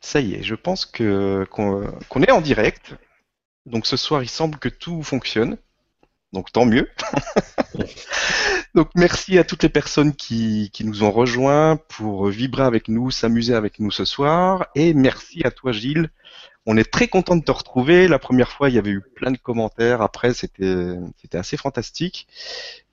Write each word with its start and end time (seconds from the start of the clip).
Ça 0.00 0.20
y 0.20 0.34
est, 0.34 0.42
je 0.42 0.54
pense 0.54 0.86
que 0.86 1.46
qu'on 1.50 2.22
est 2.22 2.30
en 2.30 2.40
direct. 2.40 2.94
Donc 3.66 3.86
ce 3.86 3.96
soir, 3.96 4.22
il 4.22 4.28
semble 4.28 4.58
que 4.58 4.68
tout 4.68 5.02
fonctionne. 5.02 5.58
Donc 6.32 6.52
tant 6.52 6.66
mieux. 6.66 6.88
Donc 8.74 8.90
merci 8.94 9.38
à 9.38 9.44
toutes 9.44 9.62
les 9.62 9.68
personnes 9.68 10.14
qui, 10.14 10.70
nous 10.84 11.02
ont 11.02 11.10
rejoints 11.10 11.76
pour 11.88 12.28
vibrer 12.28 12.64
avec 12.64 12.88
nous, 12.88 13.10
s'amuser 13.10 13.54
avec 13.54 13.80
nous 13.80 13.90
ce 13.90 14.04
soir. 14.04 14.68
Et 14.74 14.94
merci 14.94 15.42
à 15.44 15.50
toi 15.50 15.72
Gilles. 15.72 16.10
On 16.66 16.76
est 16.76 16.90
très 16.90 17.08
content 17.08 17.34
de 17.36 17.42
te 17.42 17.50
retrouver. 17.50 18.08
La 18.08 18.18
première 18.18 18.52
fois, 18.52 18.68
il 18.68 18.74
y 18.74 18.78
avait 18.78 18.90
eu 18.90 19.00
plein 19.00 19.30
de 19.30 19.38
commentaires. 19.38 20.02
Après, 20.02 20.34
c'était 20.34 20.96
c'était 21.20 21.38
assez 21.38 21.56
fantastique. 21.56 22.28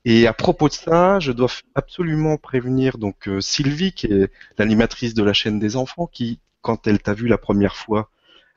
Et 0.06 0.26
à 0.26 0.32
propos 0.32 0.68
de 0.68 0.72
ça, 0.72 1.20
je 1.20 1.32
dois 1.32 1.50
absolument 1.74 2.38
prévenir 2.38 2.96
donc 2.96 3.28
euh, 3.28 3.40
Sylvie, 3.40 3.92
qui 3.92 4.06
est 4.06 4.30
l'animatrice 4.56 5.14
de 5.14 5.22
la 5.22 5.34
chaîne 5.34 5.58
des 5.58 5.76
enfants, 5.76 6.06
qui, 6.06 6.40
quand 6.66 6.88
elle 6.88 7.00
t'a 7.00 7.14
vu 7.14 7.28
la 7.28 7.38
première 7.38 7.76
fois, 7.76 8.10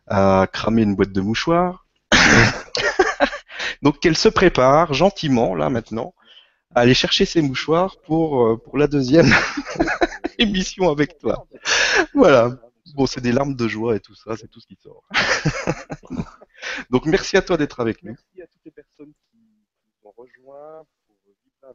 a 0.08 0.48
cramé 0.52 0.82
une 0.82 0.96
boîte 0.96 1.12
de 1.12 1.22
mouchoirs. 1.22 1.86
donc 3.84 4.00
qu'elle 4.00 4.18
se 4.18 4.30
prépare 4.30 4.96
gentiment 4.96 5.54
là 5.54 5.70
maintenant 5.70 6.16
à 6.74 6.80
aller 6.82 6.96
chercher 6.96 7.26
ses 7.26 7.44
mouchoirs 7.44 7.98
pour 8.08 8.44
euh, 8.44 8.58
pour 8.58 8.80
la 8.80 8.88
deuxième 8.88 9.32
émission 10.40 10.90
avec 10.90 11.20
toi. 11.20 11.46
Voilà. 12.16 12.58
Bon, 12.96 13.06
c'est 13.06 13.22
des 13.22 13.32
larmes 13.32 13.54
de 13.54 13.68
joie 13.68 13.96
et 13.96 14.00
tout 14.00 14.16
ça, 14.16 14.36
c'est 14.36 14.48
tout 14.48 14.60
ce 14.60 14.66
qui 14.66 14.78
sort. 14.82 15.04
Donc 16.90 17.06
merci 17.06 17.38
à 17.38 17.44
toi 17.44 17.58
d'être 17.58 17.80
avec 17.80 18.02
nous. 18.02 18.16
Merci 18.16 18.42
à 18.42 18.48
toutes 18.48 18.66
les 18.66 18.72
personnes 18.72 19.14
qui 19.30 19.38
nous 19.38 20.10
ont 20.10 20.14
rejoints. 20.18 20.84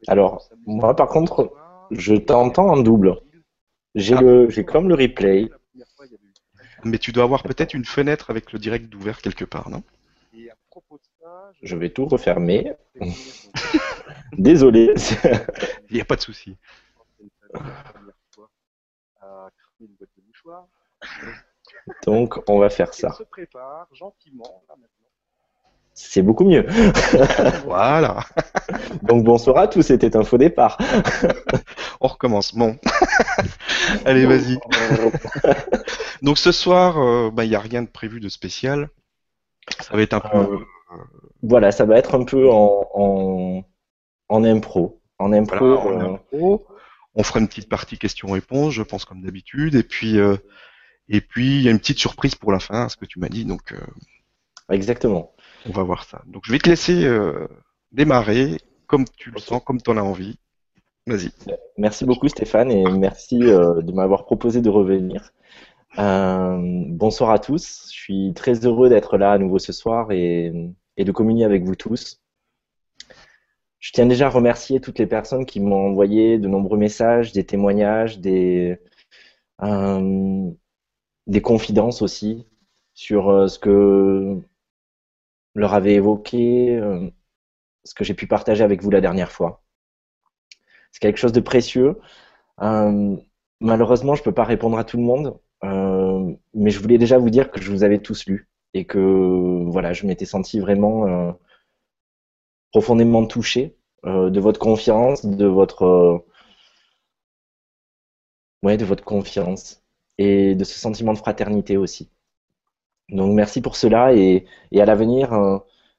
Alors, 0.08 0.48
moi 0.66 0.96
par 0.96 1.06
contre, 1.06 1.52
je 1.92 2.16
t'entends 2.16 2.70
en 2.70 2.78
double. 2.78 3.20
J'ai 3.94 4.16
ah. 4.16 4.20
le, 4.20 4.50
j'ai 4.50 4.64
comme 4.64 4.88
le 4.88 4.96
replay. 4.96 5.48
Mais 6.84 6.98
tu 6.98 7.12
dois 7.12 7.24
avoir 7.24 7.42
peut-être 7.42 7.74
une 7.74 7.84
fenêtre 7.84 8.30
avec 8.30 8.52
le 8.52 8.58
direct 8.58 8.94
ouvert 8.94 9.20
quelque 9.20 9.44
part, 9.44 9.70
non? 9.70 9.82
Je 11.62 11.76
vais 11.76 11.91
tout 11.91 12.06
refermer. 12.06 12.72
Désolé. 14.32 14.94
Il 15.91 15.94
n'y 15.94 16.00
a 16.00 16.04
pas 16.04 16.16
de 16.16 16.20
souci. 16.20 16.56
Donc, 22.04 22.38
on 22.48 22.58
va 22.58 22.70
faire 22.70 22.92
ça. 22.92 23.16
C'est 25.95 26.23
beaucoup 26.23 26.45
mieux. 26.45 26.67
voilà. 27.64 28.25
Donc 29.03 29.23
bonsoir 29.23 29.59
à 29.59 29.69
tous, 29.69 29.83
c'était 29.83 30.17
un 30.17 30.25
faux 30.25 30.39
départ. 30.39 30.77
On 32.00 32.09
recommence. 32.09 32.53
Bon. 32.53 32.77
Allez, 34.05 34.27
vas-y. 34.27 34.59
Donc 36.20 36.39
ce 36.39 36.50
soir, 36.50 36.98
euh, 36.98 37.31
bah, 37.31 37.45
il 37.45 37.50
n'y 37.50 37.55
a 37.55 37.61
rien 37.61 37.83
de 37.83 37.89
prévu 37.89 38.19
de 38.19 38.28
spécial. 38.28 38.91
Ça 39.81 39.97
va 39.97 40.03
être 40.03 40.15
un 40.15 40.20
peu. 40.20 40.39
Euh, 40.39 40.59
voilà, 41.45 41.70
ça 41.70 41.84
va 41.84 41.97
être 41.97 42.17
un 42.17 42.25
peu 42.25 42.50
en, 42.50 43.65
en, 44.28 44.45
impro. 44.45 45.00
En 45.20 45.33
impro. 45.33 45.78
en 45.78 45.92
euh, 45.92 46.15
impro. 46.15 46.67
On 47.15 47.22
fera 47.22 47.39
une 47.39 47.47
petite 47.47 47.69
partie 47.69 47.98
questions-réponses, 47.98 48.75
je 48.75 48.83
pense 48.83 49.05
comme 49.05 49.22
d'habitude, 49.22 49.77
et 49.77 49.84
puis 49.84 50.19
et 51.09 51.20
puis 51.20 51.59
il 51.59 51.62
y 51.62 51.69
a 51.69 51.70
une 51.70 51.78
petite 51.78 52.00
surprise 52.00 52.34
pour 52.34 52.50
la 52.50 52.59
fin, 52.59 52.89
ce 52.89 52.97
que 52.97 53.05
tu 53.05 53.20
m'as 53.20 53.28
dit. 53.28 53.45
Donc. 53.45 53.72
Exactement. 54.69 55.34
On 55.66 55.72
va 55.72 55.82
voir 55.82 56.04
ça. 56.04 56.22
Donc 56.26 56.42
je 56.44 56.52
vais 56.52 56.58
te 56.58 56.68
laisser 56.68 57.04
euh, 57.04 57.48
démarrer 57.92 58.58
comme 58.86 59.04
tu 59.16 59.30
le 59.30 59.38
sens, 59.38 59.62
comme 59.64 59.80
tu 59.80 59.90
en 59.90 59.96
as 59.96 60.02
envie. 60.02 60.38
Vas-y. 61.06 61.30
Merci 61.78 62.04
beaucoup 62.04 62.28
Stéphane 62.28 62.70
et 62.70 62.84
merci 62.90 63.42
euh, 63.42 63.80
de 63.82 63.92
m'avoir 63.92 64.24
proposé 64.24 64.60
de 64.60 64.70
revenir. 64.70 65.32
Euh, 65.98 66.58
bonsoir 66.88 67.30
à 67.30 67.38
tous. 67.38 67.88
Je 67.90 67.96
suis 67.96 68.32
très 68.34 68.66
heureux 68.66 68.88
d'être 68.88 69.16
là 69.16 69.32
à 69.32 69.38
nouveau 69.38 69.58
ce 69.58 69.72
soir 69.72 70.12
et, 70.12 70.52
de 70.98 71.12
communier 71.12 71.44
avec 71.44 71.64
vous 71.64 71.76
tous. 71.76 72.20
Je 73.78 73.92
tiens 73.92 74.06
déjà 74.06 74.26
à 74.26 74.30
remercier 74.30 74.80
toutes 74.80 74.98
les 74.98 75.06
personnes 75.06 75.44
qui 75.44 75.60
m'ont 75.60 75.91
envoyé 75.91 76.38
de 76.38 76.48
nombreux 76.48 76.78
messages, 76.78 77.32
des 77.32 77.44
témoignages, 77.44 78.19
des, 78.19 78.78
des 79.60 81.42
confidences 81.42 82.00
aussi 82.00 82.47
sur 82.94 83.48
ce 83.48 83.58
que 83.58 84.41
leur 85.54 85.75
avait 85.75 85.94
évoqué 85.94 86.76
euh, 86.76 87.09
ce 87.84 87.94
que 87.94 88.04
j'ai 88.04 88.15
pu 88.15 88.26
partager 88.26 88.65
avec 88.65 88.82
vous 88.82 88.91
la 88.91 89.00
dernière 89.00 89.32
fois. 89.32 89.62
C'est 90.92 91.00
quelque 91.00 91.19
chose 91.19 91.32
de 91.32 91.41
précieux. 91.41 91.98
Euh, 92.62 93.16
malheureusement, 93.60 94.15
je 94.15 94.20
ne 94.22 94.25
peux 94.25 94.34
pas 94.34 94.44
répondre 94.44 94.78
à 94.78 94.84
tout 94.84 94.97
le 94.97 95.03
monde, 95.03 95.38
euh, 95.65 96.32
mais 96.54 96.70
je 96.70 96.81
voulais 96.81 96.98
déjà 96.98 97.19
vous 97.19 97.31
dire 97.31 97.50
que 97.50 97.60
je 97.60 97.70
vous 97.70 97.84
avais 97.84 97.98
tous 97.98 98.26
lu 98.26 98.48
et 98.75 98.87
que 98.87 99.65
voilà, 99.69 99.92
je 99.92 100.06
m'étais 100.06 100.25
senti 100.25 100.60
vraiment 100.60 101.37
profondément 102.72 103.25
touché 103.26 103.76
de 104.04 104.41
votre 104.41 104.59
confiance, 104.59 105.25
de 105.25 105.47
votre 105.47 106.25
ouais, 108.65 108.76
de 108.76 108.84
votre 108.84 109.04
confiance 109.04 109.82
et 110.19 110.54
de 110.56 110.65
ce 110.65 110.78
sentiment 110.78 111.12
de 111.12 111.19
fraternité 111.19 111.76
aussi. 111.76 112.10
Donc 113.10 113.34
merci 113.34 113.60
pour 113.60 113.76
cela 113.76 114.15
et, 114.15 114.47
à 114.75 114.84
l'avenir, 114.84 115.32
euh, 115.32 115.59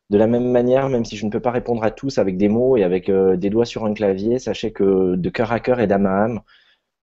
de 0.09 0.17
la 0.17 0.27
même 0.27 0.51
manière, 0.51 0.89
même 0.89 1.05
si 1.05 1.17
je 1.17 1.25
ne 1.25 1.31
peux 1.31 1.39
pas 1.39 1.51
répondre 1.51 1.83
à 1.83 1.91
tous 1.91 2.17
avec 2.17 2.37
des 2.37 2.49
mots 2.49 2.77
et 2.77 2.83
avec 2.83 3.09
euh, 3.09 3.37
des 3.37 3.49
doigts 3.49 3.65
sur 3.65 3.85
un 3.85 3.93
clavier, 3.93 4.39
sachez 4.39 4.71
que 4.71 5.15
de 5.15 5.29
cœur 5.29 5.51
à 5.51 5.59
cœur 5.59 5.79
et 5.79 5.87
d'âme 5.87 6.05
à 6.07 6.23
âme, 6.23 6.41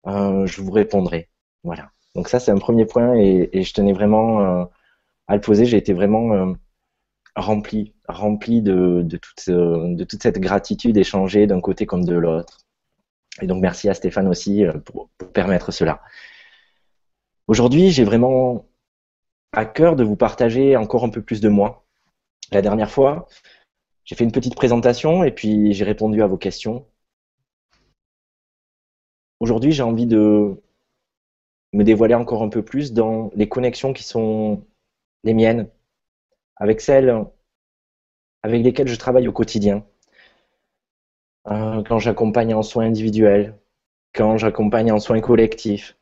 euh, 0.07 0.45
je 0.45 0.61
vous 0.61 0.71
répondrai. 0.71 1.29
Voilà. 1.63 1.91
Donc 2.15 2.29
ça 2.29 2.39
c'est 2.39 2.51
un 2.51 2.57
premier 2.57 2.85
point 2.85 3.15
et, 3.15 3.63
je 3.63 3.73
tenais 3.73 3.93
vraiment 3.93 4.69
à 5.27 5.35
le 5.35 5.41
poser. 5.41 5.65
J'ai 5.65 5.77
été 5.77 5.93
vraiment 5.93 6.55
rempli, 7.35 7.93
rempli 8.07 8.61
de, 8.61 9.05
toute 9.09 10.21
cette 10.23 10.39
gratitude 10.39 10.97
échangée 10.97 11.47
d'un 11.47 11.61
côté 11.61 11.85
comme 11.85 12.05
de 12.05 12.15
l'autre. 12.15 12.59
Et 13.41 13.47
donc 13.47 13.61
merci 13.61 13.89
à 13.89 13.93
Stéphane 13.93 14.27
aussi 14.29 14.63
pour 14.85 15.09
permettre 15.33 15.71
cela. 15.71 16.01
Aujourd'hui, 17.47 17.91
j'ai 17.91 18.05
vraiment 18.05 18.65
à 19.55 19.65
cœur 19.65 19.95
de 19.95 20.03
vous 20.03 20.17
partager 20.17 20.75
encore 20.75 21.05
un 21.05 21.09
peu 21.09 21.21
plus 21.21 21.39
de 21.41 21.49
moi. 21.49 21.85
La 22.51 22.61
dernière 22.61 22.91
fois, 22.91 23.27
j'ai 24.03 24.15
fait 24.15 24.25
une 24.25 24.31
petite 24.31 24.55
présentation 24.55 25.23
et 25.23 25.31
puis 25.31 25.73
j'ai 25.73 25.85
répondu 25.85 26.21
à 26.21 26.27
vos 26.27 26.37
questions. 26.37 26.85
Aujourd'hui, 29.39 29.71
j'ai 29.71 29.83
envie 29.83 30.05
de 30.07 30.61
me 31.73 31.83
dévoiler 31.83 32.15
encore 32.15 32.43
un 32.43 32.49
peu 32.49 32.63
plus 32.63 32.93
dans 32.93 33.31
les 33.33 33.49
connexions 33.49 33.93
qui 33.93 34.03
sont 34.03 34.65
les 35.23 35.33
miennes, 35.33 35.69
avec 36.57 36.81
celles 36.81 37.25
avec 38.43 38.63
lesquelles 38.63 38.87
je 38.87 38.95
travaille 38.95 39.27
au 39.27 39.33
quotidien. 39.33 39.85
Euh, 41.47 41.81
quand 41.83 41.99
j'accompagne 41.99 42.53
en 42.53 42.61
soins 42.61 42.85
individuels, 42.85 43.57
quand 44.13 44.37
j'accompagne 44.37 44.91
en 44.91 44.99
soins 44.99 45.21
collectifs, 45.21 45.97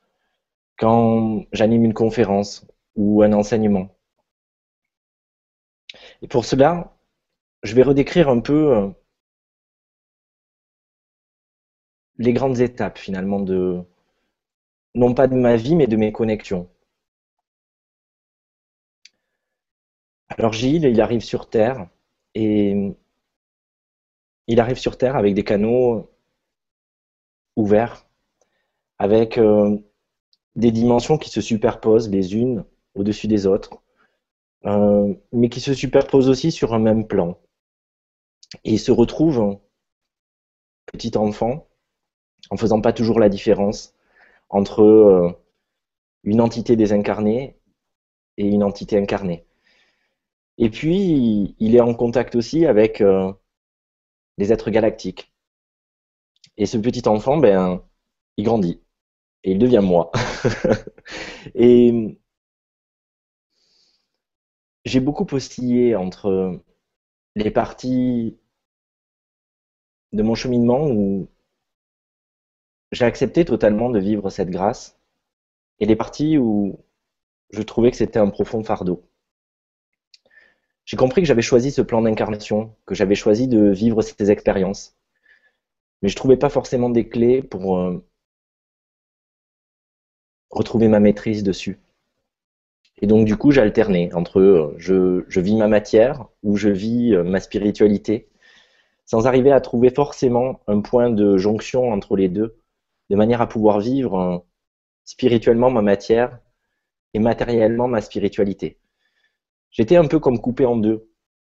quand 0.77 1.45
j'anime 1.53 1.85
une 1.85 1.93
conférence, 1.93 2.67
ou 2.95 3.23
un 3.23 3.33
enseignement. 3.33 3.89
Et 6.21 6.27
pour 6.27 6.45
cela, 6.45 6.95
je 7.63 7.75
vais 7.75 7.83
redécrire 7.83 8.29
un 8.29 8.39
peu 8.39 8.75
euh, 8.75 8.89
les 12.17 12.33
grandes 12.33 12.59
étapes 12.59 12.97
finalement 12.97 13.39
de, 13.39 13.83
non 14.95 15.13
pas 15.13 15.27
de 15.27 15.35
ma 15.35 15.55
vie, 15.55 15.75
mais 15.75 15.87
de 15.87 15.95
mes 15.95 16.11
connexions. 16.11 16.69
Alors 20.29 20.53
Gilles, 20.53 20.85
il 20.85 20.99
arrive 21.01 21.21
sur 21.21 21.49
Terre 21.49 21.87
et 22.35 22.95
il 24.47 24.59
arrive 24.59 24.77
sur 24.77 24.97
Terre 24.97 25.15
avec 25.15 25.33
des 25.35 25.43
canaux 25.43 26.09
ouverts, 27.55 28.07
avec 28.99 29.37
euh, 29.37 29.77
des 30.55 30.71
dimensions 30.71 31.17
qui 31.17 31.29
se 31.29 31.41
superposent 31.41 32.09
les 32.09 32.35
unes 32.35 32.65
au-dessus 32.95 33.27
des 33.27 33.47
autres, 33.47 33.81
euh, 34.65 35.13
mais 35.31 35.49
qui 35.49 35.59
se 35.61 35.73
superposent 35.73 36.29
aussi 36.29 36.51
sur 36.51 36.73
un 36.73 36.79
même 36.79 37.07
plan. 37.07 37.37
Et 38.63 38.77
se 38.77 38.91
retrouve, 38.91 39.59
petit 40.85 41.17
enfant, 41.17 41.67
en 42.49 42.57
faisant 42.57 42.81
pas 42.81 42.93
toujours 42.93 43.19
la 43.19 43.29
différence 43.29 43.95
entre 44.49 44.81
euh, 44.81 45.31
une 46.23 46.41
entité 46.41 46.75
désincarnée 46.75 47.57
et 48.37 48.45
une 48.45 48.63
entité 48.63 48.97
incarnée. 48.97 49.45
Et 50.57 50.69
puis, 50.69 51.55
il 51.59 51.75
est 51.75 51.81
en 51.81 51.93
contact 51.93 52.35
aussi 52.35 52.65
avec 52.65 53.01
euh, 53.01 53.31
les 54.37 54.53
êtres 54.53 54.69
galactiques. 54.69 55.33
Et 56.57 56.65
ce 56.65 56.77
petit 56.77 57.07
enfant, 57.07 57.37
ben, 57.37 57.83
il 58.37 58.45
grandit. 58.45 58.81
Et 59.43 59.51
il 59.53 59.59
devient 59.59 59.81
moi. 59.81 60.11
et 61.55 62.17
j'ai 64.85 64.99
beaucoup 64.99 65.25
postillé 65.25 65.95
entre 65.95 66.61
les 67.35 67.51
parties 67.51 68.37
de 70.13 70.23
mon 70.23 70.35
cheminement 70.35 70.87
où 70.87 71.27
j'ai 72.93 73.03
accepté 73.05 73.43
totalement 73.43 73.89
de 73.89 73.99
vivre 73.99 74.29
cette 74.29 74.49
grâce 74.49 74.97
et 75.79 75.85
les 75.85 75.95
parties 75.95 76.37
où 76.37 76.79
je 77.51 77.61
trouvais 77.61 77.91
que 77.91 77.97
c'était 77.97 78.19
un 78.19 78.29
profond 78.29 78.63
fardeau. 78.63 79.03
J'ai 80.85 80.97
compris 80.97 81.21
que 81.21 81.27
j'avais 81.27 81.41
choisi 81.41 81.71
ce 81.71 81.81
plan 81.81 82.01
d'incarnation, 82.01 82.75
que 82.85 82.95
j'avais 82.95 83.15
choisi 83.15 83.47
de 83.49 83.69
vivre 83.71 84.01
ces 84.01 84.31
expériences. 84.31 84.95
Mais 86.01 86.09
je 86.09 86.15
ne 86.15 86.17
trouvais 86.17 86.37
pas 86.37 86.49
forcément 86.49 86.89
des 86.89 87.09
clés 87.09 87.41
pour 87.41 87.77
euh, 87.77 88.05
retrouver 90.51 90.87
ma 90.87 91.01
maîtrise 91.01 91.43
dessus. 91.43 91.79
Et 93.03 93.05
donc 93.05 93.25
du 93.25 93.35
coup, 93.35 93.51
j'alternais 93.51 94.13
entre 94.13 94.39
euh, 94.39 94.73
je, 94.77 95.39
vis 95.41 95.57
ma 95.57 95.67
matière 95.67 96.25
ou 96.41 96.55
je 96.55 96.69
vis 96.69 97.13
euh, 97.13 97.23
ma 97.23 97.41
spiritualité, 97.41 98.29
sans 99.05 99.27
arriver 99.27 99.51
à 99.51 99.59
trouver 99.59 99.89
forcément 99.89 100.61
un 100.67 100.79
point 100.79 101.09
de 101.09 101.35
jonction 101.35 101.91
entre 101.91 102.15
les 102.15 102.29
deux, 102.29 102.55
de 103.09 103.17
manière 103.17 103.41
à 103.41 103.49
pouvoir 103.49 103.81
vivre 103.81 104.45
spirituellement 105.03 105.69
ma 105.69 105.81
matière 105.81 106.39
et 107.13 107.19
matériellement 107.19 107.89
ma 107.89 107.99
spiritualité. 107.99 108.79
J'étais 109.69 109.97
un 109.97 110.05
peu 110.05 110.19
comme 110.19 110.39
coupé 110.39 110.65
en 110.65 110.77
deux, 110.77 111.09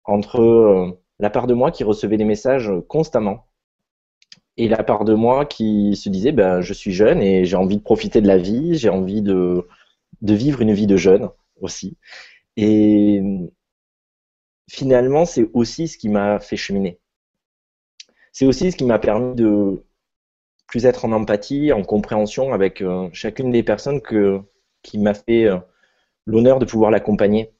entre 0.05 0.41
euh, 0.41 0.99
la 1.19 1.29
part 1.29 1.47
de 1.47 1.53
moi 1.53 1.71
qui 1.71 1.85
recevait 1.85 2.17
des 2.17 2.25
messages 2.25 2.73
constamment 2.89 3.49
et 4.57 4.67
la 4.67 4.83
part 4.83 5.05
de 5.05 5.13
moi 5.13 5.45
qui 5.45 5.95
se 5.95 6.09
disait 6.09 6.33
ben, 6.33 6.63
je 6.63 6.73
suis 6.73 6.93
jeune 6.93 7.21
et 7.21 7.45
j'ai 7.45 7.57
envie 7.57 7.77
de 7.77 7.83
profiter 7.83 8.23
de 8.23 8.29
la 8.29 8.39
vie, 8.39 8.77
j'ai 8.77 8.89
envie 8.89 9.21
de, 9.21 9.69
de 10.23 10.35
vivre 10.35 10.61
une 10.61 10.73
vie 10.73 10.87
de 10.87 10.97
jeune 10.97 11.31
aussi. 11.61 11.97
Et 12.57 13.21
finalement, 14.69 15.25
c'est 15.25 15.49
aussi 15.53 15.89
ce 15.89 15.99
qui 15.99 16.09
m'a 16.09 16.41
fait 16.41 16.57
cheminer. 16.57 17.01
C'est 18.33 18.47
aussi 18.47 18.73
ce 18.73 18.77
qui 18.77 18.85
m'a 18.85 18.99
permis 18.99 19.35
de 19.35 19.85
plus 20.67 20.87
être 20.87 21.05
en 21.05 21.13
empathie, 21.13 21.73
en 21.73 21.83
compréhension 21.83 22.53
avec 22.53 22.81
euh, 22.81 23.09
chacune 23.13 23.51
des 23.53 23.63
personnes 23.63 24.01
que, 24.01 24.41
qui 24.83 24.99
m'a 24.99 25.15
fait 25.15 25.45
euh, 25.45 25.59
l'honneur 26.27 26.59
de 26.59 26.65
pouvoir 26.65 26.91
l'accompagner. 26.91 27.55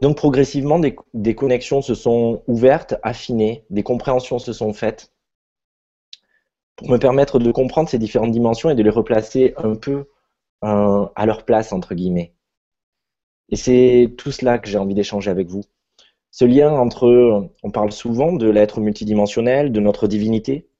Donc 0.00 0.16
progressivement, 0.16 0.80
des, 0.80 1.34
connexions 1.36 1.80
se 1.80 1.94
sont 1.94 2.42
ouvertes, 2.48 2.96
affinées, 3.04 3.64
des 3.70 3.84
compréhensions 3.84 4.40
se 4.40 4.52
sont 4.52 4.72
faites 4.72 5.11
pour 6.76 6.88
me 6.88 6.98
permettre 6.98 7.38
de 7.38 7.52
comprendre 7.52 7.88
ces 7.88 7.98
différentes 7.98 8.32
dimensions 8.32 8.70
et 8.70 8.74
de 8.74 8.82
les 8.82 8.90
replacer 8.90 9.54
un 9.56 9.74
peu 9.74 10.06
euh, 10.64 11.06
à 11.14 11.26
leur 11.26 11.44
place, 11.44 11.72
entre 11.72 11.94
guillemets. 11.94 12.34
Et 13.48 13.56
c'est 13.56 14.14
tout 14.16 14.32
cela 14.32 14.58
que 14.58 14.68
j'ai 14.68 14.78
envie 14.78 14.94
d'échanger 14.94 15.30
avec 15.30 15.48
vous. 15.48 15.62
Ce 16.30 16.44
lien 16.44 16.72
entre, 16.72 17.50
on 17.62 17.70
parle 17.70 17.92
souvent 17.92 18.32
de 18.32 18.48
l'être 18.48 18.80
multidimensionnel, 18.80 19.72
de 19.72 19.80
notre 19.80 20.06
divinité, 20.06 20.70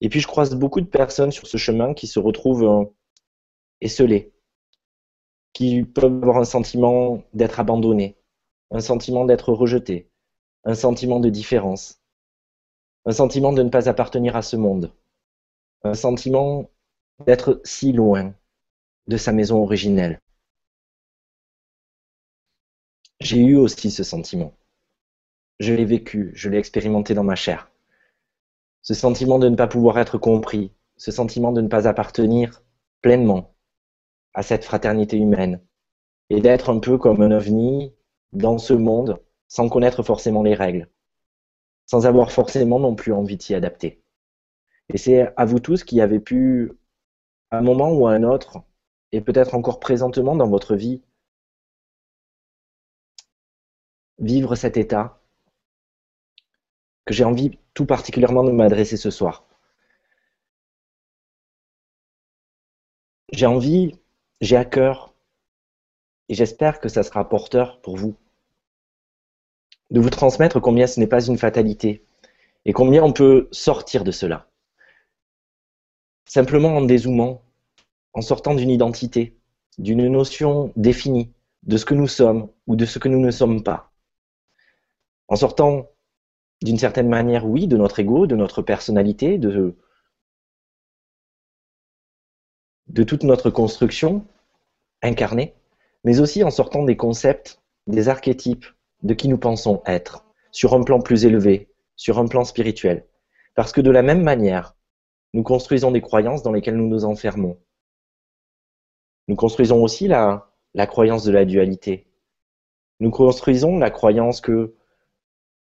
et 0.00 0.08
puis 0.08 0.20
je 0.20 0.26
croise 0.26 0.54
beaucoup 0.54 0.80
de 0.80 0.86
personnes 0.86 1.30
sur 1.30 1.46
ce 1.46 1.56
chemin 1.56 1.94
qui 1.94 2.06
se 2.06 2.18
retrouvent 2.18 2.64
euh, 2.64 2.84
esselées, 3.80 4.32
qui 5.52 5.84
peuvent 5.84 6.22
avoir 6.22 6.38
un 6.38 6.44
sentiment 6.44 7.22
d'être 7.32 7.60
abandonnés, 7.60 8.16
un 8.70 8.80
sentiment 8.80 9.24
d'être 9.24 9.52
rejeté, 9.52 10.10
un 10.64 10.74
sentiment 10.74 11.20
de 11.20 11.28
différence, 11.28 12.02
un 13.06 13.12
sentiment 13.12 13.52
de 13.52 13.62
ne 13.62 13.68
pas 13.68 13.88
appartenir 13.88 14.34
à 14.34 14.42
ce 14.42 14.56
monde, 14.56 14.92
un 15.84 15.94
sentiment 15.94 16.70
d'être 17.26 17.60
si 17.64 17.92
loin 17.92 18.34
de 19.06 19.16
sa 19.18 19.32
maison 19.32 19.62
originelle. 19.62 20.20
J'ai 23.20 23.40
eu 23.40 23.56
aussi 23.56 23.90
ce 23.90 24.02
sentiment. 24.02 24.54
Je 25.60 25.74
l'ai 25.74 25.84
vécu, 25.84 26.32
je 26.34 26.48
l'ai 26.48 26.58
expérimenté 26.58 27.14
dans 27.14 27.22
ma 27.22 27.36
chair. 27.36 27.70
Ce 28.82 28.94
sentiment 28.94 29.38
de 29.38 29.48
ne 29.48 29.56
pas 29.56 29.66
pouvoir 29.66 29.98
être 29.98 30.18
compris, 30.18 30.72
ce 30.96 31.12
sentiment 31.12 31.52
de 31.52 31.60
ne 31.60 31.68
pas 31.68 31.86
appartenir 31.86 32.62
pleinement 33.02 33.54
à 34.32 34.42
cette 34.42 34.64
fraternité 34.64 35.18
humaine 35.18 35.60
et 36.30 36.40
d'être 36.40 36.70
un 36.70 36.80
peu 36.80 36.98
comme 36.98 37.22
un 37.22 37.30
ovni 37.30 37.94
dans 38.32 38.58
ce 38.58 38.72
monde 38.72 39.22
sans 39.48 39.68
connaître 39.68 40.02
forcément 40.02 40.42
les 40.42 40.54
règles, 40.54 40.88
sans 41.86 42.06
avoir 42.06 42.32
forcément 42.32 42.80
non 42.80 42.94
plus 42.94 43.12
envie 43.12 43.36
de 43.36 43.42
s'y 43.42 43.54
adapter. 43.54 44.03
Et 44.88 44.98
c'est 44.98 45.32
à 45.36 45.44
vous 45.44 45.60
tous 45.60 45.84
qui 45.84 46.00
avez 46.00 46.20
pu, 46.20 46.72
à 47.50 47.58
un 47.58 47.62
moment 47.62 47.92
ou 47.92 48.06
à 48.06 48.12
un 48.12 48.22
autre, 48.22 48.62
et 49.12 49.20
peut-être 49.20 49.54
encore 49.54 49.80
présentement 49.80 50.36
dans 50.36 50.48
votre 50.48 50.74
vie, 50.76 51.02
vivre 54.18 54.54
cet 54.56 54.76
état 54.76 55.20
que 57.04 57.14
j'ai 57.14 57.24
envie 57.24 57.58
tout 57.74 57.86
particulièrement 57.86 58.44
de 58.44 58.50
m'adresser 58.50 58.96
ce 58.96 59.10
soir. 59.10 59.46
J'ai 63.32 63.46
envie, 63.46 63.98
j'ai 64.40 64.56
à 64.56 64.64
cœur, 64.64 65.14
et 66.28 66.34
j'espère 66.34 66.80
que 66.80 66.88
ça 66.88 67.02
sera 67.02 67.28
porteur 67.28 67.80
pour 67.80 67.96
vous 67.96 68.14
de 69.90 70.00
vous 70.00 70.10
transmettre 70.10 70.60
combien 70.60 70.86
ce 70.86 70.98
n'est 70.98 71.06
pas 71.06 71.24
une 71.24 71.38
fatalité 71.38 72.04
et 72.64 72.72
combien 72.72 73.02
on 73.02 73.12
peut 73.12 73.48
sortir 73.52 74.04
de 74.04 74.10
cela. 74.10 74.48
Simplement 76.26 76.76
en 76.76 76.82
dézoomant, 76.82 77.42
en 78.12 78.22
sortant 78.22 78.54
d'une 78.54 78.70
identité, 78.70 79.36
d'une 79.78 80.08
notion 80.08 80.72
définie 80.76 81.32
de 81.64 81.76
ce 81.76 81.84
que 81.84 81.94
nous 81.94 82.08
sommes 82.08 82.48
ou 82.66 82.76
de 82.76 82.84
ce 82.86 82.98
que 82.98 83.08
nous 83.08 83.20
ne 83.20 83.30
sommes 83.30 83.62
pas. 83.62 83.90
En 85.28 85.36
sortant 85.36 85.88
d'une 86.62 86.78
certaine 86.78 87.08
manière, 87.08 87.46
oui, 87.46 87.66
de 87.66 87.76
notre 87.76 88.00
ego, 88.00 88.26
de 88.26 88.36
notre 88.36 88.62
personnalité, 88.62 89.38
de, 89.38 89.76
de 92.88 93.02
toute 93.02 93.22
notre 93.22 93.50
construction 93.50 94.24
incarnée, 95.02 95.54
mais 96.04 96.20
aussi 96.20 96.44
en 96.44 96.50
sortant 96.50 96.84
des 96.84 96.96
concepts, 96.96 97.60
des 97.86 98.08
archétypes, 98.08 98.66
de 99.02 99.14
qui 99.14 99.28
nous 99.28 99.38
pensons 99.38 99.82
être, 99.86 100.24
sur 100.50 100.74
un 100.74 100.82
plan 100.82 101.00
plus 101.00 101.26
élevé, 101.26 101.68
sur 101.96 102.18
un 102.18 102.26
plan 102.26 102.44
spirituel. 102.44 103.06
Parce 103.54 103.72
que 103.72 103.80
de 103.80 103.90
la 103.90 104.02
même 104.02 104.22
manière, 104.22 104.74
nous 105.34 105.42
construisons 105.42 105.90
des 105.90 106.00
croyances 106.00 106.42
dans 106.42 106.52
lesquelles 106.52 106.76
nous 106.76 106.88
nous 106.88 107.04
enfermons. 107.04 107.58
Nous 109.28 109.36
construisons 109.36 109.82
aussi 109.82 110.08
la, 110.08 110.50
la 110.72 110.86
croyance 110.86 111.24
de 111.24 111.32
la 111.32 111.44
dualité. 111.44 112.06
Nous 113.00 113.10
construisons 113.10 113.78
la 113.78 113.90
croyance 113.90 114.40
que 114.40 114.74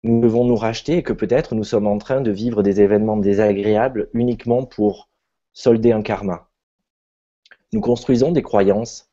nous 0.02 0.20
devons 0.20 0.44
nous 0.44 0.56
racheter 0.56 0.96
et 0.96 1.02
que 1.04 1.12
peut-être 1.12 1.54
nous 1.54 1.64
sommes 1.64 1.86
en 1.86 1.98
train 1.98 2.20
de 2.20 2.32
vivre 2.32 2.64
des 2.64 2.80
événements 2.80 3.16
désagréables 3.16 4.10
uniquement 4.12 4.64
pour 4.64 5.08
solder 5.52 5.92
un 5.92 6.02
karma. 6.02 6.50
Nous 7.72 7.80
construisons 7.80 8.32
des 8.32 8.42
croyances 8.42 9.12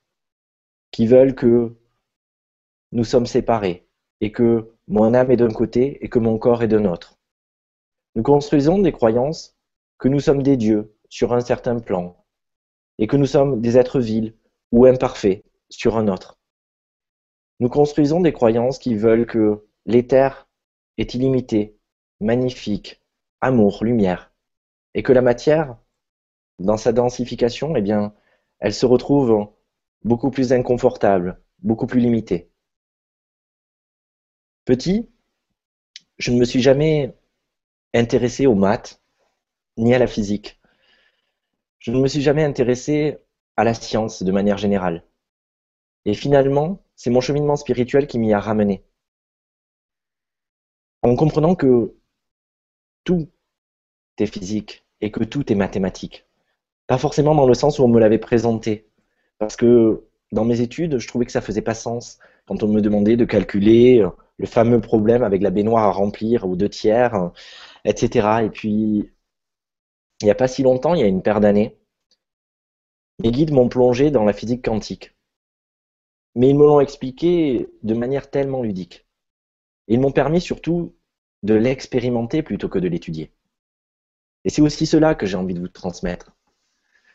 qui 0.89 1.05
veulent 1.05 1.35
que 1.35 1.75
nous 2.91 3.03
sommes 3.03 3.25
séparés, 3.25 3.85
et 4.21 4.31
que 4.31 4.71
mon 4.87 5.13
âme 5.13 5.31
est 5.31 5.37
d'un 5.37 5.51
côté 5.51 6.03
et 6.03 6.09
que 6.09 6.19
mon 6.19 6.37
corps 6.37 6.63
est 6.63 6.67
d'un 6.67 6.85
autre. 6.85 7.19
Nous 8.15 8.23
construisons 8.23 8.79
des 8.79 8.91
croyances 8.91 9.54
que 9.97 10.07
nous 10.07 10.19
sommes 10.19 10.43
des 10.43 10.57
dieux 10.57 10.95
sur 11.09 11.33
un 11.33 11.41
certain 11.41 11.79
plan 11.79 12.25
et 12.97 13.07
que 13.07 13.17
nous 13.17 13.25
sommes 13.25 13.61
des 13.61 13.77
êtres 13.77 13.99
vils 13.99 14.35
ou 14.71 14.85
imparfaits 14.85 15.43
sur 15.69 15.97
un 15.97 16.07
autre. 16.07 16.37
Nous 17.59 17.69
construisons 17.69 18.19
des 18.19 18.33
croyances 18.33 18.79
qui 18.79 18.95
veulent 18.95 19.25
que 19.25 19.65
l'éther 19.85 20.47
est 20.97 21.13
illimité, 21.13 21.77
magnifique, 22.19 23.01
amour, 23.41 23.83
lumière, 23.83 24.33
et 24.93 25.03
que 25.03 25.13
la 25.13 25.21
matière, 25.21 25.77
dans 26.59 26.77
sa 26.77 26.91
densification, 26.91 27.75
eh 27.75 27.81
bien, 27.81 28.13
elle 28.59 28.73
se 28.73 28.85
retrouve 28.85 29.49
beaucoup 30.03 30.31
plus 30.31 30.53
inconfortable, 30.53 31.41
beaucoup 31.59 31.87
plus 31.87 31.99
limitée. 31.99 32.49
Petit, 34.65 35.09
je 36.17 36.31
ne 36.31 36.39
me 36.39 36.45
suis 36.45 36.61
jamais 36.61 37.15
intéressé 37.93 38.47
aux 38.47 38.55
maths 38.55 39.01
ni 39.77 39.93
à 39.93 39.99
la 39.99 40.07
physique. 40.07 40.59
Je 41.79 41.91
ne 41.91 41.99
me 41.99 42.07
suis 42.07 42.21
jamais 42.21 42.43
intéressé 42.43 43.17
à 43.57 43.63
la 43.63 43.73
science 43.73 44.23
de 44.23 44.31
manière 44.31 44.57
générale. 44.57 45.03
Et 46.05 46.13
finalement, 46.13 46.83
c'est 46.95 47.09
mon 47.09 47.21
cheminement 47.21 47.55
spirituel 47.55 48.07
qui 48.07 48.19
m'y 48.19 48.33
a 48.33 48.39
ramené. 48.39 48.83
En 51.01 51.15
comprenant 51.15 51.55
que 51.55 51.95
tout 53.03 53.29
est 54.17 54.25
physique 54.25 54.85
et 55.01 55.11
que 55.11 55.23
tout 55.23 55.51
est 55.51 55.55
mathématique. 55.55 56.25
Pas 56.87 56.97
forcément 56.97 57.35
dans 57.35 57.47
le 57.47 57.53
sens 57.53 57.79
où 57.79 57.83
on 57.83 57.87
me 57.87 57.99
l'avait 57.99 58.19
présenté. 58.19 58.87
Parce 59.37 59.55
que 59.55 60.03
dans 60.31 60.45
mes 60.45 60.61
études, 60.61 60.97
je 60.99 61.07
trouvais 61.07 61.25
que 61.25 61.31
ça 61.31 61.41
faisait 61.41 61.61
pas 61.61 61.73
sens 61.73 62.19
quand 62.47 62.63
on 62.63 62.67
me 62.67 62.81
demandait 62.81 63.17
de 63.17 63.25
calculer 63.25 64.05
le 64.37 64.45
fameux 64.45 64.81
problème 64.81 65.23
avec 65.23 65.41
la 65.41 65.49
baignoire 65.49 65.85
à 65.85 65.91
remplir 65.91 66.47
aux 66.47 66.55
deux 66.55 66.69
tiers, 66.69 67.31
etc. 67.85 68.43
Et 68.43 68.49
puis, 68.49 69.09
il 70.21 70.25
n'y 70.25 70.31
a 70.31 70.35
pas 70.35 70.47
si 70.47 70.63
longtemps, 70.63 70.93
il 70.93 71.01
y 71.01 71.03
a 71.03 71.07
une 71.07 71.21
paire 71.21 71.41
d'années, 71.41 71.77
mes 73.19 73.31
guides 73.31 73.51
m'ont 73.51 73.69
plongé 73.69 74.11
dans 74.11 74.25
la 74.25 74.33
physique 74.33 74.65
quantique. 74.65 75.15
Mais 76.35 76.49
ils 76.49 76.57
me 76.57 76.65
l'ont 76.65 76.81
expliqué 76.81 77.69
de 77.83 77.93
manière 77.93 78.29
tellement 78.29 78.61
ludique. 78.61 79.07
ils 79.87 79.99
m'ont 79.99 80.11
permis 80.11 80.41
surtout 80.41 80.95
de 81.43 81.53
l'expérimenter 81.53 82.43
plutôt 82.43 82.69
que 82.69 82.79
de 82.79 82.87
l'étudier. 82.87 83.31
Et 84.43 84.49
c'est 84.49 84.61
aussi 84.61 84.85
cela 84.85 85.15
que 85.15 85.25
j'ai 85.25 85.37
envie 85.37 85.53
de 85.53 85.59
vous 85.59 85.67
transmettre. 85.67 86.35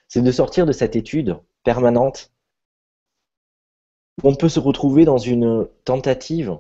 C'est 0.09 0.23
de 0.23 0.33
sortir 0.33 0.67
de 0.67 0.73
cette 0.73 0.97
étude 0.97 1.39
permanente, 1.65 2.33
on 4.23 4.35
peut 4.35 4.49
se 4.49 4.61
retrouver 4.61 5.05
dans 5.05 5.19
une 5.19 5.69
tentative 5.85 6.59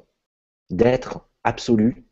d'être 0.70 1.28
absolu, 1.44 2.06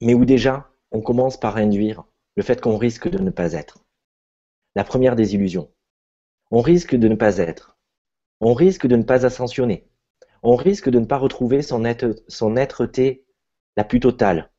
mais 0.00 0.14
où 0.14 0.24
déjà 0.24 0.70
on 0.90 1.00
commence 1.00 1.38
par 1.38 1.56
induire 1.56 2.04
le 2.36 2.42
fait 2.42 2.60
qu'on 2.60 2.76
risque 2.76 3.08
de 3.08 3.18
ne 3.18 3.30
pas 3.30 3.52
être. 3.52 3.84
La 4.74 4.84
première 4.84 5.16
des 5.16 5.34
illusions. 5.34 5.72
On 6.50 6.60
risque 6.60 6.94
de 6.94 7.08
ne 7.08 7.14
pas 7.14 7.38
être. 7.38 7.78
On 8.40 8.54
risque 8.54 8.86
de 8.86 8.96
ne 8.96 9.02
pas 9.02 9.26
ascensionner. 9.26 9.88
On 10.42 10.56
risque 10.56 10.88
de 10.88 10.98
ne 10.98 11.06
pas 11.06 11.18
retrouver 11.18 11.62
son, 11.62 11.84
être, 11.84 12.16
son 12.28 12.56
êtreté 12.56 13.24
la 13.76 13.84
plus 13.84 14.00
totale. 14.00 14.50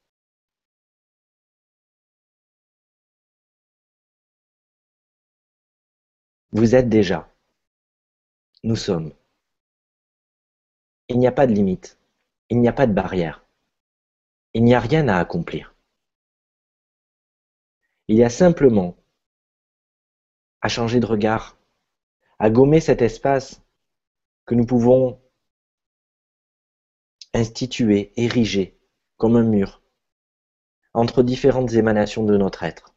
Vous 6.52 6.76
êtes 6.76 6.90
déjà. 6.90 7.34
Nous 8.64 8.76
sommes. 8.76 9.14
Il 11.08 11.18
n'y 11.20 11.28
a 11.28 11.32
pas 11.32 11.48
de 11.48 11.54
limite. 11.54 11.98
Il 12.50 12.60
n'y 12.60 12.68
a 12.68 12.74
pas 12.74 12.88
de 12.88 12.94
barrière. 12.94 13.46
Il 14.54 14.64
n'y 14.64 14.76
a 14.76 14.80
rien 14.80 15.08
à 15.08 15.18
accomplir. 15.18 15.71
Il 18.12 18.18
y 18.18 18.26
a 18.26 18.30
simplement 18.30 18.98
à 20.60 20.68
changer 20.68 21.00
de 21.00 21.06
regard, 21.06 21.58
à 22.40 22.50
gommer 22.50 22.82
cet 22.82 23.02
espace 23.02 23.62
que 24.46 24.54
nous 24.54 24.66
pouvons 24.66 25.22
instituer, 27.34 28.12
ériger 28.18 28.78
comme 29.16 29.38
un 29.38 29.46
mur 29.46 29.82
entre 30.94 31.24
différentes 31.24 31.72
émanations 31.72 32.26
de 32.26 32.36
notre 32.36 32.64
être. 32.64 32.94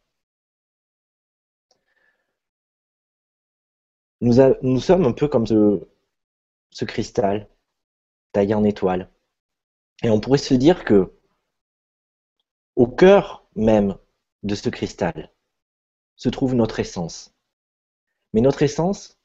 Nous, 4.20 4.80
sommes 4.80 5.04
un 5.04 5.12
peu 5.12 5.28
comme 5.28 5.46
ce 5.46 6.84
cristal 6.84 7.48
taillé 8.32 8.54
en 8.54 8.64
étoile. 8.64 9.08
Et 10.02 10.10
on 10.10 10.18
pourrait 10.18 10.38
se 10.38 10.54
dire 10.54 10.84
que 10.84 11.16
au 12.74 12.88
cœur 12.88 13.46
même 13.54 13.96
de 14.44 14.54
ce 14.54 14.68
cristal 14.68 15.32
se 16.16 16.28
trouve 16.28 16.54
notre 16.54 16.78
essence. 16.78 17.34
Mais 18.32 18.40
notre 18.40 18.62
essence, 18.62 19.18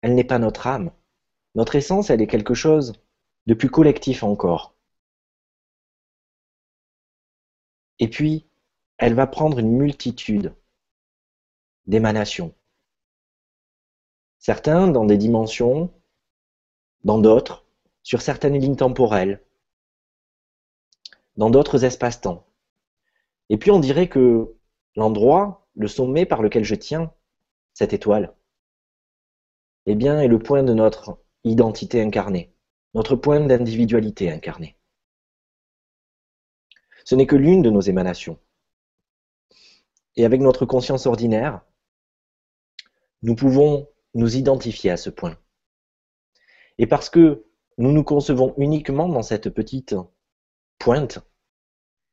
elle 0.00 0.14
n'est 0.14 0.24
pas 0.24 0.38
notre 0.38 0.66
âme. 0.66 0.92
Notre 1.54 1.74
essence, 1.74 2.10
elle 2.10 2.22
est 2.22 2.26
quelque 2.26 2.54
chose 2.54 2.94
de 3.46 3.54
plus 3.54 3.70
collectif 3.70 4.22
encore. 4.22 4.74
Et 7.98 8.08
puis, 8.08 8.46
elle 8.98 9.14
va 9.14 9.26
prendre 9.26 9.58
une 9.58 9.72
multitude 9.72 10.54
d'émanations. 11.86 12.54
Certains 14.38 14.88
dans 14.88 15.04
des 15.04 15.18
dimensions, 15.18 15.92
dans 17.04 17.18
d'autres, 17.18 17.66
sur 18.02 18.22
certaines 18.22 18.58
lignes 18.58 18.76
temporelles, 18.76 19.42
dans 21.36 21.50
d'autres 21.50 21.84
espaces-temps. 21.84 22.45
Et 23.48 23.58
puis 23.58 23.70
on 23.70 23.80
dirait 23.80 24.08
que 24.08 24.54
l'endroit, 24.96 25.68
le 25.74 25.88
sommet 25.88 26.26
par 26.26 26.42
lequel 26.42 26.64
je 26.64 26.74
tiens, 26.74 27.12
cette 27.74 27.92
étoile, 27.92 28.34
eh 29.86 29.94
bien, 29.94 30.20
est 30.20 30.28
le 30.28 30.38
point 30.38 30.62
de 30.62 30.74
notre 30.74 31.22
identité 31.44 32.02
incarnée, 32.02 32.52
notre 32.94 33.14
point 33.14 33.40
d'individualité 33.40 34.30
incarnée. 34.30 34.76
Ce 37.04 37.14
n'est 37.14 37.26
que 37.26 37.36
l'une 37.36 37.62
de 37.62 37.70
nos 37.70 37.80
émanations. 37.80 38.38
Et 40.16 40.24
avec 40.24 40.40
notre 40.40 40.66
conscience 40.66 41.06
ordinaire, 41.06 41.64
nous 43.22 43.36
pouvons 43.36 43.88
nous 44.14 44.36
identifier 44.36 44.90
à 44.90 44.96
ce 44.96 45.10
point. 45.10 45.38
Et 46.78 46.86
parce 46.86 47.08
que 47.08 47.46
nous 47.78 47.92
nous 47.92 48.04
concevons 48.04 48.54
uniquement 48.56 49.08
dans 49.08 49.22
cette 49.22 49.50
petite 49.50 49.94
pointe, 50.78 51.20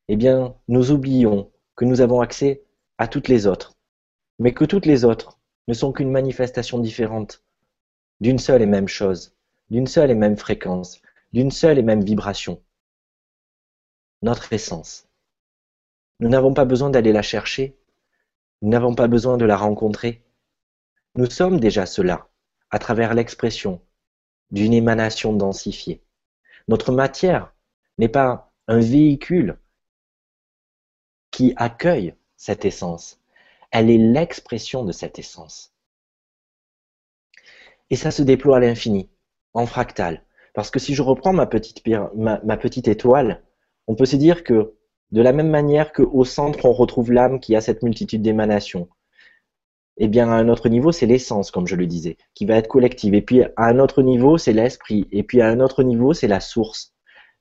eh 0.08 0.16
bien, 0.16 0.54
nous 0.68 0.90
oublions 0.90 1.50
que 1.76 1.84
nous 1.84 2.00
avons 2.00 2.20
accès 2.20 2.64
à 2.98 3.08
toutes 3.08 3.28
les 3.28 3.46
autres, 3.46 3.74
mais 4.38 4.52
que 4.52 4.64
toutes 4.64 4.86
les 4.86 5.04
autres 5.04 5.38
ne 5.68 5.74
sont 5.74 5.92
qu'une 5.92 6.10
manifestation 6.10 6.78
différente 6.78 7.42
d'une 8.20 8.38
seule 8.38 8.62
et 8.62 8.66
même 8.66 8.88
chose, 8.88 9.34
d'une 9.70 9.86
seule 9.86 10.10
et 10.10 10.14
même 10.14 10.36
fréquence, 10.36 11.00
d'une 11.32 11.50
seule 11.50 11.78
et 11.78 11.82
même 11.82 12.04
vibration. 12.04 12.62
Notre 14.22 14.52
essence. 14.52 15.08
Nous 16.20 16.28
n'avons 16.28 16.54
pas 16.54 16.64
besoin 16.64 16.90
d'aller 16.90 17.12
la 17.12 17.22
chercher, 17.22 17.76
nous 18.62 18.68
n'avons 18.68 18.94
pas 18.94 19.08
besoin 19.08 19.36
de 19.36 19.44
la 19.44 19.56
rencontrer. 19.56 20.22
Nous 21.16 21.28
sommes 21.28 21.60
déjà 21.60 21.86
cela, 21.86 22.28
à 22.70 22.78
travers 22.78 23.14
l'expression 23.14 23.82
d'une 24.50 24.72
émanation 24.72 25.32
densifiée. 25.32 26.02
Notre 26.68 26.92
matière 26.92 27.54
n'est 27.98 28.08
pas 28.08 28.52
un 28.68 28.78
véhicule 28.78 29.58
qui 31.34 31.52
accueille 31.56 32.14
cette 32.36 32.64
essence. 32.64 33.20
Elle 33.72 33.90
est 33.90 33.98
l'expression 33.98 34.84
de 34.84 34.92
cette 34.92 35.18
essence. 35.18 35.74
Et 37.90 37.96
ça 37.96 38.12
se 38.12 38.22
déploie 38.22 38.58
à 38.58 38.60
l'infini, 38.60 39.10
en 39.52 39.66
fractal. 39.66 40.22
Parce 40.54 40.70
que 40.70 40.78
si 40.78 40.94
je 40.94 41.02
reprends 41.02 41.32
ma 41.32 41.46
petite, 41.46 42.86
étoile, 42.86 43.42
on 43.88 43.96
peut 43.96 44.04
se 44.04 44.14
dire 44.14 44.44
que 44.44 44.74
de 45.10 45.22
la 45.22 45.32
même 45.32 45.50
manière 45.50 45.92
qu'au 45.92 46.24
centre, 46.24 46.66
on 46.66 46.72
retrouve 46.72 47.10
l'âme 47.10 47.40
qui 47.40 47.56
a 47.56 47.60
cette 47.60 47.82
multitude 47.82 48.22
d'émanations, 48.22 48.88
eh 49.96 50.06
bien, 50.06 50.30
à 50.30 50.36
un 50.36 50.48
autre 50.48 50.68
niveau, 50.68 50.92
c'est 50.92 51.06
l'essence, 51.06 51.50
comme 51.50 51.66
je 51.66 51.74
le 51.74 51.88
disais, 51.88 52.16
qui 52.34 52.46
va 52.46 52.58
être 52.58 52.68
collective. 52.68 53.14
Et 53.14 53.22
puis, 53.22 53.42
à 53.42 53.64
un 53.64 53.80
autre 53.80 54.02
niveau, 54.02 54.38
c'est 54.38 54.52
l'esprit. 54.52 55.08
Et 55.10 55.24
puis, 55.24 55.40
à 55.40 55.48
un 55.48 55.58
autre 55.58 55.82
niveau, 55.82 56.14
c'est 56.14 56.28
la 56.28 56.38
source. 56.38 56.94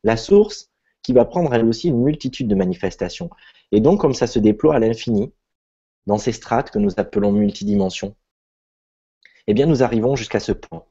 La 0.03 0.17
source 0.17 0.71
qui 1.03 1.13
va 1.13 1.25
prendre, 1.25 1.53
elle 1.53 1.65
aussi, 1.65 1.89
une 1.89 2.01
multitude 2.01 2.47
de 2.47 2.55
manifestations. 2.55 3.29
Et 3.71 3.81
donc, 3.81 3.99
comme 3.99 4.13
ça 4.13 4.27
se 4.27 4.39
déploie 4.39 4.75
à 4.75 4.79
l'infini, 4.79 5.33
dans 6.07 6.17
ces 6.17 6.31
strates 6.31 6.71
que 6.71 6.79
nous 6.79 6.91
appelons 6.97 7.31
multidimensions, 7.31 8.15
eh 9.47 9.53
bien, 9.53 9.65
nous 9.65 9.83
arrivons 9.83 10.15
jusqu'à 10.15 10.39
ce 10.39 10.53
point. 10.53 10.85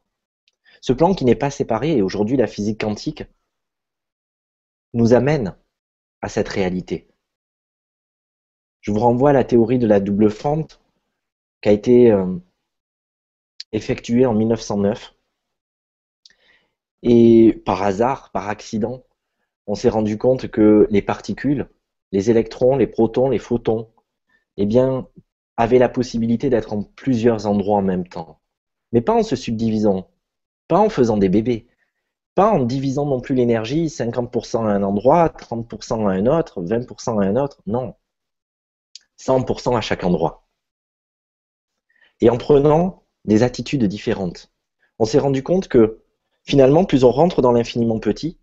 Ce 0.80 0.92
plan 0.92 1.14
qui 1.14 1.24
n'est 1.24 1.34
pas 1.34 1.50
séparé, 1.50 1.96
et 1.96 2.02
aujourd'hui, 2.02 2.36
la 2.36 2.46
physique 2.46 2.80
quantique 2.80 3.24
nous 4.94 5.14
amène 5.14 5.56
à 6.20 6.28
cette 6.28 6.48
réalité. 6.48 7.08
Je 8.80 8.90
vous 8.90 8.98
renvoie 8.98 9.30
à 9.30 9.32
la 9.32 9.44
théorie 9.44 9.78
de 9.78 9.86
la 9.86 10.00
double 10.00 10.30
fente 10.30 10.82
qui 11.62 11.68
a 11.68 11.72
été 11.72 12.10
euh, 12.10 12.36
effectué 13.70 14.26
en 14.26 14.34
1909. 14.34 15.14
Et 17.04 17.62
par 17.64 17.82
hasard, 17.82 18.30
par 18.32 18.48
accident, 18.48 19.04
on 19.66 19.74
s'est 19.74 19.88
rendu 19.88 20.18
compte 20.18 20.48
que 20.48 20.86
les 20.90 21.02
particules, 21.02 21.68
les 22.12 22.30
électrons, 22.30 22.76
les 22.76 22.86
protons, 22.86 23.30
les 23.30 23.38
photons, 23.38 23.88
eh 24.56 24.66
bien, 24.66 25.08
avaient 25.56 25.78
la 25.78 25.88
possibilité 25.88 26.50
d'être 26.50 26.72
en 26.72 26.82
plusieurs 26.82 27.46
endroits 27.46 27.78
en 27.78 27.82
même 27.82 28.06
temps. 28.06 28.40
Mais 28.92 29.00
pas 29.00 29.14
en 29.14 29.22
se 29.22 29.36
subdivisant, 29.36 30.10
pas 30.68 30.78
en 30.78 30.88
faisant 30.88 31.16
des 31.16 31.28
bébés, 31.28 31.66
pas 32.34 32.50
en 32.50 32.64
divisant 32.64 33.06
non 33.06 33.20
plus 33.20 33.34
l'énergie 33.34 33.86
50% 33.86 34.66
à 34.66 34.70
un 34.70 34.82
endroit, 34.82 35.28
30% 35.28 36.08
à 36.08 36.12
un 36.12 36.26
autre, 36.26 36.62
20% 36.62 37.22
à 37.22 37.26
un 37.26 37.36
autre, 37.36 37.62
non. 37.66 37.94
100% 39.18 39.76
à 39.76 39.80
chaque 39.80 40.04
endroit 40.04 40.42
et 42.22 42.30
en 42.30 42.38
prenant 42.38 43.02
des 43.26 43.42
attitudes 43.42 43.84
différentes. 43.84 44.50
On 44.98 45.04
s'est 45.04 45.18
rendu 45.18 45.42
compte 45.42 45.68
que 45.68 46.02
finalement, 46.44 46.84
plus 46.84 47.04
on 47.04 47.10
rentre 47.10 47.42
dans 47.42 47.52
l'infiniment 47.52 47.98
petit, 47.98 48.38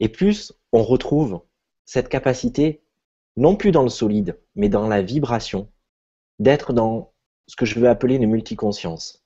et 0.00 0.08
plus 0.08 0.52
on 0.72 0.82
retrouve 0.82 1.42
cette 1.84 2.08
capacité, 2.08 2.82
non 3.36 3.56
plus 3.56 3.70
dans 3.70 3.82
le 3.82 3.88
solide, 3.88 4.40
mais 4.54 4.68
dans 4.68 4.88
la 4.88 5.02
vibration, 5.02 5.70
d'être 6.38 6.72
dans 6.72 7.12
ce 7.46 7.56
que 7.56 7.66
je 7.66 7.78
veux 7.78 7.88
appeler 7.88 8.16
une 8.16 8.26
multiconscience. 8.26 9.24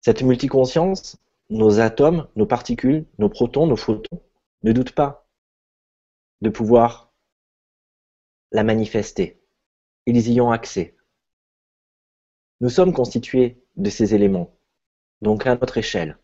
Cette 0.00 0.22
multiconscience, 0.22 1.18
nos 1.50 1.80
atomes, 1.80 2.28
nos 2.36 2.46
particules, 2.46 3.06
nos 3.18 3.28
protons, 3.28 3.66
nos 3.66 3.76
photons, 3.76 4.22
ne 4.62 4.72
doutent 4.72 4.92
pas 4.92 5.28
de 6.40 6.50
pouvoir 6.50 7.12
la 8.52 8.64
manifester. 8.64 9.40
Ils 10.06 10.30
y 10.30 10.40
ont 10.40 10.50
accès. 10.50 10.96
Nous 12.60 12.70
sommes 12.70 12.92
constitués 12.92 13.62
de 13.76 13.90
ces 13.90 14.14
éléments. 14.14 14.56
Donc 15.20 15.46
à 15.46 15.56
notre 15.56 15.78
échelle, 15.78 16.18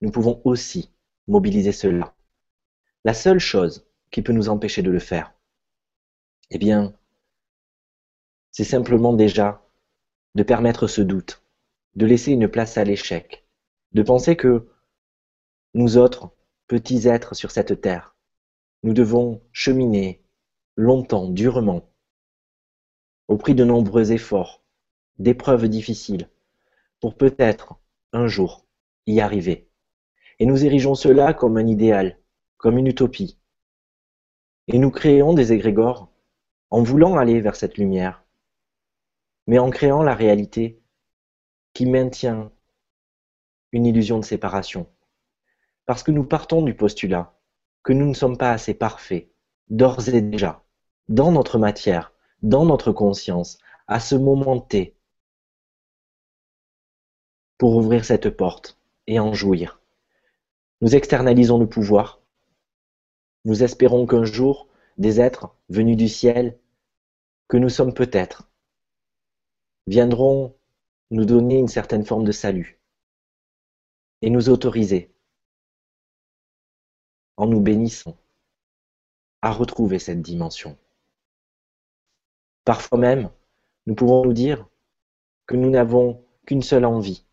nous 0.00 0.10
pouvons 0.10 0.40
aussi 0.44 0.92
mobiliser 1.26 1.72
cela. 1.72 2.14
La 3.02 3.14
seule 3.14 3.38
chose 3.38 3.86
qui 4.10 4.20
peut 4.20 4.34
nous 4.34 4.50
empêcher 4.50 4.82
de 4.82 4.90
le 4.90 4.98
faire, 4.98 5.32
eh 6.50 6.58
bien, 6.58 6.92
c'est 8.50 8.64
simplement 8.64 9.14
déjà 9.14 9.66
de 10.34 10.42
permettre 10.42 10.86
ce 10.86 11.00
doute, 11.00 11.42
de 11.94 12.04
laisser 12.04 12.32
une 12.32 12.46
place 12.46 12.76
à 12.76 12.84
l'échec, 12.84 13.46
de 13.92 14.02
penser 14.02 14.36
que 14.36 14.68
nous 15.72 15.96
autres, 15.96 16.30
petits 16.66 17.08
êtres 17.08 17.34
sur 17.34 17.50
cette 17.50 17.80
terre, 17.80 18.16
nous 18.82 18.92
devons 18.92 19.42
cheminer 19.50 20.22
longtemps, 20.76 21.28
durement, 21.30 21.88
au 23.28 23.38
prix 23.38 23.54
de 23.54 23.64
nombreux 23.64 24.12
efforts, 24.12 24.62
d'épreuves 25.18 25.68
difficiles, 25.68 26.28
pour 27.00 27.16
peut-être, 27.16 27.80
un 28.12 28.26
jour, 28.26 28.66
y 29.06 29.20
arriver. 29.20 29.70
Et 30.38 30.44
nous 30.44 30.66
érigeons 30.66 30.94
cela 30.94 31.32
comme 31.32 31.56
un 31.56 31.66
idéal, 31.66 32.19
comme 32.60 32.76
une 32.76 32.86
utopie. 32.86 33.38
Et 34.68 34.78
nous 34.78 34.90
créons 34.90 35.32
des 35.32 35.52
égrégores 35.52 36.12
en 36.68 36.82
voulant 36.82 37.16
aller 37.16 37.40
vers 37.40 37.56
cette 37.56 37.78
lumière, 37.78 38.22
mais 39.46 39.58
en 39.58 39.70
créant 39.70 40.02
la 40.02 40.14
réalité 40.14 40.80
qui 41.72 41.86
maintient 41.86 42.52
une 43.72 43.86
illusion 43.86 44.18
de 44.18 44.24
séparation. 44.24 44.86
Parce 45.86 46.02
que 46.02 46.10
nous 46.10 46.24
partons 46.24 46.62
du 46.62 46.74
postulat 46.74 47.34
que 47.82 47.94
nous 47.94 48.06
ne 48.06 48.14
sommes 48.14 48.36
pas 48.36 48.52
assez 48.52 48.74
parfaits, 48.74 49.30
d'ores 49.68 50.10
et 50.10 50.20
déjà, 50.20 50.62
dans 51.08 51.32
notre 51.32 51.58
matière, 51.58 52.12
dans 52.42 52.66
notre 52.66 52.92
conscience, 52.92 53.58
à 53.86 54.00
ce 54.00 54.14
moment 54.14 54.60
T, 54.60 54.94
pour 57.56 57.74
ouvrir 57.76 58.04
cette 58.04 58.30
porte 58.30 58.78
et 59.06 59.18
en 59.18 59.32
jouir. 59.32 59.80
Nous 60.82 60.94
externalisons 60.94 61.58
le 61.58 61.68
pouvoir. 61.68 62.19
Nous 63.44 63.62
espérons 63.62 64.06
qu'un 64.06 64.24
jour, 64.24 64.68
des 64.98 65.20
êtres 65.20 65.54
venus 65.68 65.96
du 65.96 66.08
ciel, 66.08 66.58
que 67.48 67.56
nous 67.56 67.70
sommes 67.70 67.94
peut-être, 67.94 68.50
viendront 69.86 70.54
nous 71.10 71.24
donner 71.24 71.58
une 71.58 71.68
certaine 71.68 72.04
forme 72.04 72.24
de 72.24 72.32
salut 72.32 72.78
et 74.22 74.30
nous 74.30 74.50
autoriser, 74.50 75.10
en 77.38 77.46
nous 77.46 77.60
bénissant, 77.60 78.18
à 79.40 79.52
retrouver 79.52 79.98
cette 79.98 80.20
dimension. 80.20 80.76
Parfois 82.64 82.98
même, 82.98 83.30
nous 83.86 83.94
pouvons 83.94 84.22
nous 84.24 84.34
dire 84.34 84.68
que 85.46 85.56
nous 85.56 85.70
n'avons 85.70 86.22
qu'une 86.46 86.62
seule 86.62 86.84
envie, 86.84 87.24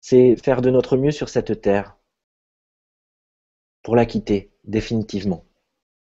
c'est 0.00 0.36
faire 0.36 0.62
de 0.62 0.70
notre 0.70 0.96
mieux 0.96 1.10
sur 1.10 1.28
cette 1.28 1.60
terre 1.60 1.97
pour 3.82 3.96
la 3.96 4.06
quitter 4.06 4.52
définitivement 4.64 5.44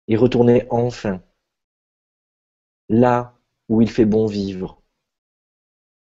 et 0.09 0.17
retourner 0.17 0.67
enfin 0.71 1.23
là 2.89 3.39
où 3.69 3.81
il 3.81 3.91
fait 3.91 4.05
bon 4.05 4.27
vivre, 4.27 4.83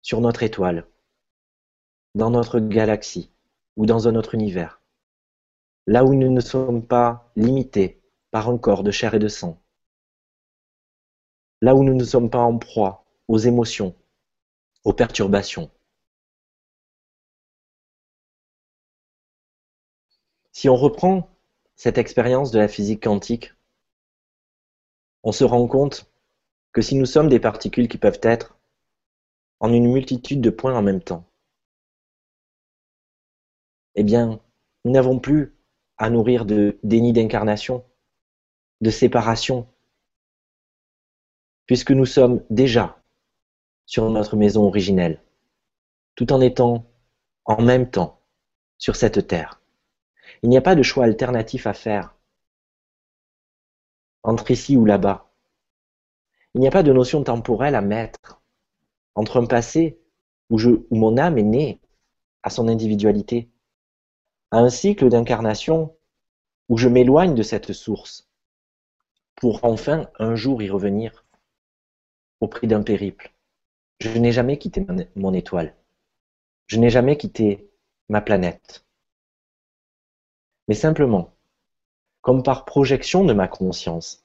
sur 0.02 0.20
notre 0.20 0.42
étoile, 0.42 0.86
dans 2.14 2.30
notre 2.30 2.58
galaxie 2.58 3.30
ou 3.76 3.86
dans 3.86 4.08
un 4.08 4.16
autre 4.16 4.34
univers, 4.34 4.82
là 5.86 6.04
où 6.04 6.14
nous 6.14 6.30
ne 6.30 6.40
sommes 6.40 6.86
pas 6.86 7.32
limités 7.36 8.02
par 8.30 8.48
un 8.48 8.58
corps 8.58 8.82
de 8.82 8.90
chair 8.90 9.14
et 9.14 9.18
de 9.18 9.28
sang, 9.28 9.62
là 11.60 11.74
où 11.74 11.84
nous 11.84 11.94
ne 11.94 12.04
sommes 12.04 12.30
pas 12.30 12.40
en 12.42 12.58
proie 12.58 13.06
aux 13.28 13.38
émotions, 13.38 13.94
aux 14.84 14.92
perturbations. 14.92 15.70
Si 20.50 20.68
on 20.68 20.76
reprend 20.76 21.31
cette 21.82 21.98
expérience 21.98 22.52
de 22.52 22.60
la 22.60 22.68
physique 22.68 23.02
quantique, 23.02 23.54
on 25.24 25.32
se 25.32 25.42
rend 25.42 25.66
compte 25.66 26.08
que 26.70 26.80
si 26.80 26.94
nous 26.94 27.06
sommes 27.06 27.28
des 27.28 27.40
particules 27.40 27.88
qui 27.88 27.98
peuvent 27.98 28.20
être 28.22 28.56
en 29.58 29.72
une 29.72 29.90
multitude 29.90 30.40
de 30.40 30.50
points 30.50 30.76
en 30.76 30.82
même 30.82 31.02
temps, 31.02 31.24
eh 33.96 34.04
bien, 34.04 34.40
nous 34.84 34.92
n'avons 34.92 35.18
plus 35.18 35.56
à 35.98 36.08
nourrir 36.08 36.44
de 36.44 36.78
déni 36.84 37.12
d'incarnation, 37.12 37.84
de 38.80 38.90
séparation, 38.90 39.66
puisque 41.66 41.90
nous 41.90 42.06
sommes 42.06 42.44
déjà 42.48 43.02
sur 43.86 44.08
notre 44.08 44.36
maison 44.36 44.68
originelle, 44.68 45.20
tout 46.14 46.32
en 46.32 46.40
étant 46.40 46.86
en 47.44 47.60
même 47.60 47.90
temps 47.90 48.20
sur 48.78 48.94
cette 48.94 49.26
terre. 49.26 49.61
Il 50.42 50.48
n'y 50.48 50.56
a 50.56 50.62
pas 50.62 50.74
de 50.74 50.82
choix 50.82 51.04
alternatif 51.04 51.66
à 51.66 51.74
faire 51.74 52.14
entre 54.22 54.50
ici 54.50 54.76
ou 54.76 54.84
là-bas. 54.84 55.30
Il 56.54 56.60
n'y 56.60 56.68
a 56.68 56.70
pas 56.70 56.82
de 56.82 56.92
notion 56.92 57.24
temporelle 57.24 57.74
à 57.74 57.80
mettre 57.80 58.42
entre 59.14 59.40
un 59.40 59.46
passé 59.46 59.98
où, 60.50 60.58
mon 60.90 61.16
âme 61.16 61.38
est 61.38 61.42
née 61.42 61.80
à 62.42 62.50
son 62.50 62.68
individualité, 62.68 63.48
à 64.50 64.58
un 64.58 64.68
cycle 64.68 65.08
d'incarnation 65.08 65.96
où 66.68 66.76
je 66.76 66.88
m'éloigne 66.88 67.34
de 67.34 67.42
cette 67.42 67.72
source 67.72 68.28
pour 69.36 69.64
enfin 69.64 70.10
un 70.18 70.34
jour 70.34 70.62
y 70.62 70.70
revenir 70.70 71.24
au 72.40 72.48
prix 72.48 72.66
d'un 72.66 72.82
périple. 72.82 73.32
Je 74.00 74.18
n'ai 74.18 74.32
jamais 74.32 74.58
quitté 74.58 74.86
mon 75.16 75.32
étoile. 75.32 75.74
Je 76.66 76.78
n'ai 76.78 76.90
jamais 76.90 77.16
quitté 77.16 77.70
ma 78.08 78.20
planète. 78.20 78.84
Mais 80.68 80.74
simplement, 80.74 81.34
comme 82.20 82.42
par 82.42 82.64
projection 82.64 83.24
de 83.24 83.32
ma 83.32 83.48
conscience, 83.48 84.24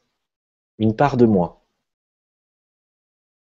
une 0.77 0.95
part 0.95 1.17
de 1.17 1.25
moi, 1.25 1.65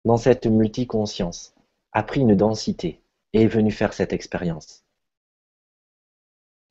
dans 0.04 0.16
cette 0.16 0.46
multiconscience, 0.46 1.54
a 1.92 2.02
pris 2.02 2.20
une 2.20 2.36
densité 2.36 3.02
et 3.32 3.42
est 3.42 3.46
venue 3.46 3.70
faire 3.70 3.92
cette 3.92 4.12
expérience. 4.12 4.84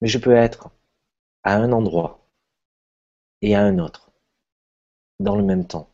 Mais 0.01 0.07
je 0.07 0.17
peux 0.17 0.35
être 0.35 0.69
à 1.43 1.55
un 1.55 1.71
endroit 1.71 2.19
et 3.41 3.55
à 3.55 3.61
un 3.61 3.79
autre, 3.79 4.11
dans 5.19 5.35
le 5.35 5.43
même 5.43 5.67
temps. 5.67 5.89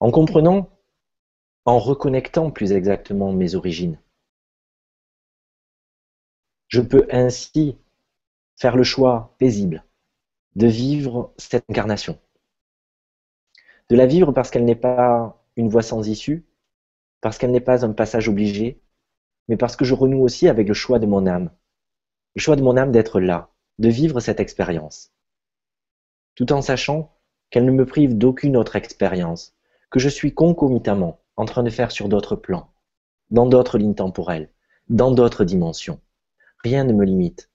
En 0.00 0.10
comprenant, 0.10 0.68
en 1.64 1.78
reconnectant 1.78 2.50
plus 2.50 2.72
exactement 2.72 3.32
mes 3.32 3.54
origines, 3.54 3.98
je 6.70 6.80
peux 6.80 7.06
ainsi 7.10 7.76
faire 8.56 8.76
le 8.76 8.84
choix 8.84 9.34
paisible 9.38 9.84
de 10.54 10.68
vivre 10.68 11.34
cette 11.36 11.64
incarnation. 11.68 12.18
De 13.88 13.96
la 13.96 14.06
vivre 14.06 14.30
parce 14.30 14.50
qu'elle 14.50 14.64
n'est 14.64 14.76
pas 14.76 15.44
une 15.56 15.68
voie 15.68 15.82
sans 15.82 16.08
issue, 16.08 16.46
parce 17.20 17.38
qu'elle 17.38 17.50
n'est 17.50 17.60
pas 17.60 17.84
un 17.84 17.92
passage 17.92 18.28
obligé, 18.28 18.80
mais 19.48 19.56
parce 19.56 19.74
que 19.74 19.84
je 19.84 19.94
renoue 19.94 20.22
aussi 20.22 20.48
avec 20.48 20.68
le 20.68 20.74
choix 20.74 21.00
de 21.00 21.06
mon 21.06 21.26
âme. 21.26 21.50
Le 22.36 22.40
choix 22.40 22.54
de 22.54 22.62
mon 22.62 22.76
âme 22.76 22.92
d'être 22.92 23.20
là, 23.20 23.50
de 23.80 23.88
vivre 23.88 24.20
cette 24.20 24.38
expérience. 24.38 25.12
Tout 26.36 26.52
en 26.52 26.62
sachant 26.62 27.12
qu'elle 27.50 27.64
ne 27.64 27.72
me 27.72 27.84
prive 27.84 28.16
d'aucune 28.16 28.56
autre 28.56 28.76
expérience, 28.76 29.56
que 29.90 29.98
je 29.98 30.08
suis 30.08 30.32
concomitamment 30.32 31.18
en 31.34 31.46
train 31.46 31.64
de 31.64 31.70
faire 31.70 31.90
sur 31.90 32.08
d'autres 32.08 32.36
plans, 32.36 32.72
dans 33.30 33.46
d'autres 33.46 33.76
lignes 33.76 33.96
temporelles, 33.96 34.50
dans 34.88 35.10
d'autres 35.10 35.44
dimensions. 35.44 36.00
Rien 36.62 36.84
ne 36.84 36.92
me 36.92 37.04
limite, 37.04 37.50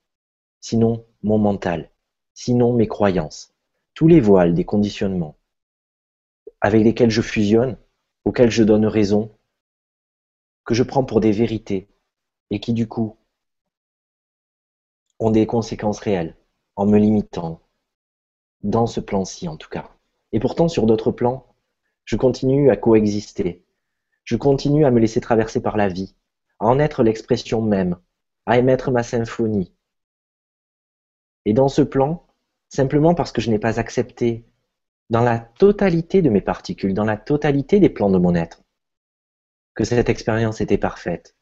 sinon 0.60 1.06
mon 1.22 1.38
mental, 1.38 1.90
sinon 2.34 2.72
mes 2.72 2.88
croyances, 2.88 3.54
tous 3.94 4.08
les 4.08 4.20
voiles 4.20 4.54
des 4.54 4.64
conditionnements 4.64 5.36
avec 6.60 6.82
lesquels 6.82 7.10
je 7.10 7.22
fusionne, 7.22 7.76
auxquels 8.24 8.50
je 8.50 8.64
donne 8.64 8.86
raison, 8.86 9.30
que 10.64 10.74
je 10.74 10.82
prends 10.82 11.04
pour 11.04 11.20
des 11.20 11.30
vérités 11.30 11.88
et 12.50 12.58
qui 12.58 12.72
du 12.72 12.88
coup 12.88 13.16
ont 15.20 15.30
des 15.30 15.46
conséquences 15.46 16.00
réelles 16.00 16.36
en 16.74 16.86
me 16.86 16.98
limitant, 16.98 17.60
dans 18.62 18.86
ce 18.86 19.00
plan-ci 19.00 19.46
en 19.48 19.56
tout 19.56 19.68
cas. 19.68 19.88
Et 20.32 20.40
pourtant 20.40 20.66
sur 20.68 20.86
d'autres 20.86 21.12
plans, 21.12 21.46
je 22.04 22.16
continue 22.16 22.70
à 22.70 22.76
coexister, 22.76 23.64
je 24.24 24.36
continue 24.36 24.84
à 24.84 24.90
me 24.90 24.98
laisser 24.98 25.20
traverser 25.20 25.62
par 25.62 25.76
la 25.76 25.88
vie, 25.88 26.16
à 26.58 26.66
en 26.66 26.80
être 26.80 27.04
l'expression 27.04 27.62
même, 27.62 27.96
à 28.46 28.58
émettre 28.58 28.90
ma 28.90 29.02
symphonie. 29.02 29.72
Et 31.44 31.52
dans 31.52 31.68
ce 31.68 31.82
plan, 31.82 32.26
simplement 32.68 33.14
parce 33.14 33.32
que 33.32 33.40
je 33.40 33.50
n'ai 33.50 33.58
pas 33.58 33.78
accepté, 33.78 34.44
dans 35.10 35.22
la 35.22 35.38
totalité 35.38 36.22
de 36.22 36.30
mes 36.30 36.40
particules, 36.40 36.94
dans 36.94 37.04
la 37.04 37.16
totalité 37.16 37.78
des 37.78 37.88
plans 37.88 38.10
de 38.10 38.18
mon 38.18 38.34
être, 38.34 38.62
que 39.74 39.84
cette 39.84 40.08
expérience 40.08 40.60
était 40.60 40.78
parfaite, 40.78 41.36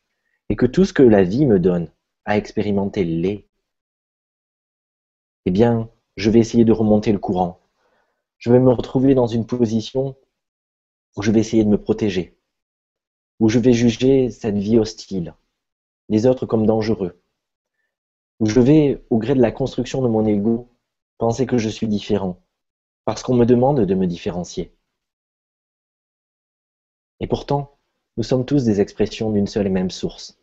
et 0.49 0.57
que 0.57 0.67
tout 0.67 0.85
ce 0.85 0.93
que 0.93 1.03
la 1.03 1.23
vie 1.23 1.47
me 1.47 1.59
donne 1.59 1.91
à 2.25 2.37
expérimenter 2.37 3.05
l'est, 3.05 3.49
eh 5.47 5.51
bien, 5.51 5.91
je 6.17 6.31
vais 6.31 6.41
essayer 6.41 6.65
de 6.65 6.73
remonter 6.73 7.13
le 7.13 7.19
courant. 7.19 7.61
Je 8.39 8.51
vais 8.51 8.61
me 8.61 8.73
retrouver 8.73 9.15
dans 9.15 9.27
une 9.27 9.47
position 9.47 10.17
où 11.17 11.23
je 11.23 11.31
vais 11.31 11.41
essayer 11.41 11.65
de 11.65 11.69
me 11.69 11.81
protéger, 11.81 12.39
où 13.41 13.49
je 13.49 13.59
vais 13.59 13.73
juger 13.73 14.31
cette 14.31 14.57
vie 14.57 14.79
hostile, 14.79 15.35
les 16.09 16.27
autres 16.27 16.47
comme 16.47 16.67
dangereux, 16.67 17.21
je 18.41 18.61
vais, 18.61 19.05
au 19.11 19.19
gré 19.19 19.35
de 19.35 19.41
la 19.41 19.53
construction 19.53 20.03
de 20.03 20.09
mon 20.09 20.27
ego, 20.27 20.69
penser 21.19 21.47
que 21.47 21.59
je 21.59 21.69
suis 21.69 21.89
différent, 21.89 22.41
parce 23.05 23.23
qu'on 23.23 23.35
me 23.35 23.47
demande 23.47 23.81
de 23.81 23.95
me 23.95 24.07
différencier. 24.07 24.75
Et 27.21 27.27
pourtant, 27.27 27.79
nous 28.17 28.23
sommes 28.23 28.45
tous 28.45 28.65
des 28.65 28.81
expressions 28.81 29.31
d'une 29.31 29.47
seule 29.47 29.67
et 29.67 29.71
même 29.71 29.91
source, 29.91 30.39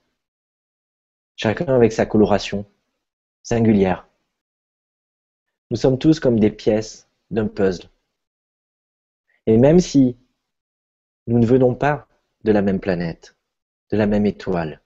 chacun 1.35 1.73
avec 1.73 1.91
sa 1.91 2.05
coloration 2.05 2.65
singulière. 3.43 4.07
Nous 5.69 5.77
sommes 5.77 5.97
tous 5.97 6.19
comme 6.19 6.39
des 6.39 6.51
pièces 6.51 7.07
d'un 7.29 7.47
puzzle. 7.47 7.89
Et 9.45 9.57
même 9.57 9.79
si 9.79 10.17
nous 11.27 11.39
ne 11.39 11.45
venons 11.45 11.75
pas 11.75 12.07
de 12.43 12.51
la 12.51 12.61
même 12.61 12.79
planète, 12.79 13.35
de 13.89 13.97
la 13.97 14.05
même 14.05 14.25
étoile, 14.25 14.80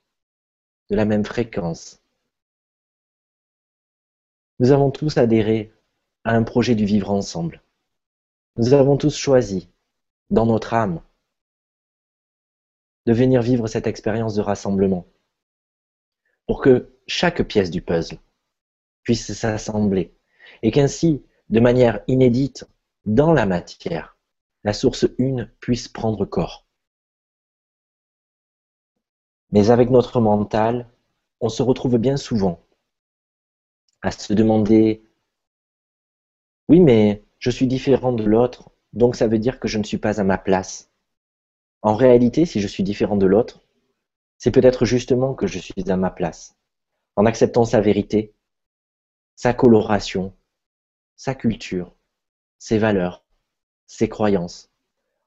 de 0.89 0.95
la 0.95 1.05
même 1.05 1.25
fréquence. 1.25 2.01
Nous 4.59 4.71
avons 4.71 4.91
tous 4.91 5.17
adhéré 5.17 5.73
à 6.23 6.35
un 6.35 6.43
projet 6.43 6.75
du 6.75 6.85
vivre 6.85 7.11
ensemble. 7.11 7.61
Nous 8.57 8.73
avons 8.73 8.97
tous 8.97 9.17
choisi, 9.17 9.69
dans 10.29 10.45
notre 10.45 10.73
âme, 10.73 11.01
de 13.05 13.13
venir 13.13 13.41
vivre 13.41 13.67
cette 13.67 13.87
expérience 13.87 14.35
de 14.35 14.41
rassemblement, 14.41 15.05
pour 16.47 16.61
que 16.61 16.97
chaque 17.07 17.43
pièce 17.43 17.69
du 17.69 17.81
puzzle 17.81 18.17
puisse 19.03 19.33
s'assembler, 19.33 20.15
et 20.63 20.71
qu'ainsi, 20.71 21.23
de 21.49 21.59
manière 21.59 22.01
inédite, 22.07 22.65
dans 23.05 23.33
la 23.33 23.45
matière, 23.45 24.17
la 24.63 24.73
source 24.73 25.07
une 25.19 25.51
puisse 25.59 25.87
prendre 25.87 26.25
corps. 26.25 26.64
Mais 29.55 29.69
avec 29.69 29.89
notre 29.89 30.19
mental, 30.19 30.85
on 31.39 31.47
se 31.47 31.63
retrouve 31.63 31.97
bien 31.97 32.17
souvent 32.17 32.59
à 34.01 34.11
se 34.11 34.33
demander 34.33 35.01
oui, 36.67 36.81
mais 36.81 37.23
je 37.39 37.51
suis 37.51 37.65
différent 37.65 38.11
de 38.11 38.25
l'autre, 38.25 38.69
donc 38.91 39.15
ça 39.15 39.27
veut 39.27 39.39
dire 39.39 39.61
que 39.61 39.69
je 39.69 39.77
ne 39.77 39.85
suis 39.85 39.97
pas 39.97 40.19
à 40.19 40.25
ma 40.25 40.37
place. 40.37 40.91
En 41.83 41.95
réalité, 41.95 42.45
si 42.45 42.59
je 42.59 42.67
suis 42.67 42.83
différent 42.83 43.15
de 43.15 43.27
l'autre, 43.27 43.61
c'est 44.39 44.51
peut-être 44.51 44.83
justement 44.83 45.33
que 45.33 45.47
je 45.47 45.59
suis 45.59 45.89
à 45.89 45.95
ma 45.95 46.11
place, 46.11 46.57
en 47.15 47.25
acceptant 47.25 47.63
sa 47.63 47.79
vérité, 47.79 48.33
sa 49.37 49.53
coloration, 49.53 50.33
sa 51.15 51.33
culture, 51.33 51.95
ses 52.59 52.77
valeurs, 52.77 53.23
ses 53.87 54.09
croyances, 54.09 54.69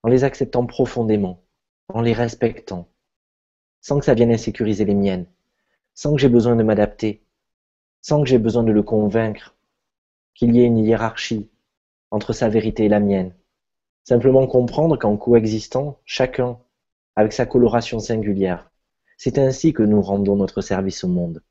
en 0.03 0.11
les 0.11 0.25
acceptant 0.25 0.67
profondément, 0.67 1.43
en 1.89 2.03
les 2.03 2.13
respectant, 2.13 2.91
sans 3.89 3.99
que 3.99 4.05
ça 4.05 4.13
vienne 4.13 4.31
insécuriser 4.31 4.85
les 4.85 4.95
miennes, 4.95 5.25
sans 5.95 6.13
que 6.13 6.21
j'ai 6.21 6.29
besoin 6.29 6.57
de 6.57 6.63
m'adapter, 6.63 7.23
sans 8.03 8.21
que 8.21 8.29
j'ai 8.29 8.37
besoin 8.37 8.63
de 8.63 8.71
le 8.71 8.83
convaincre 8.83 9.57
qu'il 10.35 10.55
y 10.55 10.61
ait 10.61 10.67
une 10.67 10.77
hiérarchie 10.77 11.49
entre 12.11 12.35
sa 12.35 12.51
vérité 12.51 12.85
et 12.85 12.91
la 12.91 13.01
mienne. 13.01 13.33
Simplement 14.05 14.47
comprendre 14.47 14.99
qu'en 14.99 15.17
coexistant, 15.17 16.01
chacun 16.05 16.59
avec 17.17 17.33
sa 17.33 17.47
coloration 17.47 17.99
singulière, 17.99 18.71
c'est 19.17 19.39
ainsi 19.39 19.73
que 19.73 19.83
nous 19.83 20.03
rendons 20.03 20.37
notre 20.37 20.61
service 20.61 21.03
au 21.03 21.09
monde. 21.09 21.43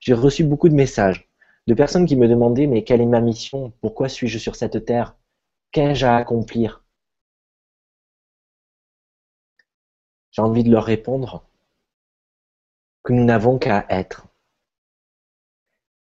J'ai 0.00 0.14
reçu 0.14 0.42
beaucoup 0.42 0.70
de 0.70 0.74
messages 0.74 1.28
de 1.66 1.74
personnes 1.74 2.06
qui 2.06 2.16
me 2.16 2.28
demandaient 2.28 2.66
mais 2.66 2.82
quelle 2.82 3.02
est 3.02 3.04
ma 3.04 3.20
mission? 3.20 3.74
Pourquoi 3.82 4.08
suis-je 4.08 4.38
sur 4.38 4.56
cette 4.56 4.86
terre? 4.86 5.14
Qu'ai-je 5.70 6.06
à 6.06 6.16
accomplir? 6.16 6.85
J'ai 10.36 10.42
envie 10.42 10.64
de 10.64 10.70
leur 10.70 10.84
répondre 10.84 11.46
que 13.02 13.14
nous 13.14 13.24
n'avons 13.24 13.58
qu'à 13.58 13.86
être. 13.88 14.26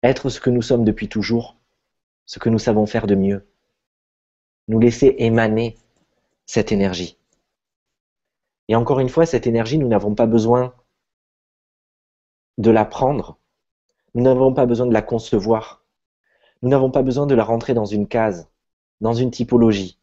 Être 0.02 0.30
ce 0.30 0.40
que 0.40 0.48
nous 0.48 0.62
sommes 0.62 0.86
depuis 0.86 1.10
toujours, 1.10 1.58
ce 2.24 2.38
que 2.38 2.48
nous 2.48 2.58
savons 2.58 2.86
faire 2.86 3.06
de 3.06 3.14
mieux. 3.14 3.46
Nous 4.68 4.78
laisser 4.78 5.16
émaner 5.18 5.76
cette 6.46 6.72
énergie. 6.72 7.18
Et 8.68 8.74
encore 8.74 9.00
une 9.00 9.10
fois, 9.10 9.26
cette 9.26 9.46
énergie, 9.46 9.76
nous 9.76 9.88
n'avons 9.88 10.14
pas 10.14 10.26
besoin 10.26 10.74
de 12.56 12.70
la 12.70 12.86
prendre. 12.86 13.38
Nous 14.14 14.22
n'avons 14.22 14.54
pas 14.54 14.64
besoin 14.64 14.86
de 14.86 14.94
la 14.94 15.02
concevoir. 15.02 15.84
Nous 16.62 16.70
n'avons 16.70 16.90
pas 16.90 17.02
besoin 17.02 17.26
de 17.26 17.34
la 17.34 17.44
rentrer 17.44 17.74
dans 17.74 17.84
une 17.84 18.08
case, 18.08 18.48
dans 19.02 19.12
une 19.12 19.30
typologie. 19.30 19.98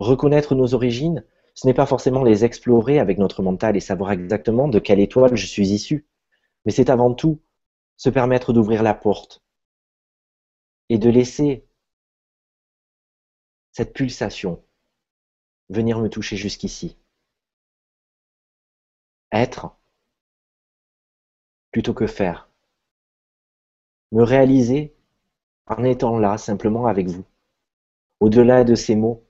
Reconnaître 0.00 0.56
nos 0.56 0.74
origines, 0.74 1.24
ce 1.60 1.66
n'est 1.66 1.74
pas 1.74 1.84
forcément 1.84 2.24
les 2.24 2.46
explorer 2.46 2.98
avec 2.98 3.18
notre 3.18 3.42
mental 3.42 3.76
et 3.76 3.80
savoir 3.80 4.12
exactement 4.12 4.66
de 4.66 4.78
quelle 4.78 4.98
étoile 4.98 5.36
je 5.36 5.44
suis 5.44 5.72
issu, 5.72 6.06
mais 6.64 6.72
c'est 6.72 6.88
avant 6.88 7.12
tout 7.12 7.38
se 7.98 8.08
permettre 8.08 8.54
d'ouvrir 8.54 8.82
la 8.82 8.94
porte 8.94 9.42
et 10.88 10.96
de 10.96 11.10
laisser 11.10 11.68
cette 13.72 13.92
pulsation 13.92 14.64
venir 15.68 15.98
me 15.98 16.08
toucher 16.08 16.38
jusqu'ici. 16.38 16.96
Être 19.30 19.76
plutôt 21.72 21.92
que 21.92 22.06
faire. 22.06 22.48
Me 24.12 24.22
réaliser 24.22 24.94
en 25.66 25.84
étant 25.84 26.18
là 26.18 26.38
simplement 26.38 26.86
avec 26.86 27.08
vous, 27.08 27.26
au-delà 28.18 28.64
de 28.64 28.74
ces 28.74 28.96
mots, 28.96 29.22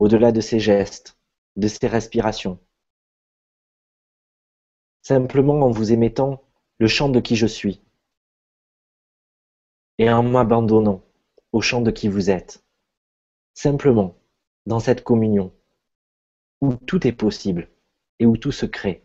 au-delà 0.00 0.32
de 0.32 0.40
ces 0.40 0.58
gestes, 0.58 1.19
de 1.60 1.68
ces 1.68 1.86
respirations. 1.86 2.58
Simplement 5.02 5.60
en 5.60 5.70
vous 5.70 5.92
émettant 5.92 6.42
le 6.78 6.88
chant 6.88 7.08
de 7.08 7.20
qui 7.20 7.36
je 7.36 7.46
suis 7.46 7.82
et 9.98 10.10
en 10.10 10.22
m'abandonnant 10.22 11.04
au 11.52 11.60
chant 11.60 11.82
de 11.82 11.90
qui 11.90 12.08
vous 12.08 12.30
êtes. 12.30 12.64
Simplement 13.54 14.16
dans 14.66 14.80
cette 14.80 15.04
communion 15.04 15.52
où 16.62 16.74
tout 16.74 17.06
est 17.06 17.12
possible 17.12 17.68
et 18.18 18.26
où 18.26 18.36
tout 18.36 18.52
se 18.52 18.66
crée 18.66 19.04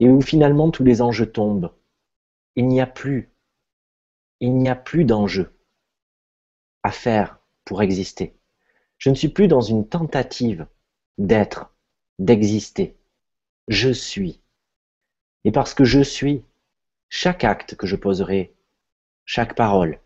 et 0.00 0.08
où 0.08 0.20
finalement 0.20 0.72
tous 0.72 0.82
les 0.82 1.00
enjeux 1.02 1.30
tombent. 1.30 1.72
Il 2.56 2.66
n'y 2.66 2.80
a 2.80 2.86
plus, 2.86 3.32
il 4.40 4.56
n'y 4.56 4.68
a 4.68 4.74
plus 4.74 5.04
d'enjeux 5.04 5.56
à 6.82 6.90
faire 6.90 7.38
pour 7.64 7.82
exister. 7.82 8.36
Je 8.98 9.10
ne 9.10 9.14
suis 9.14 9.28
plus 9.28 9.46
dans 9.46 9.60
une 9.60 9.88
tentative 9.88 10.66
d'être, 11.18 11.74
d'exister. 12.18 12.96
Je 13.68 13.90
suis. 13.90 14.40
Et 15.44 15.52
parce 15.52 15.74
que 15.74 15.84
je 15.84 16.00
suis, 16.00 16.44
chaque 17.08 17.44
acte 17.44 17.74
que 17.76 17.86
je 17.86 17.96
poserai, 17.96 18.54
chaque 19.24 19.54
parole, 19.54 20.00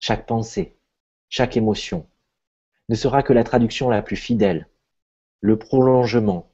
chaque 0.00 0.26
pensée, 0.26 0.76
chaque 1.28 1.56
émotion, 1.56 2.08
ne 2.88 2.94
sera 2.94 3.22
que 3.22 3.32
la 3.32 3.44
traduction 3.44 3.90
la 3.90 4.02
plus 4.02 4.16
fidèle, 4.16 4.68
le 5.40 5.58
prolongement, 5.58 6.50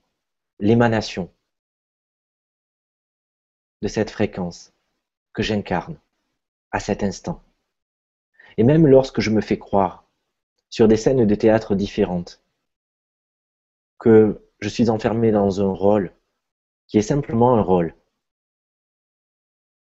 l'émanation 0.58 1.30
de 3.82 3.88
cette 3.88 4.10
fréquence 4.10 4.72
que 5.32 5.42
j'incarne 5.42 5.98
à 6.70 6.80
cet 6.80 7.02
instant. 7.02 7.42
Et 8.56 8.64
même 8.64 8.86
lorsque 8.86 9.20
je 9.20 9.30
me 9.30 9.40
fais 9.40 9.58
croire 9.58 10.04
sur 10.70 10.88
des 10.88 10.96
scènes 10.96 11.26
de 11.26 11.34
théâtre 11.34 11.74
différentes, 11.74 12.41
que 14.02 14.44
je 14.58 14.68
suis 14.68 14.90
enfermé 14.90 15.30
dans 15.30 15.60
un 15.60 15.72
rôle 15.72 16.12
qui 16.88 16.98
est 16.98 17.02
simplement 17.02 17.54
un 17.56 17.62
rôle, 17.62 17.94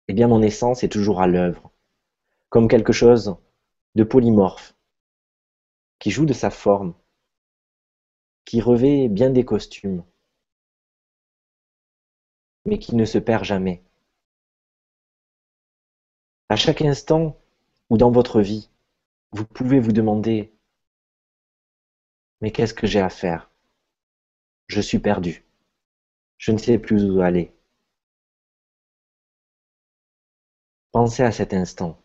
eh 0.08 0.14
bien 0.14 0.28
mon 0.28 0.44
essence 0.44 0.84
est 0.84 0.90
toujours 0.90 1.20
à 1.20 1.26
l'œuvre, 1.26 1.72
comme 2.50 2.68
quelque 2.68 2.94
chose 2.94 3.36
de 3.96 4.04
polymorphe, 4.04 4.76
qui 5.98 6.12
joue 6.12 6.28
de 6.28 6.34
sa 6.34 6.52
forme, 6.52 6.94
qui 8.46 8.62
revêt 8.62 9.08
bien 9.08 9.32
des 9.32 9.46
costumes, 9.46 10.04
mais 12.66 12.78
qui 12.78 12.96
ne 12.96 13.06
se 13.06 13.18
perd 13.18 13.44
jamais. 13.44 13.82
À 16.50 16.56
chaque 16.56 16.84
instant 16.84 17.36
ou 17.90 17.98
dans 17.98 18.12
votre 18.12 18.42
vie, 18.42 18.70
vous 19.32 19.46
pouvez 19.46 19.80
vous 19.80 19.92
demander, 19.92 20.54
mais 22.42 22.52
qu'est-ce 22.52 22.76
que 22.76 22.86
j'ai 22.86 23.02
à 23.02 23.10
faire? 23.10 23.50
Je 24.68 24.82
suis 24.82 25.00
perdu. 25.00 25.44
Je 26.38 26.52
ne 26.52 26.58
sais 26.58 26.78
plus 26.78 27.10
où 27.10 27.22
aller. 27.22 27.54
Pensez 30.92 31.24
à 31.24 31.32
cet 31.32 31.54
instant. 31.54 32.00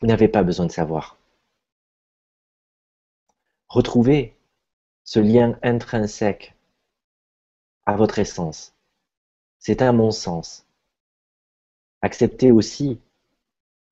Vous 0.00 0.06
n'avez 0.06 0.28
pas 0.28 0.42
besoin 0.42 0.66
de 0.66 0.72
savoir. 0.72 1.18
Retrouvez 3.68 4.36
ce 5.04 5.20
lien 5.20 5.58
intrinsèque 5.62 6.54
à 7.84 7.96
votre 7.96 8.18
essence. 8.18 8.74
C'est 9.58 9.82
à 9.82 9.92
mon 9.92 10.10
sens. 10.10 10.66
Acceptez 12.02 12.50
aussi 12.50 13.00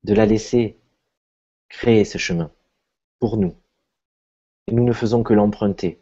de 0.05 0.15
la 0.15 0.27
laisser 0.27 0.79
créer 1.69 2.05
ce 2.05 2.19
chemin 2.19 2.51
pour 3.19 3.37
nous 3.37 3.55
et 4.69 4.71
nous 4.71 4.85
ne 4.85 4.93
faisons 4.93 5.23
que 5.23 5.33
l'emprunter, 5.33 5.99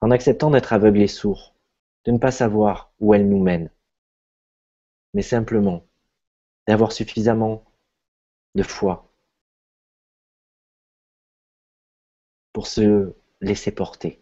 en 0.00 0.10
acceptant 0.10 0.50
d'être 0.50 0.72
aveugles 0.72 1.02
et 1.02 1.06
sourds, 1.06 1.54
de 2.04 2.10
ne 2.10 2.18
pas 2.18 2.32
savoir 2.32 2.92
où 2.98 3.14
elle 3.14 3.28
nous 3.28 3.40
mène, 3.40 3.70
mais 5.14 5.22
simplement 5.22 5.86
d'avoir 6.66 6.90
suffisamment 6.90 7.64
de 8.56 8.64
foi 8.64 9.08
pour 12.52 12.66
se 12.66 13.14
laisser 13.40 13.70
porter. 13.70 14.20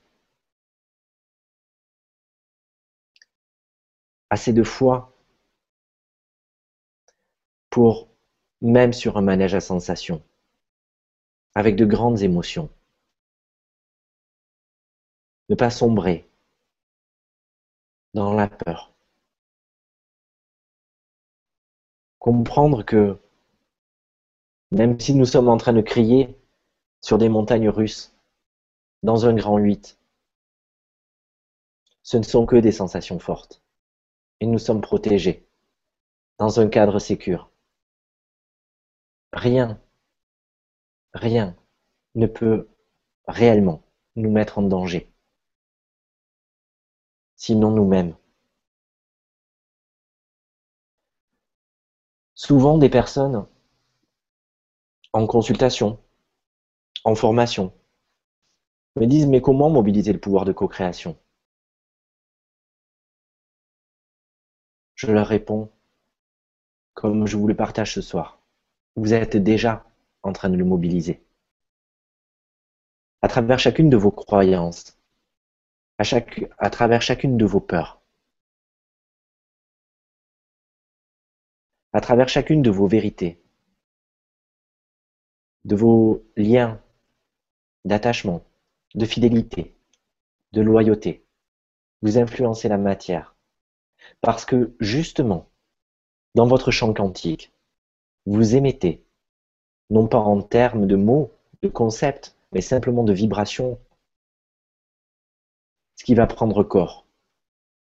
Assez 4.29 4.53
de 4.53 4.63
foi 4.63 5.17
pour, 7.71 8.09
même 8.61 8.93
sur 8.93 9.17
un 9.17 9.23
manège 9.23 9.55
à 9.55 9.61
sensations, 9.63 10.23
avec 11.55 11.77
de 11.77 11.87
grandes 11.87 12.21
émotions, 12.21 12.69
ne 15.51 15.57
pas 15.57 15.69
sombrer 15.69 16.31
dans 18.15 18.33
la 18.33 18.49
peur. 18.49 18.95
Comprendre 22.21 22.85
que 22.85 23.19
même 24.71 25.01
si 25.01 25.13
nous 25.13 25.27
sommes 25.27 25.49
en 25.49 25.57
train 25.57 25.73
de 25.73 25.81
crier 25.81 26.39
sur 27.01 27.19
des 27.19 27.29
montagnes 27.29 27.69
russes, 27.69 28.15
dans 29.03 29.27
un 29.27 29.35
grand 29.35 29.59
8, 29.59 29.99
ce 32.05 32.17
ne 32.17 32.23
sont 32.23 32.47
que 32.47 32.57
des 32.57 32.73
sensations 32.73 33.19
fortes. 33.19 33.61
Et 34.39 34.47
nous 34.47 34.59
sommes 34.59 34.81
protégés, 34.81 35.49
dans 36.39 36.61
un 36.61 36.69
cadre 36.69 37.01
sécur. 37.01 37.51
Rien, 39.33 39.81
rien 41.13 41.57
ne 42.15 42.27
peut 42.27 42.69
réellement 43.27 43.83
nous 44.15 44.31
mettre 44.31 44.59
en 44.59 44.63
danger, 44.63 45.10
sinon 47.41 47.71
nous-mêmes. 47.71 48.15
Souvent 52.35 52.77
des 52.77 52.91
personnes 52.91 53.47
en 55.15 55.27
consultation, 55.27 55.99
en 57.03 57.15
formation, 57.15 57.73
me 58.97 59.07
disent 59.07 59.27
mais 59.27 59.41
comment 59.41 59.71
mobiliser 59.71 60.13
le 60.13 60.21
pouvoir 60.21 60.45
de 60.45 60.53
co-création? 60.53 61.19
Je 64.95 65.11
leur 65.11 65.27
réponds 65.27 65.73
comme 66.93 67.27
je 67.27 67.39
vous 67.39 67.49
le 67.49 67.57
partage 67.57 67.95
ce 67.95 68.03
soir. 68.03 68.39
Vous 68.97 69.15
êtes 69.15 69.39
déjà 69.39 69.87
en 70.23 70.35
train 70.35 70.51
de 70.51 70.57
le 70.57 70.67
mobiliser. 70.67 71.25
À 73.23 73.29
travers 73.29 73.59
chacune 73.59 73.89
de 73.89 73.97
vos 73.97 74.11
croyances, 74.11 75.00
à, 76.59 76.71
travers 76.71 77.03
chacune 77.03 77.37
de 77.37 77.45
vos 77.45 77.61
peurs, 77.61 78.01
à 81.93 82.01
travers 82.01 82.29
chacune 82.29 82.63
de 82.63 82.71
vos 82.71 82.87
vérités, 82.87 83.43
de 85.65 85.77
vos 85.77 86.25
liens 86.37 86.81
d'attachement, 87.85 88.43
de 88.95 89.05
fidélité, 89.05 89.77
de 90.53 90.63
loyauté. 90.63 91.23
Vous 92.01 92.17
influencez 92.17 92.69
la 92.69 92.79
matière. 92.79 93.37
Parce 94.23 94.47
que 94.47 94.75
justement, 94.81 95.51
dans 96.35 96.47
votre 96.47 96.71
champ 96.71 96.95
quantique, 96.95 97.53
vous 98.25 98.57
émettez, 98.57 99.05
non 99.91 100.09
pas 100.09 100.19
en 100.19 100.41
termes 100.41 100.87
de 100.87 100.97
mots, 100.97 101.31
de 101.63 101.69
concepts, 101.69 102.35
mais 102.53 102.63
simplement 102.63 103.05
de 103.05 103.13
vibrations, 103.13 103.79
ce 106.01 106.05
qui 106.07 106.15
va 106.15 106.27
prendre 106.27 106.65
corps 106.65 107.05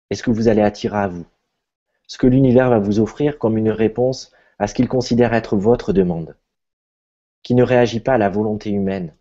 et 0.09 0.15
ce 0.15 0.23
que 0.23 0.31
vous 0.31 0.49
allez 0.49 0.63
attirer 0.63 0.97
à 0.97 1.07
vous, 1.07 1.27
ce 2.07 2.17
que 2.17 2.27
l'univers 2.27 2.71
va 2.71 2.79
vous 2.79 2.99
offrir 2.99 3.39
comme 3.39 3.59
une 3.59 3.69
réponse 3.69 4.33
à 4.59 4.67
ce 4.67 4.73
qu'il 4.73 4.89
considère 4.89 5.35
être 5.35 5.55
votre 5.55 5.93
demande, 5.93 6.35
qui 7.43 7.55
ne 7.55 7.63
réagit 7.63 8.01
pas 8.01 8.15
à 8.15 8.19
la 8.19 8.31
volonté 8.31 8.71
humaine, 8.71 9.15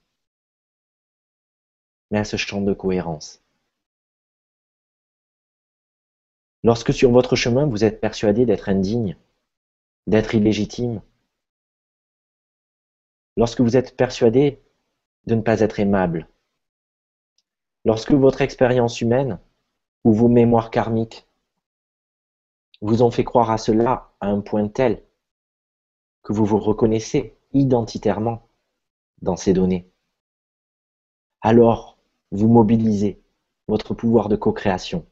mais 2.10 2.20
à 2.20 2.24
ce 2.24 2.38
champ 2.38 2.62
de 2.62 2.72
cohérence. 2.72 3.44
Lorsque 6.64 6.94
sur 6.94 7.12
votre 7.12 7.36
chemin 7.36 7.66
vous 7.66 7.84
êtes 7.84 8.00
persuadé 8.00 8.46
d'être 8.46 8.70
indigne, 8.70 9.18
d'être 10.08 10.36
illégitime, 10.36 11.02
lorsque 13.36 13.60
vous 13.60 13.76
êtes 13.76 13.98
persuadé 13.98 14.64
de 15.26 15.36
ne 15.36 15.42
pas 15.42 15.60
être 15.60 15.82
aimable, 15.82 16.30
lorsque 17.86 18.12
votre 18.12 18.42
expérience 18.42 19.00
humaine 19.00 19.40
ou 20.04 20.12
vos 20.12 20.28
mémoires 20.28 20.72
karmiques 20.72 21.28
vous 22.82 23.04
ont 23.04 23.12
fait 23.12 23.24
croire 23.24 23.52
à 23.52 23.58
cela 23.58 24.12
à 24.20 24.28
un 24.28 24.42
point 24.42 24.68
tel 24.68 25.04
que 26.24 26.34
vous 26.34 26.46
vous 26.46 26.60
reconnaissez 26.60 27.38
identitairement 27.54 28.50
dans 29.22 29.38
ces 29.38 29.54
données, 29.54 29.90
alors 31.42 31.98
vous 32.32 32.48
mobilisez 32.48 33.22
votre 33.68 33.94
pouvoir 33.94 34.28
de 34.28 34.36
co-création 34.36 35.06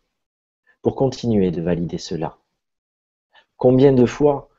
pour 0.82 0.96
continuer 0.96 1.52
de 1.52 1.62
valider 1.62 1.98
cela. 1.98 2.38
Combien 3.58 3.94
de 3.94 4.06
fois 4.06 4.50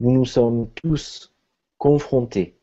nous 0.00 0.12
nous 0.12 0.24
sommes 0.24 0.70
tous 0.72 1.34
confrontés 1.78 2.53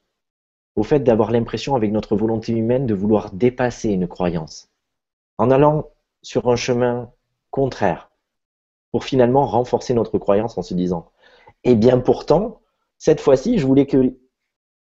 au 0.76 0.84
fait 0.84 1.00
d'avoir 1.02 1.32
l'impression 1.32 1.76
avec 1.76 1.92
notre 1.92 2.16
volonté 2.16 2.54
humaine 2.54 2.86
de 2.86 2.94
vouloir 2.94 3.32
dépasser 3.32 3.90
une 3.90 4.08
croyance, 4.08 4.70
en 5.38 5.52
allant 5.52 5.90
sur 6.22 6.50
un 6.50 6.56
chemin 6.56 7.12
contraire, 7.50 8.12
pour 8.92 9.04
finalement 9.04 9.46
renforcer 9.46 9.94
notre 9.94 10.18
croyance 10.18 10.58
en 10.58 10.62
se 10.62 10.74
disant, 10.74 11.12
eh 11.64 11.76
bien 11.76 12.00
pourtant, 12.00 12.62
cette 12.98 13.22
fois-ci, 13.22 13.58
je 13.58 13.66
voulais 13.66 13.88
que 13.88 14.18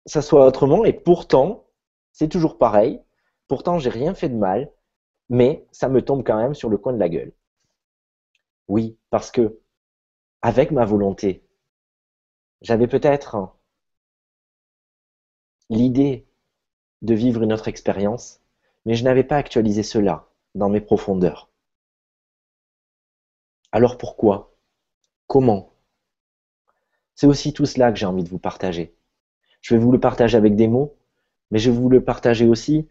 ça 0.05 0.21
soit 0.21 0.45
autrement, 0.45 0.85
et 0.85 0.93
pourtant, 0.93 1.65
c'est 2.11 2.29
toujours 2.29 2.57
pareil. 2.57 3.01
Pourtant, 3.47 3.79
j'ai 3.79 3.89
rien 3.89 4.13
fait 4.13 4.29
de 4.29 4.35
mal, 4.35 4.71
mais 5.29 5.65
ça 5.71 5.89
me 5.89 6.01
tombe 6.01 6.23
quand 6.23 6.37
même 6.37 6.53
sur 6.53 6.69
le 6.69 6.77
coin 6.77 6.93
de 6.93 6.99
la 6.99 7.09
gueule. 7.09 7.33
Oui, 8.67 8.97
parce 9.09 9.31
que 9.31 9.59
avec 10.41 10.71
ma 10.71 10.85
volonté, 10.85 11.43
j'avais 12.61 12.87
peut-être 12.87 13.37
l'idée 15.69 16.27
de 17.01 17.13
vivre 17.13 17.43
une 17.43 17.53
autre 17.53 17.67
expérience, 17.67 18.41
mais 18.85 18.95
je 18.95 19.03
n'avais 19.03 19.23
pas 19.23 19.37
actualisé 19.37 19.83
cela 19.83 20.29
dans 20.53 20.69
mes 20.69 20.81
profondeurs. 20.81 21.49
Alors 23.71 23.97
pourquoi? 23.97 24.55
Comment? 25.27 25.73
C'est 27.15 27.27
aussi 27.27 27.53
tout 27.53 27.65
cela 27.65 27.91
que 27.91 27.97
j'ai 27.97 28.05
envie 28.05 28.23
de 28.23 28.29
vous 28.29 28.39
partager. 28.39 28.95
Je 29.61 29.73
vais 29.73 29.81
vous 29.81 29.91
le 29.91 29.99
partager 29.99 30.37
avec 30.37 30.55
des 30.55 30.67
mots, 30.67 30.97
mais 31.49 31.59
je 31.59 31.71
vais 31.71 31.77
vous 31.77 31.89
le 31.89 32.03
partager 32.03 32.47
aussi 32.47 32.87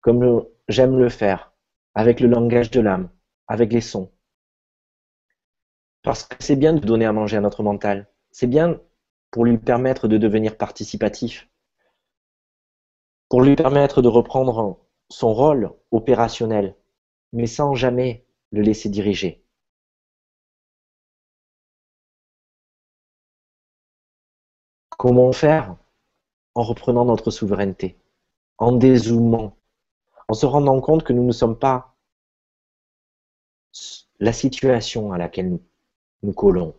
comme 0.00 0.46
j'aime 0.68 0.98
le 0.98 1.10
faire, 1.10 1.52
avec 1.94 2.20
le 2.20 2.28
langage 2.28 2.70
de 2.70 2.80
l'âme, 2.80 3.10
avec 3.48 3.72
les 3.72 3.82
sons. 3.82 4.10
Parce 6.02 6.22
que 6.22 6.36
c'est 6.42 6.56
bien 6.56 6.72
de 6.72 6.78
donner 6.78 7.04
à 7.04 7.12
manger 7.12 7.36
à 7.36 7.40
notre 7.42 7.62
mental. 7.62 8.08
C'est 8.30 8.46
bien 8.46 8.80
pour 9.30 9.44
lui 9.44 9.58
permettre 9.58 10.08
de 10.08 10.16
devenir 10.16 10.56
participatif, 10.56 11.49
pour 13.30 13.42
lui 13.42 13.54
permettre 13.54 14.02
de 14.02 14.08
reprendre 14.08 14.76
son 15.08 15.32
rôle 15.32 15.72
opérationnel, 15.92 16.74
mais 17.32 17.46
sans 17.46 17.74
jamais 17.74 18.26
le 18.50 18.60
laisser 18.60 18.88
diriger. 18.88 19.42
Comment 24.98 25.32
faire 25.32 25.76
en 26.56 26.64
reprenant 26.64 27.04
notre 27.04 27.30
souveraineté, 27.30 27.96
en 28.58 28.72
dézoomant, 28.72 29.56
en 30.28 30.34
se 30.34 30.44
rendant 30.44 30.80
compte 30.80 31.04
que 31.04 31.12
nous 31.12 31.24
ne 31.24 31.32
sommes 31.32 31.58
pas 31.58 31.94
la 34.18 34.32
situation 34.32 35.12
à 35.12 35.18
laquelle 35.18 35.50
nous, 35.50 35.62
nous 36.24 36.32
collons. 36.32 36.74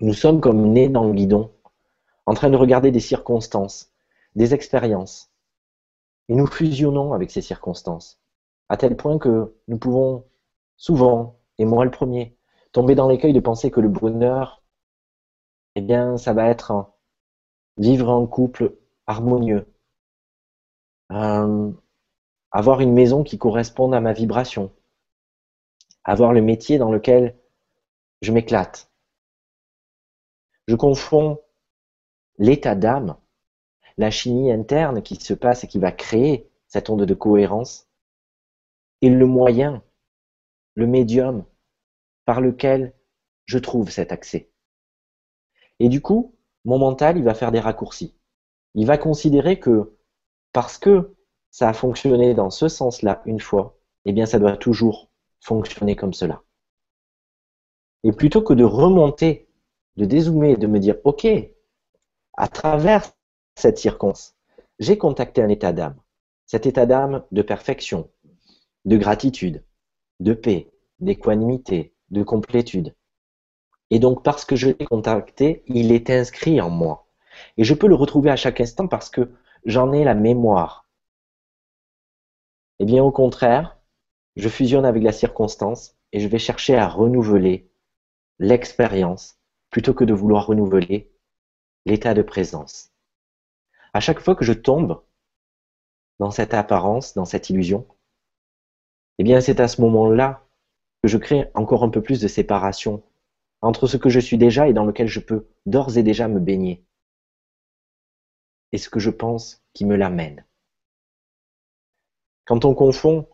Nous 0.00 0.14
sommes 0.14 0.40
comme 0.40 0.72
nés 0.72 0.88
dans 0.88 1.04
le 1.04 1.12
guidon, 1.12 1.52
en 2.24 2.32
train 2.32 2.48
de 2.48 2.56
regarder 2.56 2.90
des 2.90 3.00
circonstances, 3.00 3.92
des 4.34 4.54
expériences, 4.54 5.30
et 6.28 6.34
nous 6.34 6.46
fusionnons 6.46 7.12
avec 7.12 7.30
ces 7.30 7.42
circonstances, 7.42 8.20
à 8.68 8.76
tel 8.76 8.96
point 8.96 9.18
que 9.18 9.54
nous 9.66 9.78
pouvons 9.78 10.24
souvent, 10.76 11.40
et 11.58 11.64
moi 11.64 11.84
le 11.84 11.90
premier, 11.90 12.36
tomber 12.72 12.94
dans 12.94 13.08
l'écueil 13.08 13.32
de 13.32 13.40
penser 13.40 13.70
que 13.70 13.80
le 13.80 13.88
bonheur, 13.88 14.62
eh 15.74 15.80
bien, 15.80 16.16
ça 16.16 16.32
va 16.32 16.48
être 16.48 16.92
vivre 17.76 18.08
en 18.10 18.26
couple 18.26 18.76
harmonieux, 19.06 19.66
avoir 21.08 22.80
une 22.80 22.92
maison 22.92 23.22
qui 23.24 23.38
corresponde 23.38 23.94
à 23.94 24.00
ma 24.00 24.12
vibration, 24.12 24.72
avoir 26.04 26.32
le 26.32 26.42
métier 26.42 26.78
dans 26.78 26.90
lequel 26.90 27.38
je 28.20 28.32
m'éclate. 28.32 28.90
Je 30.66 30.74
confonds 30.74 31.40
l'état 32.36 32.74
d'âme, 32.74 33.16
la 33.98 34.10
chimie 34.10 34.50
interne 34.50 35.02
qui 35.02 35.16
se 35.16 35.34
passe 35.34 35.64
et 35.64 35.66
qui 35.66 35.78
va 35.78 35.92
créer 35.92 36.48
cette 36.68 36.88
onde 36.88 37.04
de 37.04 37.14
cohérence, 37.14 37.88
et 39.02 39.10
le 39.10 39.26
moyen, 39.26 39.82
le 40.74 40.86
médium 40.86 41.44
par 42.24 42.40
lequel 42.40 42.94
je 43.46 43.58
trouve 43.58 43.90
cet 43.90 44.12
accès. 44.12 44.50
Et 45.80 45.88
du 45.88 46.00
coup, 46.00 46.36
mon 46.64 46.78
mental, 46.78 47.16
il 47.16 47.24
va 47.24 47.34
faire 47.34 47.52
des 47.52 47.60
raccourcis. 47.60 48.14
Il 48.74 48.86
va 48.86 48.98
considérer 48.98 49.58
que 49.58 49.96
parce 50.52 50.78
que 50.78 51.16
ça 51.50 51.68
a 51.68 51.72
fonctionné 51.72 52.34
dans 52.34 52.50
ce 52.50 52.68
sens-là 52.68 53.22
une 53.26 53.40
fois, 53.40 53.78
eh 54.04 54.12
bien 54.12 54.26
ça 54.26 54.38
doit 54.38 54.56
toujours 54.56 55.10
fonctionner 55.40 55.96
comme 55.96 56.12
cela. 56.12 56.42
Et 58.04 58.12
plutôt 58.12 58.42
que 58.42 58.52
de 58.52 58.64
remonter, 58.64 59.48
de 59.96 60.04
dézoomer 60.04 60.56
de 60.56 60.66
me 60.66 60.78
dire, 60.78 60.96
OK, 61.04 61.26
à 62.36 62.48
travers 62.48 63.10
cette 63.58 63.78
circonstance, 63.78 64.36
j'ai 64.78 64.96
contacté 64.98 65.42
un 65.42 65.48
état 65.48 65.72
d'âme. 65.72 65.96
cet 66.46 66.64
état 66.64 66.86
d'âme 66.86 67.24
de 67.32 67.42
perfection, 67.42 68.08
de 68.86 68.96
gratitude, 68.96 69.64
de 70.20 70.32
paix, 70.32 70.70
d'équanimité, 71.00 71.92
de 72.10 72.22
complétude. 72.22 72.94
Et 73.90 73.98
donc 73.98 74.22
parce 74.22 74.44
que 74.44 74.56
je 74.56 74.68
l'ai 74.68 74.84
contacté, 74.86 75.62
il 75.66 75.92
est 75.92 76.08
inscrit 76.08 76.60
en 76.60 76.70
moi. 76.70 77.08
Et 77.56 77.64
je 77.64 77.74
peux 77.74 77.88
le 77.88 77.96
retrouver 77.96 78.30
à 78.30 78.36
chaque 78.36 78.60
instant 78.60 78.86
parce 78.86 79.10
que 79.10 79.30
j'en 79.64 79.92
ai 79.92 80.04
la 80.04 80.14
mémoire. 80.14 80.88
Eh 82.78 82.84
bien 82.84 83.02
au 83.02 83.10
contraire, 83.10 83.78
je 84.36 84.48
fusionne 84.48 84.86
avec 84.86 85.02
la 85.02 85.12
circonstance 85.12 85.96
et 86.12 86.20
je 86.20 86.28
vais 86.28 86.38
chercher 86.38 86.76
à 86.76 86.88
renouveler 86.88 87.68
l'expérience 88.38 89.36
plutôt 89.68 89.94
que 89.94 90.04
de 90.04 90.14
vouloir 90.14 90.46
renouveler 90.46 91.12
l'état 91.84 92.14
de 92.14 92.22
présence. 92.22 92.92
À 93.92 94.00
chaque 94.00 94.20
fois 94.20 94.34
que 94.34 94.44
je 94.44 94.52
tombe 94.52 95.02
dans 96.18 96.30
cette 96.30 96.54
apparence, 96.54 97.14
dans 97.14 97.24
cette 97.24 97.50
illusion, 97.50 97.86
eh 99.18 99.24
bien 99.24 99.40
c'est 99.40 99.60
à 99.60 99.68
ce 99.68 99.80
moment-là 99.80 100.46
que 101.02 101.08
je 101.08 101.18
crée 101.18 101.50
encore 101.54 101.84
un 101.84 101.90
peu 101.90 102.02
plus 102.02 102.20
de 102.20 102.28
séparation 102.28 103.02
entre 103.60 103.86
ce 103.86 103.96
que 103.96 104.08
je 104.08 104.20
suis 104.20 104.38
déjà 104.38 104.68
et 104.68 104.72
dans 104.72 104.84
lequel 104.84 105.08
je 105.08 105.20
peux 105.20 105.48
d'ores 105.66 105.98
et 105.98 106.02
déjà 106.02 106.28
me 106.28 106.40
baigner, 106.40 106.84
et 108.72 108.78
ce 108.78 108.88
que 108.88 109.00
je 109.00 109.10
pense 109.10 109.62
qui 109.72 109.84
me 109.84 109.96
l'amène. 109.96 110.44
Quand 112.44 112.64
on 112.64 112.74
confond 112.74 113.28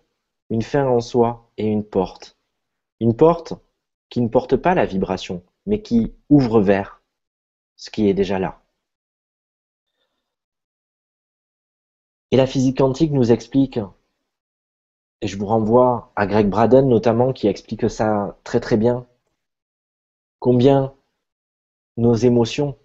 une 0.50 0.62
fin 0.62 0.86
en 0.86 1.00
soi 1.00 1.50
et 1.56 1.66
une 1.66 1.84
porte, 1.84 2.38
une 3.00 3.16
porte 3.16 3.54
qui 4.08 4.20
ne 4.20 4.28
porte 4.28 4.56
pas 4.56 4.74
la 4.74 4.86
vibration, 4.86 5.42
mais 5.66 5.82
qui 5.82 6.14
ouvre 6.28 6.60
vers 6.60 7.02
ce 7.76 7.90
qui 7.90 8.08
est 8.08 8.14
déjà 8.14 8.38
là. 8.38 8.63
Et 12.34 12.36
la 12.36 12.48
physique 12.48 12.78
quantique 12.78 13.12
nous 13.12 13.30
explique, 13.30 13.78
et 15.20 15.28
je 15.28 15.38
vous 15.38 15.46
renvoie 15.46 16.10
à 16.16 16.26
Greg 16.26 16.48
Braden 16.48 16.88
notamment 16.88 17.32
qui 17.32 17.46
explique 17.46 17.88
ça 17.88 18.36
très 18.42 18.58
très 18.58 18.76
bien, 18.76 19.06
combien 20.40 20.92
nos 21.96 22.14
émotions, 22.14 22.76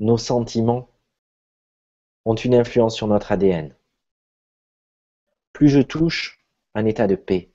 nos 0.00 0.18
sentiments 0.18 0.90
ont 2.26 2.34
une 2.34 2.54
influence 2.54 2.94
sur 2.94 3.06
notre 3.06 3.32
ADN. 3.32 3.74
Plus 5.54 5.70
je 5.70 5.80
touche 5.80 6.44
un 6.74 6.84
état 6.84 7.06
de 7.06 7.16
paix, 7.16 7.52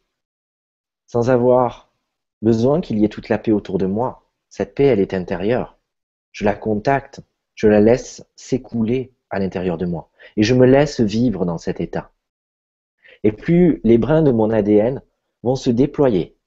sans 1.05 1.29
avoir 1.29 1.91
besoin 2.41 2.81
qu'il 2.81 2.97
y 2.97 3.05
ait 3.05 3.07
toute 3.07 3.29
la 3.29 3.37
paix 3.37 3.51
autour 3.51 3.77
de 3.77 3.85
moi, 3.85 4.27
cette 4.49 4.73
paix, 4.73 4.85
elle 4.85 4.99
est 4.99 5.13
intérieure. 5.13 5.77
Je 6.31 6.43
la 6.43 6.55
contacte, 6.55 7.21
je 7.53 7.67
la 7.67 7.81
laisse 7.81 8.25
s'écouler 8.35 9.13
à 9.29 9.37
l'intérieur 9.37 9.77
de 9.77 9.85
moi. 9.85 10.09
Et 10.37 10.43
je 10.43 10.55
me 10.55 10.65
laisse 10.65 10.99
vivre 10.99 11.45
dans 11.45 11.57
cet 11.57 11.81
état. 11.81 12.11
Et 13.23 13.31
plus 13.31 13.81
les 13.83 13.97
brins 13.97 14.21
de 14.21 14.31
mon 14.31 14.49
ADN 14.49 15.01
vont 15.43 15.55
se 15.55 15.69
déployer, 15.69 16.39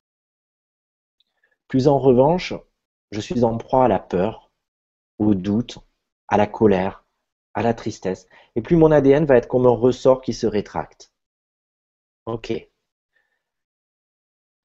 plus 1.72 1.88
en 1.88 1.98
revanche, 1.98 2.52
je 3.12 3.20
suis 3.22 3.44
en 3.44 3.56
proie 3.56 3.86
à 3.86 3.88
la 3.88 3.98
peur, 3.98 4.50
au 5.16 5.32
doute, 5.34 5.78
à 6.28 6.36
la 6.36 6.46
colère, 6.46 7.06
à 7.54 7.62
la 7.62 7.72
tristesse. 7.72 8.26
Et 8.56 8.60
plus 8.60 8.76
mon 8.76 8.90
ADN 8.90 9.24
va 9.24 9.38
être 9.38 9.48
comme 9.48 9.64
un 9.64 9.70
ressort 9.70 10.20
qui 10.20 10.34
se 10.34 10.46
rétracte. 10.46 11.14
Ok. 12.26 12.52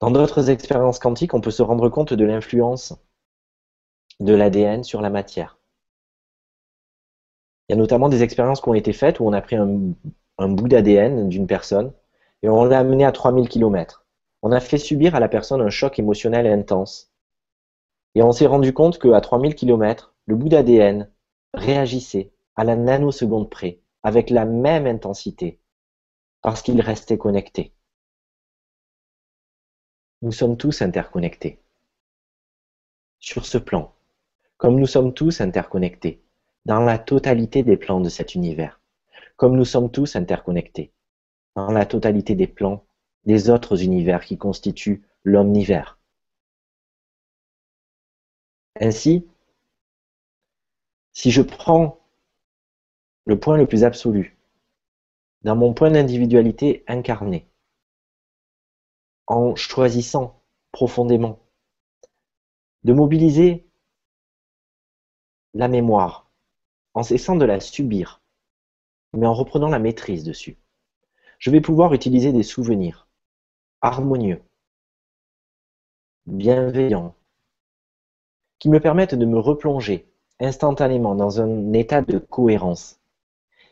Dans 0.02 0.12
d'autres 0.12 0.50
expériences 0.50 1.00
quantiques, 1.00 1.34
on 1.34 1.40
peut 1.40 1.50
se 1.50 1.64
rendre 1.64 1.88
compte 1.88 2.12
de 2.12 2.26
l'influence 2.26 2.94
de 4.20 4.36
l'ADN 4.36 4.84
sur 4.84 5.00
la 5.00 5.10
matière. 5.10 5.57
Il 7.68 7.74
y 7.74 7.76
a 7.76 7.78
notamment 7.78 8.08
des 8.08 8.24
expériences 8.24 8.62
qui 8.62 8.70
ont 8.70 8.74
été 8.74 8.94
faites 8.94 9.20
où 9.20 9.26
on 9.28 9.34
a 9.34 9.42
pris 9.42 9.58
un, 9.58 10.48
bout 10.48 10.68
d'ADN 10.68 11.28
d'une 11.28 11.48
personne 11.48 11.92
et 12.42 12.50
on 12.50 12.64
l'a 12.64 12.80
amené 12.80 13.04
à 13.04 13.12
3000 13.12 13.50
km. 13.50 14.06
On 14.42 14.52
a 14.52 14.60
fait 14.60 14.78
subir 14.78 15.16
à 15.16 15.20
la 15.20 15.28
personne 15.28 15.62
un 15.62 15.70
choc 15.70 16.00
émotionnel 16.00 16.48
intense. 16.48 17.12
Et 18.16 18.24
on 18.24 18.32
s'est 18.32 18.46
rendu 18.46 18.74
compte 18.74 19.00
qu'à 19.00 19.20
3000 19.20 19.56
km, 19.56 20.16
le 20.26 20.36
bout 20.36 20.50
d'ADN 20.50 21.10
réagissait 21.54 22.32
à 22.56 22.64
la 22.64 22.76
nanoseconde 22.76 23.50
près, 23.50 23.82
avec 24.04 24.30
la 24.30 24.46
même 24.46 24.88
intensité, 24.88 25.60
parce 26.42 26.62
qu'il 26.62 26.80
restait 26.82 27.18
connecté. 27.18 27.74
Nous 30.22 30.32
sommes 30.32 30.58
tous 30.58 30.82
interconnectés. 30.82 31.62
Sur 33.20 33.46
ce 33.46 33.58
plan, 33.58 33.94
comme 34.58 34.80
nous 34.80 34.88
sommes 34.88 35.14
tous 35.14 35.42
interconnectés, 35.42 36.24
dans 36.68 36.82
la 36.82 37.00
totalité 37.00 37.64
des 37.64 37.78
plans 37.78 38.02
de 38.02 38.10
cet 38.10 38.36
univers, 38.36 38.82
comme 39.38 39.56
nous 39.56 39.64
sommes 39.64 39.90
tous 39.90 40.18
interconnectés, 40.18 40.92
dans 41.56 41.72
la 41.72 41.86
totalité 41.86 42.36
des 42.36 42.46
plans 42.46 42.86
des 43.24 43.50
autres 43.50 43.84
univers 43.84 44.26
qui 44.26 44.38
constituent 44.38 45.08
l'omnivers. 45.24 45.98
Ainsi, 48.82 49.26
si 51.14 51.32
je 51.32 51.42
prends 51.42 52.02
le 53.26 53.40
point 53.40 53.56
le 53.56 53.66
plus 53.66 53.86
absolu, 53.86 54.38
dans 55.44 55.56
mon 55.56 55.74
point 55.74 55.90
d'individualité 55.90 56.84
incarné, 56.86 57.48
en 59.26 59.56
choisissant 59.56 60.44
profondément 60.74 61.40
de 62.84 62.92
mobiliser 62.92 63.66
la 65.54 65.70
mémoire 65.70 66.27
en 66.98 67.04
cessant 67.04 67.36
de 67.36 67.46
la 67.46 67.60
subir, 67.60 68.24
mais 69.14 69.28
en 69.28 69.34
reprenant 69.36 69.70
la 69.70 69.78
maîtrise 69.78 70.24
dessus. 70.24 70.58
Je 71.38 71.52
vais 71.52 71.62
pouvoir 71.62 71.94
utiliser 71.94 72.34
des 72.34 72.42
souvenirs 72.42 73.08
harmonieux, 73.82 74.42
bienveillants, 76.26 77.14
qui 78.58 78.70
me 78.70 78.80
permettent 78.80 79.14
de 79.14 79.28
me 79.28 79.38
replonger 79.38 80.08
instantanément 80.40 81.14
dans 81.14 81.40
un 81.40 81.72
état 81.74 82.02
de 82.02 82.18
cohérence, 82.18 83.00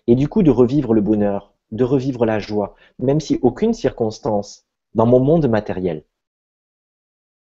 et 0.05 0.13
du 0.13 0.27
coup 0.27 0.43
de 0.43 0.51
revivre 0.51 0.93
le 0.93 1.01
bonheur, 1.01 1.51
de 1.71 1.83
revivre 1.83 2.27
la 2.27 2.37
joie, 2.37 2.75
même 2.99 3.19
si 3.19 3.39
aucune 3.41 3.73
circonstance 3.73 4.67
dans 4.93 5.07
mon 5.07 5.19
monde 5.19 5.49
matériel 5.49 6.03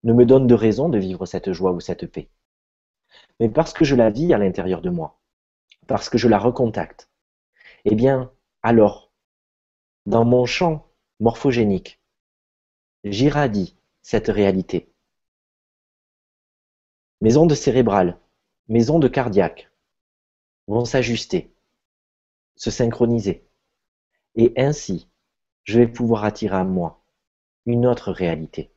ne 0.06 0.14
me 0.14 0.26
donne 0.26 0.48
de 0.48 0.56
raison 0.56 0.88
de 0.88 1.00
vivre 1.00 1.26
cette 1.26 1.52
joie 1.52 1.74
ou 1.74 1.82
cette 1.82 2.10
paix. 2.10 2.30
Mais 3.42 3.50
parce 3.50 3.74
que 3.74 3.84
je 3.84 3.98
la 3.98 4.10
vis 4.10 4.34
à 4.34 4.38
l'intérieur 4.38 4.82
de 4.82 4.90
moi, 4.90 5.20
parce 5.88 6.10
que 6.10 6.18
je 6.18 6.28
la 6.28 6.40
recontacte, 6.40 7.10
eh 7.86 7.96
bien, 7.96 8.32
alors, 8.64 9.12
dans 10.06 10.26
mon 10.26 10.46
champ 10.46 10.88
morphogénique, 11.20 12.02
j'irradie 13.04 13.78
cette 14.02 14.28
réalité. 14.28 14.92
Mes 17.22 17.38
ondes 17.38 17.54
cérébrales, 17.54 18.20
mes 18.68 18.90
ondes 18.90 19.12
cardiaques 19.12 19.72
vont 20.68 20.86
s'ajuster, 20.86 21.54
se 22.56 22.72
synchroniser. 22.72 23.48
Et 24.36 24.54
ainsi, 24.58 25.08
je 25.64 25.80
vais 25.80 25.88
pouvoir 25.88 26.24
attirer 26.24 26.58
à 26.58 26.64
moi 26.64 27.04
une 27.66 27.86
autre 27.86 28.12
réalité. 28.12 28.72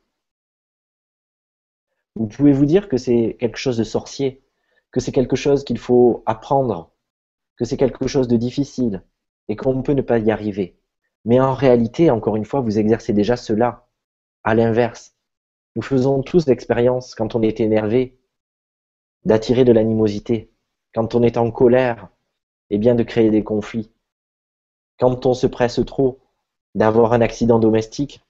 Vous 2.15 2.27
pouvez 2.27 2.53
vous 2.53 2.65
dire 2.65 2.89
que 2.89 2.97
c'est 2.97 3.37
quelque 3.39 3.57
chose 3.57 3.77
de 3.77 3.83
sorcier, 3.83 4.43
que 4.91 4.99
c'est 4.99 5.11
quelque 5.11 5.35
chose 5.35 5.63
qu'il 5.63 5.77
faut 5.77 6.23
apprendre 6.25 6.91
que 7.59 7.65
c'est 7.65 7.77
quelque 7.77 8.07
chose 8.07 8.29
de 8.29 8.37
difficile 8.37 9.03
et 9.49 9.57
qu'on 9.57 9.83
peut 9.83 9.91
ne 9.91 10.01
pas 10.01 10.17
y 10.17 10.31
arriver. 10.31 10.79
Mais 11.25 11.41
en 11.41 11.53
réalité, 11.53 12.09
encore 12.09 12.37
une 12.37 12.45
fois, 12.45 12.61
vous 12.61 12.79
exercez 12.79 13.11
déjà 13.11 13.35
cela. 13.35 13.89
À 14.45 14.55
l'inverse, 14.55 15.17
nous 15.75 15.81
faisons 15.81 16.23
tous 16.23 16.47
l'expérience, 16.47 17.13
quand 17.15 17.35
on 17.35 17.41
est 17.41 17.59
énervé, 17.59 18.17
d'attirer 19.25 19.65
de 19.65 19.73
l'animosité. 19.73 20.53
Quand 20.95 21.15
on 21.15 21.21
est 21.21 21.35
en 21.35 21.51
colère, 21.51 22.07
eh 22.69 22.77
bien 22.77 22.95
de 22.95 23.03
créer 23.03 23.29
des 23.29 23.43
conflits. 23.43 23.91
Quand 24.97 25.25
on 25.25 25.33
se 25.33 25.45
presse 25.45 25.81
trop, 25.85 26.21
d'avoir 26.75 27.11
un 27.11 27.19
accident 27.19 27.59
domestique, 27.59 28.23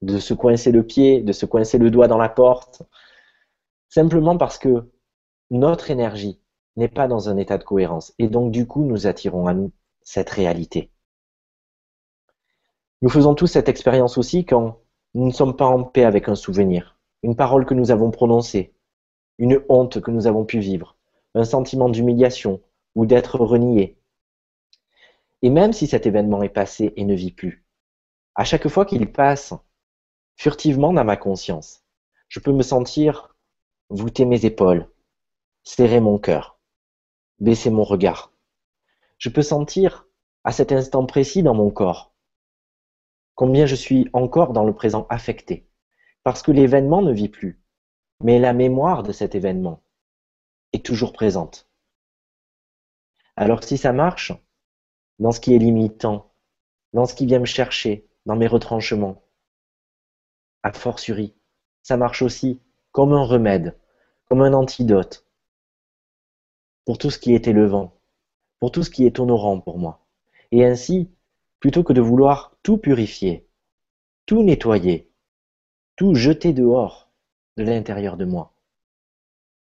de 0.00 0.18
se 0.18 0.32
coincer 0.32 0.72
le 0.72 0.84
pied, 0.84 1.20
de 1.20 1.32
se 1.32 1.44
coincer 1.44 1.76
le 1.76 1.90
doigt 1.90 2.08
dans 2.08 2.18
la 2.18 2.30
porte, 2.30 2.82
simplement 3.90 4.38
parce 4.38 4.56
que 4.56 4.90
notre 5.50 5.90
énergie 5.90 6.41
n'est 6.76 6.88
pas 6.88 7.08
dans 7.08 7.28
un 7.28 7.36
état 7.36 7.58
de 7.58 7.64
cohérence. 7.64 8.14
Et 8.18 8.28
donc, 8.28 8.50
du 8.50 8.66
coup, 8.66 8.84
nous 8.84 9.06
attirons 9.06 9.46
à 9.46 9.54
nous 9.54 9.72
cette 10.02 10.30
réalité. 10.30 10.90
Nous 13.02 13.10
faisons 13.10 13.34
tous 13.34 13.46
cette 13.46 13.68
expérience 13.68 14.16
aussi 14.16 14.44
quand 14.44 14.78
nous 15.14 15.26
ne 15.26 15.32
sommes 15.32 15.56
pas 15.56 15.66
en 15.66 15.82
paix 15.84 16.04
avec 16.04 16.28
un 16.28 16.34
souvenir, 16.34 16.98
une 17.22 17.36
parole 17.36 17.66
que 17.66 17.74
nous 17.74 17.90
avons 17.90 18.10
prononcée, 18.10 18.74
une 19.38 19.62
honte 19.68 20.00
que 20.00 20.10
nous 20.10 20.26
avons 20.26 20.44
pu 20.44 20.60
vivre, 20.60 20.96
un 21.34 21.44
sentiment 21.44 21.88
d'humiliation 21.88 22.60
ou 22.94 23.04
d'être 23.06 23.38
renié. 23.40 23.98
Et 25.42 25.50
même 25.50 25.72
si 25.72 25.86
cet 25.86 26.06
événement 26.06 26.42
est 26.42 26.48
passé 26.48 26.92
et 26.96 27.04
ne 27.04 27.14
vit 27.14 27.32
plus, 27.32 27.64
à 28.34 28.44
chaque 28.44 28.68
fois 28.68 28.86
qu'il 28.86 29.10
passe 29.10 29.52
furtivement 30.36 30.92
dans 30.92 31.04
ma 31.04 31.16
conscience, 31.16 31.84
je 32.28 32.40
peux 32.40 32.52
me 32.52 32.62
sentir 32.62 33.34
voûter 33.90 34.24
mes 34.24 34.46
épaules, 34.46 34.88
serrer 35.64 36.00
mon 36.00 36.18
cœur 36.18 36.51
baisser 37.42 37.70
mon 37.70 37.82
regard. 37.82 38.32
Je 39.18 39.28
peux 39.28 39.42
sentir 39.42 40.06
à 40.44 40.52
cet 40.52 40.70
instant 40.70 41.04
précis 41.06 41.42
dans 41.42 41.54
mon 41.54 41.70
corps. 41.70 42.14
Combien 43.34 43.66
je 43.66 43.74
suis 43.74 44.08
encore 44.12 44.52
dans 44.52 44.64
le 44.64 44.72
présent 44.72 45.06
affecté. 45.10 45.68
Parce 46.22 46.42
que 46.42 46.52
l'événement 46.52 47.02
ne 47.02 47.12
vit 47.12 47.28
plus, 47.28 47.60
mais 48.22 48.38
la 48.38 48.52
mémoire 48.52 49.02
de 49.02 49.10
cet 49.10 49.34
événement 49.34 49.82
est 50.72 50.86
toujours 50.86 51.12
présente. 51.12 51.68
Alors 53.34 53.64
si 53.64 53.76
ça 53.76 53.92
marche, 53.92 54.32
dans 55.18 55.32
ce 55.32 55.40
qui 55.40 55.52
est 55.52 55.58
limitant, 55.58 56.32
dans 56.92 57.06
ce 57.06 57.14
qui 57.14 57.26
vient 57.26 57.40
me 57.40 57.44
chercher, 57.44 58.06
dans 58.24 58.36
mes 58.36 58.46
retranchements, 58.46 59.24
a 60.62 60.72
fortiori, 60.72 61.34
ça 61.82 61.96
marche 61.96 62.22
aussi 62.22 62.60
comme 62.92 63.12
un 63.12 63.24
remède, 63.24 63.76
comme 64.26 64.42
un 64.42 64.52
antidote 64.52 65.26
pour 66.84 66.98
tout 66.98 67.10
ce 67.10 67.18
qui 67.18 67.34
est 67.34 67.46
élevant, 67.48 67.92
pour 68.58 68.72
tout 68.72 68.82
ce 68.82 68.90
qui 68.90 69.06
est 69.06 69.18
honorant 69.18 69.60
pour 69.60 69.78
moi. 69.78 70.04
Et 70.50 70.64
ainsi, 70.64 71.10
plutôt 71.60 71.82
que 71.84 71.92
de 71.92 72.00
vouloir 72.00 72.56
tout 72.62 72.78
purifier, 72.78 73.46
tout 74.26 74.42
nettoyer, 74.42 75.10
tout 75.96 76.14
jeter 76.14 76.52
dehors 76.52 77.10
de 77.56 77.64
l'intérieur 77.64 78.16
de 78.16 78.24
moi, 78.24 78.54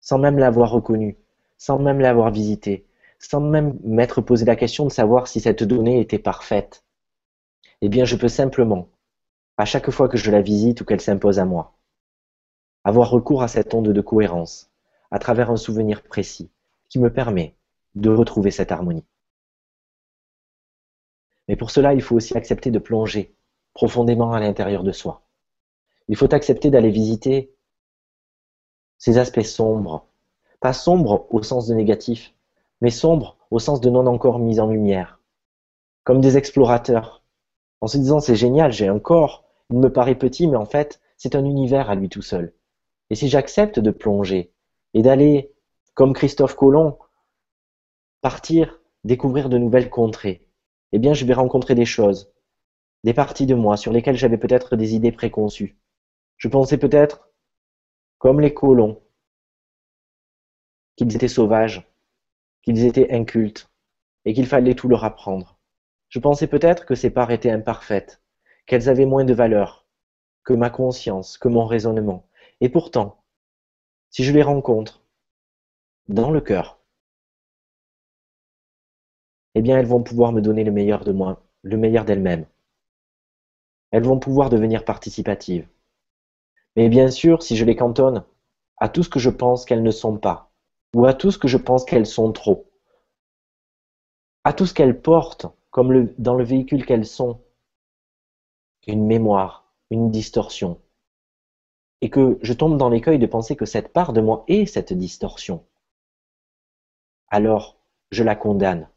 sans 0.01 0.17
même 0.17 0.37
l'avoir 0.37 0.71
reconnu, 0.71 1.17
sans 1.57 1.79
même 1.79 1.99
l'avoir 1.99 2.31
visité, 2.31 2.85
sans 3.19 3.41
même 3.41 3.77
m'être 3.83 4.21
posé 4.21 4.45
la 4.45 4.55
question 4.55 4.85
de 4.85 4.91
savoir 4.91 5.27
si 5.27 5.41
cette 5.41 5.63
donnée 5.63 5.99
était 5.99 6.19
parfaite, 6.19 6.85
eh 7.81 7.89
bien 7.89 8.05
je 8.05 8.15
peux 8.15 8.29
simplement, 8.29 8.89
à 9.57 9.65
chaque 9.65 9.89
fois 9.91 10.07
que 10.07 10.17
je 10.17 10.31
la 10.31 10.41
visite 10.41 10.81
ou 10.81 10.85
qu'elle 10.85 11.01
s'impose 11.01 11.39
à 11.39 11.45
moi, 11.45 11.77
avoir 12.83 13.09
recours 13.09 13.43
à 13.43 13.49
cette 13.49 13.73
onde 13.73 13.91
de 13.91 14.01
cohérence, 14.01 14.71
à 15.11 15.19
travers 15.19 15.51
un 15.51 15.57
souvenir 15.57 16.01
précis, 16.03 16.49
qui 16.89 16.99
me 16.99 17.11
permet 17.13 17.55
de 17.95 18.09
retrouver 18.09 18.51
cette 18.51 18.71
harmonie. 18.71 19.05
Mais 21.47 21.55
pour 21.55 21.71
cela, 21.71 21.93
il 21.93 22.01
faut 22.01 22.15
aussi 22.15 22.37
accepter 22.37 22.71
de 22.71 22.79
plonger 22.79 23.33
profondément 23.73 24.33
à 24.33 24.39
l'intérieur 24.39 24.83
de 24.83 24.91
soi. 24.91 25.23
Il 26.07 26.15
faut 26.15 26.33
accepter 26.33 26.69
d'aller 26.69 26.91
visiter 26.91 27.53
ces 28.97 29.17
aspects 29.17 29.41
sombres, 29.41 30.05
pas 30.59 30.73
sombres 30.73 31.27
au 31.29 31.41
sens 31.41 31.67
de 31.67 31.75
négatif, 31.75 32.33
mais 32.81 32.89
sombres 32.89 33.37
au 33.51 33.59
sens 33.59 33.81
de 33.81 33.89
non 33.89 34.05
encore 34.07 34.39
mis 34.39 34.59
en 34.59 34.67
lumière, 34.67 35.19
comme 36.03 36.21
des 36.21 36.37
explorateurs, 36.37 37.23
en 37.81 37.87
se 37.87 37.97
disant 37.97 38.19
c'est 38.19 38.35
génial, 38.35 38.71
j'ai 38.71 38.87
un 38.87 38.99
corps, 38.99 39.45
il 39.69 39.77
me 39.77 39.91
paraît 39.91 40.15
petit, 40.15 40.47
mais 40.47 40.57
en 40.57 40.65
fait 40.65 40.99
c'est 41.17 41.35
un 41.35 41.45
univers 41.45 41.89
à 41.89 41.95
lui 41.95 42.09
tout 42.09 42.21
seul. 42.21 42.53
Et 43.09 43.15
si 43.15 43.29
j'accepte 43.29 43.79
de 43.79 43.91
plonger 43.91 44.51
et 44.93 45.01
d'aller, 45.01 45.53
comme 45.99 46.13
Christophe 46.13 46.55
Colomb, 46.55 46.97
partir, 48.21 48.79
découvrir 49.03 49.49
de 49.49 49.57
nouvelles 49.57 49.89
contrées, 49.89 50.47
eh 50.93 50.97
bien 50.97 51.13
je 51.13 51.25
vais 51.25 51.33
rencontrer 51.33 51.75
des 51.75 51.83
choses, 51.83 52.31
des 53.03 53.13
parties 53.13 53.45
de 53.45 53.53
moi 53.53 53.75
sur 53.75 53.91
lesquelles 53.91 54.15
j'avais 54.15 54.37
peut-être 54.37 54.77
des 54.77 54.95
idées 54.95 55.11
préconçues. 55.11 55.77
Je 56.37 56.47
pensais 56.47 56.77
peut-être, 56.77 57.29
comme 58.17 58.39
les 58.39 58.53
colons, 58.53 59.03
qu'ils 60.95 61.13
étaient 61.13 61.27
sauvages, 61.27 61.91
qu'ils 62.61 62.85
étaient 62.85 63.11
incultes, 63.11 63.69
et 64.23 64.33
qu'il 64.33 64.47
fallait 64.47 64.75
tout 64.75 64.87
leur 64.87 65.03
apprendre. 65.03 65.59
Je 66.07 66.19
pensais 66.19 66.47
peut-être 66.47 66.85
que 66.85 66.95
ces 66.95 67.09
parts 67.09 67.31
étaient 67.31 67.51
imparfaites, 67.51 68.21
qu'elles 68.67 68.87
avaient 68.87 69.05
moins 69.05 69.25
de 69.25 69.33
valeur 69.33 69.85
que 70.45 70.53
ma 70.53 70.69
conscience, 70.69 71.37
que 71.37 71.49
mon 71.49 71.65
raisonnement. 71.65 72.25
Et 72.61 72.69
pourtant, 72.69 73.21
si 74.11 74.23
je 74.23 74.31
les 74.31 74.43
rencontre 74.43 74.98
dans 76.09 76.31
le 76.31 76.41
cœur, 76.41 76.79
eh 79.53 79.61
bien 79.61 79.77
elles 79.77 79.85
vont 79.85 80.01
pouvoir 80.01 80.31
me 80.31 80.41
donner 80.41 80.63
le 80.63 80.71
meilleur 80.71 81.05
de 81.05 81.11
moi, 81.11 81.43
le 81.61 81.77
meilleur 81.77 82.03
d'elles-mêmes. 82.03 82.47
Elles 83.91 84.03
vont 84.03 84.19
pouvoir 84.19 84.49
devenir 84.49 84.85
participatives. 84.85 85.67
Mais 86.75 86.89
bien 86.89 87.11
sûr, 87.11 87.43
si 87.43 87.55
je 87.55 87.63
les 87.63 87.75
cantonne 87.75 88.23
à 88.77 88.89
tout 88.89 89.03
ce 89.03 89.09
que 89.09 89.19
je 89.19 89.29
pense 89.29 89.65
qu'elles 89.65 89.83
ne 89.83 89.91
sont 89.91 90.17
pas, 90.17 90.51
ou 90.95 91.05
à 91.05 91.13
tout 91.13 91.29
ce 91.29 91.37
que 91.37 91.47
je 91.47 91.57
pense 91.57 91.85
qu'elles 91.85 92.07
sont 92.07 92.31
trop, 92.31 92.71
à 94.43 94.53
tout 94.53 94.65
ce 94.65 94.73
qu'elles 94.73 94.99
portent 94.99 95.45
comme 95.69 96.11
dans 96.17 96.35
le 96.35 96.43
véhicule 96.43 96.87
qu'elles 96.87 97.05
sont, 97.05 97.39
une 98.87 99.05
mémoire, 99.05 99.71
une 99.91 100.09
distorsion, 100.09 100.81
et 102.01 102.09
que 102.09 102.39
je 102.41 102.53
tombe 102.53 102.77
dans 102.77 102.89
l'écueil 102.89 103.19
de 103.19 103.27
penser 103.27 103.55
que 103.55 103.65
cette 103.65 103.93
part 103.93 104.13
de 104.13 104.21
moi 104.21 104.43
est 104.47 104.65
cette 104.65 104.93
distorsion, 104.93 105.63
alors 107.29 107.77
je 108.11 108.23
la 108.23 108.35
condamne, 108.35 108.89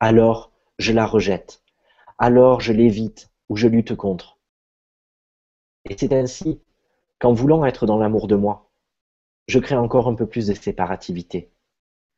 alors 0.00 0.52
je 0.78 0.92
la 0.92 1.06
rejette, 1.06 1.62
alors 2.18 2.60
je 2.60 2.72
l'évite 2.72 3.30
ou 3.48 3.56
je 3.56 3.68
lutte 3.68 3.94
contre. 3.96 4.38
Et 5.84 5.96
c'est 5.96 6.12
ainsi 6.12 6.60
qu'en 7.18 7.32
voulant 7.32 7.64
être 7.64 7.86
dans 7.86 7.98
l'amour 7.98 8.28
de 8.28 8.36
moi, 8.36 8.70
je 9.48 9.58
crée 9.58 9.76
encore 9.76 10.08
un 10.08 10.14
peu 10.14 10.26
plus 10.26 10.46
de 10.46 10.54
séparativité. 10.54 11.50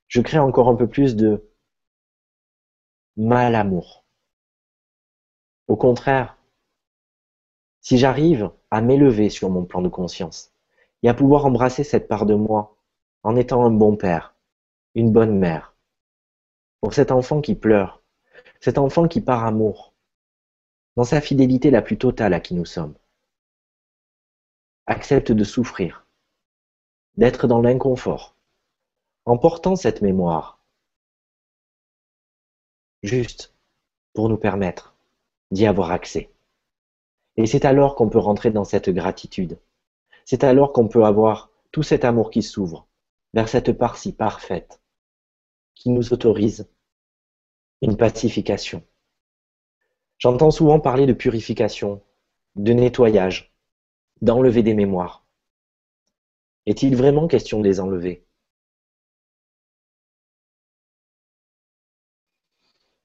Je 0.09 0.21
crée 0.21 0.39
encore 0.39 0.69
un 0.69 0.77
peu 0.77 0.89
plus 0.89 1.17
de 1.17 1.51
mal 3.17 3.55
amour. 3.55 4.05
Au 5.69 5.77
contraire, 5.77 6.37
si 7.81 7.99
j'arrive 7.99 8.51
à 8.71 8.81
m'élever 8.81 9.31
sur 9.31 9.51
mon 9.51 9.65
plan 9.65 9.83
de 9.83 9.89
conscience 9.89 10.53
et 11.03 11.09
à 11.09 11.15
pouvoir 11.15 11.47
embrasser 11.47 11.85
cette 11.85 12.09
part 12.09 12.27
de 12.27 12.35
moi 12.35 12.77
en 13.23 13.37
étant 13.37 13.65
un 13.65 13.71
bon 13.71 13.97
père, 13.97 14.34
une 14.95 15.11
bonne 15.11 15.36
mère, 15.36 15.74
pour 16.80 16.95
cet 16.95 17.11
enfant 17.11 17.40
qui 17.40 17.57
pleure, 17.57 18.01
cet 18.61 18.78
enfant 18.78 19.09
qui 19.09 19.20
part 19.20 19.45
amour, 19.45 19.92
dans 20.97 21.03
sa 21.03 21.20
fidélité 21.20 21.72
la 21.72 21.82
plus 21.82 21.99
totale 21.99 22.32
à 22.32 22.38
qui 22.38 22.55
nous 22.55 22.64
sommes, 22.64 22.95
accepte 24.86 25.32
de 25.32 25.42
souffrir, 25.42 26.07
d'être 27.16 27.49
dans 27.49 27.61
l'inconfort, 27.61 28.36
en 29.24 29.36
portant 29.36 29.74
cette 29.74 30.01
mémoire, 30.01 30.61
juste 33.03 33.53
pour 34.12 34.28
nous 34.28 34.38
permettre 34.38 34.95
d'y 35.51 35.66
avoir 35.66 35.90
accès. 35.90 36.30
Et 37.36 37.47
c'est 37.47 37.64
alors 37.64 37.97
qu'on 37.97 38.09
peut 38.09 38.18
rentrer 38.18 38.53
dans 38.53 38.64
cette 38.64 38.90
gratitude. 38.90 39.59
C'est 40.24 40.45
alors 40.45 40.72
qu'on 40.72 40.86
peut 40.86 41.05
avoir 41.05 41.51
tout 41.72 41.82
cet 41.82 42.05
amour 42.05 42.30
qui 42.30 42.45
s'ouvre 42.45 42.86
vers 43.32 43.49
cette 43.49 43.72
part 43.72 43.97
si 43.97 44.12
parfaite 44.12 44.80
qui 45.75 45.91
nous 45.91 46.12
autorise 46.12 46.68
une 47.83 47.97
pacification. 47.97 48.83
J'entends 50.18 50.51
souvent 50.51 50.81
parler 50.81 51.07
de 51.07 51.12
purification, 51.12 52.03
de 52.57 52.72
nettoyage, 52.72 53.55
d'enlever 54.22 54.62
des 54.62 54.75
mémoires. 54.75 55.27
Est-il 56.66 56.97
vraiment 56.97 57.29
question 57.29 57.61
de 57.61 57.64
les 57.64 57.81
enlever? 57.81 58.27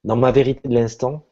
Dans 0.02 0.16
ma 0.16 0.32
vérité 0.32 0.66
de 0.66 0.74
l'instant, 0.74 1.26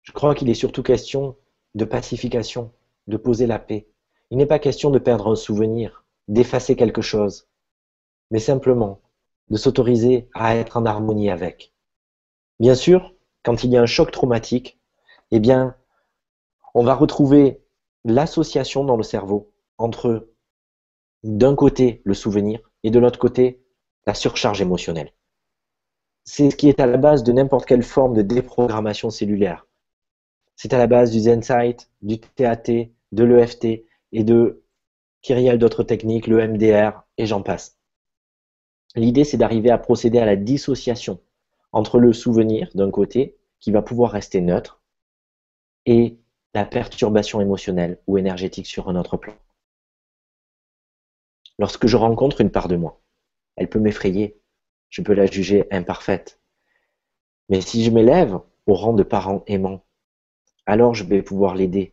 je 0.00 0.12
crois 0.12 0.34
qu'il 0.34 0.48
est 0.48 0.54
surtout 0.54 0.82
question 0.82 1.36
de 1.74 1.84
pacification, 1.84 2.72
de 3.06 3.18
poser 3.18 3.46
la 3.46 3.58
paix. 3.58 3.86
Il 4.30 4.38
n'est 4.38 4.46
pas 4.46 4.58
question 4.58 4.90
de 4.90 4.98
perdre 4.98 5.30
un 5.30 5.36
souvenir, 5.36 6.06
d'effacer 6.28 6.74
quelque 6.74 7.02
chose, 7.02 7.49
mais 8.30 8.38
simplement 8.38 9.00
de 9.48 9.56
s'autoriser 9.56 10.28
à 10.34 10.56
être 10.56 10.76
en 10.76 10.86
harmonie 10.86 11.30
avec. 11.30 11.72
Bien 12.60 12.74
sûr, 12.74 13.14
quand 13.42 13.64
il 13.64 13.70
y 13.70 13.76
a 13.76 13.82
un 13.82 13.86
choc 13.86 14.10
traumatique, 14.10 14.78
eh 15.30 15.40
bien, 15.40 15.76
on 16.74 16.84
va 16.84 16.94
retrouver 16.94 17.60
l'association 18.04 18.84
dans 18.84 18.96
le 18.96 19.02
cerveau 19.02 19.52
entre 19.78 20.28
d'un 21.22 21.54
côté 21.54 22.00
le 22.04 22.14
souvenir 22.14 22.60
et 22.82 22.90
de 22.90 22.98
l'autre 22.98 23.18
côté 23.18 23.62
la 24.06 24.14
surcharge 24.14 24.60
émotionnelle. 24.60 25.12
C'est 26.24 26.50
ce 26.50 26.56
qui 26.56 26.68
est 26.68 26.80
à 26.80 26.86
la 26.86 26.96
base 26.96 27.22
de 27.22 27.32
n'importe 27.32 27.66
quelle 27.66 27.82
forme 27.82 28.14
de 28.14 28.22
déprogrammation 28.22 29.10
cellulaire. 29.10 29.66
C'est 30.54 30.72
à 30.72 30.78
la 30.78 30.86
base 30.86 31.10
du 31.10 31.20
Zensight, 31.20 31.90
du 32.02 32.20
TAT, 32.20 32.90
de 33.12 33.24
l'EFT 33.24 33.84
et 34.12 34.24
de 34.24 34.62
kyriel 35.22 35.58
d'autres 35.58 35.82
techniques, 35.82 36.26
le 36.26 36.46
MDR 36.46 37.02
et 37.18 37.26
j'en 37.26 37.42
passe. 37.42 37.79
L'idée, 38.96 39.24
c'est 39.24 39.36
d'arriver 39.36 39.70
à 39.70 39.78
procéder 39.78 40.18
à 40.18 40.26
la 40.26 40.36
dissociation 40.36 41.20
entre 41.72 41.98
le 41.98 42.12
souvenir 42.12 42.70
d'un 42.74 42.90
côté, 42.90 43.36
qui 43.60 43.70
va 43.70 43.82
pouvoir 43.82 44.10
rester 44.10 44.40
neutre, 44.40 44.80
et 45.86 46.18
la 46.54 46.64
perturbation 46.64 47.40
émotionnelle 47.40 48.00
ou 48.06 48.18
énergétique 48.18 48.66
sur 48.66 48.88
un 48.88 48.96
autre 48.96 49.16
plan. 49.16 49.34
Lorsque 51.58 51.86
je 51.86 51.96
rencontre 51.96 52.40
une 52.40 52.50
part 52.50 52.68
de 52.68 52.76
moi, 52.76 53.00
elle 53.56 53.68
peut 53.68 53.78
m'effrayer, 53.78 54.40
je 54.88 55.02
peux 55.02 55.12
la 55.12 55.26
juger 55.26 55.66
imparfaite. 55.70 56.40
Mais 57.48 57.60
si 57.60 57.84
je 57.84 57.90
m'élève 57.90 58.38
au 58.66 58.74
rang 58.74 58.94
de 58.94 59.02
parent 59.02 59.44
aimant, 59.46 59.84
alors 60.66 60.94
je 60.94 61.04
vais 61.04 61.22
pouvoir 61.22 61.54
l'aider 61.54 61.92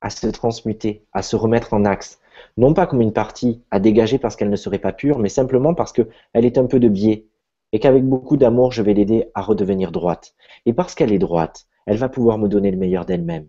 à 0.00 0.10
se 0.10 0.26
transmuter, 0.26 1.06
à 1.12 1.22
se 1.22 1.36
remettre 1.36 1.72
en 1.72 1.84
axe, 1.84 2.20
non 2.56 2.74
pas 2.74 2.86
comme 2.86 3.00
une 3.00 3.12
partie 3.12 3.62
à 3.70 3.80
dégager 3.80 4.18
parce 4.18 4.36
qu'elle 4.36 4.50
ne 4.50 4.56
serait 4.56 4.78
pas 4.78 4.92
pure, 4.92 5.18
mais 5.18 5.28
simplement 5.28 5.74
parce 5.74 5.92
qu'elle 5.92 6.08
est 6.32 6.58
un 6.58 6.66
peu 6.66 6.80
de 6.80 6.88
biais, 6.88 7.26
et 7.72 7.80
qu'avec 7.80 8.04
beaucoup 8.04 8.36
d'amour, 8.36 8.72
je 8.72 8.82
vais 8.82 8.94
l'aider 8.94 9.30
à 9.34 9.42
redevenir 9.42 9.92
droite. 9.92 10.34
Et 10.66 10.72
parce 10.72 10.94
qu'elle 10.94 11.12
est 11.12 11.18
droite, 11.18 11.66
elle 11.86 11.98
va 11.98 12.08
pouvoir 12.08 12.38
me 12.38 12.48
donner 12.48 12.70
le 12.70 12.78
meilleur 12.78 13.04
d'elle-même. 13.04 13.48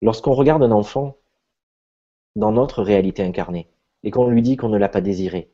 Lorsqu'on 0.00 0.34
regarde 0.34 0.62
un 0.62 0.72
enfant 0.72 1.16
dans 2.34 2.50
notre 2.50 2.82
réalité 2.82 3.22
incarnée 3.22 3.68
et 4.02 4.10
qu'on 4.10 4.28
lui 4.28 4.42
dit 4.42 4.56
qu'on 4.56 4.68
ne 4.68 4.78
l'a 4.78 4.88
pas 4.88 5.00
désiré, 5.00 5.52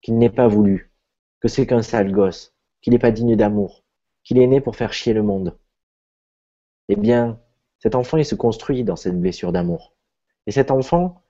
qu'il 0.00 0.16
n'est 0.16 0.30
pas 0.30 0.48
voulu, 0.48 0.92
que 1.40 1.48
c'est 1.48 1.66
qu'un 1.66 1.82
sale 1.82 2.10
gosse, 2.10 2.54
qu'il 2.80 2.94
n'est 2.94 2.98
pas 2.98 3.10
digne 3.10 3.36
d'amour, 3.36 3.84
qu'il 4.24 4.38
est 4.38 4.46
né 4.46 4.60
pour 4.60 4.76
faire 4.76 4.92
chier 4.92 5.12
le 5.12 5.22
monde, 5.22 5.58
eh 6.88 6.96
bien, 6.96 7.38
cet 7.82 7.96
enfant, 7.96 8.16
il 8.16 8.24
se 8.24 8.36
construit 8.36 8.84
dans 8.84 8.94
cette 8.94 9.20
blessure 9.20 9.50
d'amour. 9.50 9.92
Et 10.46 10.52
cet 10.52 10.70
enfant, 10.70 11.20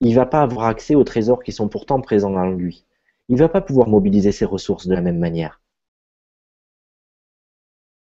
il 0.00 0.14
va 0.14 0.24
pas 0.24 0.40
avoir 0.40 0.64
accès 0.64 0.94
aux 0.94 1.04
trésors 1.04 1.42
qui 1.42 1.52
sont 1.52 1.68
pourtant 1.68 2.00
présents 2.00 2.36
en 2.36 2.48
lui. 2.48 2.86
Il 3.28 3.36
va 3.36 3.50
pas 3.50 3.60
pouvoir 3.60 3.88
mobiliser 3.88 4.32
ses 4.32 4.46
ressources 4.46 4.86
de 4.86 4.94
la 4.94 5.02
même 5.02 5.18
manière. 5.18 5.60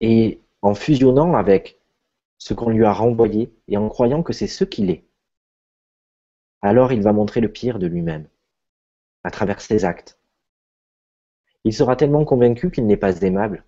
Et 0.01 0.39
en 0.61 0.75
fusionnant 0.75 1.33
avec 1.33 1.81
ce 2.37 2.53
qu'on 2.53 2.69
lui 2.69 2.85
a 2.85 2.93
renvoyé 2.93 3.51
et 3.67 3.77
en 3.77 3.89
croyant 3.89 4.21
que 4.21 4.33
c'est 4.33 4.45
ce 4.45 4.65
qu'il 4.65 4.91
est. 4.91 5.05
Alors 6.61 6.93
il 6.93 7.01
va 7.01 7.11
montrer 7.11 7.41
le 7.41 7.51
pire 7.51 7.79
de 7.79 7.87
lui-même, 7.87 8.27
à 9.23 9.31
travers 9.31 9.61
ses 9.61 9.83
actes. 9.83 10.19
Il 11.63 11.73
sera 11.73 11.95
tellement 11.95 12.23
convaincu 12.23 12.69
qu'il 12.69 12.85
n'est 12.85 12.97
pas 12.97 13.21
aimable, 13.21 13.65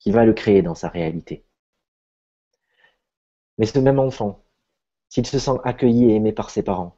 qu'il 0.00 0.12
va 0.12 0.24
le 0.24 0.32
créer 0.32 0.62
dans 0.62 0.74
sa 0.74 0.88
réalité. 0.88 1.44
Mais 3.58 3.66
ce 3.66 3.78
même 3.78 3.98
enfant, 3.98 4.42
s'il 5.08 5.26
se 5.26 5.38
sent 5.38 5.58
accueilli 5.64 6.10
et 6.10 6.14
aimé 6.14 6.32
par 6.32 6.50
ses 6.50 6.62
parents, 6.62 6.96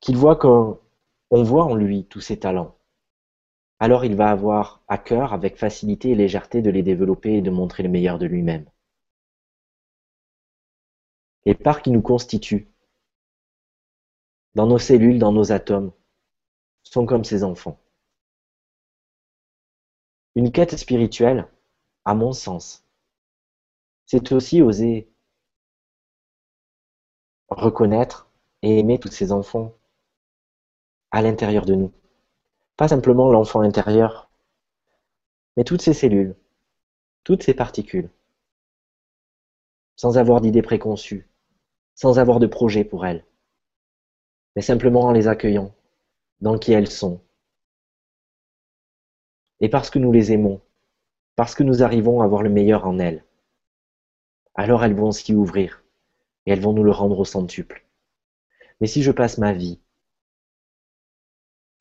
qu'il 0.00 0.16
voit 0.16 0.36
qu'on 0.36 0.78
voit 1.30 1.64
en 1.64 1.74
lui 1.74 2.06
tous 2.06 2.20
ses 2.20 2.38
talents, 2.38 2.76
alors 3.80 4.04
il 4.04 4.14
va 4.14 4.30
avoir 4.30 4.82
à 4.86 4.98
cœur 4.98 5.32
avec 5.32 5.56
facilité 5.58 6.10
et 6.10 6.14
légèreté 6.14 6.62
de 6.62 6.70
les 6.70 6.82
développer 6.82 7.34
et 7.34 7.42
de 7.42 7.50
montrer 7.50 7.82
le 7.82 7.88
meilleur 7.88 8.18
de 8.18 8.26
lui-même. 8.26 8.66
Les 11.46 11.54
parts 11.54 11.82
qui 11.82 11.90
nous 11.90 12.00
constituent, 12.00 12.68
dans 14.54 14.66
nos 14.66 14.78
cellules, 14.78 15.18
dans 15.18 15.32
nos 15.32 15.52
atomes, 15.52 15.92
sont 16.84 17.06
comme 17.06 17.24
ces 17.24 17.42
enfants. 17.42 17.78
Une 20.36 20.52
quête 20.52 20.76
spirituelle, 20.76 21.48
à 22.04 22.14
mon 22.14 22.32
sens, 22.32 22.83
c'est 24.06 24.32
aussi 24.32 24.62
oser 24.62 25.08
reconnaître 27.48 28.30
et 28.62 28.78
aimer 28.78 28.98
tous 28.98 29.08
ces 29.08 29.32
enfants 29.32 29.72
à 31.10 31.22
l'intérieur 31.22 31.64
de 31.64 31.74
nous. 31.74 31.92
Pas 32.76 32.88
simplement 32.88 33.30
l'enfant 33.30 33.60
intérieur, 33.60 34.30
mais 35.56 35.64
toutes 35.64 35.82
ces 35.82 35.94
cellules, 35.94 36.34
toutes 37.22 37.42
ces 37.42 37.54
particules, 37.54 38.10
sans 39.96 40.18
avoir 40.18 40.40
d'idées 40.40 40.62
préconçues, 40.62 41.28
sans 41.94 42.18
avoir 42.18 42.40
de 42.40 42.46
projet 42.46 42.84
pour 42.84 43.06
elles, 43.06 43.24
mais 44.56 44.62
simplement 44.62 45.02
en 45.02 45.12
les 45.12 45.28
accueillant 45.28 45.72
dans 46.40 46.58
qui 46.58 46.72
elles 46.72 46.90
sont. 46.90 47.20
Et 49.60 49.68
parce 49.68 49.90
que 49.90 50.00
nous 50.00 50.10
les 50.10 50.32
aimons, 50.32 50.60
parce 51.36 51.54
que 51.54 51.62
nous 51.62 51.82
arrivons 51.82 52.20
à 52.20 52.26
voir 52.26 52.42
le 52.42 52.50
meilleur 52.50 52.86
en 52.86 52.98
elles, 52.98 53.24
alors 54.54 54.84
elles 54.84 54.94
vont 54.94 55.12
s'y 55.12 55.34
ouvrir 55.34 55.84
et 56.46 56.52
elles 56.52 56.60
vont 56.60 56.72
nous 56.72 56.84
le 56.84 56.90
rendre 56.90 57.18
au 57.18 57.24
centuple. 57.24 57.86
Mais 58.80 58.86
si 58.86 59.02
je 59.02 59.10
passe 59.10 59.38
ma 59.38 59.52
vie 59.52 59.80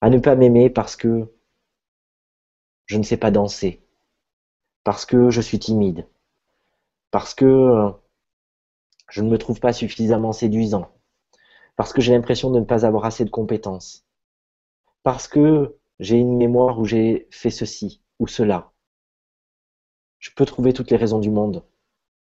à 0.02 0.10
ne 0.10 0.20
pas 0.20 0.36
m'aimer 0.36 0.70
parce 0.70 0.96
que 0.96 1.34
je 2.86 2.98
ne 2.98 3.04
sais 3.04 3.18
pas 3.18 3.32
danser, 3.32 3.82
parce 4.84 5.06
que 5.06 5.30
je 5.30 5.40
suis 5.40 5.60
timide, 5.60 6.08
parce 7.10 7.34
que 7.34 7.46
euh, 7.46 7.90
je 9.10 9.22
ne 9.22 9.30
me 9.30 9.38
trouve 9.38 9.60
pas 9.62 9.72
suffisamment 9.72 10.34
séduisant, 10.34 10.92
parce 11.78 11.94
que 11.94 12.02
j'ai 12.02 12.14
l'impression 12.14 12.52
de 12.52 12.60
ne 12.60 12.66
pas 12.66 12.86
avoir 12.86 13.06
assez 13.06 13.24
de 13.24 13.30
compétences, 13.30 14.06
parce 15.04 15.28
que 15.28 15.78
j'ai 16.00 16.18
une 16.18 16.38
mémoire 16.38 16.80
où 16.80 16.86
j'ai 16.86 17.28
fait 17.32 17.50
ceci 17.50 18.02
ou 18.20 18.28
cela. 18.28 18.74
Je 20.20 20.32
peux 20.36 20.46
trouver 20.46 20.74
toutes 20.74 20.92
les 20.92 20.98
raisons 20.98 21.20
du 21.20 21.30
monde 21.30 21.64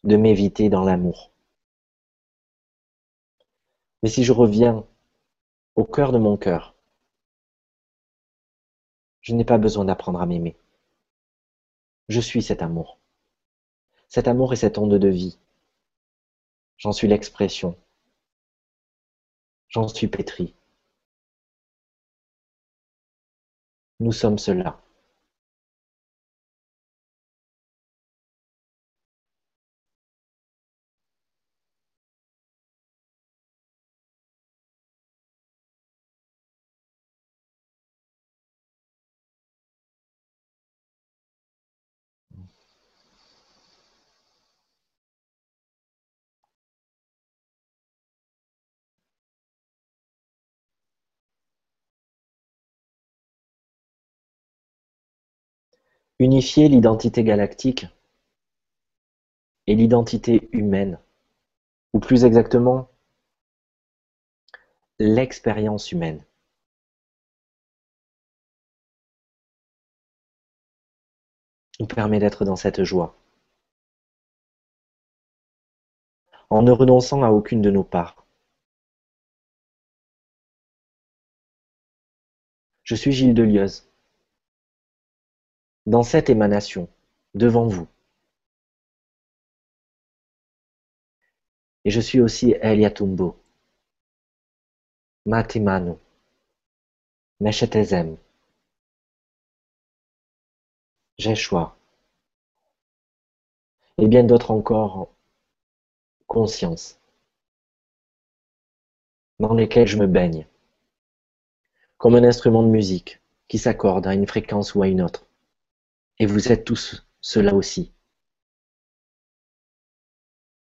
de 0.05 0.17
m'éviter 0.17 0.69
dans 0.69 0.83
l'amour. 0.83 1.31
Mais 4.03 4.09
si 4.09 4.23
je 4.23 4.31
reviens 4.31 4.85
au 5.75 5.83
cœur 5.83 6.11
de 6.11 6.19
mon 6.19 6.37
cœur, 6.37 6.75
je 9.21 9.33
n'ai 9.33 9.45
pas 9.45 9.57
besoin 9.57 9.85
d'apprendre 9.85 10.21
à 10.21 10.27
m'aimer. 10.27 10.55
Je 12.07 12.21
suis 12.21 12.43
cet 12.43 12.61
amour. 12.61 12.99
Cet 14.07 14.27
amour 14.27 14.53
est 14.53 14.57
cette 14.57 14.77
onde 14.77 14.93
de 14.93 15.07
vie. 15.07 15.39
J'en 16.77 16.91
suis 16.91 17.07
l'expression. 17.07 17.75
J'en 19.69 19.87
suis 19.87 20.07
pétri. 20.07 20.53
Nous 23.99 24.11
sommes 24.11 24.37
cela. 24.37 24.79
Unifier 56.19 56.69
l'identité 56.69 57.23
galactique 57.23 57.87
et 59.67 59.75
l'identité 59.75 60.49
humaine, 60.53 60.99
ou 61.93 61.99
plus 61.99 62.23
exactement, 62.25 62.89
l'expérience 64.99 65.91
humaine. 65.91 66.23
nous 71.79 71.87
permet 71.87 72.19
d'être 72.19 72.45
dans 72.45 72.55
cette 72.55 72.83
joie. 72.83 73.15
En 76.49 76.61
ne 76.61 76.71
renonçant 76.71 77.23
à 77.23 77.29
aucune 77.29 77.61
de 77.61 77.71
nos 77.71 77.83
parts. 77.83 78.25
Je 82.83 82.95
suis 82.95 83.11
Gilles 83.11 83.33
Delieuse 83.33 83.89
dans 85.85 86.03
cette 86.03 86.29
émanation, 86.29 86.87
devant 87.33 87.67
vous. 87.67 87.87
Et 91.83 91.91
je 91.91 92.01
suis 92.01 92.19
aussi 92.19 92.55
Eliatumbo, 92.61 93.37
Matimano, 95.25 95.99
Meshetezem, 97.39 98.17
Jeshua, 101.19 101.77
et 103.97 104.07
bien 104.07 104.23
d'autres 104.23 104.51
encore 104.51 105.09
conscience, 106.27 106.99
dans 109.39 109.53
lesquelles 109.53 109.87
je 109.87 109.97
me 109.97 110.07
baigne, 110.07 110.47
comme 111.97 112.15
un 112.15 112.23
instrument 112.23 112.63
de 112.63 112.69
musique 112.69 113.21
qui 113.47 113.59
s'accorde 113.59 114.07
à 114.07 114.15
une 114.15 114.27
fréquence 114.27 114.73
ou 114.73 114.81
à 114.81 114.87
une 114.87 115.01
autre. 115.01 115.25
Et 116.19 116.25
vous 116.25 116.51
êtes 116.51 116.65
tous 116.65 117.05
cela 117.21 117.53
aussi. 117.55 117.93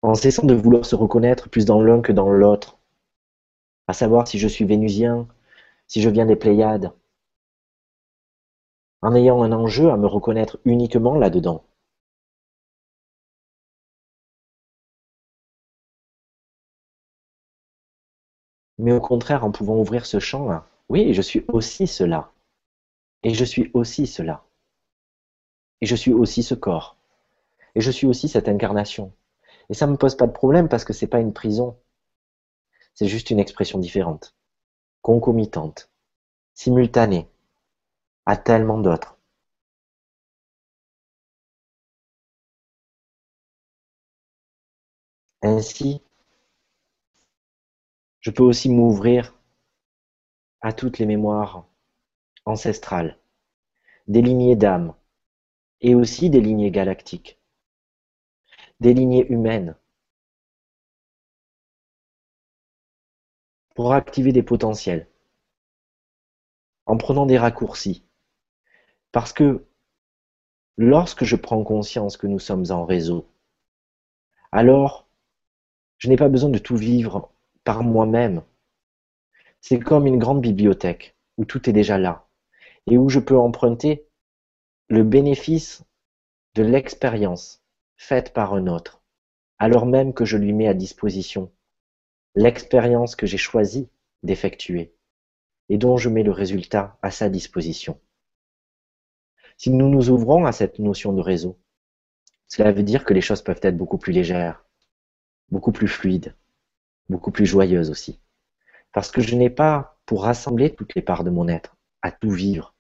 En 0.03 0.15
cessant 0.15 0.47
de 0.47 0.55
vouloir 0.55 0.87
se 0.87 0.95
reconnaître 0.95 1.49
plus 1.51 1.65
dans 1.67 1.83
l'un 1.83 2.01
que 2.01 2.13
dans 2.13 2.31
l'autre, 2.31 2.79
à 3.89 3.93
savoir 3.93 4.27
si 4.27 4.39
je 4.39 4.49
suis 4.49 4.65
vénusien, 4.65 5.29
si 5.89 6.01
je 6.01 6.09
viens 6.09 6.27
des 6.27 6.37
Pléiades, 6.37 6.93
en 9.03 9.15
ayant 9.15 9.43
un 9.43 9.53
enjeu 9.53 9.91
à 9.91 9.97
me 9.97 10.07
reconnaître 10.07 10.59
uniquement 10.65 11.17
là-dedans. 11.17 11.65
Mais 18.79 18.93
au 18.93 19.01
contraire, 19.03 19.45
en 19.45 19.53
pouvant 19.53 19.77
ouvrir 19.79 20.07
ce 20.07 20.19
champ, 20.19 20.63
oui, 20.89 21.13
je 21.13 21.21
suis 21.21 21.45
aussi 21.49 21.87
cela. 21.87 22.33
Et 23.23 23.35
je 23.35 23.45
suis 23.45 23.71
aussi 23.75 24.07
cela. 24.07 24.46
Et 25.81 25.87
je 25.87 25.97
suis 25.97 26.13
aussi 26.13 26.43
ce 26.43 26.55
corps. 26.55 26.97
Et 27.75 27.81
je 27.81 27.91
suis 27.91 28.07
aussi 28.07 28.29
cette 28.29 28.49
incarnation. 28.49 29.13
Et 29.69 29.75
ça 29.75 29.87
ne 29.87 29.93
me 29.93 29.97
pose 29.97 30.17
pas 30.17 30.27
de 30.27 30.33
problème 30.33 30.69
parce 30.69 30.85
que 30.85 30.93
c'est 30.93 31.07
pas 31.07 31.21
une 31.21 31.33
prison. 31.33 31.79
C'est 32.95 33.09
juste 33.09 33.31
une 33.31 33.41
expression 33.41 33.79
différente, 33.79 34.35
concomitante, 35.03 35.91
simultanée, 36.55 37.29
à 38.27 38.37
tellement 38.37 38.79
d'autres. 38.79 39.19
Ainsi, 45.43 46.03
je 48.21 48.31
peux 48.31 48.43
aussi 48.43 48.69
m'ouvrir 48.69 49.35
à 50.61 50.73
toutes 50.73 50.99
les 50.99 51.07
mémoires 51.07 51.67
ancestrales, 52.45 53.19
des 54.09 54.23
lignées 54.23 54.57
d'âme 54.57 54.95
et 55.81 55.95
aussi 55.95 56.31
des 56.31 56.41
lignées 56.41 56.71
galactiques, 56.71 57.39
des 58.81 58.95
lignées 58.95 59.27
humaines, 59.29 59.77
pour 63.75 63.93
activer 63.93 64.33
des 64.33 64.43
potentiels, 64.43 65.07
en 66.87 66.97
prenant 66.97 67.27
des 67.27 67.39
raccourcis. 67.39 68.05
Parce 69.13 69.33
que 69.33 69.67
lorsque 70.77 71.25
je 71.25 71.37
prends 71.37 71.63
conscience 71.63 72.17
que 72.17 72.27
nous 72.27 72.39
sommes 72.39 72.65
en 72.71 72.85
réseau, 72.85 73.29
alors 74.53 75.07
je 75.99 76.09
n'ai 76.09 76.17
pas 76.17 76.29
besoin 76.29 76.51
de 76.51 76.59
tout 76.59 76.77
vivre 76.77 77.31
par 77.65 77.83
moi-même. 77.83 78.43
C'est 79.61 79.79
comme 79.79 80.07
une 80.07 80.19
grande 80.19 80.41
bibliothèque 80.41 81.17
où 81.37 81.45
tout 81.45 81.69
est 81.69 81.73
déjà 81.73 81.99
là 81.99 82.29
et 82.87 82.97
où 82.97 83.09
je 83.09 83.19
peux 83.21 83.37
emprunter 83.37 84.06
le 84.89 85.03
bénéfice 85.03 85.83
de 86.55 86.63
l'expérience 86.63 87.65
faite 87.97 88.33
par 88.33 88.55
un 88.55 88.69
autre, 88.69 89.03
alors 89.59 89.85
même 89.85 90.15
que 90.15 90.25
je 90.25 90.37
lui 90.37 90.53
mets 90.53 90.69
à 90.69 90.75
disposition 90.75 91.53
l'expérience 92.37 93.17
que 93.17 93.27
j'ai 93.27 93.39
choisi 93.39 93.89
d'effectuer 94.23 94.95
et 95.71 95.79
dont 95.79 95.97
je 95.97 96.09
mets 96.09 96.23
le 96.23 96.31
résultat 96.31 96.99
à 97.03 97.11
sa 97.11 97.29
disposition. 97.29 97.99
Si 99.57 99.71
nous 99.71 99.89
nous 99.89 100.11
ouvrons 100.11 100.45
à 100.45 100.53
cette 100.53 100.79
notion 100.79 101.13
de 101.13 101.21
réseau, 101.21 101.59
cela 102.47 102.71
veut 102.71 102.85
dire 102.85 103.05
que 103.05 103.15
les 103.15 103.23
choses 103.23 103.43
peuvent 103.43 103.61
être 103.63 103.77
beaucoup 103.77 103.99
plus 103.99 104.13
légères, 104.13 104.65
beaucoup 105.49 105.73
plus 105.73 105.89
fluides, 105.89 106.37
beaucoup 107.09 107.33
plus 107.33 107.47
joyeuses 107.47 107.91
aussi. 107.91 108.21
Parce 108.93 109.11
que 109.11 109.21
je 109.21 109.35
n'ai 109.35 109.51
pas 109.51 109.99
pour 110.07 110.23
rassembler 110.23 110.73
toutes 110.73 110.95
les 110.95 111.03
parts 111.03 111.25
de 111.25 111.31
mon 111.31 111.49
être, 111.49 111.77
à 112.03 112.13
tout 112.13 112.31
vivre. 112.31 112.76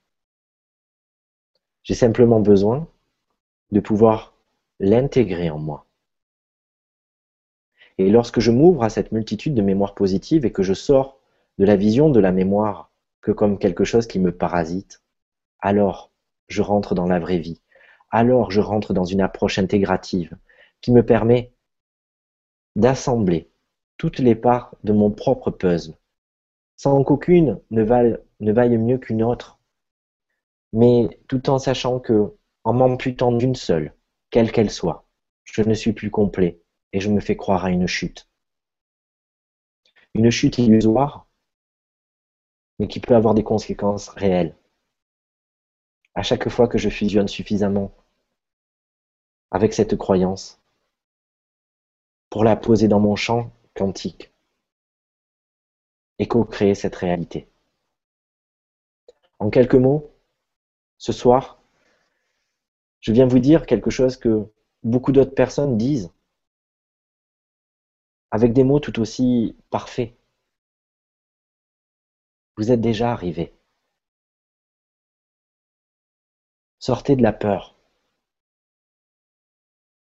J'ai 1.87 1.95
simplement 1.95 2.41
besoin 2.41 2.89
de 3.71 3.79
pouvoir 3.79 4.35
l'intégrer 4.81 5.51
en 5.51 5.59
moi. 5.61 5.87
Et 7.99 8.11
lorsque 8.11 8.41
je 8.41 8.51
m'ouvre 8.51 8.83
à 8.83 8.91
cette 8.91 9.13
multitude 9.13 9.55
de 9.55 9.63
mémoires 9.63 9.95
positives 9.95 10.45
et 10.45 10.51
que 10.51 10.65
je 10.65 10.75
sors 10.75 11.21
de 11.59 11.65
la 11.65 11.77
vision 11.77 12.11
de 12.11 12.19
la 12.19 12.33
mémoire 12.33 12.91
que 13.21 13.31
comme 13.31 13.57
quelque 13.57 13.85
chose 13.85 14.09
qui 14.09 14.19
me 14.19 14.37
parasite, 14.37 15.01
alors 15.61 16.11
je 16.49 16.61
rentre 16.61 16.97
dans 16.97 17.07
la 17.07 17.21
vraie 17.21 17.39
vie. 17.39 17.63
Alors 18.11 18.51
je 18.51 18.61
rentre 18.61 18.93
dans 18.93 19.05
une 19.05 19.21
approche 19.21 19.61
intégrative 19.61 20.37
qui 20.81 20.91
me 20.91 21.07
permet 21.07 21.53
d'assembler 22.75 23.49
toutes 23.97 24.19
les 24.19 24.35
parts 24.35 24.75
de 24.83 24.93
mon 24.93 25.13
propre 25.13 25.53
puzzle, 25.53 25.95
sans 26.75 27.05
qu'aucune 27.05 27.61
ne 27.71 27.85
vaille, 27.85 28.19
mieux 28.77 28.99
qu'une 28.99 29.23
autre, 29.23 29.56
mais 30.73 31.21
tout 31.29 31.51
en 31.51 31.59
sachant 31.59 32.01
que, 32.01 32.35
en 32.65 32.73
m'amputant 32.73 33.33
d'une 33.33 33.55
seule, 33.55 33.95
quelle 34.31 34.53
qu'elle 34.53 34.71
soit, 34.71 35.07
je 35.45 35.63
ne 35.63 35.75
suis 35.75 35.93
plus 35.93 36.11
complet 36.11 36.61
et 36.93 37.01
je 37.01 37.11
me 37.11 37.21
fais 37.21 37.37
croire 37.37 37.65
à 37.65 37.71
une 37.71 37.87
chute. 37.87 38.29
Une 40.15 40.31
chute 40.31 40.59
illusoire, 40.59 41.27
mais 42.79 42.89
qui 42.89 43.01
peut 43.01 43.15
avoir 43.15 43.35
des 43.35 43.45
conséquences 43.45 44.09
réelles. 44.11 44.57
À 46.15 46.23
chaque 46.23 46.49
fois 46.49 46.69
que 46.69 46.79
je 46.79 46.89
fusionne 46.89 47.29
suffisamment 47.29 47.93
avec 49.51 49.73
cette 49.73 49.97
croyance 49.97 50.61
pour 52.31 52.45
la 52.45 52.57
poser 52.57 52.89
dans 52.89 53.01
mon 53.01 53.17
champ 53.17 53.51
quantique 53.75 54.33
et 56.19 56.27
co-créer 56.27 56.75
cette 56.75 56.97
réalité. 56.97 57.49
En 59.39 59.51
quelques 59.51 59.75
mots, 59.75 60.16
ce 60.99 61.13
soir, 61.13 61.61
je 63.01 63.13
viens 63.13 63.27
vous 63.27 63.39
dire 63.39 63.67
quelque 63.67 63.91
chose 63.91 64.17
que 64.17 64.47
beaucoup 64.83 65.13
d'autres 65.13 65.35
personnes 65.35 65.77
disent 65.77 66.11
avec 68.31 68.53
des 68.53 68.65
mots 68.65 68.81
tout 68.81 69.01
aussi 69.01 69.57
parfaits. 69.71 70.15
Vous 72.57 72.71
êtes 72.73 72.81
déjà 72.81 73.13
arrivé. 73.13 73.53
Sortez 76.79 77.17
de 77.17 77.23
la 77.23 77.33
peur. 77.33 77.75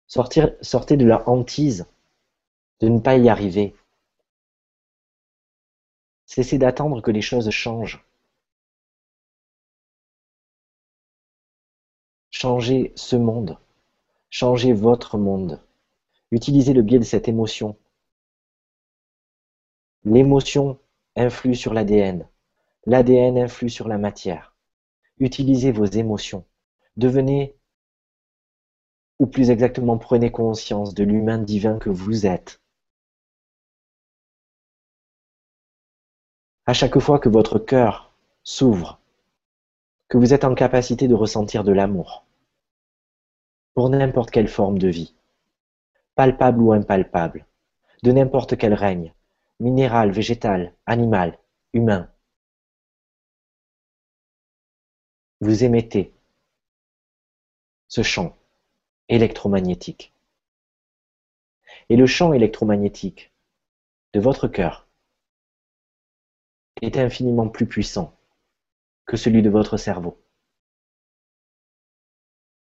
sortez 0.07 0.97
de 0.97 1.05
la 1.05 1.28
hantise 1.30 1.86
de 2.80 2.88
ne 2.89 2.99
pas 2.99 3.17
y 3.17 3.30
arriver. 3.30 3.75
Cessez 6.25 6.57
d'attendre 6.57 7.01
que 7.01 7.11
les 7.11 7.21
choses 7.21 7.49
changent. 7.49 8.07
Changez 12.30 12.93
ce 12.95 13.15
monde. 13.15 13.57
Changez 14.30 14.73
votre 14.73 15.17
monde. 15.17 15.61
Utilisez 16.32 16.73
le 16.73 16.82
biais 16.82 16.99
de 16.99 17.03
cette 17.03 17.28
émotion 17.28 17.78
L'émotion 20.03 20.80
influe 21.17 21.55
sur 21.55 21.73
l'ADN. 21.73 22.28
L'ADN 22.86 23.38
influe 23.38 23.69
sur 23.69 23.88
la 23.88 23.97
matière. 23.97 24.55
Utilisez 25.19 25.71
vos 25.71 25.86
émotions. 25.86 26.45
Devenez, 26.95 27.57
ou 29.19 29.28
plus 29.28 29.49
exactement 29.49 29.97
prenez 29.97 30.32
conscience 30.32 30.93
de 30.93 31.03
l'humain 31.03 31.39
divin 31.39 31.78
que 31.80 31.89
vous 31.89 32.25
êtes. 32.25 32.61
À 36.65 36.73
chaque 36.73 36.99
fois 36.99 37.19
que 37.19 37.30
votre 37.30 37.59
cœur 37.59 38.13
s'ouvre, 38.43 39.01
que 40.10 40.18
vous 40.18 40.34
êtes 40.34 40.45
en 40.45 40.55
capacité 40.55 41.08
de 41.08 41.14
ressentir 41.14 41.64
de 41.64 41.72
l'amour 41.72 42.26
pour 43.74 43.89
n'importe 43.89 44.32
quelle 44.32 44.47
forme 44.47 44.80
de 44.80 44.88
vie, 44.88 45.14
palpable 46.16 46.62
ou 46.62 46.74
impalpable, 46.74 47.45
de 48.03 48.12
n'importe 48.12 48.58
quel 48.58 48.74
règne, 48.74 49.14
minéral, 49.60 50.12
végétal, 50.12 50.74
animal, 50.86 51.38
humain. 51.74 52.10
Vous 55.41 55.64
émettez 55.64 56.14
ce 57.88 58.01
champ 58.01 58.36
électromagnétique. 59.10 60.14
Et 61.89 61.95
le 61.95 62.08
champ 62.08 62.34
électromagnétique 62.34 63.32
de 64.14 64.20
votre 64.20 64.47
cœur 64.47 64.88
est 66.82 66.97
infiniment 66.97 67.47
plus 67.47 67.68
puissant 67.68 68.16
que 69.08 69.18
celui 69.18 69.41
de 69.41 69.49
votre 69.49 69.78
cerveau. 69.78 70.22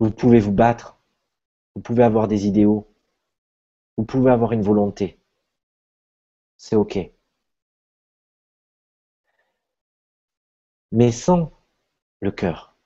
Vous 0.00 0.10
pouvez 0.10 0.40
vous 0.40 0.52
battre, 0.52 0.98
vous 1.74 1.80
pouvez 1.80 2.02
avoir 2.02 2.28
des 2.28 2.46
idéaux, 2.46 2.86
vous 3.96 4.04
pouvez 4.04 4.30
avoir 4.30 4.52
une 4.52 4.62
volonté, 4.62 5.18
c'est 6.58 6.76
OK. 6.76 6.98
Mais 10.90 11.10
sans 11.10 11.50
le 12.20 12.30
cœur, 12.30 12.76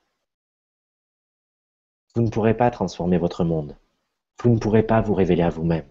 vous 2.15 2.21
ne 2.21 2.29
pourrez 2.29 2.55
pas 2.55 2.71
transformer 2.71 3.17
votre 3.17 3.43
monde. 3.43 3.75
Vous 4.41 4.49
ne 4.49 4.59
pourrez 4.59 4.83
pas 4.83 5.01
vous 5.01 5.13
révéler 5.13 5.43
à 5.43 5.49
vous-même. 5.49 5.87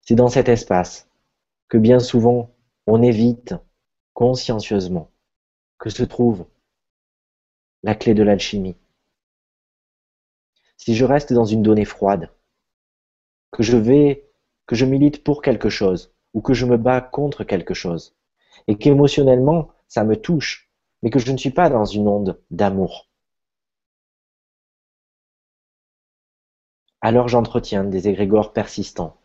C'est 0.00 0.14
dans 0.14 0.28
cet 0.28 0.48
espace 0.48 1.08
que 1.68 1.78
bien 1.78 1.98
souvent 1.98 2.50
on 2.86 3.02
évite 3.02 3.54
consciencieusement 4.14 5.10
que 5.78 5.90
se 5.90 6.02
trouve 6.02 6.46
la 7.82 7.94
clé 7.94 8.14
de 8.14 8.22
l'alchimie. 8.22 8.76
Si 10.76 10.94
je 10.94 11.04
reste 11.04 11.32
dans 11.32 11.44
une 11.44 11.62
donnée 11.62 11.84
froide, 11.84 12.30
que 13.52 13.62
je 13.62 13.76
vais, 13.76 14.30
que 14.66 14.76
je 14.76 14.84
milite 14.84 15.24
pour 15.24 15.42
quelque 15.42 15.68
chose, 15.68 16.14
ou 16.34 16.40
que 16.40 16.54
je 16.54 16.66
me 16.66 16.76
bats 16.76 17.00
contre 17.00 17.44
quelque 17.44 17.74
chose, 17.74 18.16
et 18.66 18.76
qu'émotionnellement, 18.76 19.70
ça 19.88 20.04
me 20.04 20.16
touche, 20.16 20.70
mais 21.02 21.10
que 21.10 21.18
je 21.18 21.32
ne 21.32 21.36
suis 21.36 21.50
pas 21.50 21.70
dans 21.70 21.84
une 21.84 22.08
onde 22.08 22.40
d'amour. 22.50 23.08
Alors 27.02 27.28
j'entretiens 27.28 27.84
des 27.84 28.08
égrégores 28.08 28.52
persistants, 28.52 29.16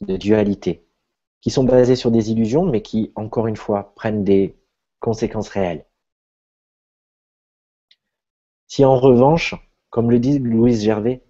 de 0.00 0.16
dualité, 0.16 0.86
qui 1.40 1.50
sont 1.50 1.64
basés 1.64 1.96
sur 1.96 2.10
des 2.10 2.30
illusions, 2.30 2.64
mais 2.64 2.82
qui, 2.82 3.12
encore 3.16 3.46
une 3.46 3.56
fois, 3.56 3.92
prennent 3.96 4.24
des 4.24 4.56
conséquences 5.00 5.48
réelles. 5.48 5.84
Si 8.70 8.84
en 8.84 8.96
revanche, 8.96 9.56
comme 9.90 10.12
le 10.12 10.20
dit 10.20 10.38
Louise 10.38 10.84
Gervais, 10.84 11.24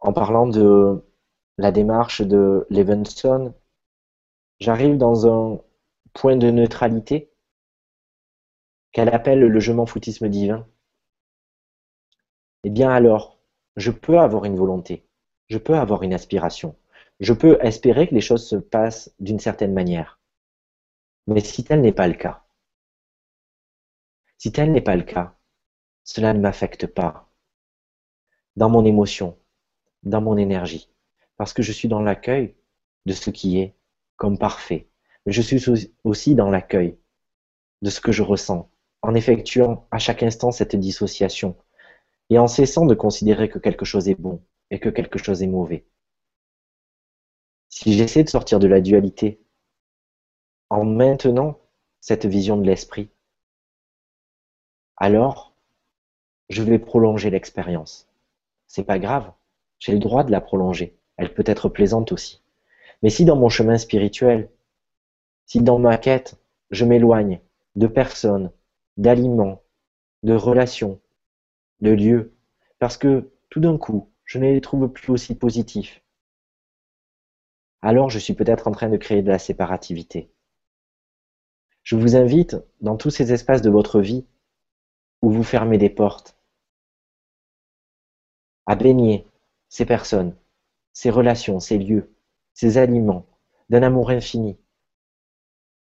en 0.00 0.12
parlant 0.12 0.46
de 0.46 1.02
la 1.56 1.72
démarche 1.72 2.20
de 2.20 2.66
Levenson, 2.68 3.54
j'arrive 4.58 4.98
dans 4.98 5.26
un 5.26 5.62
point 6.12 6.36
de 6.36 6.50
neutralité 6.50 7.32
qu'elle 8.92 9.08
appelle 9.08 9.40
le 9.40 9.60
je 9.60 9.72
m'en 9.72 9.86
foutisme 9.86 10.28
divin, 10.28 10.68
eh 12.64 12.70
bien 12.70 12.90
alors, 12.90 13.38
je 13.76 13.90
peux 13.90 14.18
avoir 14.18 14.44
une 14.44 14.56
volonté, 14.56 15.08
je 15.48 15.56
peux 15.56 15.74
avoir 15.74 16.02
une 16.02 16.12
aspiration, 16.12 16.76
je 17.20 17.32
peux 17.32 17.56
espérer 17.62 18.06
que 18.06 18.14
les 18.14 18.20
choses 18.20 18.46
se 18.46 18.56
passent 18.56 19.10
d'une 19.20 19.40
certaine 19.40 19.72
manière. 19.72 20.20
Mais 21.26 21.40
si 21.40 21.64
tel 21.64 21.80
n'est 21.80 21.92
pas 21.92 22.08
le 22.08 22.14
cas, 22.14 22.44
si 24.36 24.52
tel 24.52 24.70
n'est 24.70 24.82
pas 24.82 24.96
le 24.96 25.04
cas, 25.04 25.39
cela 26.04 26.32
ne 26.34 26.40
m'affecte 26.40 26.86
pas 26.86 27.30
dans 28.56 28.68
mon 28.68 28.84
émotion, 28.84 29.38
dans 30.02 30.20
mon 30.20 30.36
énergie, 30.36 30.90
parce 31.36 31.52
que 31.52 31.62
je 31.62 31.72
suis 31.72 31.88
dans 31.88 32.02
l'accueil 32.02 32.54
de 33.06 33.12
ce 33.12 33.30
qui 33.30 33.58
est 33.58 33.74
comme 34.16 34.38
parfait. 34.38 34.88
Je 35.26 35.42
suis 35.42 35.62
aussi 36.04 36.34
dans 36.34 36.50
l'accueil 36.50 36.98
de 37.82 37.90
ce 37.90 38.00
que 38.00 38.12
je 38.12 38.22
ressens, 38.22 38.70
en 39.02 39.14
effectuant 39.14 39.86
à 39.90 39.98
chaque 39.98 40.22
instant 40.22 40.50
cette 40.50 40.76
dissociation 40.76 41.56
et 42.28 42.38
en 42.38 42.46
cessant 42.46 42.86
de 42.86 42.94
considérer 42.94 43.48
que 43.48 43.58
quelque 43.58 43.84
chose 43.84 44.08
est 44.08 44.14
bon 44.14 44.42
et 44.70 44.78
que 44.78 44.88
quelque 44.88 45.18
chose 45.18 45.42
est 45.42 45.46
mauvais. 45.46 45.86
Si 47.68 47.92
j'essaie 47.92 48.24
de 48.24 48.28
sortir 48.28 48.58
de 48.58 48.66
la 48.66 48.80
dualité 48.80 49.40
en 50.68 50.84
maintenant 50.84 51.58
cette 52.00 52.26
vision 52.26 52.56
de 52.56 52.66
l'esprit, 52.66 53.10
alors 54.96 55.49
je 56.50 56.62
vais 56.62 56.78
prolonger 56.78 57.30
l'expérience. 57.30 58.08
C'est 58.66 58.84
pas 58.84 58.98
grave, 58.98 59.32
j'ai 59.78 59.92
le 59.92 59.98
droit 60.00 60.24
de 60.24 60.32
la 60.32 60.40
prolonger. 60.40 60.98
Elle 61.16 61.32
peut 61.32 61.44
être 61.46 61.68
plaisante 61.68 62.12
aussi. 62.12 62.42
Mais 63.02 63.08
si 63.08 63.24
dans 63.24 63.36
mon 63.36 63.48
chemin 63.48 63.78
spirituel, 63.78 64.50
si 65.46 65.62
dans 65.62 65.78
ma 65.78 65.96
quête, 65.96 66.36
je 66.70 66.84
m'éloigne 66.84 67.40
de 67.76 67.86
personnes, 67.86 68.50
d'aliments, 68.96 69.62
de 70.24 70.34
relations, 70.34 71.00
de 71.80 71.90
lieux, 71.90 72.34
parce 72.78 72.98
que 72.98 73.30
tout 73.48 73.60
d'un 73.60 73.78
coup, 73.78 74.10
je 74.24 74.38
ne 74.38 74.52
les 74.52 74.60
trouve 74.60 74.88
plus 74.88 75.12
aussi 75.12 75.34
positifs, 75.34 76.02
alors 77.82 78.10
je 78.10 78.18
suis 78.18 78.34
peut-être 78.34 78.68
en 78.68 78.72
train 78.72 78.88
de 78.88 78.96
créer 78.96 79.22
de 79.22 79.30
la 79.30 79.38
séparativité. 79.38 80.30
Je 81.82 81.96
vous 81.96 82.16
invite, 82.16 82.56
dans 82.80 82.96
tous 82.96 83.10
ces 83.10 83.32
espaces 83.32 83.62
de 83.62 83.70
votre 83.70 84.00
vie, 84.00 84.26
où 85.22 85.30
vous 85.30 85.44
fermez 85.44 85.78
des 85.78 85.88
portes, 85.88 86.36
à 88.70 88.76
baigner 88.76 89.26
ces 89.68 89.84
personnes, 89.84 90.36
ces 90.92 91.10
relations, 91.10 91.58
ces 91.58 91.76
lieux, 91.76 92.14
ces 92.54 92.78
aliments, 92.78 93.26
d'un 93.68 93.82
amour 93.82 94.10
infini. 94.10 94.60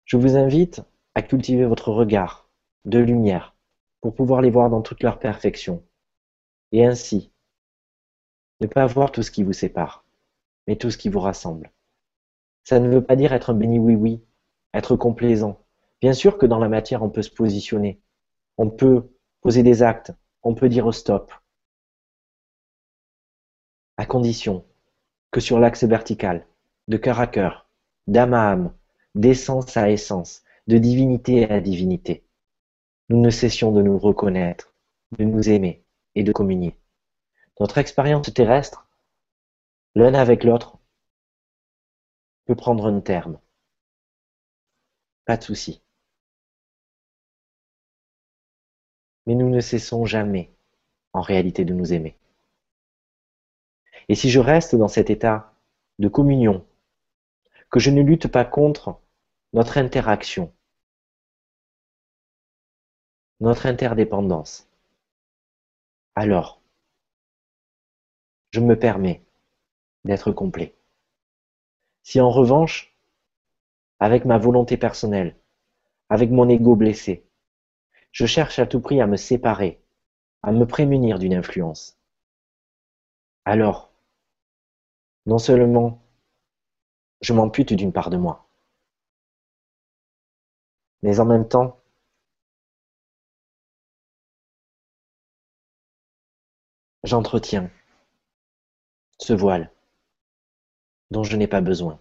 Je 0.07 0.17
vous 0.17 0.39
invite 0.39 0.81
à 1.15 1.21
cultiver 1.21 1.67
votre 1.67 1.93
regard 1.93 2.49
de 2.87 2.99
lumière 2.99 3.55
pour 4.01 4.15
pouvoir 4.15 4.41
les 4.41 4.49
voir 4.49 4.71
dans 4.71 4.81
toute 4.81 5.03
leur 5.03 5.19
perfection. 5.19 5.85
Et 6.73 6.87
ainsi, 6.87 7.31
ne 8.63 8.67
pas 8.67 8.87
voir 8.87 9.13
tout 9.13 9.23
ce 9.23 9.31
qui 9.31 9.43
vous 9.43 9.53
sépare, 9.53 10.07
mais 10.67 10.77
tout 10.77 10.91
ce 10.91 10.97
qui 10.97 11.11
vous 11.11 11.21
rassemble. 11.21 11.71
Ça 12.65 12.81
ne 12.81 12.89
veut 12.89 13.05
pas 13.05 13.17
dire 13.17 13.35
être 13.35 13.51
un 13.51 13.55
béni 13.55 13.79
oui-oui, 13.79 14.25
être 14.73 14.97
complaisant. 14.97 15.63
Bien 16.01 16.15
sûr 16.15 16.39
que 16.39 16.47
dans 16.47 16.59
la 16.59 16.71
matière, 16.71 17.03
on 17.03 17.11
peut 17.11 17.21
se 17.21 17.31
positionner. 17.31 18.01
On 18.57 18.71
peut 18.71 19.11
poser 19.43 19.63
des 19.63 19.83
actes. 19.83 20.15
On 20.43 20.55
peut 20.55 20.71
dire 20.71 20.95
stop. 20.95 21.35
À 24.03 24.05
condition 24.05 24.65
que 25.31 25.39
sur 25.39 25.61
l'axe 25.61 25.85
vertical, 25.85 26.45
de 26.89 26.97
cœur 26.97 27.21
à 27.21 27.29
cœur, 27.29 27.69
d'âme 28.09 28.35
à 28.35 28.51
âme, 28.51 28.75
d'essence 29.15 29.77
à 29.77 29.93
essence, 29.93 30.43
de 30.67 30.77
divinité 30.77 31.49
à 31.49 31.61
divinité, 31.61 32.25
nous 33.11 33.21
ne 33.21 33.31
cessions 33.31 33.71
de 33.71 33.81
nous 33.81 33.97
reconnaître, 33.97 34.75
de 35.17 35.23
nous 35.23 35.49
aimer 35.49 35.85
et 36.17 36.25
de 36.25 36.33
communier. 36.33 36.77
Notre 37.61 37.79
expérience 37.79 38.35
terrestre, 38.35 38.89
l'un 39.95 40.15
avec 40.15 40.43
l'autre, 40.43 40.79
peut 42.47 42.57
prendre 42.57 42.87
un 42.87 42.99
terme. 42.99 43.39
Pas 45.27 45.37
de 45.37 45.45
souci. 45.45 45.81
Mais 49.27 49.37
nous 49.37 49.49
ne 49.49 49.61
cessons 49.61 50.07
jamais, 50.07 50.51
en 51.13 51.21
réalité, 51.21 51.65
de 51.65 51.73
nous 51.73 51.93
aimer. 51.93 52.17
Et 54.09 54.15
si 54.15 54.31
je 54.31 54.41
reste 54.41 54.75
dans 54.75 54.89
cet 54.89 55.11
état 55.11 55.53
de 55.99 56.09
communion, 56.09 56.65
que 57.71 57.81
je 57.81 57.91
ne 57.91 58.03
lutte 58.03 58.29
pas 58.29 58.45
contre 58.45 59.01
notre 59.53 59.79
interaction, 59.79 60.53
notre 63.41 63.67
interdépendance, 63.67 64.69
alors 66.15 66.61
je 68.51 68.61
me 68.61 68.79
permets 68.79 69.23
d'être 70.05 70.33
complet. 70.33 70.75
Si 72.03 72.21
en 72.21 72.31
revanche, 72.31 72.95
avec 74.01 74.25
ma 74.25 74.37
volonté 74.37 74.77
personnelle, 74.77 75.37
avec 76.09 76.31
mon 76.31 76.49
ego 76.49 76.77
blessé, 76.77 77.25
je 78.11 78.27
cherche 78.27 78.59
à 78.59 78.67
tout 78.67 78.81
prix 78.81 79.01
à 79.01 79.07
me 79.07 79.17
séparer, 79.17 79.81
à 80.43 80.53
me 80.53 80.67
prémunir 80.67 81.19
d'une 81.19 81.35
influence, 81.35 81.97
alors, 83.45 83.92
non 85.27 85.39
seulement 85.39 86.01
je 87.23 87.33
m'ampute 87.33 87.73
d'une 87.73 87.93
part 87.93 88.11
de 88.11 88.17
moi, 88.19 88.47
mais 91.03 91.21
en 91.21 91.27
même 91.27 91.47
temps, 91.49 91.79
j'entretiens 97.05 97.71
ce 99.19 99.33
voile 99.33 99.71
dont 101.13 101.23
je 101.23 101.37
n'ai 101.37 101.47
pas 101.47 101.61
besoin. 101.61 102.01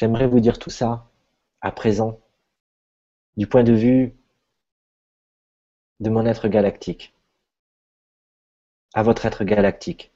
J'aimerais 0.00 0.26
vous 0.26 0.40
dire 0.40 0.58
tout 0.58 0.70
ça 0.70 1.12
à 1.60 1.70
présent 1.72 2.18
du 3.36 3.46
point 3.46 3.64
de 3.64 3.74
vue 3.74 4.16
de 6.00 6.08
mon 6.08 6.24
être 6.24 6.48
galactique, 6.48 7.14
à 8.94 9.02
votre 9.02 9.26
être 9.26 9.44
galactique, 9.44 10.10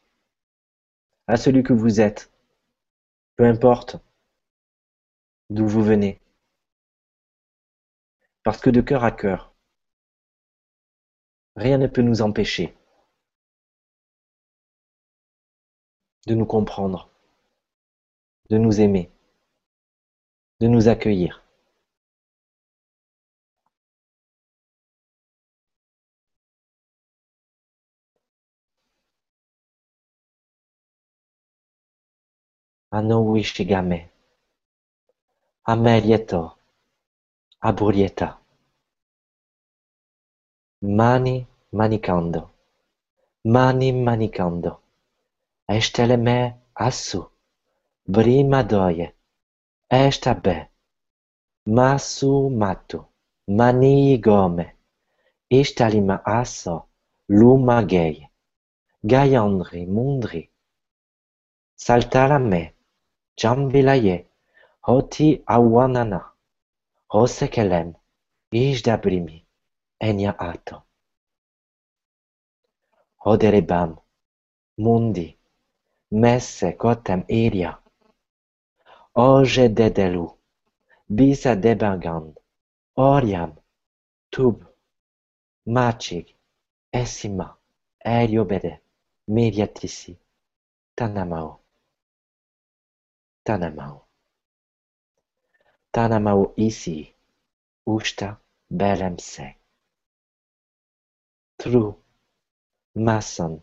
à 1.27 1.37
celui 1.37 1.63
que 1.63 1.75
vous 1.75 2.01
êtes, 2.01 2.33
peu 3.37 3.45
importe 3.45 3.97
d'où 5.51 5.69
vous 5.69 5.83
venez. 5.83 6.19
Parce 8.43 8.63
que 8.63 8.71
de 8.71 8.81
cœur 8.81 9.05
à 9.05 9.13
cœur, 9.13 9.53
rien 11.57 11.77
ne 11.77 11.89
peut 11.89 12.01
nous 12.01 12.23
empêcher 12.23 12.75
de 16.27 16.35
nous 16.35 16.47
comprendre, 16.47 17.11
de 18.49 18.57
nous 18.57 18.81
aimer, 18.81 19.14
de 20.61 20.69
nous 20.69 20.89
accueillir. 20.89 21.43
Anouishigame. 32.91 34.11
Amelieto, 35.65 36.57
Aburieta. 37.61 38.39
Mani 40.83 41.47
manicando, 41.73 42.51
mani 43.45 43.91
manicando, 43.93 44.81
esteleme 45.67 46.37
assu, 46.75 47.31
brima 48.07 48.63
doye, 48.63 49.14
Esta 49.91 50.35
be. 50.35 50.71
Masu 51.67 52.51
matu. 52.51 53.05
Mani 53.49 54.19
gome. 54.19 54.77
Istalima 55.51 56.23
aso. 56.25 56.89
Luma 57.29 57.83
gei. 57.83 58.29
Gaiandri 59.05 59.87
mundri. 59.87 60.51
Saltala 61.77 62.39
me. 62.39 62.75
Jambilaye. 63.37 64.27
Hoti 64.81 65.43
awanana. 65.47 66.33
Hose 67.09 67.49
kelem. 67.49 67.95
Isdabrimi. 68.53 69.47
Enya 70.01 70.39
ato. 70.39 70.83
Hoderebam. 73.25 73.99
Mundi. 74.79 75.39
Messe 76.11 76.73
kotem 76.73 77.25
iria. 77.29 77.84
Oje 79.17 79.69
dedelu, 79.69 80.27
bisa 81.09 81.55
debagand, 81.55 82.35
oriam, 82.97 83.55
tub, 84.31 84.65
machig, 85.67 86.35
essima, 86.93 87.57
eliobede, 88.05 88.81
mediatisi, 89.29 90.19
tanamao, 90.97 91.61
tanamao. 93.45 94.07
Tanamao 95.93 96.53
isi, 96.57 97.15
usta 97.87 98.41
belem 98.69 99.19
se. 99.19 99.55
Tru, 101.57 102.03
masan, 102.95 103.63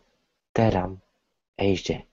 teram, 0.54 1.02
eje. 1.58 2.11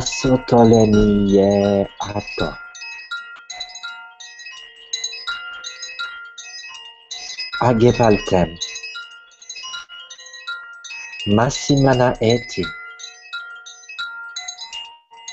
sotto 0.00 0.62
le 0.62 0.86
mie 0.86 1.88
atto. 1.98 2.56
Aghe 7.60 7.92
paltem. 7.92 8.50
Massimana 11.26 12.08
eti. 12.20 12.64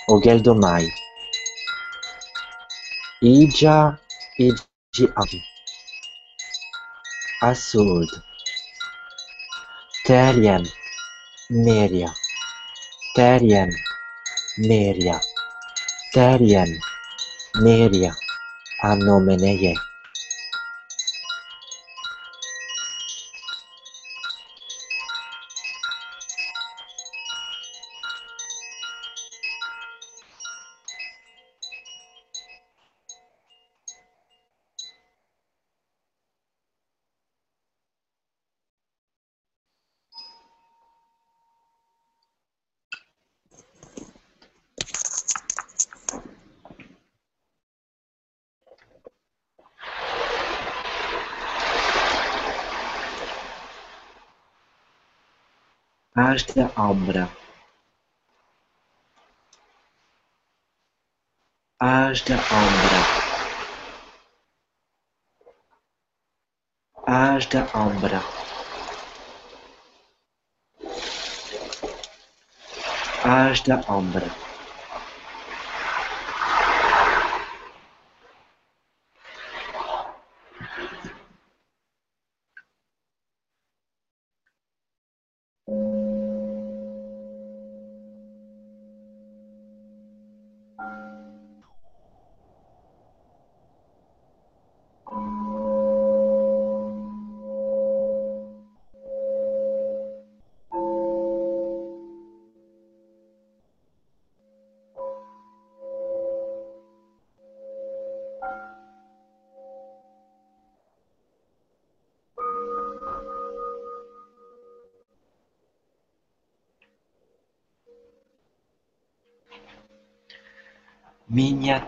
Ogel 0.08 0.42
domai. 0.42 0.86
Ija 3.22 3.98
iji 4.38 5.06
avi. 5.22 5.40
Teriem. 7.42 8.10
Terjem. 10.06 10.64
Teriem. 11.50 12.08
Terjem. 13.16 13.91
Neria, 14.62 15.20
Darien, 16.14 16.80
Neria, 17.62 18.16
Anomeneye. 18.84 19.91
esta 56.52 56.72
obra. 56.76 57.30
Esta 61.80 62.36
obra. 62.52 63.22
Esta 67.08 67.62
obra. 67.74 68.22
Esta 73.52 73.76
obra. 73.88 74.51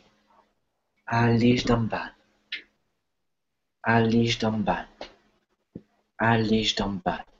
Alisdambal. 1.06 2.10
Alisdambal. 3.82 4.86
Alisdambal. 6.18 7.33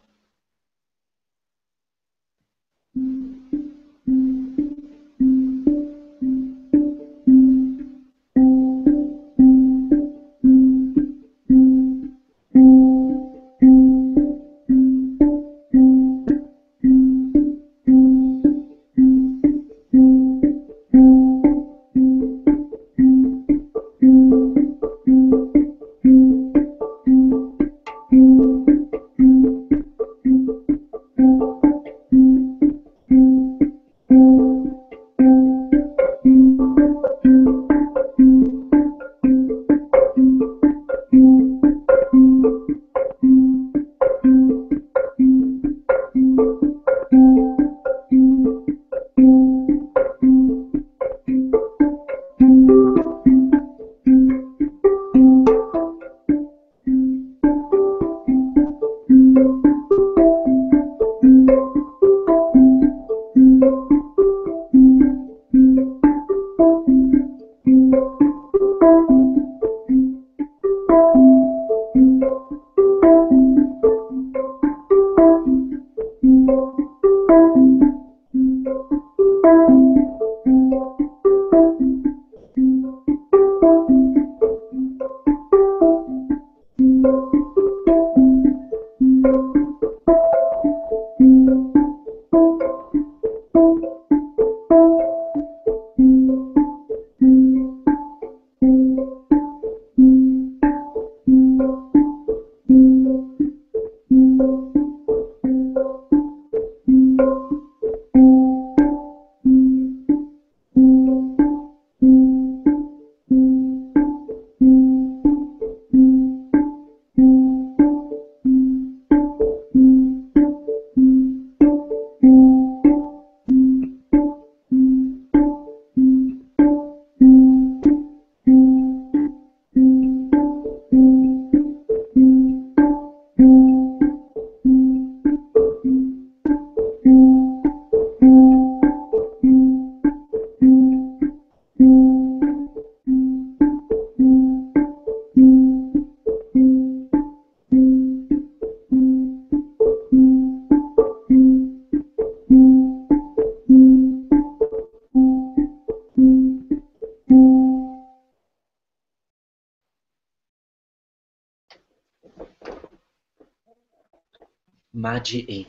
Magii, 165.05 165.67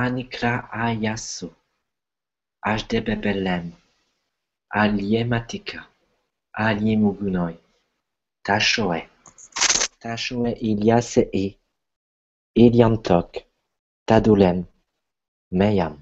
Anikra 0.00 0.52
Ayasu, 0.84 1.48
Ashdebebelem, 2.70 3.66
Aliematika, 4.80 5.78
Aliemugunoi, 6.66 7.56
Tashoe, 8.46 9.00
Tashoe 10.00 10.52
Iliasei, 10.68 11.58
Iliantok, 12.56 13.30
Tadulem, 14.06 14.58
Meyam. 15.58 15.94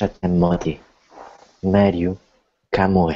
Awashatemoti, 0.00 0.80
Mario 1.62 2.16
Camoe. 2.72 3.14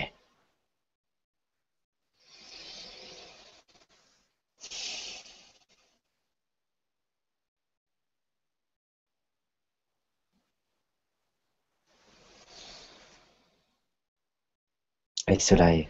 Et 15.27 15.39
cela 15.39 15.75
est. 15.75 15.89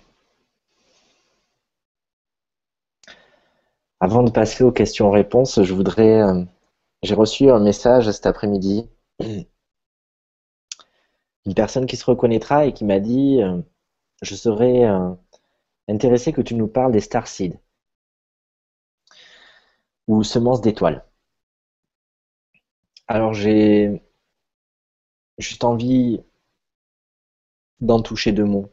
Avant 3.98 4.22
de 4.22 4.30
passer 4.30 4.62
aux 4.62 4.70
questions-réponses, 4.70 5.60
je 5.64 5.74
voudrais. 5.74 6.22
euh, 6.22 6.44
J'ai 7.02 7.14
reçu 7.14 7.50
un 7.50 7.58
message 7.60 8.10
cet 8.12 8.26
après-midi 8.26 8.88
une 11.46 11.54
personne 11.54 11.86
qui 11.86 11.96
se 11.96 12.04
reconnaîtra 12.04 12.66
et 12.66 12.72
qui 12.74 12.84
m'a 12.84 13.00
dit 13.00 13.42
euh, 13.42 13.60
Je 14.22 14.34
serais 14.36 14.84
euh, 14.86 15.10
intéressé 15.88 16.32
que 16.32 16.42
tu 16.42 16.54
nous 16.56 16.68
parles 16.68 16.92
des 16.92 17.00
starseeds 17.02 17.58
ou 20.06 20.22
semences 20.24 20.62
d'étoiles. 20.62 21.04
Alors 23.08 23.32
j'ai 23.32 24.02
juste 25.38 25.62
envie 25.64 26.20
d'en 27.78 28.02
toucher 28.02 28.32
deux 28.32 28.44
mots 28.44 28.72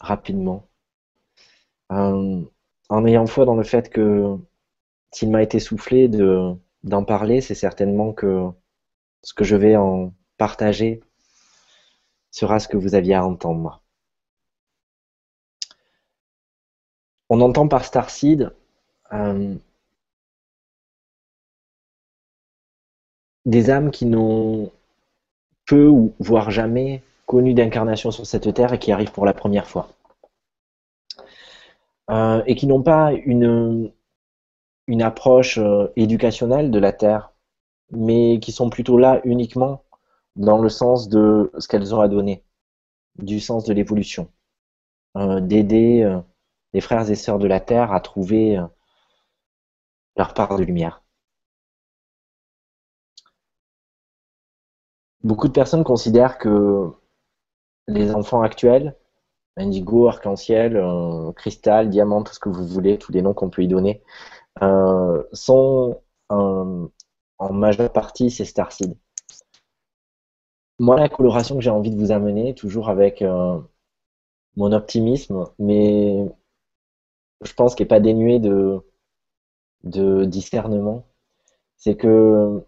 rapidement, 0.00 0.68
Euh, 1.92 2.42
en 2.88 3.06
ayant 3.06 3.26
foi 3.26 3.44
dans 3.44 3.54
le 3.56 3.62
fait 3.64 3.90
que 3.90 4.36
s'il 5.12 5.30
m'a 5.30 5.42
été 5.42 5.60
soufflé 5.60 6.08
de 6.08 6.54
d'en 6.84 7.04
parler, 7.04 7.40
c'est 7.42 7.54
certainement 7.56 8.12
que 8.12 8.46
ce 9.22 9.34
que 9.34 9.44
je 9.44 9.56
vais 9.56 9.76
en 9.76 10.14
partager 10.38 11.00
sera 12.30 12.58
ce 12.58 12.68
que 12.68 12.76
vous 12.76 12.94
aviez 12.94 13.14
à 13.14 13.24
entendre. 13.24 13.82
On 17.28 17.40
entend 17.40 17.68
par 17.68 17.84
Starseed 17.84 18.52
euh, 19.12 19.54
des 23.44 23.70
âmes 23.70 23.90
qui 23.90 24.06
n'ont 24.06 24.70
peu 25.66 25.86
ou 25.86 26.12
voire 26.18 26.50
jamais 26.50 27.02
connu 27.26 27.54
d'incarnation 27.54 28.10
sur 28.10 28.26
cette 28.26 28.52
terre 28.54 28.72
et 28.72 28.78
qui 28.78 28.92
arrivent 28.92 29.12
pour 29.12 29.26
la 29.26 29.34
première 29.34 29.68
fois. 29.68 29.88
Euh, 32.10 32.42
et 32.46 32.56
qui 32.56 32.66
n'ont 32.66 32.82
pas 32.82 33.12
une, 33.12 33.92
approche 35.00 35.58
euh, 35.58 35.92
éducationnelle 35.94 36.72
de 36.72 36.78
la 36.80 36.92
terre, 36.92 37.32
mais 37.92 38.40
qui 38.40 38.50
sont 38.50 38.68
plutôt 38.68 38.98
là 38.98 39.20
uniquement 39.22 39.84
dans 40.36 40.58
le 40.58 40.68
sens 40.68 41.08
de 41.08 41.52
ce 41.58 41.68
qu'elles 41.68 41.94
ont 41.94 42.00
à 42.00 42.08
donner, 42.08 42.44
du 43.18 43.40
sens 43.40 43.64
de 43.64 43.72
l'évolution, 43.72 44.30
euh, 45.16 45.40
d'aider 45.40 46.02
euh, 46.02 46.20
les 46.72 46.80
frères 46.80 47.10
et 47.10 47.16
sœurs 47.16 47.38
de 47.38 47.48
la 47.48 47.60
Terre 47.60 47.92
à 47.92 48.00
trouver 48.00 48.58
euh, 48.58 48.66
leur 50.16 50.34
part 50.34 50.56
de 50.56 50.64
lumière. 50.64 51.02
Beaucoup 55.22 55.48
de 55.48 55.52
personnes 55.52 55.84
considèrent 55.84 56.38
que 56.38 56.90
les 57.88 58.14
enfants 58.14 58.42
actuels, 58.42 58.96
indigo, 59.56 60.08
arc-en-ciel, 60.08 60.82
cristal, 61.36 61.90
diamant, 61.90 62.22
tout 62.22 62.32
ce 62.32 62.38
que 62.38 62.48
vous 62.48 62.66
voulez, 62.66 62.98
tous 62.98 63.12
les 63.12 63.20
noms 63.20 63.34
qu'on 63.34 63.50
peut 63.50 63.62
y 63.62 63.68
donner, 63.68 64.02
sont 65.32 66.00
en 66.30 67.52
majeure 67.52 67.92
partie 67.92 68.30
ces 68.30 68.46
starseeds. 68.46 68.96
Moi, 70.80 70.96
la 70.98 71.10
coloration 71.10 71.56
que 71.56 71.60
j'ai 71.60 71.68
envie 71.70 71.90
de 71.90 71.96
vous 71.98 72.10
amener, 72.10 72.54
toujours 72.54 72.88
avec 72.88 73.20
euh, 73.20 73.60
mon 74.56 74.72
optimisme, 74.72 75.44
mais 75.58 76.24
je 77.42 77.52
pense 77.52 77.74
qu'il 77.74 77.84
n'est 77.84 77.88
pas 77.88 78.00
dénué 78.00 78.38
de, 78.38 78.82
discernement, 80.24 81.04
c'est 81.76 81.96
que 81.96 82.64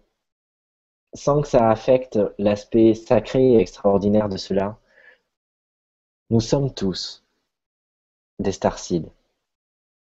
sans 1.15 1.41
que 1.41 1.47
ça 1.47 1.71
affecte 1.71 2.19
l'aspect 2.37 2.93
sacré 2.93 3.53
et 3.53 3.59
extraordinaire 3.59 4.29
de 4.29 4.37
cela, 4.37 4.77
nous 6.29 6.39
sommes 6.39 6.71
tous 6.71 7.25
des 8.37 8.51
starseeds. 8.51 9.11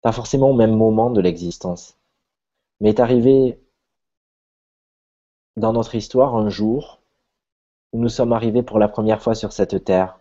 Pas 0.01 0.12
forcément 0.12 0.49
au 0.49 0.56
même 0.56 0.76
moment 0.76 1.10
de 1.10 1.22
l'existence, 1.22 1.97
mais 2.82 2.89
est 2.89 2.99
arrivé 2.99 3.62
dans 5.56 5.72
notre 5.72 5.95
histoire 5.95 6.36
un 6.36 6.49
jour 6.49 6.99
où 7.94 8.00
nous 8.02 8.10
sommes 8.10 8.34
arrivés 8.34 8.64
pour 8.64 8.80
la 8.80 8.88
première 8.89 9.22
fois 9.22 9.36
sur 9.36 9.54
cette 9.54 9.84
terre. 9.86 10.20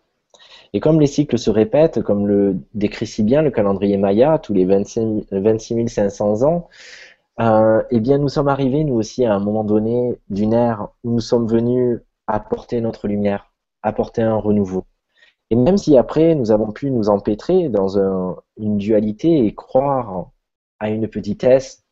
Et 0.73 0.81
comme 0.81 1.01
les 1.01 1.07
cycles 1.07 1.39
se 1.39 1.51
répètent, 1.51 2.03
comme 2.03 2.27
le 2.27 2.57
décrit 2.75 3.07
si 3.07 3.23
bien 3.23 3.43
le 3.43 3.51
calendrier 3.51 3.97
Maya, 3.99 4.39
tous 4.39 4.55
les 4.55 4.65
26 4.65 5.27
26 5.33 5.89
500 5.89 6.43
ans, 6.45 6.69
euh, 7.41 7.83
eh 7.91 8.01
bien 8.01 8.19
nous 8.19 8.29
sommes 8.29 8.49
arrivés 8.49 8.85
nous 8.85 8.95
aussi 8.95 9.25
à 9.25 9.35
un 9.35 9.41
moment 9.41 9.65
donné 9.65 10.19
d'une 10.31 10.53
ère 10.53 10.89
où 11.05 11.11
nous 11.13 11.21
sommes 11.21 11.47
venus 11.49 12.01
apporter 12.27 12.81
notre 12.81 13.09
lumière, 13.09 13.53
apporter 13.83 14.23
un 14.23 14.37
renouveau. 14.37 14.85
Et 15.51 15.57
même 15.57 15.79
si 15.79 15.97
après 15.97 16.35
nous 16.35 16.51
avons 16.53 16.73
pu 16.73 16.91
nous 16.91 17.09
empêtrer 17.09 17.69
dans 17.69 17.99
un- 17.99 18.37
une 18.59 18.79
dualité 18.79 19.47
et 19.47 19.55
croire 19.55 20.31
à 20.81 20.91
une 20.91 21.09
petitesse, 21.09 21.85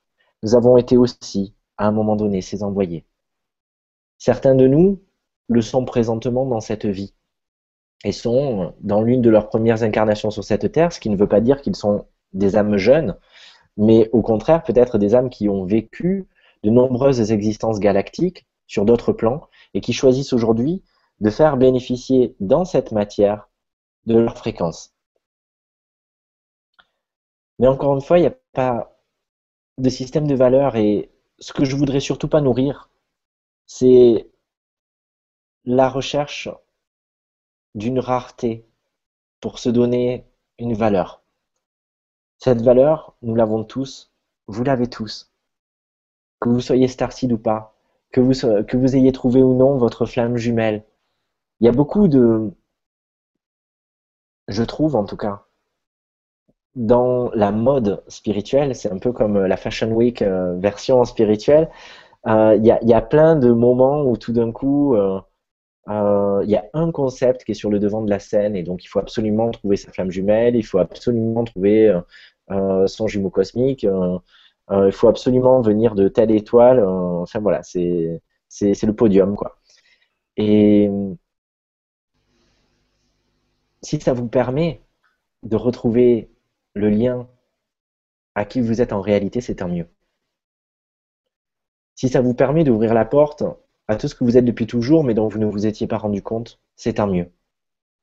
nous 0.42 0.54
avons 0.56 0.76
été 0.78 0.96
aussi, 0.96 1.54
à 1.78 1.86
un 1.88 1.92
moment 1.92 2.16
donné, 2.16 2.40
ces 2.42 2.62
envoyés. 2.64 3.04
Certains 4.18 4.54
de 4.54 4.68
nous 4.68 5.00
le 5.50 5.60
sont 5.62 5.84
présentement 5.84 6.46
dans 6.46 6.60
cette 6.60 6.86
vie 6.86 7.12
et 8.04 8.12
sont 8.12 8.72
dans 8.80 9.02
l'une 9.02 9.20
de 9.20 9.30
leurs 9.30 9.48
premières 9.48 9.82
incarnations 9.82 10.30
sur 10.30 10.44
cette 10.44 10.70
terre, 10.72 10.92
ce 10.92 11.00
qui 11.00 11.10
ne 11.10 11.16
veut 11.16 11.26
pas 11.26 11.40
dire 11.40 11.60
qu'ils 11.60 11.76
sont 11.76 12.06
des 12.32 12.56
âmes 12.56 12.76
jeunes, 12.76 13.16
mais 13.76 14.08
au 14.12 14.22
contraire 14.22 14.62
peut-être 14.62 14.96
des 14.96 15.14
âmes 15.14 15.28
qui 15.28 15.48
ont 15.48 15.64
vécu 15.64 16.28
de 16.62 16.70
nombreuses 16.70 17.32
existences 17.32 17.80
galactiques 17.80 18.46
sur 18.68 18.84
d'autres 18.84 19.12
plans 19.12 19.48
et 19.74 19.80
qui 19.80 19.92
choisissent 19.92 20.32
aujourd'hui 20.32 20.84
de 21.20 21.30
faire 21.30 21.56
bénéficier 21.56 22.36
dans 22.38 22.64
cette 22.64 22.92
matière 22.92 23.48
de 24.06 24.18
leur 24.18 24.38
fréquence. 24.38 24.94
Mais 27.58 27.66
encore 27.66 27.94
une 27.94 28.00
fois, 28.00 28.18
il 28.18 28.22
n'y 28.22 28.28
a 28.28 28.36
pas 28.52 28.96
de 29.78 29.90
système 29.90 30.28
de 30.28 30.34
valeur 30.34 30.76
et 30.76 31.10
ce 31.40 31.52
que 31.52 31.64
je 31.64 31.76
voudrais 31.76 32.00
surtout 32.00 32.28
pas 32.28 32.40
nourrir, 32.40 32.88
c'est 33.66 34.29
la 35.64 35.88
recherche 35.88 36.48
d'une 37.74 37.98
rareté 37.98 38.66
pour 39.40 39.58
se 39.58 39.68
donner 39.68 40.26
une 40.58 40.74
valeur. 40.74 41.22
Cette 42.38 42.62
valeur, 42.62 43.14
nous 43.22 43.34
l'avons 43.34 43.64
tous, 43.64 44.12
vous 44.46 44.64
l'avez 44.64 44.88
tous. 44.88 45.32
Que 46.40 46.48
vous 46.48 46.60
soyez 46.60 46.88
Starseed 46.88 47.32
ou 47.32 47.38
pas, 47.38 47.74
que 48.12 48.20
vous, 48.20 48.32
que 48.64 48.76
vous 48.76 48.96
ayez 48.96 49.12
trouvé 49.12 49.42
ou 49.42 49.54
non 49.54 49.76
votre 49.76 50.06
flamme 50.06 50.36
jumelle. 50.36 50.84
Il 51.60 51.66
y 51.66 51.68
a 51.68 51.72
beaucoup 51.72 52.08
de, 52.08 52.50
je 54.48 54.62
trouve 54.62 54.96
en 54.96 55.04
tout 55.04 55.16
cas, 55.16 55.46
dans 56.74 57.30
la 57.32 57.52
mode 57.52 58.02
spirituelle, 58.08 58.74
c'est 58.74 58.90
un 58.90 58.98
peu 58.98 59.12
comme 59.12 59.44
la 59.46 59.56
Fashion 59.56 59.90
Week 59.92 60.22
euh, 60.22 60.56
version 60.58 61.04
spirituelle, 61.04 61.70
euh, 62.26 62.54
il 62.56 62.64
y 62.66 62.70
a, 62.70 62.82
y 62.84 62.94
a 62.94 63.00
plein 63.02 63.36
de 63.36 63.52
moments 63.52 64.02
où 64.02 64.16
tout 64.16 64.32
d'un 64.32 64.52
coup, 64.52 64.94
euh, 64.94 65.20
euh, 65.90 66.40
il 66.44 66.50
y 66.50 66.56
a 66.56 66.64
un 66.74 66.92
concept 66.92 67.44
qui 67.44 67.52
est 67.52 67.54
sur 67.54 67.70
le 67.70 67.78
devant 67.80 68.02
de 68.02 68.10
la 68.10 68.20
scène 68.20 68.54
et 68.56 68.62
donc 68.62 68.84
il 68.84 68.88
faut 68.88 69.00
absolument 69.00 69.50
trouver 69.50 69.76
sa 69.76 69.92
flamme 69.92 70.10
jumelle, 70.10 70.56
il 70.56 70.62
faut 70.62 70.78
absolument 70.78 71.44
trouver 71.44 71.88
euh, 71.88 72.00
euh, 72.52 72.86
son 72.86 73.08
jumeau 73.08 73.30
cosmique, 73.30 73.84
il 74.72 74.92
faut 74.92 75.08
absolument 75.08 75.60
venir 75.62 75.94
de 75.96 76.08
telle 76.08 76.30
étoile. 76.30 76.84
enfin 76.84 77.40
voilà, 77.40 77.62
c'est 77.62 78.22
c'est 78.48 78.84
le 78.84 78.94
podium 78.94 79.36
quoi. 79.36 79.58
Et 80.36 80.90
si 83.82 84.00
ça 84.00 84.12
vous 84.12 84.28
permet 84.28 84.82
de 85.42 85.56
retrouver 85.56 86.30
le 86.74 86.90
lien 86.90 87.28
à 88.34 88.44
qui 88.44 88.60
vous 88.60 88.80
êtes 88.80 88.92
en 88.92 89.00
réalité, 89.00 89.40
c'est 89.40 89.56
tant 89.56 89.68
mieux. 89.68 89.88
Si 91.94 92.08
ça 92.08 92.20
vous 92.20 92.34
permet 92.34 92.64
d'ouvrir 92.64 92.94
la 92.94 93.04
porte 93.04 93.44
à 93.90 93.96
tout 93.96 94.06
ce 94.06 94.14
que 94.14 94.22
vous 94.22 94.36
êtes 94.36 94.44
depuis 94.44 94.68
toujours, 94.68 95.02
mais 95.02 95.14
dont 95.14 95.26
vous 95.26 95.40
ne 95.40 95.46
vous 95.46 95.66
étiez 95.66 95.88
pas 95.88 95.98
rendu 95.98 96.22
compte, 96.22 96.60
c'est 96.76 96.94
tant 96.94 97.08
mieux. 97.08 97.28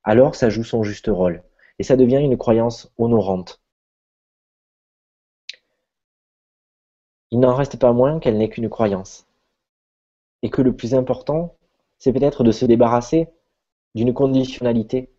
Alors 0.04 0.36
ça 0.36 0.50
joue 0.50 0.66
son 0.66 0.84
juste 0.84 1.08
rôle, 1.08 1.44
et 1.80 1.84
ça 1.84 1.96
devient 1.96 2.20
une 2.22 2.36
croyance 2.36 2.92
honorante. 2.98 3.62
Il 7.32 7.40
n'en 7.40 7.56
reste 7.56 7.80
pas 7.80 7.94
moins 7.94 8.20
qu'elle 8.20 8.38
n'est 8.38 8.50
qu'une 8.50 8.68
croyance. 8.68 9.28
Et 10.44 10.50
que 10.50 10.62
le 10.62 10.76
plus 10.76 10.94
important, 10.94 11.56
c'est 12.00 12.12
peut-être 12.12 12.44
de 12.44 12.52
se 12.52 12.66
débarrasser 12.66 13.30
d'une 13.96 14.14
conditionnalité 14.14 15.10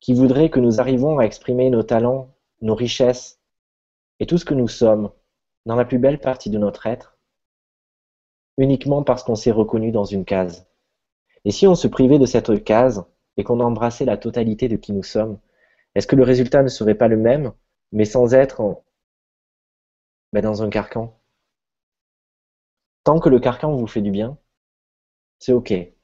qui 0.00 0.14
voudrait 0.14 0.50
que 0.50 0.58
nous 0.58 0.80
arrivions 0.80 1.20
à 1.20 1.26
exprimer 1.26 1.70
nos 1.70 1.84
talents, 1.84 2.34
nos 2.60 2.74
richesses 2.74 3.38
et 4.18 4.26
tout 4.26 4.36
ce 4.36 4.44
que 4.44 4.54
nous 4.54 4.66
sommes 4.66 5.12
dans 5.64 5.76
la 5.76 5.84
plus 5.84 5.98
belle 5.98 6.18
partie 6.18 6.50
de 6.50 6.58
notre 6.58 6.88
être 6.88 7.18
uniquement 8.58 9.02
parce 9.02 9.22
qu'on 9.22 9.34
s'est 9.34 9.50
reconnu 9.50 9.92
dans 9.92 10.04
une 10.04 10.24
case. 10.24 10.66
Et 11.44 11.50
si 11.50 11.66
on 11.66 11.74
se 11.74 11.88
privait 11.88 12.18
de 12.18 12.26
cette 12.26 12.64
case 12.64 13.04
et 13.36 13.44
qu'on 13.44 13.60
embrassait 13.60 14.04
la 14.04 14.16
totalité 14.16 14.68
de 14.68 14.76
qui 14.76 14.92
nous 14.92 15.02
sommes, 15.02 15.38
est-ce 15.94 16.06
que 16.06 16.16
le 16.16 16.22
résultat 16.22 16.62
ne 16.62 16.68
serait 16.68 16.94
pas 16.94 17.08
le 17.08 17.16
même, 17.16 17.52
mais 17.92 18.04
sans 18.04 18.34
être 18.34 18.82
ben, 20.32 20.42
dans 20.42 20.62
un 20.62 20.70
carcan? 20.70 21.18
Tant 23.04 23.18
que 23.18 23.28
le 23.28 23.40
carcan 23.40 23.76
vous 23.76 23.86
fait 23.86 24.00
du 24.00 24.10
bien, 24.10 24.38
c'est 25.38 25.52
OK. 25.52 25.70
Mais 25.70 25.94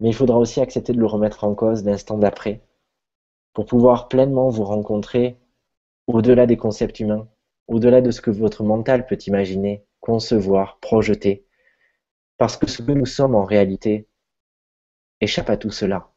il 0.00 0.14
faudra 0.14 0.38
aussi 0.38 0.60
accepter 0.60 0.92
de 0.92 1.00
le 1.00 1.06
remettre 1.06 1.44
en 1.44 1.54
cause 1.54 1.84
l'instant 1.84 2.18
d'après 2.18 2.62
pour 3.54 3.66
pouvoir 3.66 4.08
pleinement 4.08 4.50
vous 4.50 4.62
rencontrer 4.62 5.36
au-delà 6.06 6.46
des 6.46 6.56
concepts 6.56 7.00
humains, 7.00 7.28
au-delà 7.66 8.00
de 8.00 8.10
ce 8.12 8.20
que 8.20 8.30
votre 8.30 8.62
mental 8.62 9.06
peut 9.06 9.18
imaginer, 9.26 9.84
concevoir, 10.00 10.78
projeter, 10.78 11.44
parce 12.36 12.56
que 12.56 12.66
ce 12.66 12.82
que 12.82 12.92
nous 12.92 13.06
sommes 13.06 13.34
en 13.34 13.44
réalité 13.44 14.06
échappe 15.20 15.50
à 15.50 15.56
tout 15.56 15.70
cela. 15.70 16.10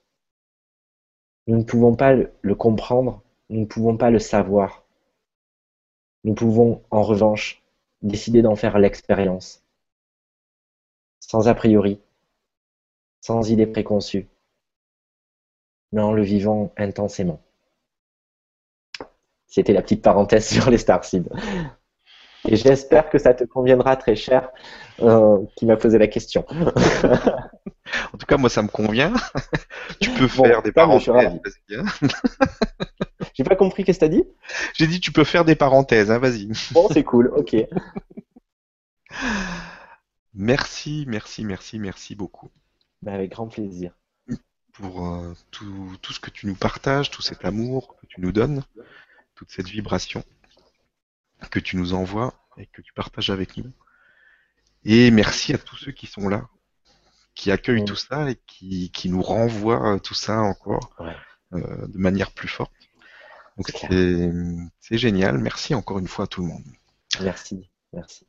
Nous 1.47 1.57
ne 1.57 1.63
pouvons 1.63 1.95
pas 1.95 2.13
le 2.13 2.55
comprendre, 2.55 3.23
nous 3.49 3.61
ne 3.61 3.65
pouvons 3.65 3.97
pas 3.97 4.11
le 4.11 4.19
savoir. 4.19 4.85
Nous 6.23 6.35
pouvons, 6.35 6.83
en 6.91 7.01
revanche, 7.01 7.63
décider 8.01 8.41
d'en 8.41 8.55
faire 8.55 8.79
l'expérience, 8.79 9.63
sans 11.19 11.47
a 11.47 11.55
priori, 11.55 11.99
sans 13.21 13.49
idée 13.49 13.67
préconçue, 13.67 14.27
mais 15.91 16.01
en 16.01 16.13
le 16.13 16.23
vivant 16.23 16.71
intensément. 16.77 17.41
C'était 19.47 19.73
la 19.73 19.81
petite 19.81 20.01
parenthèse 20.01 20.47
sur 20.47 20.69
les 20.69 20.77
starseeds. 20.77 21.29
Et 22.47 22.55
j'espère 22.55 23.09
que 23.09 23.19
ça 23.19 23.33
te 23.33 23.43
conviendra 23.43 23.95
très 23.95 24.15
cher 24.15 24.49
euh, 25.01 25.37
qui 25.55 25.65
m'a 25.65 25.77
posé 25.77 25.97
la 25.97 26.07
question. 26.07 26.45
en 26.49 28.17
tout 28.17 28.25
cas, 28.25 28.37
moi, 28.37 28.49
ça 28.49 28.63
me 28.63 28.67
convient. 28.67 29.13
tu 29.99 30.09
peux 30.11 30.27
faire 30.27 30.63
des 30.63 30.71
parenthèses. 30.71 31.09
Hein. 31.71 31.85
J'ai 33.33 33.43
pas 33.43 33.55
compris 33.55 33.83
qu'est-ce 33.83 33.99
que 33.99 34.05
t'as 34.05 34.09
dit? 34.09 34.23
J'ai 34.73 34.87
dit 34.87 34.99
tu 34.99 35.11
peux 35.11 35.23
faire 35.23 35.45
des 35.45 35.55
parenthèses, 35.55 36.11
hein, 36.11 36.17
vas-y. 36.17 36.49
Bon, 36.71 36.87
c'est 36.91 37.03
cool, 37.03 37.31
ok. 37.35 37.55
Merci, 40.33 41.03
merci, 41.09 41.43
merci, 41.43 41.77
merci 41.77 42.15
beaucoup. 42.15 42.49
Bah, 43.01 43.11
avec 43.11 43.31
grand 43.31 43.47
plaisir. 43.47 43.91
Pour 44.71 45.05
euh, 45.05 45.33
tout, 45.51 45.97
tout 46.01 46.13
ce 46.13 46.21
que 46.21 46.29
tu 46.29 46.47
nous 46.47 46.55
partages, 46.55 47.11
tout 47.11 47.21
cet 47.21 47.43
amour 47.43 47.97
que 47.97 48.05
tu 48.05 48.21
nous 48.21 48.31
donnes, 48.31 48.63
toute 49.35 49.51
cette 49.51 49.67
vibration 49.67 50.23
que 51.49 51.59
tu 51.59 51.77
nous 51.77 51.93
envoies 51.93 52.33
et 52.57 52.67
que 52.67 52.81
tu 52.81 52.93
partages 52.93 53.29
avec 53.29 53.57
nous. 53.57 53.71
Et 54.83 55.11
merci 55.11 55.53
à 55.53 55.57
tous 55.57 55.77
ceux 55.77 55.91
qui 55.91 56.07
sont 56.07 56.27
là, 56.27 56.47
qui 57.35 57.51
accueillent 57.51 57.85
tout 57.85 57.95
ça 57.95 58.29
et 58.29 58.35
qui, 58.47 58.91
qui, 58.91 59.09
nous 59.09 59.21
renvoient 59.21 59.99
tout 59.99 60.13
ça 60.13 60.39
encore 60.39 60.95
euh, 61.53 61.87
de 61.87 61.97
manière 61.97 62.31
plus 62.31 62.47
forte. 62.47 62.71
Donc 63.57 63.69
c'est 64.79 64.97
génial. 64.97 65.37
Merci 65.37 65.75
encore 65.75 65.99
une 65.99 66.07
fois 66.07 66.25
à 66.25 66.27
tout 66.27 66.41
le 66.41 66.47
monde. 66.47 66.63
Merci, 67.21 67.69
merci. 67.93 68.25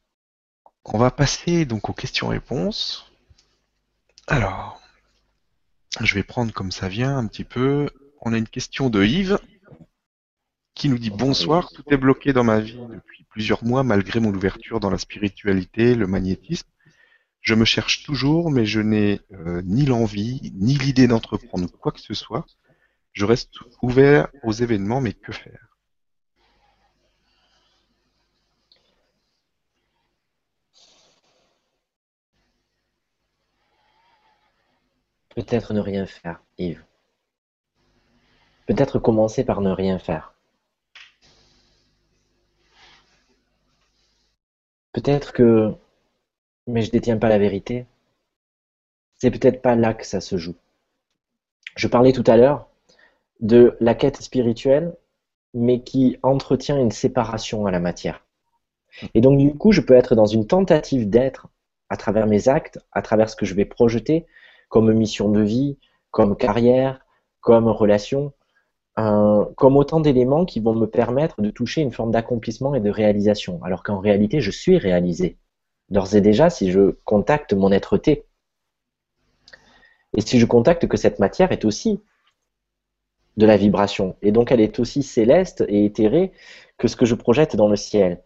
On 0.85 0.99
va 0.99 1.11
passer 1.11 1.65
donc 1.65 1.89
aux 1.89 1.93
questions-réponses. 1.93 3.11
Alors, 4.27 4.81
je 6.01 6.15
vais 6.15 6.23
prendre 6.23 6.53
comme 6.53 6.73
ça 6.73 6.89
vient 6.89 7.17
un 7.17 7.27
petit 7.27 7.45
peu. 7.45 7.89
On 8.21 8.33
a 8.33 8.39
une 8.39 8.49
question 8.49 8.91
de 8.91 9.05
Yves 9.05 9.39
qui 10.75 10.89
nous 10.89 10.99
dit 10.99 11.11
bonsoir, 11.11 11.71
tout 11.71 11.85
est 11.91 11.97
bloqué 11.97 12.33
dans 12.33 12.45
ma 12.45 12.61
vie 12.61 12.79
depuis 12.91 13.25
plusieurs 13.25 13.65
mois 13.65 13.83
malgré 13.83 14.21
mon 14.21 14.35
ouverture 14.35 14.81
dans 14.81 14.91
la 14.91 14.99
spiritualité, 14.99 15.95
le 15.95 16.07
magnétisme. 16.07 16.69
Je 17.41 17.55
me 17.55 17.65
cherche 17.65 18.05
toujours, 18.05 18.51
mais 18.51 18.67
je 18.67 18.81
n'ai 18.81 19.21
euh, 19.33 19.63
ni 19.65 19.85
l'envie, 19.85 20.53
ni 20.55 20.75
l'idée 20.79 21.09
d'entreprendre 21.09 21.69
quoi 21.71 21.93
que 21.93 22.01
ce 22.01 22.15
soit. 22.15 22.47
Je 23.13 23.25
reste 23.25 23.55
ouvert 23.83 24.29
aux 24.43 24.53
événements, 24.53 25.01
mais 25.01 25.13
que 25.13 25.33
faire? 25.33 25.69
Peut-être 35.35 35.73
ne 35.73 35.81
rien 35.81 36.07
faire, 36.07 36.43
Yves. 36.59 36.85
Peut-être 38.67 38.99
commencer 38.99 39.45
par 39.45 39.61
ne 39.63 39.71
rien 39.71 39.99
faire. 39.99 40.32
Peut-être 44.93 45.33
que, 45.33 45.73
mais 46.67 46.83
je 46.83 46.91
détiens 46.91 47.19
pas 47.19 47.29
la 47.29 47.39
vérité. 47.39 47.87
C'est 49.15 49.31
peut-être 49.31 49.63
pas 49.63 49.75
là 49.75 49.95
que 49.95 50.07
ça 50.07 50.21
se 50.21 50.37
joue. 50.37 50.57
Je 51.77 51.89
parlais 51.89 52.13
tout 52.13 52.25
à 52.27 52.37
l'heure 52.37 52.69
de 53.41 53.77
la 53.81 53.95
quête 53.95 54.21
spirituelle, 54.21 54.95
mais 55.55 55.83
qui 55.83 56.19
entretient 56.23 56.79
une 56.79 56.91
séparation 56.91 57.67
à 57.67 57.71
la 57.71 57.81
matière. 57.81 58.25
Et 59.15 59.21
donc 59.21 59.39
du 59.39 59.55
coup, 59.55 59.73
je 59.73 59.81
peux 59.81 59.95
être 59.95 60.15
dans 60.15 60.27
une 60.27 60.47
tentative 60.47 61.09
d'être 61.09 61.49
à 61.89 61.97
travers 61.97 62.27
mes 62.27 62.49
actes, 62.49 62.79
à 62.93 63.03
travers 63.03 63.31
ce 63.31 63.37
que 63.37 63.47
je 63.47 63.55
vais 63.55 63.65
projeter 63.65 64.27
comme 64.69 64.93
mission 64.93 65.31
de 65.31 65.43
vie, 65.43 65.79
comme 66.11 66.37
carrière, 66.37 67.05
comme 67.41 67.69
relation, 67.69 68.33
comme 68.97 69.77
autant 69.77 70.01
d'éléments 70.01 70.45
qui 70.45 70.61
vont 70.61 70.75
me 70.75 70.87
permettre 70.87 71.41
de 71.41 71.51
toucher 71.51 71.81
une 71.81 71.93
forme 71.93 72.11
d'accomplissement 72.11 72.75
et 72.75 72.81
de 72.81 72.91
réalisation, 72.91 73.63
alors 73.65 73.83
qu'en 73.83 74.01
réalité, 74.01 74.41
je 74.41 74.51
suis 74.51 74.79
réalisé. 74.79 75.39
D'ores 75.89 76.15
et 76.15 76.21
déjà, 76.21 76.51
si 76.51 76.71
je 76.71 76.93
contacte 77.05 77.53
mon 77.55 77.73
être-té, 77.73 78.27
et 80.17 80.21
si 80.21 80.39
je 80.39 80.47
contacte 80.47 80.87
que 80.87 80.97
cette 80.97 81.19
matière 81.19 81.53
est 81.53 81.65
aussi 81.65 82.01
de 83.37 83.47
la 83.47 83.57
vibration, 83.57 84.17
et 84.21 84.31
donc 84.31 84.53
elle 84.53 84.61
est 84.61 84.79
aussi 84.79 85.03
céleste 85.03 85.65
et 85.69 85.85
éthérée 85.85 86.33
que 86.77 86.87
ce 86.87 86.97
que 86.97 87.07
je 87.07 87.15
projette 87.15 87.57
dans 87.57 87.69
le 87.69 87.77
ciel. 87.77 88.23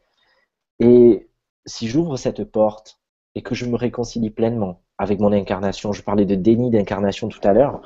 Et 0.80 1.28
si 1.64 1.86
j'ouvre 1.88 2.16
cette 2.16 2.44
porte 2.44 3.01
et 3.34 3.43
que 3.43 3.55
je 3.55 3.66
me 3.66 3.76
réconcilie 3.76 4.30
pleinement 4.30 4.82
avec 4.98 5.20
mon 5.20 5.32
incarnation, 5.32 5.93
je 5.93 6.02
parlais 6.02 6.24
de 6.24 6.34
déni 6.34 6.70
d'incarnation 6.70 7.28
tout 7.28 7.40
à 7.44 7.52
l'heure, 7.52 7.82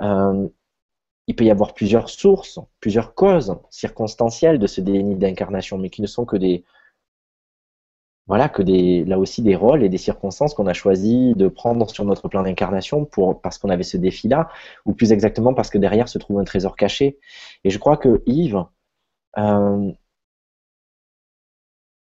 euh, 0.00 0.48
il 1.26 1.36
peut 1.36 1.44
y 1.44 1.50
avoir 1.50 1.74
plusieurs 1.74 2.08
sources, 2.08 2.58
plusieurs 2.80 3.14
causes 3.14 3.56
circonstancielles 3.70 4.58
de 4.58 4.66
ce 4.66 4.80
déni 4.80 5.16
d'incarnation, 5.16 5.78
mais 5.78 5.90
qui 5.90 6.02
ne 6.02 6.06
sont 6.06 6.24
que 6.24 6.36
des, 6.36 6.64
voilà, 8.26 8.48
que 8.48 8.62
des, 8.62 9.04
là 9.04 9.18
aussi 9.18 9.42
des 9.42 9.56
rôles 9.56 9.82
et 9.82 9.88
des 9.88 9.98
circonstances 9.98 10.54
qu'on 10.54 10.66
a 10.66 10.72
choisi 10.72 11.34
de 11.34 11.48
prendre 11.48 11.90
sur 11.90 12.04
notre 12.04 12.28
plan 12.28 12.42
d'incarnation 12.42 13.08
parce 13.42 13.58
qu'on 13.58 13.70
avait 13.70 13.82
ce 13.82 13.96
défi-là, 13.96 14.48
ou 14.86 14.92
plus 14.94 15.12
exactement 15.12 15.54
parce 15.54 15.70
que 15.70 15.78
derrière 15.78 16.08
se 16.08 16.18
trouve 16.18 16.38
un 16.38 16.44
trésor 16.44 16.76
caché. 16.76 17.18
Et 17.64 17.70
je 17.70 17.78
crois 17.78 17.96
que 17.96 18.22
Yves, 18.26 18.64
euh, 19.38 19.92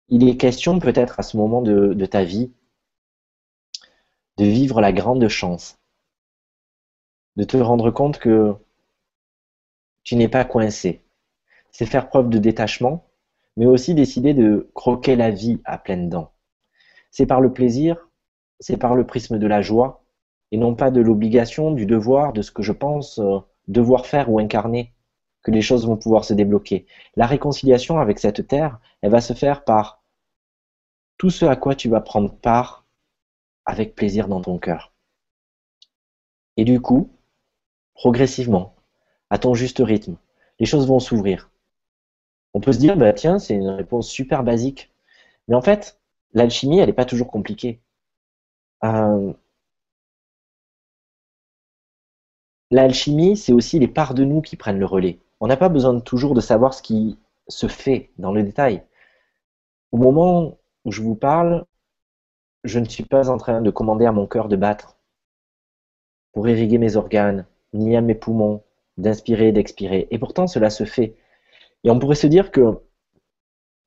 il 0.08 0.28
est 0.28 0.36
question 0.36 0.78
peut-être 0.78 1.18
à 1.18 1.22
ce 1.22 1.36
moment 1.36 1.62
de 1.62 2.06
ta 2.06 2.24
vie 2.24 2.52
de 4.36 4.44
vivre 4.44 4.80
la 4.80 4.92
grande 4.92 5.26
chance, 5.28 5.78
de 7.36 7.44
te 7.44 7.56
rendre 7.56 7.90
compte 7.90 8.18
que 8.18 8.54
tu 10.04 10.16
n'es 10.16 10.28
pas 10.28 10.44
coincé. 10.44 11.02
C'est 11.70 11.86
faire 11.86 12.08
preuve 12.08 12.28
de 12.28 12.38
détachement, 12.38 13.06
mais 13.56 13.66
aussi 13.66 13.94
décider 13.94 14.34
de 14.34 14.70
croquer 14.74 15.16
la 15.16 15.30
vie 15.30 15.60
à 15.64 15.78
pleines 15.78 16.08
dents. 16.08 16.32
C'est 17.10 17.26
par 17.26 17.40
le 17.40 17.52
plaisir, 17.52 18.08
c'est 18.60 18.76
par 18.76 18.94
le 18.94 19.06
prisme 19.06 19.38
de 19.38 19.46
la 19.46 19.62
joie, 19.62 20.04
et 20.50 20.56
non 20.56 20.74
pas 20.74 20.90
de 20.90 21.00
l'obligation, 21.00 21.72
du 21.72 21.86
devoir, 21.86 22.32
de 22.32 22.42
ce 22.42 22.50
que 22.50 22.62
je 22.62 22.72
pense 22.72 23.18
euh, 23.18 23.38
devoir 23.68 24.06
faire 24.06 24.30
ou 24.30 24.38
incarner, 24.38 24.92
que 25.42 25.50
les 25.50 25.62
choses 25.62 25.86
vont 25.86 25.96
pouvoir 25.96 26.24
se 26.24 26.34
débloquer. 26.34 26.86
La 27.16 27.26
réconciliation 27.26 27.98
avec 27.98 28.18
cette 28.18 28.46
terre, 28.46 28.78
elle 29.00 29.10
va 29.10 29.20
se 29.20 29.32
faire 29.32 29.64
par 29.64 30.02
tout 31.18 31.30
ce 31.30 31.44
à 31.44 31.56
quoi 31.56 31.74
tu 31.74 31.88
vas 31.88 32.00
prendre 32.00 32.34
part 32.34 32.86
avec 33.64 33.94
plaisir 33.94 34.28
dans 34.28 34.40
ton 34.40 34.58
cœur. 34.58 34.92
Et 36.56 36.64
du 36.64 36.80
coup, 36.80 37.10
progressivement, 37.94 38.74
à 39.32 39.38
ton 39.38 39.54
juste 39.54 39.78
rythme, 39.78 40.16
les 40.60 40.66
choses 40.66 40.86
vont 40.86 41.00
s'ouvrir. 41.00 41.50
On 42.52 42.60
peut 42.60 42.72
se 42.72 42.78
dire, 42.78 42.98
bah, 42.98 43.14
tiens, 43.14 43.38
c'est 43.38 43.54
une 43.54 43.70
réponse 43.70 44.10
super 44.10 44.44
basique. 44.44 44.92
Mais 45.48 45.54
en 45.54 45.62
fait, 45.62 45.98
l'alchimie, 46.34 46.80
elle 46.80 46.88
n'est 46.88 46.92
pas 46.92 47.06
toujours 47.06 47.30
compliquée. 47.30 47.80
Euh, 48.84 49.32
l'alchimie, 52.70 53.38
c'est 53.38 53.54
aussi 53.54 53.78
les 53.78 53.88
parts 53.88 54.12
de 54.12 54.22
nous 54.22 54.42
qui 54.42 54.56
prennent 54.56 54.78
le 54.78 54.84
relais. 54.84 55.18
On 55.40 55.46
n'a 55.46 55.56
pas 55.56 55.70
besoin 55.70 55.98
toujours 56.00 56.34
de 56.34 56.42
savoir 56.42 56.74
ce 56.74 56.82
qui 56.82 57.18
se 57.48 57.68
fait 57.68 58.10
dans 58.18 58.32
le 58.32 58.42
détail. 58.42 58.82
Au 59.92 59.96
moment 59.96 60.58
où 60.84 60.92
je 60.92 61.00
vous 61.00 61.14
parle, 61.14 61.64
je 62.64 62.78
ne 62.78 62.84
suis 62.84 63.04
pas 63.04 63.30
en 63.30 63.38
train 63.38 63.62
de 63.62 63.70
commander 63.70 64.04
à 64.04 64.12
mon 64.12 64.26
cœur 64.26 64.48
de 64.48 64.56
battre 64.56 64.98
pour 66.32 66.46
irriguer 66.50 66.76
mes 66.76 66.96
organes, 66.96 67.46
ni 67.72 67.96
à 67.96 68.02
mes 68.02 68.14
poumons 68.14 68.62
d'inspirer 68.98 69.52
d'expirer. 69.52 70.08
Et 70.10 70.18
pourtant, 70.18 70.46
cela 70.46 70.70
se 70.70 70.84
fait. 70.84 71.16
Et 71.84 71.90
on 71.90 71.98
pourrait 71.98 72.14
se 72.14 72.26
dire 72.26 72.50
que, 72.50 72.80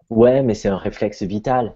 ouais, 0.09 0.41
mais 0.43 0.53
c'est 0.53 0.69
un 0.69 0.77
réflexe 0.77 1.23
vital. 1.23 1.75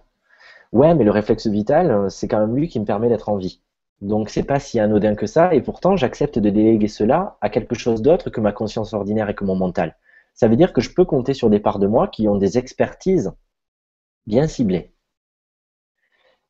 Ouais, 0.72 0.94
mais 0.96 1.04
le 1.04 1.12
réflexe 1.12 1.48
vital, 1.48 2.10
c'est 2.12 2.28
quand 2.28 2.40
même 2.40 2.56
lui 2.56 2.68
qui 2.68 2.80
me 2.80 2.86
permet 2.86 3.10
d'être 3.10 3.30
en 3.30 3.38
vie. 3.38 3.62
Donc 4.02 4.30
c'est 4.30 4.44
pas 4.44 4.60
si 4.60 4.80
anodin 4.80 5.16
que 5.16 5.28
ça, 5.28 5.54
et 5.54 5.62
pourtant 5.62 5.98
j'accepte 5.98 6.40
de 6.40 6.50
déléguer 6.50 6.88
cela 6.88 7.38
à 7.42 7.50
quelque 7.50 7.76
chose 7.76 8.02
d'autre 8.02 8.30
que 8.30 8.40
ma 8.40 8.54
conscience 8.54 8.94
ordinaire 8.94 9.30
et 9.30 9.36
que 9.36 9.44
mon 9.44 9.56
mental. 9.56 9.98
Ça 10.34 10.48
veut 10.48 10.56
dire 10.56 10.72
que 10.72 10.82
je 10.82 10.94
peux 10.94 11.06
compter 11.06 11.34
sur 11.34 11.50
des 11.50 11.60
parts 11.60 11.80
de 11.80 11.88
moi 11.88 12.08
qui 12.08 12.28
ont 12.30 12.38
des 12.38 12.58
expertises 12.58 13.34
bien 14.26 14.48
ciblées. 14.48 14.94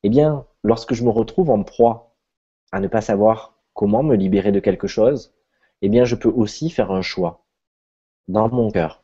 Eh 0.03 0.09
bien, 0.09 0.45
lorsque 0.63 0.93
je 0.93 1.03
me 1.03 1.09
retrouve 1.09 1.49
en 1.49 1.63
proie 1.63 2.15
à 2.71 2.79
ne 2.79 2.87
pas 2.87 3.01
savoir 3.01 3.57
comment 3.73 4.03
me 4.03 4.15
libérer 4.15 4.51
de 4.51 4.59
quelque 4.59 4.87
chose, 4.87 5.33
eh 5.81 5.89
bien 5.89 6.05
je 6.05 6.15
peux 6.15 6.29
aussi 6.29 6.69
faire 6.69 6.91
un 6.91 7.01
choix 7.01 7.45
dans 8.27 8.49
mon 8.49 8.71
cœur. 8.71 9.03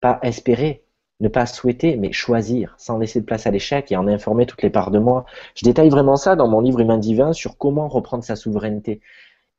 Pas 0.00 0.18
espérer, 0.22 0.84
ne 1.20 1.28
pas 1.28 1.46
souhaiter, 1.46 1.96
mais 1.96 2.12
choisir, 2.12 2.74
sans 2.78 2.98
laisser 2.98 3.20
de 3.20 3.26
place 3.26 3.46
à 3.46 3.50
l'échec 3.50 3.90
et 3.90 3.96
en 3.96 4.06
informer 4.08 4.46
toutes 4.46 4.62
les 4.62 4.70
parts 4.70 4.90
de 4.90 4.98
moi. 4.98 5.24
Je 5.54 5.64
détaille 5.64 5.88
vraiment 5.88 6.16
ça 6.16 6.36
dans 6.36 6.48
mon 6.48 6.60
livre 6.60 6.80
Humain 6.80 6.98
Divin 6.98 7.32
sur 7.32 7.56
comment 7.58 7.88
reprendre 7.88 8.24
sa 8.24 8.36
souveraineté. 8.36 9.00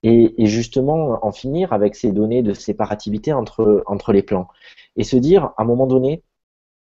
Et, 0.03 0.45
justement 0.45 1.26
en 1.26 1.32
finir 1.32 1.74
avec 1.74 1.95
ces 1.95 2.11
données 2.11 2.44
de 2.44 2.53
séparativité 2.53 3.34
entre, 3.34 3.84
entre 3.88 4.14
les 4.14 4.22
plans. 4.22 4.48
Et 4.95 5.03
se 5.03 5.18
dire, 5.18 5.45
à 5.57 5.64
un 5.64 5.65
moment 5.65 5.88
donné, 5.88 6.24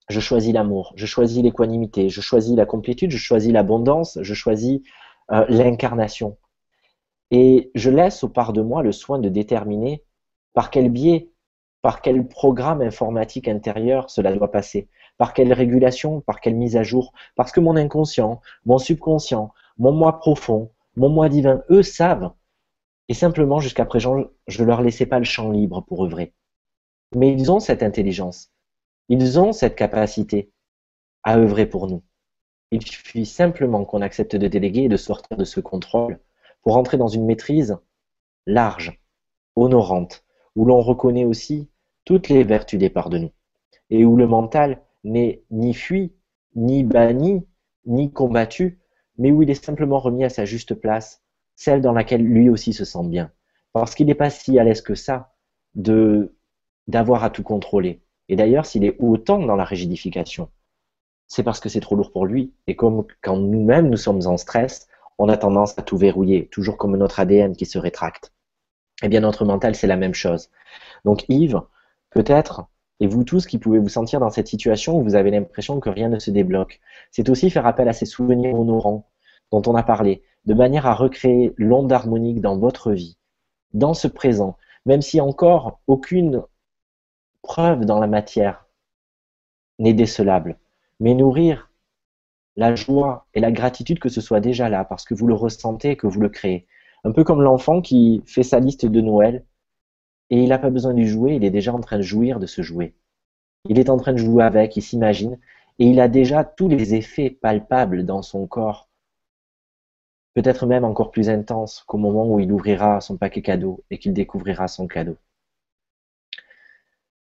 je 0.08 0.20
choisis 0.20 0.52
l'amour, 0.52 0.92
je 0.96 1.06
choisis 1.06 1.42
l'équanimité, 1.42 2.08
je 2.08 2.20
choisis 2.20 2.54
la 2.56 2.64
complétude, 2.64 3.10
je 3.10 3.18
choisis 3.18 3.52
l'abondance, 3.52 4.18
je 4.22 4.34
choisis 4.34 4.80
euh, 5.32 5.44
l'incarnation. 5.48 6.36
Et 7.32 7.72
je 7.74 7.90
laisse 7.90 8.22
aux 8.22 8.28
parts 8.28 8.52
de 8.52 8.62
moi 8.62 8.82
le 8.82 8.92
soin 8.92 9.18
de 9.18 9.28
déterminer 9.28 10.04
par 10.52 10.70
quel 10.70 10.88
biais 10.90 11.32
par 11.82 12.00
quel 12.00 12.26
programme 12.26 12.80
informatique 12.80 13.48
intérieur 13.48 14.08
cela 14.08 14.32
doit 14.32 14.50
passer, 14.50 14.88
par 15.18 15.34
quelle 15.34 15.52
régulation, 15.52 16.20
par 16.20 16.40
quelle 16.40 16.54
mise 16.54 16.76
à 16.76 16.84
jour, 16.84 17.12
parce 17.34 17.52
que 17.52 17.60
mon 17.60 17.76
inconscient, 17.76 18.40
mon 18.64 18.78
subconscient, 18.78 19.52
mon 19.78 19.92
moi 19.92 20.18
profond, 20.18 20.70
mon 20.96 21.08
moi 21.08 21.28
divin, 21.28 21.62
eux 21.70 21.82
savent. 21.82 22.32
Et 23.08 23.14
simplement, 23.14 23.58
jusqu'à 23.58 23.84
présent, 23.84 24.24
je 24.46 24.62
ne 24.62 24.68
leur 24.68 24.80
laissais 24.80 25.06
pas 25.06 25.18
le 25.18 25.24
champ 25.24 25.50
libre 25.50 25.82
pour 25.82 26.04
œuvrer. 26.04 26.32
Mais 27.16 27.32
ils 27.32 27.50
ont 27.50 27.60
cette 27.60 27.82
intelligence, 27.82 28.52
ils 29.08 29.40
ont 29.40 29.52
cette 29.52 29.74
capacité 29.74 30.52
à 31.24 31.36
œuvrer 31.36 31.66
pour 31.66 31.88
nous. 31.88 32.02
Il 32.70 32.86
suffit 32.86 33.26
simplement 33.26 33.84
qu'on 33.84 34.00
accepte 34.00 34.36
de 34.36 34.46
déléguer 34.46 34.84
et 34.84 34.88
de 34.88 34.96
sortir 34.96 35.36
de 35.36 35.44
ce 35.44 35.60
contrôle 35.60 36.20
pour 36.62 36.76
entrer 36.76 36.96
dans 36.96 37.08
une 37.08 37.26
maîtrise 37.26 37.76
large, 38.46 39.00
honorante, 39.56 40.24
où 40.56 40.64
l'on 40.64 40.80
reconnaît 40.80 41.24
aussi 41.24 41.68
toutes 42.04 42.28
les 42.28 42.44
vertus 42.44 42.78
des 42.78 42.90
parts 42.90 43.10
de 43.10 43.18
nous, 43.18 43.32
et 43.90 44.04
où 44.04 44.16
le 44.16 44.26
mental 44.26 44.82
n'est 45.04 45.42
ni 45.50 45.74
fui, 45.74 46.12
ni 46.54 46.82
banni, 46.84 47.46
ni 47.86 48.12
combattu, 48.12 48.80
mais 49.18 49.30
où 49.30 49.42
il 49.42 49.50
est 49.50 49.64
simplement 49.64 49.98
remis 49.98 50.24
à 50.24 50.28
sa 50.28 50.44
juste 50.44 50.74
place, 50.74 51.22
celle 51.54 51.80
dans 51.80 51.92
laquelle 51.92 52.22
lui 52.22 52.48
aussi 52.48 52.72
se 52.72 52.84
sent 52.84 53.04
bien. 53.04 53.30
Parce 53.72 53.94
qu'il 53.94 54.06
n'est 54.06 54.14
pas 54.14 54.30
si 54.30 54.58
à 54.58 54.64
l'aise 54.64 54.82
que 54.82 54.94
ça 54.94 55.34
de 55.74 56.34
d'avoir 56.88 57.22
à 57.22 57.30
tout 57.30 57.44
contrôler. 57.44 58.02
Et 58.28 58.36
d'ailleurs, 58.36 58.66
s'il 58.66 58.84
est 58.84 58.96
autant 58.98 59.38
dans 59.38 59.54
la 59.54 59.64
rigidification, 59.64 60.50
c'est 61.28 61.44
parce 61.44 61.60
que 61.60 61.68
c'est 61.68 61.80
trop 61.80 61.94
lourd 61.94 62.10
pour 62.10 62.26
lui. 62.26 62.52
Et 62.66 62.74
comme 62.74 63.06
quand 63.22 63.36
nous-mêmes 63.36 63.88
nous 63.88 63.96
sommes 63.96 64.26
en 64.26 64.36
stress, 64.36 64.88
on 65.22 65.28
a 65.28 65.36
tendance 65.36 65.78
à 65.78 65.82
tout 65.82 65.96
verrouiller, 65.96 66.48
toujours 66.48 66.76
comme 66.76 66.96
notre 66.96 67.20
ADN 67.20 67.54
qui 67.54 67.64
se 67.64 67.78
rétracte. 67.78 68.32
Eh 69.04 69.08
bien, 69.08 69.20
notre 69.20 69.44
mental, 69.44 69.76
c'est 69.76 69.86
la 69.86 69.94
même 69.94 70.14
chose. 70.14 70.50
Donc 71.04 71.24
Yves, 71.28 71.60
peut-être, 72.10 72.64
et 72.98 73.06
vous 73.06 73.22
tous 73.22 73.46
qui 73.46 73.58
pouvez 73.58 73.78
vous 73.78 73.88
sentir 73.88 74.18
dans 74.18 74.30
cette 74.30 74.48
situation 74.48 74.98
où 74.98 75.04
vous 75.04 75.14
avez 75.14 75.30
l'impression 75.30 75.78
que 75.78 75.90
rien 75.90 76.08
ne 76.08 76.18
se 76.18 76.32
débloque, 76.32 76.80
c'est 77.12 77.28
aussi 77.28 77.50
faire 77.50 77.68
appel 77.68 77.88
à 77.88 77.92
ces 77.92 78.04
souvenirs 78.04 78.58
honorants 78.58 79.08
dont 79.52 79.62
on 79.66 79.76
a 79.76 79.84
parlé, 79.84 80.24
de 80.44 80.54
manière 80.54 80.86
à 80.86 80.94
recréer 80.94 81.54
l'onde 81.56 81.92
harmonique 81.92 82.40
dans 82.40 82.58
votre 82.58 82.90
vie, 82.90 83.16
dans 83.74 83.94
ce 83.94 84.08
présent, 84.08 84.56
même 84.86 85.02
si 85.02 85.20
encore 85.20 85.78
aucune 85.86 86.42
preuve 87.42 87.84
dans 87.84 88.00
la 88.00 88.08
matière 88.08 88.66
n'est 89.78 89.94
décelable, 89.94 90.58
mais 90.98 91.14
nourrir 91.14 91.70
la 92.56 92.74
joie 92.74 93.26
et 93.34 93.40
la 93.40 93.52
gratitude 93.52 93.98
que 93.98 94.08
ce 94.08 94.20
soit 94.20 94.40
déjà 94.40 94.68
là, 94.68 94.84
parce 94.84 95.04
que 95.04 95.14
vous 95.14 95.26
le 95.26 95.34
ressentez, 95.34 95.96
que 95.96 96.06
vous 96.06 96.20
le 96.20 96.28
créez. 96.28 96.66
Un 97.04 97.12
peu 97.12 97.24
comme 97.24 97.42
l'enfant 97.42 97.80
qui 97.80 98.22
fait 98.26 98.42
sa 98.42 98.60
liste 98.60 98.86
de 98.86 99.00
Noël 99.00 99.44
et 100.30 100.42
il 100.42 100.48
n'a 100.48 100.58
pas 100.58 100.70
besoin 100.70 100.94
de 100.94 101.02
jouer, 101.04 101.34
il 101.34 101.44
est 101.44 101.50
déjà 101.50 101.72
en 101.74 101.80
train 101.80 101.98
de 101.98 102.02
jouir 102.02 102.40
de 102.40 102.46
ce 102.46 102.62
jouet. 102.62 102.94
Il 103.68 103.78
est 103.78 103.90
en 103.90 103.96
train 103.96 104.12
de 104.12 104.18
jouer 104.18 104.44
avec, 104.44 104.76
il 104.76 104.82
s'imagine, 104.82 105.38
et 105.78 105.86
il 105.86 106.00
a 106.00 106.08
déjà 106.08 106.44
tous 106.44 106.68
les 106.68 106.94
effets 106.94 107.30
palpables 107.30 108.04
dans 108.04 108.22
son 108.22 108.46
corps, 108.46 108.88
peut-être 110.34 110.66
même 110.66 110.84
encore 110.84 111.10
plus 111.10 111.28
intenses 111.28 111.84
qu'au 111.86 111.98
moment 111.98 112.26
où 112.26 112.40
il 112.40 112.50
ouvrira 112.50 113.00
son 113.00 113.16
paquet 113.16 113.42
cadeau 113.42 113.84
et 113.90 113.98
qu'il 113.98 114.12
découvrira 114.14 114.68
son 114.68 114.86
cadeau. 114.86 115.16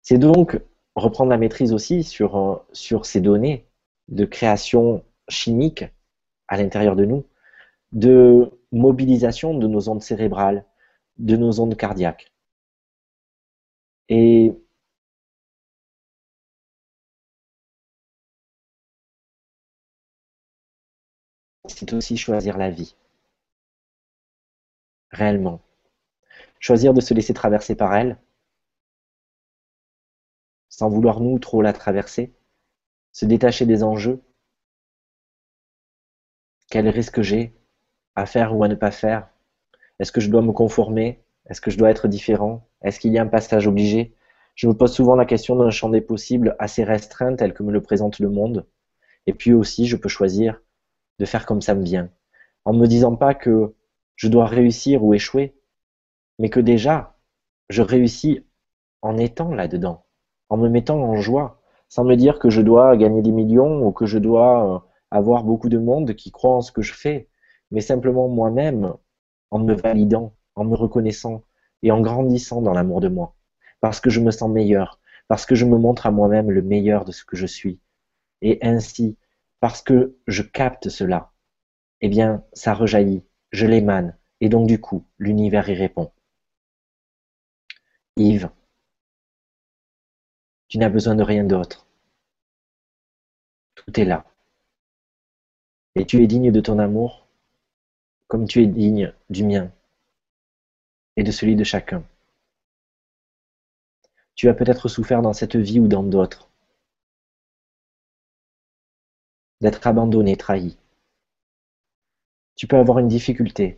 C'est 0.01 0.18
donc 0.18 0.60
reprendre 0.95 1.31
la 1.31 1.38
maîtrise 1.38 1.73
aussi 1.73 2.03
sur, 2.03 2.38
euh, 2.38 2.56
sur 2.73 3.06
ces 3.06 3.22
données 3.22 3.65
de 4.07 4.26
création 4.26 5.03
chimique 5.30 5.85
à 6.47 6.57
l'intérieur 6.57 6.95
de 6.95 7.06
nous, 7.06 7.26
de 7.91 8.51
mobilisation 8.72 9.57
de 9.57 9.68
nos 9.68 9.89
ondes 9.89 10.01
cérébrales, 10.03 10.65
de 11.18 11.35
nos 11.38 11.60
ondes 11.61 11.77
cardiaques. 11.77 12.31
Et 14.10 14.53
c'est 21.68 21.93
aussi 21.93 22.18
choisir 22.18 22.57
la 22.57 22.69
vie. 22.69 22.95
Réellement. 25.11 25.61
Choisir 26.60 26.93
de 26.93 27.01
se 27.01 27.14
laisser 27.14 27.34
traverser 27.34 27.76
par 27.76 27.95
elle, 27.95 28.18
sans 30.69 30.89
vouloir 30.89 31.19
nous 31.19 31.39
trop 31.39 31.61
la 31.61 31.73
traverser, 31.73 32.34
se 33.11 33.26
détacher 33.26 33.65
des 33.65 33.84
enjeux. 33.84 34.22
Quel 36.71 36.87
risque 36.87 37.21
j'ai 37.21 37.55
à 38.15 38.27
faire 38.27 38.55
ou 38.55 38.63
à 38.63 38.67
ne 38.67 38.75
pas 38.75 38.91
faire? 38.91 39.27
Est-ce 39.99 40.11
que 40.11 40.21
je 40.21 40.29
dois 40.29 40.43
me 40.43 40.51
conformer? 40.51 41.19
Est-ce 41.47 41.61
que 41.61 41.71
je 41.71 41.79
dois 41.79 41.89
être 41.89 42.07
différent? 42.07 42.67
Est-ce 42.83 42.99
qu'il 42.99 43.11
y 43.11 43.17
a 43.17 43.23
un 43.23 43.27
passage 43.27 43.65
obligé? 43.65 44.13
Je 44.53 44.67
me 44.67 44.75
pose 44.75 44.93
souvent 44.93 45.15
la 45.15 45.25
question 45.25 45.55
d'un 45.55 45.71
champ 45.71 45.89
des 45.89 46.01
possibles 46.01 46.55
assez 46.59 46.83
restreint 46.83 47.35
tel 47.35 47.55
que 47.55 47.63
me 47.63 47.71
le 47.71 47.81
présente 47.81 48.19
le 48.19 48.29
monde. 48.29 48.67
Et 49.25 49.33
puis 49.33 49.51
aussi, 49.51 49.87
je 49.87 49.95
peux 49.95 50.09
choisir 50.09 50.61
de 51.17 51.25
faire 51.25 51.47
comme 51.47 51.61
ça 51.61 51.73
me 51.73 51.83
vient. 51.83 52.11
En 52.65 52.73
me 52.73 52.85
disant 52.85 53.15
pas 53.15 53.33
que 53.33 53.73
je 54.15 54.27
dois 54.27 54.45
réussir 54.45 55.03
ou 55.03 55.15
échouer, 55.15 55.55
mais 56.37 56.49
que 56.49 56.59
déjà, 56.59 57.17
je 57.69 57.81
réussis 57.81 58.45
en 59.01 59.17
étant 59.17 59.55
là-dedans, 59.55 60.05
en 60.49 60.57
me 60.57 60.69
mettant 60.69 61.01
en 61.01 61.15
joie, 61.15 61.61
sans 61.87 62.03
me 62.03 62.15
dire 62.15 62.37
que 62.37 62.51
je 62.51 62.61
dois 62.61 62.95
gagner 62.95 63.23
des 63.23 63.31
millions 63.31 63.81
ou 63.81 63.91
que 63.91 64.05
je 64.05 64.19
dois 64.19 64.75
euh, 64.75 64.79
avoir 65.11 65.44
beaucoup 65.44 65.69
de 65.69 65.77
monde 65.77 66.14
qui 66.15 66.31
croit 66.31 66.56
en 66.56 66.61
ce 66.61 66.72
que 66.72 66.81
je 66.81 66.94
fais, 66.94 67.30
mais 67.72 67.81
simplement 67.81 68.27
moi-même, 68.27 68.94
en 69.52 69.60
me 69.60 69.73
validant, 69.73 70.36
en 70.56 70.65
me 70.65 70.76
reconnaissant, 70.76 71.44
et 71.81 71.91
en 71.91 72.02
grandissant 72.02 72.61
dans 72.61 72.73
l'amour 72.73 73.02
de 73.02 73.07
moi, 73.07 73.36
parce 73.81 73.99
que 73.99 74.10
je 74.10 74.19
me 74.19 74.31
sens 74.31 74.49
meilleur, 74.49 74.99
parce 75.27 75.45
que 75.45 75.56
je 75.56 75.65
me 75.65 75.77
montre 75.77 76.06
à 76.06 76.11
moi-même 76.11 76.52
le 76.52 76.61
meilleur 76.61 77.06
de 77.06 77.11
ce 77.11 77.23
que 77.23 77.38
je 77.38 77.45
suis. 77.45 77.80
Et 78.41 78.60
ainsi, 78.61 79.18
parce 79.60 79.81
que 79.81 80.18
je 80.27 80.44
capte 80.44 80.90
cela, 80.90 81.31
eh 82.02 82.10
bien, 82.10 82.44
ça 82.53 82.73
rejaillit, 82.73 83.23
je 83.52 83.65
l'émane, 83.65 84.18
Et 84.41 84.49
donc 84.49 84.68
du 84.68 84.80
coup, 84.80 85.06
l'univers 85.18 85.69
y 85.69 85.76
répond. 85.76 86.11
Yves, 88.15 88.49
tu 90.69 90.77
n'as 90.77 90.90
besoin 90.90 91.15
de 91.15 91.23
rien 91.23 91.44
d'autre. 91.44 91.86
Tout 93.76 93.99
est 93.99 94.06
là. 94.06 94.26
Et 95.99 96.05
tu 96.05 96.23
es 96.23 96.27
digne 96.27 96.49
de 96.49 96.61
ton 96.61 96.80
amour 96.80 97.27
comme 98.30 98.47
tu 98.47 98.63
es 98.63 98.67
digne 98.67 99.13
du 99.30 99.43
mien 99.43 99.69
et 101.17 101.23
de 101.23 101.31
celui 101.31 101.57
de 101.57 101.65
chacun. 101.65 102.05
Tu 104.34 104.47
as 104.47 104.53
peut-être 104.53 104.88
souffert 104.88 105.21
dans 105.21 105.34
cette 105.34 105.57
vie 105.57 105.81
ou 105.81 105.89
dans 105.89 106.03
d'autres 106.03 106.49
d'être 109.59 109.85
abandonné, 109.85 110.38
trahi. 110.38 110.77
Tu 112.55 112.65
peux 112.65 112.77
avoir 112.77 112.99
une 112.99 113.09
difficulté 113.09 113.77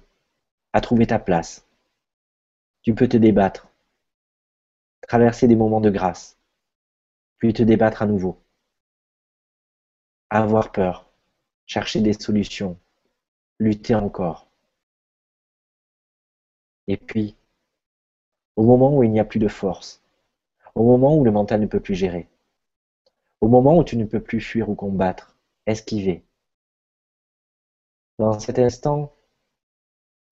à 0.73 0.81
trouver 0.81 1.07
ta 1.07 1.18
place. 1.18 1.68
Tu 2.84 2.93
peux 2.93 3.07
te 3.07 3.18
débattre, 3.18 3.68
traverser 5.07 5.48
des 5.48 5.56
moments 5.56 5.81
de 5.81 5.89
grâce, 5.89 6.38
puis 7.39 7.52
te 7.52 7.64
débattre 7.64 8.03
à 8.03 8.06
nouveau. 8.06 8.39
Avoir 10.30 10.72
peur, 10.72 11.10
chercher 11.72 12.02
des 12.02 12.11
solutions, 12.11 12.77
lutter 13.57 13.95
encore. 13.95 14.49
Et 16.88 16.98
puis, 16.98 17.38
au 18.57 18.65
moment 18.65 18.98
où 18.98 19.03
il 19.03 19.11
n'y 19.11 19.22
a 19.22 19.23
plus 19.23 19.39
de 19.39 19.48
force, 19.48 20.03
au 20.76 20.84
moment 20.84 21.15
où 21.15 21.23
le 21.23 21.31
mental 21.31 21.61
ne 21.61 21.68
peut 21.68 21.80
plus 21.80 21.95
gérer, 21.95 22.27
au 23.39 23.48
moment 23.48 23.77
où 23.77 23.85
tu 23.85 23.95
ne 23.95 24.03
peux 24.03 24.19
plus 24.22 24.41
fuir 24.41 24.68
ou 24.68 24.76
combattre, 24.76 25.38
esquiver, 25.65 26.26
dans 28.19 28.38
cet 28.38 28.60
instant 28.60 29.15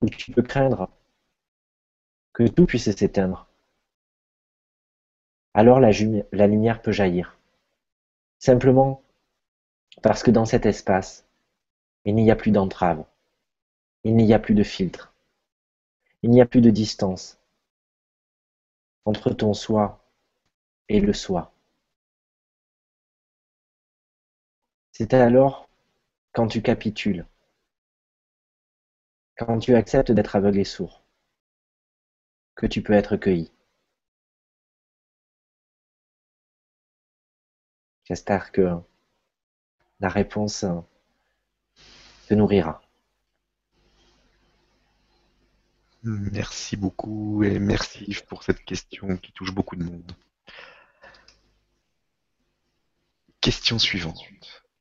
où 0.02 0.10
tu 0.10 0.34
peux 0.34 0.44
craindre 0.44 0.90
que 2.34 2.44
tout 2.50 2.66
puisse 2.66 2.92
s'éteindre, 2.92 3.48
alors 5.54 5.80
la, 5.80 5.92
lumière 6.48 6.82
peut 6.82 6.92
jaillir. 6.92 7.40
Simplement 8.40 9.02
parce 10.04 10.22
que 10.22 10.32
dans 10.32 10.46
cet 10.46 10.66
espace, 10.66 11.29
il 12.10 12.16
n'y 12.16 12.32
a 12.32 12.36
plus 12.36 12.52
d'entrave, 12.52 13.06
il 14.04 14.16
n'y 14.16 14.34
a 14.34 14.40
plus 14.40 14.56
de 14.56 14.64
filtre, 14.64 15.14
il 16.24 16.32
n'y 16.32 16.42
a 16.42 16.46
plus 16.46 16.62
de 16.62 16.70
distance 16.72 17.40
entre 19.06 19.32
ton 19.32 19.54
soi 19.54 20.04
et 20.90 21.00
le 21.02 21.14
soi. 21.14 21.54
C'est 24.92 25.14
alors 25.14 25.70
quand 26.34 26.48
tu 26.48 26.62
capitules, 26.62 27.26
quand 29.38 29.60
tu 29.60 29.76
acceptes 29.76 30.12
d'être 30.12 30.36
aveugle 30.36 30.60
et 30.60 30.64
sourd, 30.66 31.04
que 32.56 32.66
tu 32.68 32.84
peux 32.84 32.94
être 32.94 33.16
cueilli. 33.18 33.52
J'espère 38.04 38.52
que 38.52 38.82
la 40.00 40.10
réponse 40.10 40.66
nourrira. 42.36 42.82
Merci 46.04 46.78
beaucoup 46.78 47.44
et 47.44 47.60
merci 47.60 48.16
pour 48.28 48.44
cette 48.44 48.64
question 48.64 49.18
qui 49.18 49.34
touche 49.34 49.52
beaucoup 49.54 49.76
de 49.76 49.84
monde. 49.84 50.12
Question 53.42 53.80
suivante. 53.80 54.20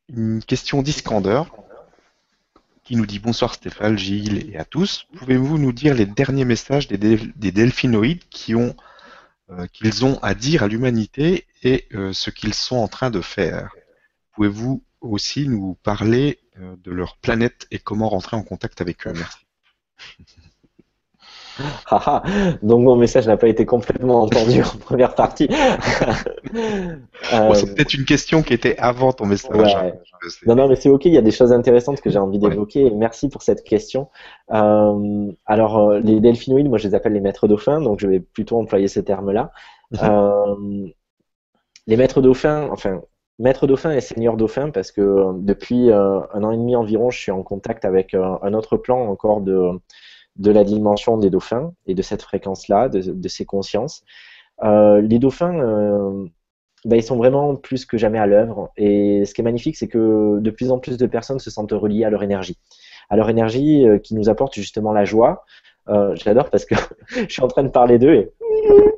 Une 0.08 0.42
question 0.42 0.82
d'Iskander 0.82 1.42
qui 2.88 2.96
nous 2.96 3.04
dit 3.04 3.18
bonsoir 3.18 3.52
Stéphane, 3.52 3.98
Gilles 3.98 4.50
et 4.50 4.56
à 4.56 4.64
tous. 4.64 5.06
Pouvez-vous 5.18 5.58
nous 5.58 5.72
dire 5.72 5.94
les 5.94 6.06
derniers 6.06 6.46
messages 6.46 6.88
des, 6.88 6.96
delphinoïdes 7.52 8.22
ont 8.54 8.74
euh, 9.50 9.66
qu'ils 9.66 10.06
ont 10.06 10.18
à 10.22 10.34
dire 10.34 10.62
à 10.62 10.68
l'humanité 10.68 11.46
et 11.62 11.86
euh, 11.92 12.14
ce 12.14 12.30
qu'ils 12.30 12.54
sont 12.54 12.76
en 12.76 12.88
train 12.88 13.10
de 13.10 13.20
faire? 13.20 13.74
Pouvez-vous 14.32 14.82
aussi 15.02 15.48
nous 15.48 15.74
parler 15.82 16.38
de 16.59 16.90
leur 16.90 17.16
planète 17.18 17.66
et 17.70 17.78
comment 17.78 18.09
rentrer 18.09 18.36
en 18.36 18.43
contact 18.43 18.80
avec 18.80 19.06
eux 19.06 19.12
Merci. 19.12 19.39
Donc 22.62 22.82
mon 22.82 22.97
message 22.97 23.26
n'a 23.26 23.36
pas 23.36 23.48
été 23.48 23.66
complètement 23.66 24.22
entendu 24.22 24.62
en 24.62 24.78
première 24.78 25.14
partie. 25.14 25.48
c'est 26.52 27.74
peut-être 27.74 27.94
une 27.94 28.05
question 28.05 28.43
qui 28.43 28.55
était 28.55 28.76
avant 28.78 29.12
ton 29.12 29.26
message. 29.26 29.74
Hein, 29.74 29.93
non, 30.47 30.56
non, 30.56 30.68
mais 30.68 30.76
c'est 30.76 30.89
ok. 30.89 31.05
Il 31.06 31.14
y 31.14 31.18
a 31.18 31.22
des 31.22 31.30
choses 31.30 31.52
intéressantes 31.52 32.01
que 32.01 32.10
j'ai 32.10 32.18
envie 32.18 32.39
d'évoquer. 32.39 32.90
Merci 32.90 33.28
pour 33.28 33.43
cette 33.43 33.64
question. 33.64 34.09
Euh, 34.52 35.32
alors, 35.47 35.78
euh, 35.78 36.01
les 36.01 36.20
delphinoïdes, 36.20 36.68
moi, 36.68 36.78
je 36.78 36.89
les 36.89 36.94
appelle 36.94 37.12
les 37.12 37.20
maîtres 37.20 37.48
dauphins, 37.48 37.80
donc 37.80 38.01
je 38.01 38.06
vais 38.06 38.20
plutôt 38.20 38.59
employer 38.59 38.89
ce 38.89 39.01
terme-là. 39.01 39.52
Euh, 40.02 40.86
les 41.86 41.97
maîtres 41.97 42.20
dauphins, 42.20 42.68
enfin, 42.70 43.01
maître 43.39 43.66
dauphin 43.66 43.93
et 43.93 44.01
seigneur 44.01 44.36
dauphin, 44.36 44.70
parce 44.70 44.93
que 44.93 45.32
depuis 45.39 45.93
un 45.93 46.43
an 46.43 46.51
et 46.51 46.56
demi 46.56 46.77
environ, 46.77 47.10
je 47.10 47.19
suis 47.19 47.32
en 47.32 47.43
contact 47.43 47.85
avec 47.85 48.15
un 48.15 48.55
autre 48.55 48.77
plan 48.77 49.09
encore 49.09 49.40
de 49.40 49.81
de 50.39 50.51
la 50.51 50.65
dimension 50.65 51.19
des 51.19 51.31
dauphins 51.31 51.73
et 51.86 51.94
de 51.94 52.02
cette 52.02 52.23
fréquence-là, 52.23 52.89
de, 52.89 53.28
ces 53.28 53.44
consciences. 53.44 54.05
Euh, 54.62 55.01
les 55.01 55.19
dauphins, 55.19 55.59
euh, 55.59 56.27
bah, 56.85 56.97
ils 56.97 57.02
sont 57.02 57.16
vraiment 57.16 57.56
plus 57.56 57.85
que 57.85 57.98
jamais 57.98 58.19
à 58.19 58.27
l'œuvre. 58.27 58.70
Et 58.77 59.24
ce 59.24 59.35
qui 59.35 59.40
est 59.40 59.44
magnifique, 59.44 59.77
c'est 59.77 59.89
que 59.89 60.39
de 60.39 60.51
plus 60.51 60.70
en 60.70 60.78
plus 60.78 60.97
de 60.97 61.06
personnes 61.06 61.40
se 61.40 61.51
sentent 61.51 61.73
reliées 61.73 62.05
à 62.05 62.10
leur 62.10 62.23
énergie. 62.23 62.56
À 63.10 63.16
leur 63.16 63.28
énergie 63.28 63.86
euh, 63.86 63.98
qui 63.98 64.15
nous 64.15 64.28
apporte 64.28 64.55
justement 64.55 64.93
la 64.93 65.05
joie. 65.05 65.44
J'adore 66.16 66.51
parce 66.51 66.66
que 66.66 66.74
je 67.09 67.32
suis 67.32 67.43
en 67.43 67.48
train 67.48 67.62
de 67.62 67.70
parler 67.70 67.98
d'eux 67.98 68.12
et 68.12 68.31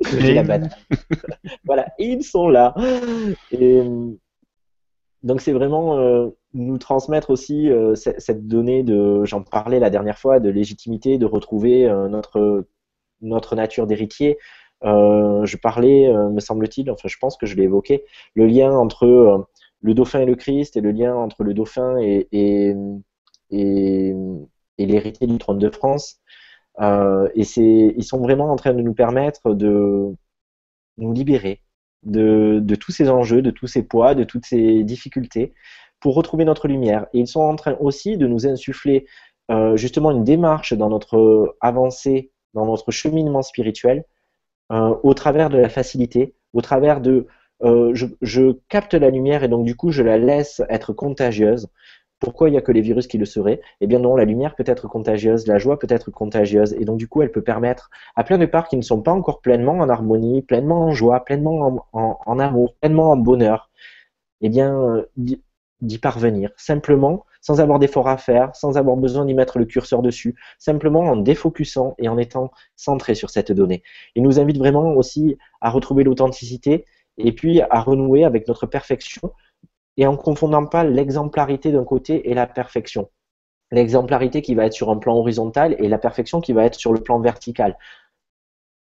j'ai 0.19 0.33
la 0.33 0.43
batte. 0.43 0.77
voilà, 1.63 1.87
ils 1.97 2.21
sont 2.21 2.49
là. 2.49 2.75
Et 3.53 3.81
donc 5.23 5.41
c'est 5.41 5.53
vraiment 5.53 6.31
nous 6.53 6.77
transmettre 6.77 7.29
aussi 7.29 7.69
euh, 7.69 7.95
cette 7.95 8.47
donnée 8.47 8.83
de, 8.83 9.23
j'en 9.25 9.43
parlais 9.43 9.79
la 9.79 9.89
dernière 9.89 10.17
fois, 10.17 10.39
de 10.39 10.49
légitimité, 10.49 11.17
de 11.17 11.25
retrouver 11.25 11.87
euh, 11.87 12.07
notre, 12.09 12.67
notre 13.21 13.55
nature 13.55 13.87
d'héritier. 13.87 14.37
Euh, 14.83 15.45
je 15.45 15.57
parlais, 15.57 16.11
me 16.11 16.39
semble-t-il, 16.39 16.89
enfin 16.91 17.07
je 17.07 17.17
pense 17.19 17.37
que 17.37 17.45
je 17.45 17.55
l'ai 17.55 17.63
évoqué, 17.63 18.03
le 18.35 18.47
lien 18.47 18.71
entre 18.71 19.47
le 19.81 19.93
dauphin 19.93 20.21
et 20.21 20.25
le 20.25 20.35
Christ 20.35 20.75
et 20.77 20.81
le 20.81 20.91
lien 20.91 21.15
entre 21.15 21.43
le 21.43 21.53
dauphin 21.53 21.97
et, 21.99 22.27
et, 22.31 22.75
et, 23.51 24.13
l'héritier 24.79 25.27
du 25.27 25.37
trône 25.37 25.59
de 25.59 25.69
France. 25.69 26.19
et 26.79 27.43
c'est, 27.43 27.93
ils 27.95 28.03
sont 28.03 28.19
vraiment 28.19 28.51
en 28.51 28.55
train 28.55 28.73
de 28.73 28.81
nous 28.81 28.93
permettre 28.95 29.53
de 29.53 30.15
nous 30.97 31.13
libérer 31.13 31.61
de, 32.03 32.75
tous 32.75 32.91
ces 32.91 33.09
enjeux, 33.09 33.41
de 33.41 33.51
tous 33.51 33.67
ces 33.67 33.83
poids, 33.83 34.15
de 34.15 34.23
toutes 34.23 34.45
ces 34.45 34.83
difficultés, 34.83 35.53
pour 35.99 36.15
retrouver 36.15 36.45
notre 36.45 36.67
lumière. 36.67 37.07
Et 37.13 37.19
ils 37.19 37.27
sont 37.27 37.41
en 37.41 37.55
train 37.55 37.75
aussi 37.79 38.17
de 38.17 38.27
nous 38.27 38.47
insuffler 38.47 39.05
euh, 39.51 39.77
justement 39.77 40.11
une 40.11 40.23
démarche 40.23 40.73
dans 40.73 40.89
notre 40.89 41.55
avancée, 41.61 42.31
dans 42.53 42.65
notre 42.65 42.91
cheminement 42.91 43.41
spirituel, 43.41 44.05
euh, 44.71 44.95
au 45.03 45.13
travers 45.13 45.49
de 45.49 45.57
la 45.57 45.69
facilité, 45.69 46.35
au 46.53 46.61
travers 46.61 47.01
de 47.01 47.27
euh, 47.63 47.91
je, 47.93 48.53
capte 48.69 48.95
la 48.95 49.09
lumière 49.09 49.43
et 49.43 49.47
donc 49.47 49.65
du 49.65 49.75
coup 49.75 49.91
je 49.91 50.01
la 50.01 50.17
laisse 50.17 50.61
être 50.69 50.93
contagieuse. 50.93 51.67
Pourquoi 52.21 52.47
il 52.47 52.51
n'y 52.53 52.57
a 52.57 52.61
que 52.61 52.71
les 52.71 52.81
virus 52.81 53.07
qui 53.07 53.17
le 53.17 53.25
seraient? 53.25 53.61
Eh 53.81 53.87
bien 53.87 53.99
non, 53.99 54.15
la 54.15 54.25
lumière 54.25 54.55
peut 54.55 54.63
être 54.67 54.87
contagieuse, 54.87 55.47
la 55.47 55.57
joie 55.57 55.79
peut 55.79 55.87
être 55.89 56.11
contagieuse, 56.11 56.73
et 56.73 56.85
donc 56.85 56.97
du 56.97 57.07
coup 57.07 57.23
elle 57.23 57.31
peut 57.31 57.41
permettre 57.41 57.89
à 58.15 58.23
plein 58.23 58.37
de 58.37 58.45
parts 58.45 58.67
qui 58.69 58.77
ne 58.77 58.83
sont 58.83 59.01
pas 59.01 59.11
encore 59.11 59.41
pleinement 59.41 59.79
en 59.79 59.89
harmonie, 59.89 60.43
pleinement 60.43 60.85
en 60.85 60.91
joie, 60.91 61.25
pleinement 61.25 61.87
en, 61.91 62.39
amour, 62.39 62.75
pleinement 62.79 63.11
en 63.11 63.17
bonheur, 63.17 63.71
eh 64.41 64.49
bien 64.49 65.03
d'y 65.17 65.97
parvenir, 65.97 66.51
simplement, 66.57 67.25
sans 67.41 67.59
avoir 67.59 67.79
d'efforts 67.79 68.07
à 68.07 68.17
faire, 68.17 68.55
sans 68.55 68.77
avoir 68.77 68.95
besoin 68.97 69.25
d'y 69.25 69.33
mettre 69.33 69.57
le 69.57 69.65
curseur 69.65 70.03
dessus, 70.03 70.35
simplement 70.59 71.01
en 71.01 71.15
défocusant 71.17 71.95
et 71.97 72.07
en 72.07 72.19
étant 72.19 72.51
centré 72.75 73.15
sur 73.15 73.31
cette 73.31 73.51
donnée. 73.51 73.81
Il 74.15 74.21
nous 74.21 74.39
invite 74.39 74.59
vraiment 74.59 74.93
aussi 74.93 75.37
à 75.59 75.71
retrouver 75.71 76.03
l'authenticité 76.03 76.85
et 77.17 77.31
puis 77.33 77.61
à 77.61 77.81
renouer 77.81 78.23
avec 78.23 78.47
notre 78.47 78.67
perfection 78.67 79.33
et 79.97 80.07
en 80.07 80.17
confondant 80.17 80.65
pas 80.65 80.83
l'exemplarité 80.83 81.71
d'un 81.71 81.83
côté 81.83 82.29
et 82.29 82.33
la 82.33 82.47
perfection. 82.47 83.09
L'exemplarité 83.71 84.41
qui 84.41 84.55
va 84.55 84.65
être 84.65 84.73
sur 84.73 84.89
un 84.89 84.97
plan 84.97 85.15
horizontal 85.15 85.75
et 85.79 85.87
la 85.87 85.97
perfection 85.97 86.41
qui 86.41 86.53
va 86.53 86.65
être 86.65 86.75
sur 86.75 86.93
le 86.93 87.01
plan 87.01 87.19
vertical. 87.19 87.77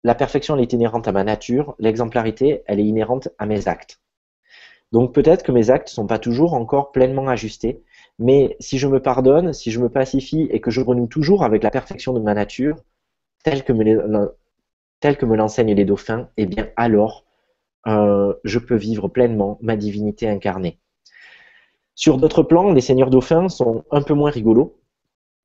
La 0.04 0.16
perfection, 0.16 0.56
elle 0.56 0.62
est 0.62 0.74
inhérente 0.74 1.08
à 1.08 1.12
ma 1.12 1.24
nature, 1.24 1.76
l'exemplarité, 1.78 2.64
elle 2.66 2.80
est 2.80 2.86
inhérente 2.86 3.30
à 3.38 3.46
mes 3.46 3.68
actes. 3.68 4.00
Donc 4.92 5.14
peut-être 5.14 5.44
que 5.44 5.52
mes 5.52 5.70
actes 5.70 5.90
ne 5.90 5.94
sont 5.94 6.08
pas 6.08 6.20
toujours 6.20 6.54
encore 6.54 6.92
pleinement 6.92 7.28
ajustés, 7.28 7.84
mais 8.18 8.56
si 8.60 8.80
je 8.80 8.88
me 8.88 9.02
pardonne, 9.02 9.54
si 9.54 9.72
je 9.72 9.80
me 9.80 9.90
pacifie 9.90 10.48
et 10.52 10.62
que 10.62 10.72
je 10.72 10.82
renoue 10.82 11.08
toujours 11.08 11.44
avec 11.44 11.64
la 11.64 11.70
perfection 11.70 12.14
de 12.14 12.20
ma 12.20 12.34
nature, 12.34 12.78
telle 13.44 13.64
que 13.64 13.74
me, 13.74 15.36
l'enseignent 15.36 15.76
les 15.76 15.86
dauphins, 15.86 16.30
eh 16.38 16.46
bien 16.46 16.70
alors 16.76 17.26
euh, 17.88 18.34
je 18.44 18.60
peux 18.60 18.76
vivre 18.76 19.08
pleinement 19.08 19.60
ma 19.62 19.76
divinité 19.76 20.28
incarnée. 20.28 20.80
Sur 22.00 22.18
d'autres 22.18 22.44
plans, 22.44 22.72
les 22.72 22.80
seigneurs 22.80 23.10
dauphins 23.10 23.50
sont 23.50 23.84
un 23.92 24.02
peu 24.02 24.14
moins 24.14 24.32
rigolos. 24.32 24.74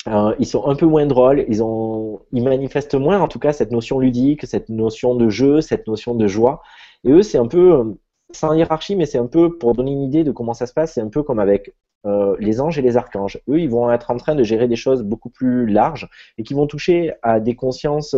Euh, 0.06 0.36
ils 0.39 0.47
sont 0.47 0.68
un 0.68 0.76
peu 0.76 0.86
moins 0.86 1.05
drôles, 1.05 1.44
ils, 1.48 1.64
ont, 1.64 2.20
manifestent 2.31 2.94
moins 2.94 3.20
en 3.20 3.26
tout 3.26 3.40
cas 3.40 3.52
cette 3.52 3.72
notion 3.72 3.98
ludique, 3.98 4.47
cette 4.47 4.68
notion 4.68 5.16
de 5.16 5.28
jeu, 5.28 5.60
cette 5.60 5.89
notion 5.89 6.14
de 6.14 6.28
joie. 6.28 6.62
Et 7.02 7.10
eux, 7.10 7.22
c'est 7.24 7.39
un 7.39 7.48
peu, 7.48 7.72
euh, 7.72 7.85
sans 8.31 8.55
hiérarchie, 8.55 8.94
mais 8.94 9.05
c'est 9.05 9.18
un 9.18 9.26
peu, 9.26 9.59
pour 9.59 9.74
donner 9.74 9.90
une 9.90 10.02
idée 10.02 10.22
de 10.22 10.31
comment 10.31 10.55
ça 10.55 10.66
se 10.66 10.72
passe, 10.72 10.94
c'est 10.94 11.01
un 11.01 11.09
peu 11.09 11.24
comme 11.24 11.40
avec 11.40 11.74
euh, 12.06 12.36
les 12.39 12.60
anges 12.60 12.78
et 12.78 12.82
les 12.82 12.97
archanges. 12.97 13.40
Eux, 13.48 13.59
ils 13.59 13.70
vont 13.70 13.90
être 13.90 14.12
en 14.12 14.16
train 14.16 14.36
de 14.36 14.44
gérer 14.44 14.68
des 14.68 14.76
choses 14.76 15.02
beaucoup 15.02 15.31
plus 15.31 15.66
larges 15.66 16.09
et 16.39 16.44
qui 16.44 16.55
vont 16.55 16.68
toucher 16.68 17.14
à 17.22 17.40
des 17.40 17.56
consciences 17.56 18.14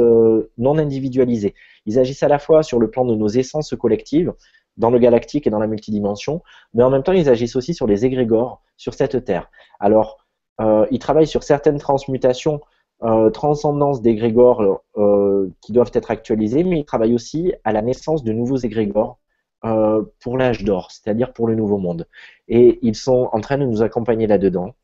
non 0.59 0.77
individualisées. 0.77 1.55
Ils 1.87 1.99
agissent 1.99 2.23
à 2.23 2.29
la 2.29 2.39
fois 2.39 2.63
sur 2.63 2.81
le 2.81 2.91
plan 2.91 3.07
de 3.07 3.15
nos 3.15 3.29
essences 3.29 3.75
collectives, 3.79 4.35
dans 4.77 4.91
le 4.91 4.99
galactique 4.99 5.47
et 5.47 5.51
dans 5.51 5.59
la 5.59 5.67
multidimension, 5.67 6.43
mais 6.75 6.83
en 6.83 6.91
même 6.91 7.03
temps, 7.03 7.13
ils 7.13 7.29
agissent 7.29 7.57
aussi 7.57 7.75
sur 7.75 7.87
les 7.87 8.05
égrégores, 8.05 8.63
sur 8.77 8.95
cette 8.95 9.25
Terre. 9.25 9.51
Alors, 9.81 10.19
euh, 10.61 10.87
ils 10.91 10.99
travaillent 10.99 11.27
sur 11.27 11.43
certaines 11.43 11.79
transmutations, 11.79 12.61
euh, 13.03 13.29
transcendance 13.29 14.01
d'égrégores 14.01 14.83
euh, 14.97 15.51
qui 15.61 15.73
doivent 15.73 15.91
être 15.93 16.11
actualisés, 16.11 16.65
mais 16.65 16.81
ils 16.81 16.85
travaillent 16.87 17.15
aussi 17.15 17.53
à 17.63 17.73
la 17.73 17.83
naissance 17.83 18.25
de 18.25 18.33
nouveaux 18.33 18.57
égrégores 18.57 19.19
euh, 19.67 20.03
pour 20.23 20.39
l'âge 20.39 20.65
d'or, 20.65 20.91
c'est-à-dire 20.91 21.35
pour 21.35 21.47
le 21.47 21.55
nouveau 21.55 21.77
monde. 21.77 22.09
Et 22.49 22.79
ils 22.81 22.95
sont 22.95 23.29
en 23.33 23.41
train 23.41 23.59
de 23.59 23.67
nous 23.67 23.83
accompagner 23.83 24.27
là-dedans. 24.27 24.75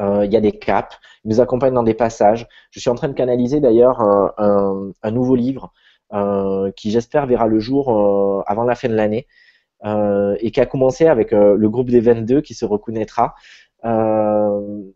Il 0.00 0.32
y 0.32 0.36
a 0.36 0.40
des 0.40 0.52
caps, 0.52 0.96
ils 1.24 1.28
nous 1.30 1.40
accompagnent 1.40 1.74
dans 1.74 1.82
des 1.82 1.94
passages. 1.94 2.48
Je 2.70 2.80
suis 2.80 2.88
en 2.90 2.94
train 2.94 3.08
de 3.08 3.12
canaliser 3.12 3.60
d'ailleurs 3.60 4.00
un, 4.00 5.10
nouveau 5.10 5.34
livre 5.34 5.72
qui 6.76 6.90
j'espère 6.90 7.26
verra 7.26 7.46
le 7.46 7.58
jour 7.60 7.90
euh, 7.90 8.42
avant 8.46 8.64
la 8.64 8.74
fin 8.74 8.88
de 8.88 8.94
l'année 8.94 9.26
et 9.84 10.50
qui 10.50 10.60
a 10.60 10.66
commencé 10.66 11.06
avec 11.06 11.30
le 11.32 11.68
groupe 11.68 11.88
des 11.88 12.00
22 12.00 12.42
qui 12.42 12.54
se 12.54 12.66
reconnaîtra. 12.66 13.34
Euh, 13.84 14.92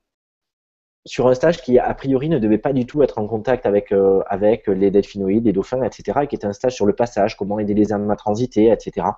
sur 1.06 1.28
un 1.28 1.34
stage 1.34 1.60
qui 1.60 1.78
a 1.78 1.92
priori 1.94 2.28
ne 2.28 2.38
devait 2.38 2.58
pas 2.58 2.72
du 2.72 2.86
tout 2.86 3.02
être 3.02 3.18
en 3.18 3.26
contact 3.26 3.66
avec, 3.66 3.92
euh, 3.92 4.22
avec 4.26 4.68
les 4.68 4.90
delphinoïdes, 4.90 5.44
les 5.44 5.52
dauphins, 5.52 5.82
etc., 5.82 6.20
et 6.22 6.26
qui 6.26 6.36
était 6.36 6.46
un 6.46 6.52
stage 6.52 6.74
sur 6.74 6.86
le 6.86 6.94
passage, 6.94 7.36
comment 7.36 7.58
aider 7.58 7.74
les 7.74 7.92
âmes 7.92 8.10
à 8.10 8.16
transiter, 8.16 8.70
etc. 8.70 9.08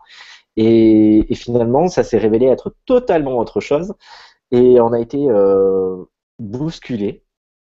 Et, 0.57 1.31
et 1.31 1.35
finalement, 1.37 1.87
ça 1.89 2.03
s'est 2.03 2.19
révélé 2.19 2.47
être 2.47 2.75
totalement 2.87 3.39
autre 3.39 3.61
chose, 3.61 3.95
et 4.51 4.81
on 4.81 4.93
a 4.93 5.01
été 5.01 5.29
euh, 5.29 6.05
bousculé, 6.41 7.25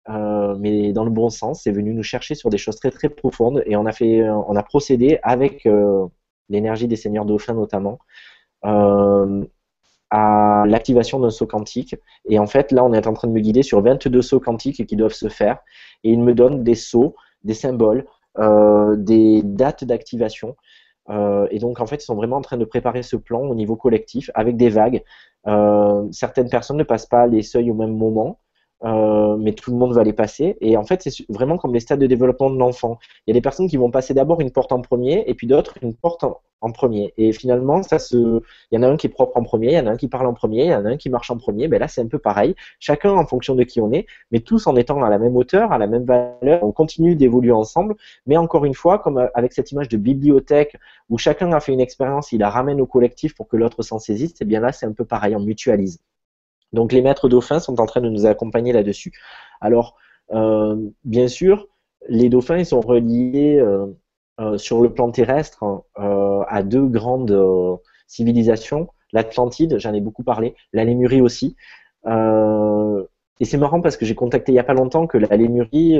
euh, 0.08 0.54
mais 0.58 0.92
dans 0.92 1.04
le 1.04 1.10
bon 1.10 1.28
sens. 1.30 1.62
C'est 1.64 1.72
venu 1.72 1.94
nous 1.94 2.02
chercher 2.02 2.34
sur 2.34 2.50
des 2.50 2.58
choses 2.58 2.76
très 2.76 2.90
très 2.90 3.08
profondes, 3.08 3.62
et 3.66 3.76
on 3.76 3.86
a 3.86 3.92
fait, 3.92 4.28
on 4.28 4.56
a 4.56 4.62
procédé 4.62 5.18
avec 5.22 5.66
euh, 5.66 6.06
l'énergie 6.48 6.88
des 6.88 6.96
seigneurs 6.96 7.24
dauphins 7.24 7.54
notamment. 7.54 7.98
Euh, 8.64 9.44
à 10.10 10.64
l'activation 10.66 11.18
d'un 11.18 11.30
saut 11.30 11.46
quantique. 11.46 11.96
Et 12.28 12.38
en 12.38 12.46
fait, 12.46 12.72
là, 12.72 12.84
on 12.84 12.92
est 12.92 13.06
en 13.06 13.12
train 13.12 13.28
de 13.28 13.32
me 13.32 13.40
guider 13.40 13.62
sur 13.62 13.82
22 13.82 14.22
sauts 14.22 14.40
quantiques 14.40 14.86
qui 14.86 14.96
doivent 14.96 15.12
se 15.12 15.28
faire. 15.28 15.58
Et 16.04 16.10
il 16.10 16.22
me 16.22 16.34
donne 16.34 16.62
des 16.62 16.74
sauts, 16.74 17.16
des 17.42 17.54
symboles, 17.54 18.06
euh, 18.38 18.94
des 18.96 19.42
dates 19.42 19.84
d'activation. 19.84 20.56
Euh, 21.08 21.46
et 21.50 21.58
donc, 21.58 21.80
en 21.80 21.86
fait, 21.86 21.96
ils 21.96 22.04
sont 22.04 22.14
vraiment 22.14 22.36
en 22.36 22.42
train 22.42 22.56
de 22.56 22.64
préparer 22.64 23.02
ce 23.02 23.16
plan 23.16 23.40
au 23.40 23.54
niveau 23.54 23.76
collectif 23.76 24.30
avec 24.34 24.56
des 24.56 24.68
vagues. 24.68 25.02
Euh, 25.46 26.06
certaines 26.12 26.48
personnes 26.48 26.76
ne 26.76 26.84
passent 26.84 27.06
pas 27.06 27.26
les 27.26 27.42
seuils 27.42 27.70
au 27.70 27.74
même 27.74 27.96
moment. 27.96 28.38
Euh, 28.84 29.36
mais 29.38 29.52
tout 29.52 29.70
le 29.70 29.76
monde 29.76 29.94
va 29.94 30.04
les 30.04 30.12
passer. 30.12 30.56
Et 30.60 30.76
en 30.76 30.84
fait, 30.84 31.02
c'est 31.02 31.24
vraiment 31.30 31.56
comme 31.56 31.72
les 31.72 31.80
stades 31.80 31.98
de 32.00 32.06
développement 32.06 32.50
de 32.50 32.58
l'enfant. 32.58 32.98
Il 33.26 33.30
y 33.30 33.32
a 33.32 33.34
des 33.34 33.40
personnes 33.40 33.68
qui 33.68 33.76
vont 33.76 33.90
passer 33.90 34.12
d'abord 34.14 34.40
une 34.40 34.50
porte 34.50 34.72
en 34.72 34.80
premier, 34.80 35.24
et 35.26 35.34
puis 35.34 35.46
d'autres 35.46 35.78
une 35.82 35.94
porte 35.94 36.24
en, 36.24 36.40
premier. 36.74 37.14
Et 37.16 37.32
finalement, 37.32 37.84
ça 37.84 38.00
se, 38.00 38.16
il 38.16 38.74
y 38.74 38.78
en 38.78 38.82
a 38.82 38.88
un 38.88 38.96
qui 38.96 39.06
est 39.06 39.10
propre 39.10 39.36
en 39.36 39.44
premier, 39.44 39.68
il 39.68 39.74
y 39.74 39.78
en 39.78 39.86
a 39.86 39.90
un 39.90 39.96
qui 39.96 40.08
parle 40.08 40.26
en 40.26 40.34
premier, 40.34 40.64
il 40.64 40.70
y 40.70 40.74
en 40.74 40.84
a 40.84 40.88
un 40.88 40.96
qui 40.96 41.10
marche 41.10 41.30
en 41.30 41.36
premier. 41.36 41.68
Ben 41.68 41.78
là, 41.78 41.86
c'est 41.86 42.00
un 42.00 42.08
peu 42.08 42.18
pareil. 42.18 42.56
Chacun 42.80 43.12
en 43.12 43.24
fonction 43.24 43.54
de 43.54 43.62
qui 43.62 43.80
on 43.80 43.92
est, 43.92 44.06
mais 44.32 44.40
tous 44.40 44.66
en 44.66 44.74
étant 44.74 45.00
à 45.04 45.08
la 45.08 45.18
même 45.18 45.36
hauteur, 45.36 45.70
à 45.72 45.78
la 45.78 45.86
même 45.86 46.04
valeur. 46.04 46.64
On 46.64 46.72
continue 46.72 47.14
d'évoluer 47.14 47.52
ensemble. 47.52 47.94
Mais 48.26 48.36
encore 48.36 48.64
une 48.64 48.74
fois, 48.74 48.98
comme 48.98 49.18
euh, 49.18 49.28
avec 49.34 49.52
cette 49.52 49.70
image 49.70 49.88
de 49.88 49.96
bibliothèque 49.96 50.76
où 51.08 51.18
chacun 51.18 51.52
a 51.52 51.60
fait 51.60 51.72
une 51.72 51.80
expérience, 51.80 52.32
il 52.32 52.40
la 52.40 52.50
ramène 52.50 52.80
au 52.80 52.86
collectif 52.86 53.34
pour 53.36 53.46
que 53.46 53.56
l'autre 53.56 53.82
s'en 53.82 54.00
saisisse. 54.00 54.34
Et 54.40 54.44
bien 54.44 54.60
là, 54.60 54.72
c'est 54.72 54.86
un 54.86 54.92
peu 54.92 55.04
pareil. 55.04 55.36
On 55.36 55.40
mutualise. 55.40 56.00
Donc 56.76 56.92
les 56.92 57.02
maîtres 57.02 57.28
dauphins 57.28 57.58
sont 57.58 57.80
en 57.80 57.86
train 57.86 58.02
de 58.02 58.08
nous 58.08 58.26
accompagner 58.26 58.72
là-dessus. 58.72 59.12
Alors, 59.60 59.96
euh, 60.32 60.76
bien 61.04 61.26
sûr, 61.26 61.66
les 62.08 62.28
dauphins 62.28 62.58
ils 62.58 62.66
sont 62.66 62.80
reliés 62.80 63.58
euh, 63.58 63.86
euh, 64.40 64.58
sur 64.58 64.82
le 64.82 64.92
plan 64.92 65.10
terrestre 65.10 65.64
à 65.96 66.62
deux 66.62 66.86
grandes 66.86 67.36
civilisations. 68.06 68.88
L'Atlantide, 69.12 69.78
j'en 69.78 69.94
ai 69.94 70.00
beaucoup 70.00 70.22
parlé, 70.22 70.54
la 70.72 70.84
Lémurie 70.84 71.22
aussi. 71.22 71.56
Et 72.06 73.44
c'est 73.44 73.58
marrant 73.58 73.80
parce 73.80 73.96
que 73.96 74.04
j'ai 74.06 74.14
contacté 74.14 74.52
il 74.52 74.54
n'y 74.54 74.60
a 74.60 74.64
pas 74.64 74.74
longtemps 74.74 75.06
que 75.06 75.18
la 75.18 75.34
Lémurie, 75.36 75.98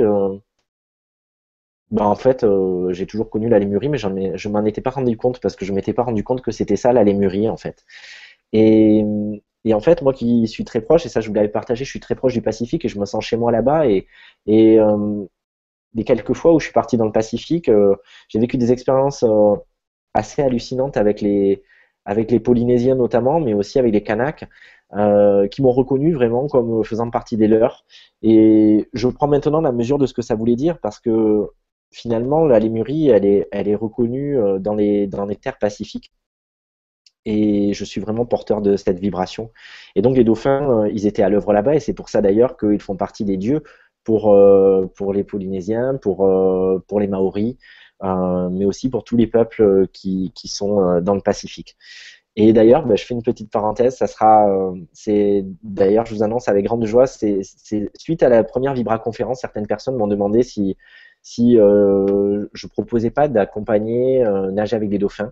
bah 1.89 2.05
en 2.05 2.15
fait, 2.15 2.45
j'ai 2.91 3.07
toujours 3.07 3.29
connu 3.31 3.49
la 3.49 3.59
Lémurie, 3.59 3.89
mais 3.89 3.97
ai, 3.97 4.37
je 4.37 4.49
m'en 4.49 4.63
étais 4.65 4.81
pas 4.81 4.91
rendu 4.91 5.17
compte 5.17 5.39
parce 5.39 5.55
que 5.55 5.65
je 5.65 5.73
m'étais 5.73 5.93
pas 5.93 6.03
rendu 6.03 6.23
compte 6.23 6.41
que 6.41 6.51
c'était 6.51 6.75
ça 6.75 6.93
la 6.93 7.03
Lémurie 7.03 7.49
en 7.49 7.57
fait. 7.57 7.83
Et 8.53 9.03
et 9.65 9.73
en 9.73 9.79
fait, 9.79 10.01
moi 10.01 10.13
qui 10.13 10.47
suis 10.47 10.63
très 10.65 10.81
proche, 10.81 11.05
et 11.05 11.09
ça 11.09 11.21
je 11.21 11.27
vous 11.29 11.33
l'avais 11.33 11.49
partagé, 11.49 11.83
je 11.85 11.89
suis 11.89 11.99
très 11.99 12.15
proche 12.15 12.33
du 12.33 12.41
Pacifique 12.41 12.85
et 12.85 12.87
je 12.89 12.99
me 12.99 13.05
sens 13.05 13.25
chez 13.25 13.37
moi 13.37 13.51
là-bas. 13.51 13.87
Et, 13.87 14.07
et 14.45 14.79
euh, 14.79 15.25
les 15.93 16.03
quelques 16.03 16.33
fois 16.33 16.53
où 16.53 16.59
je 16.59 16.65
suis 16.65 16.73
parti 16.73 16.97
dans 16.97 17.05
le 17.05 17.11
Pacifique, 17.11 17.69
euh, 17.69 17.95
j'ai 18.29 18.39
vécu 18.39 18.57
des 18.57 18.71
expériences 18.71 19.23
euh, 19.23 19.55
assez 20.13 20.41
hallucinantes 20.41 20.97
avec 20.97 21.21
les, 21.21 21.61
Polynésiens 22.43 22.95
notamment, 22.95 23.39
mais 23.39 23.53
aussi 23.53 23.79
avec 23.79 23.93
les 23.93 24.03
Kanaks, 24.03 24.45
euh, 24.95 25.47
qui 25.47 25.61
m'ont 25.61 25.71
reconnu 25.71 26.13
vraiment 26.13 26.47
comme 26.47 26.83
faisant 26.83 27.09
partie 27.09 27.37
des 27.37 27.47
leurs. 27.47 27.85
Et 28.21 28.87
je 28.93 29.07
prends 29.09 29.27
maintenant 29.27 29.61
la 29.61 29.71
mesure 29.71 29.97
de 29.97 30.05
ce 30.05 30.13
que 30.13 30.21
ça 30.21 30.35
voulait 30.35 30.55
dire 30.55 30.79
parce 30.79 30.99
que 30.99 31.47
finalement, 31.91 32.45
la 32.45 32.59
Lémurie, 32.59 33.09
elle 33.09 33.25
est, 33.25 33.75
reconnue 33.75 34.37
euh, 34.37 34.59
dans 34.59 34.75
les 34.75 35.09
terres 35.41 35.57
pacifiques 35.59 36.11
et 37.27 37.73
je 37.73 37.83
suis 37.83 37.99
vraiment 37.99 38.25
porteur 38.25 38.61
de 38.61 38.77
cette 38.77 38.99
vibration. 38.99 39.51
Et 39.95 40.01
donc 40.01 40.15
les 40.15 40.23
dauphins, 40.23 40.85
euh, 40.85 40.89
ils 40.93 41.05
étaient 41.07 41.23
à 41.23 41.29
l'œuvre 41.29 41.51
là-bas, 41.51 41.75
et 41.75 41.81
c'est 41.81 41.93
pour 41.93 42.07
ça 42.07 42.21
d'ailleurs 42.21 42.55
qu'ils 42.57 42.81
font 42.81 42.95
partie 42.95 43.25
des 43.25 43.35
dieux 43.35 43.63
pour, 44.05 44.33
euh, 44.33 44.85
pour 44.95 45.11
les 45.11 45.25
Polynésiens, 45.25 45.95
pour, 46.01 46.25
euh, 46.25 46.81
pour 46.87 47.01
les 47.01 47.07
Maoris, 47.07 47.57
mais 48.01 48.63
aussi 48.63 48.89
pour 48.89 49.03
tous 49.03 49.17
les 49.17 49.27
peuples 49.27 49.87
qui, 49.91 50.31
qui 50.35 50.47
sont 50.47 51.01
dans 51.01 51.15
le 51.15 51.21
Pacifique. 51.21 51.75
Et 52.37 52.53
d'ailleurs, 52.53 52.85
bah, 52.85 52.95
je 52.95 53.03
fais 53.03 53.15
une 53.15 53.23
petite 53.23 53.51
parenthèse, 53.51 53.97
ça 53.97 54.07
sera, 54.07 54.47
c'est 54.93 55.43
d'ailleurs, 55.63 56.05
je 56.05 56.13
vous 56.13 56.23
annonce 56.23 56.47
avec 56.47 56.63
grande 56.65 56.85
joie, 56.85 57.07
c'est 57.07 57.41
suite 57.97 58.23
à 58.23 58.29
la 58.29 58.43
première 58.43 58.73
Vibra 58.73 58.99
conférence, 58.99 59.41
certaines 59.41 59.67
personnes 59.67 59.97
m'ont 59.97 60.07
demandé 60.07 60.43
si 60.43 60.77
si 61.23 61.55
je 61.55 62.67
proposais 62.67 63.09
pas 63.09 63.27
d'accompagner 63.27 64.23
nager 64.53 64.75
avec 64.77 64.89
des 64.89 64.99
dauphins. 64.99 65.31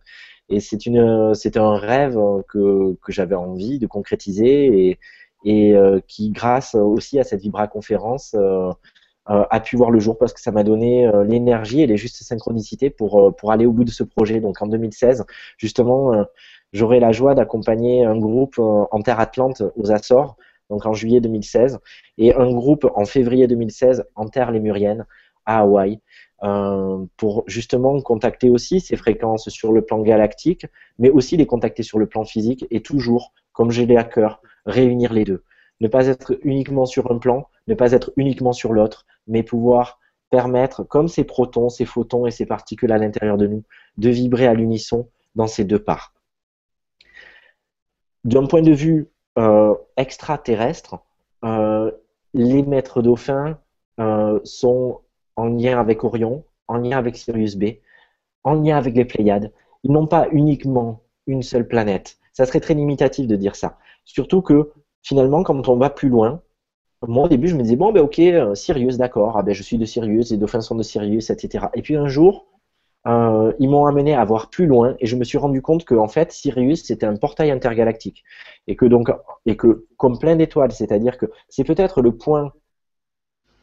Et 0.49 0.59
c'est 0.59 0.85
une, 0.85 1.33
c'est 1.33 1.57
un 1.57 1.77
rêve 1.77 2.17
que, 2.49 2.95
que 3.01 3.11
j'avais 3.11 3.35
envie 3.35 3.79
de 3.79 3.87
concrétiser 3.87 4.97
et, 5.45 5.75
euh, 5.75 5.99
qui, 6.07 6.31
grâce 6.31 6.75
aussi 6.75 7.19
à 7.19 7.23
cette 7.23 7.41
Vibra 7.41 7.67
conférence, 7.67 8.35
euh, 8.35 8.71
euh, 9.29 9.43
a 9.49 9.59
pu 9.59 9.75
voir 9.75 9.89
le 9.91 9.99
jour 9.99 10.17
parce 10.17 10.33
que 10.33 10.41
ça 10.41 10.51
m'a 10.51 10.63
donné 10.63 11.09
l'énergie 11.27 11.81
et 11.81 11.87
les 11.87 11.97
justes 11.97 12.23
synchronicités 12.23 12.89
pour, 12.91 13.35
pour 13.35 13.51
aller 13.51 13.65
au 13.65 13.71
bout 13.71 13.83
de 13.83 13.91
ce 13.91 14.03
projet. 14.03 14.39
Donc 14.39 14.61
en 14.61 14.67
2016, 14.67 15.25
justement, 15.57 16.25
j'aurai 16.73 16.99
la 16.99 17.11
joie 17.11 17.33
d'accompagner 17.33 18.05
un 18.05 18.17
groupe 18.17 18.59
en 18.59 19.01
Terre 19.01 19.19
Atlante 19.19 19.63
aux 19.75 19.91
Açores, 19.91 20.37
donc 20.69 20.85
en 20.85 20.93
juillet 20.93 21.21
2016, 21.21 21.79
et 22.17 22.35
un 22.35 22.51
groupe 22.53 22.87
en 22.95 23.05
février 23.05 23.47
2016 23.47 24.05
en 24.15 24.27
Terre 24.27 24.51
Lémurienne 24.51 25.05
à 25.45 25.59
Hawaï. 25.59 25.99
Euh, 26.43 27.05
pour 27.15 27.45
justement 27.47 28.01
contacter 28.01 28.49
aussi 28.49 28.81
ces 28.81 28.97
fréquences 28.97 29.47
sur 29.47 29.71
le 29.71 29.81
plan 29.81 30.01
galactique, 30.01 30.65
mais 30.99 31.09
aussi 31.09 31.37
les 31.37 31.45
contacter 31.45 31.81
sur 31.81 31.97
le 31.97 32.07
plan 32.07 32.25
physique 32.25 32.65
et 32.71 32.81
toujours, 32.81 33.31
comme 33.53 33.71
j'ai 33.71 33.85
l'ai 33.85 33.95
à 33.95 34.03
cœur, 34.03 34.41
réunir 34.65 35.13
les 35.13 35.23
deux. 35.23 35.43
Ne 35.79 35.87
pas 35.87 36.07
être 36.07 36.37
uniquement 36.43 36.85
sur 36.85 37.09
un 37.09 37.19
plan, 37.19 37.47
ne 37.67 37.73
pas 37.73 37.93
être 37.93 38.11
uniquement 38.17 38.51
sur 38.51 38.73
l'autre, 38.73 39.05
mais 39.27 39.43
pouvoir 39.43 39.99
permettre, 40.29 40.83
comme 40.83 41.07
ces 41.07 41.23
protons, 41.23 41.69
ces 41.69 41.85
photons 41.85 42.25
et 42.25 42.31
ces 42.31 42.45
particules 42.45 42.91
à 42.91 42.97
l'intérieur 42.97 43.37
de 43.37 43.47
nous, 43.47 43.63
de 43.97 44.09
vibrer 44.09 44.45
à 44.45 44.53
l'unisson 44.53 45.07
dans 45.35 45.47
ces 45.47 45.63
deux 45.63 45.79
parts. 45.79 46.13
D'un 48.25 48.45
point 48.45 48.61
de 48.61 48.73
vue 48.73 49.07
euh, 49.37 49.73
extraterrestre, 49.95 50.97
euh, 51.45 51.91
les 52.33 52.61
maîtres 52.61 53.01
dauphins 53.01 53.57
sont 54.43 54.99
en 55.35 55.45
lien 55.45 55.79
avec 55.79 56.03
Orion, 56.03 56.43
en 56.67 56.77
lien 56.77 56.97
avec 56.97 57.15
Sirius 57.17 57.55
B, 57.55 57.65
en 58.43 58.53
lien 58.53 58.77
avec 58.77 58.95
les 58.95 59.05
Pléiades. 59.05 59.51
Ils 59.83 59.91
n'ont 59.91 60.07
pas 60.07 60.27
uniquement 60.31 61.01
une 61.27 61.43
seule 61.43 61.67
planète. 61.67 62.17
Ça 62.33 62.45
serait 62.45 62.59
très 62.59 62.73
limitatif 62.73 63.27
de 63.27 63.35
dire 63.35 63.55
ça. 63.55 63.77
Surtout 64.03 64.41
que 64.41 64.71
finalement, 65.03 65.43
quand 65.43 65.67
on 65.69 65.77
va 65.77 65.89
plus 65.89 66.09
loin, 66.09 66.41
moi 67.07 67.25
au 67.25 67.27
début 67.27 67.47
je 67.47 67.55
me 67.55 67.63
disais 67.63 67.75
bon 67.75 67.91
ben 67.91 68.01
ok 68.01 68.19
euh, 68.19 68.55
Sirius 68.55 68.97
d'accord, 68.97 69.37
ah 69.37 69.43
ben 69.43 69.53
je 69.53 69.63
suis 69.63 69.77
de 69.77 69.85
Sirius, 69.85 70.31
les 70.31 70.37
dauphins 70.37 70.61
sont 70.61 70.75
de 70.75 70.83
Sirius, 70.83 71.29
etc. 71.29 71.67
Et 71.73 71.81
puis 71.81 71.95
un 71.95 72.07
jour 72.07 72.47
euh, 73.07 73.53
ils 73.59 73.69
m'ont 73.69 73.85
amené 73.85 74.15
à 74.15 74.25
voir 74.25 74.49
plus 74.49 74.65
loin 74.65 74.95
et 74.99 75.05
je 75.05 75.15
me 75.15 75.23
suis 75.23 75.37
rendu 75.37 75.61
compte 75.61 75.85
que 75.85 75.93
en 75.95 76.07
fait 76.07 76.31
Sirius 76.31 76.85
c'était 76.85 77.05
un 77.05 77.15
portail 77.15 77.51
intergalactique 77.51 78.23
et 78.67 78.75
que 78.75 78.85
donc 78.85 79.11
et 79.45 79.55
que 79.55 79.85
comme 79.97 80.17
plein 80.17 80.35
d'étoiles, 80.35 80.71
c'est-à-dire 80.71 81.17
que 81.17 81.27
c'est 81.49 81.63
peut-être 81.63 82.01
le 82.01 82.15
point 82.17 82.53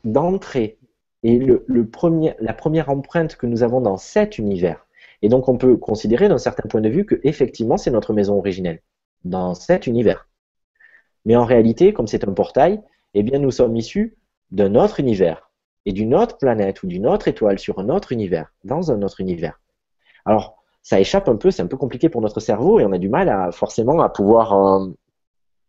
d'entrée 0.04 0.78
et 1.22 1.38
le, 1.38 1.86
premier, 1.86 2.34
la 2.40 2.52
première 2.52 2.90
empreinte 2.90 3.36
que 3.36 3.46
nous 3.46 3.62
avons 3.62 3.80
dans 3.80 3.96
cet 3.96 4.38
univers. 4.38 4.86
Et 5.22 5.28
donc 5.28 5.48
on 5.48 5.56
peut 5.56 5.76
considérer 5.76 6.28
d'un 6.28 6.38
certain 6.38 6.68
point 6.68 6.80
de 6.80 6.88
vue 6.88 7.06
que 7.06 7.20
effectivement 7.22 7.76
c'est 7.76 7.90
notre 7.90 8.12
maison 8.12 8.38
originelle 8.38 8.82
dans 9.24 9.54
cet 9.54 9.86
univers. 9.86 10.28
Mais 11.24 11.36
en 11.36 11.44
réalité, 11.44 11.92
comme 11.92 12.08
c'est 12.08 12.26
un 12.26 12.32
portail, 12.32 12.82
eh 13.14 13.22
bien 13.22 13.38
nous 13.38 13.52
sommes 13.52 13.76
issus 13.76 14.16
d'un 14.50 14.74
autre 14.74 14.98
univers 14.98 15.50
et 15.86 15.92
d'une 15.92 16.14
autre 16.14 16.38
planète 16.38 16.82
ou 16.82 16.86
d'une 16.86 17.06
autre 17.06 17.28
étoile 17.28 17.58
sur 17.58 17.78
un 17.78 17.88
autre 17.88 18.12
univers, 18.12 18.52
dans 18.64 18.90
un 18.90 19.02
autre 19.02 19.20
univers. 19.20 19.60
Alors, 20.24 20.62
ça 20.82 21.00
échappe 21.00 21.28
un 21.28 21.36
peu, 21.36 21.50
c'est 21.50 21.62
un 21.62 21.66
peu 21.66 21.76
compliqué 21.76 22.08
pour 22.08 22.20
notre 22.20 22.40
cerveau 22.40 22.80
et 22.80 22.84
on 22.84 22.92
a 22.92 22.98
du 22.98 23.08
mal 23.08 23.28
à, 23.28 23.52
forcément 23.52 24.00
à 24.00 24.08
pouvoir 24.08 24.52
euh, 24.52 24.88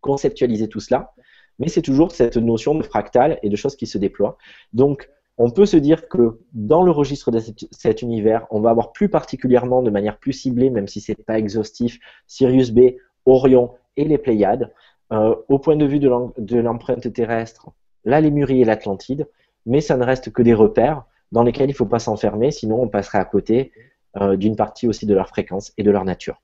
conceptualiser 0.01 0.67
tout 0.67 0.80
cela, 0.80 1.13
mais 1.59 1.67
c'est 1.67 1.81
toujours 1.81 2.11
cette 2.11 2.38
notion 2.38 2.75
de 2.75 2.84
fractal 2.84 3.39
et 3.43 3.49
de 3.49 3.55
choses 3.55 3.75
qui 3.75 3.85
se 3.85 3.97
déploient. 3.97 4.38
Donc, 4.73 5.09
on 5.38 5.49
peut 5.49 5.65
se 5.65 5.77
dire 5.77 6.07
que 6.07 6.39
dans 6.53 6.84
le 6.84 6.91
registre 6.91 7.31
de 7.31 7.39
cet 7.72 8.01
univers, 8.01 8.45
on 8.51 8.61
va 8.61 8.69
avoir 8.69 8.91
plus 8.91 9.10
particulièrement, 9.10 9.81
de 9.81 9.89
manière 9.89 10.18
plus 10.18 10.34
ciblée, 10.34 10.69
même 10.69 10.88
si 10.88 11.01
c'est 11.01 11.15
pas 11.15 11.39
exhaustif, 11.39 11.99
Sirius 12.27 12.72
B, 12.72 12.95
Orion 13.26 13.72
et 13.97 14.05
les 14.05 14.18
Pléiades. 14.18 14.72
Euh, 15.11 15.35
au 15.47 15.60
point 15.60 15.76
de 15.76 15.85
vue 15.85 15.99
de 15.99 16.60
l'empreinte 16.60 17.11
terrestre, 17.14 17.69
la 18.05 18.22
Lémurie 18.22 18.61
et 18.61 18.65
l'Atlantide, 18.65 19.27
mais 19.65 19.81
ça 19.81 19.97
ne 19.97 20.03
reste 20.03 20.31
que 20.31 20.41
des 20.41 20.53
repères 20.53 21.03
dans 21.31 21.43
lesquels 21.43 21.69
il 21.69 21.73
ne 21.73 21.77
faut 21.77 21.85
pas 21.85 21.99
s'enfermer, 21.99 22.51
sinon 22.51 22.81
on 22.81 22.88
passerait 22.88 23.18
à 23.18 23.26
côté 23.26 23.72
euh, 24.18 24.35
d'une 24.38 24.55
partie 24.55 24.88
aussi 24.88 25.05
de 25.05 25.14
leur 25.14 25.27
fréquence 25.27 25.73
et 25.77 25.84
de 25.84 25.91
leur 25.91 26.05
nature. 26.05 26.41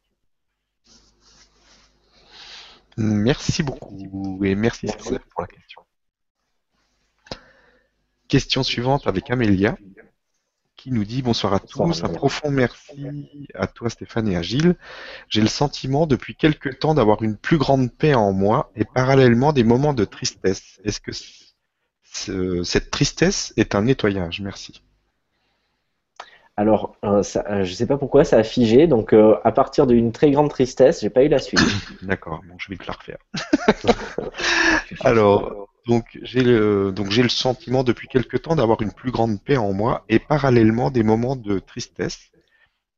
Merci 2.98 3.64
beaucoup 3.64 4.44
et 4.44 4.56
merci, 4.56 4.88
pour 5.32 5.42
la 5.42 5.48
question. 5.48 5.82
Question 8.30 8.62
suivante 8.62 9.08
avec 9.08 9.32
Amélia 9.32 9.76
qui 10.76 10.92
nous 10.92 11.04
dit 11.04 11.22
bonsoir 11.22 11.54
à 11.54 11.60
tous, 11.60 12.04
un 12.06 12.10
profond 12.10 12.52
merci 12.52 13.38
à 13.54 13.68
toi 13.68 13.90
Stéphane 13.90 14.30
et 14.30 14.38
à 14.38 14.42
Gilles. 14.42 14.78
J'ai 15.28 15.42
le 15.42 15.48
sentiment 15.48 16.08
depuis 16.08 16.36
quelque 16.36 16.70
temps 16.70 16.94
d'avoir 16.94 17.22
une 17.22 17.36
plus 17.36 17.58
grande 17.58 17.92
paix 17.92 18.14
en 18.14 18.32
moi 18.32 18.72
et 18.78 18.86
parallèlement 18.86 19.52
des 19.52 19.66
moments 19.66 19.94
de 19.94 20.06
tristesse. 20.06 20.80
Est-ce 20.86 21.02
que 21.02 21.12
cette 22.64 22.92
tristesse 22.92 23.52
est 23.58 23.76
un 23.76 23.82
nettoyage? 23.82 24.40
Merci. 24.40 24.84
Alors, 26.56 26.96
euh, 27.04 27.24
euh, 27.38 27.64
je 27.64 27.72
ne 27.72 27.76
sais 27.76 27.88
pas 27.88 27.98
pourquoi 27.98 28.26
ça 28.26 28.38
a 28.38 28.44
figé, 28.44 28.86
donc 28.86 29.14
euh, 29.14 29.38
à 29.46 29.52
partir 29.52 29.88
d'une 29.88 30.12
très 30.12 30.30
grande 30.30 30.50
tristesse, 30.50 31.02
j'ai 31.02 31.10
pas 31.10 31.24
eu 31.24 31.30
la 31.30 31.40
suite. 31.40 31.62
D'accord, 32.04 32.42
bon, 32.48 32.56
je 32.58 32.70
vais 32.70 32.76
te 32.76 32.86
la 32.86 32.94
refaire. 32.94 33.18
Alors, 35.06 35.69
donc 35.88 36.06
j'ai 36.22 36.42
le 36.42 36.92
donc 36.92 37.10
j'ai 37.10 37.24
le 37.24 37.30
sentiment 37.30 37.84
depuis 37.84 38.08
quelque 38.08 38.38
temps 38.38 38.56
d'avoir 38.56 38.82
une 38.82 38.92
plus 38.92 39.12
grande 39.12 39.42
paix 39.42 39.58
en 39.58 39.74
moi 39.74 40.06
et 40.10 40.20
parallèlement 40.20 40.92
des 40.92 41.04
moments 41.04 41.36
de 41.36 41.60
tristesse. 41.60 42.32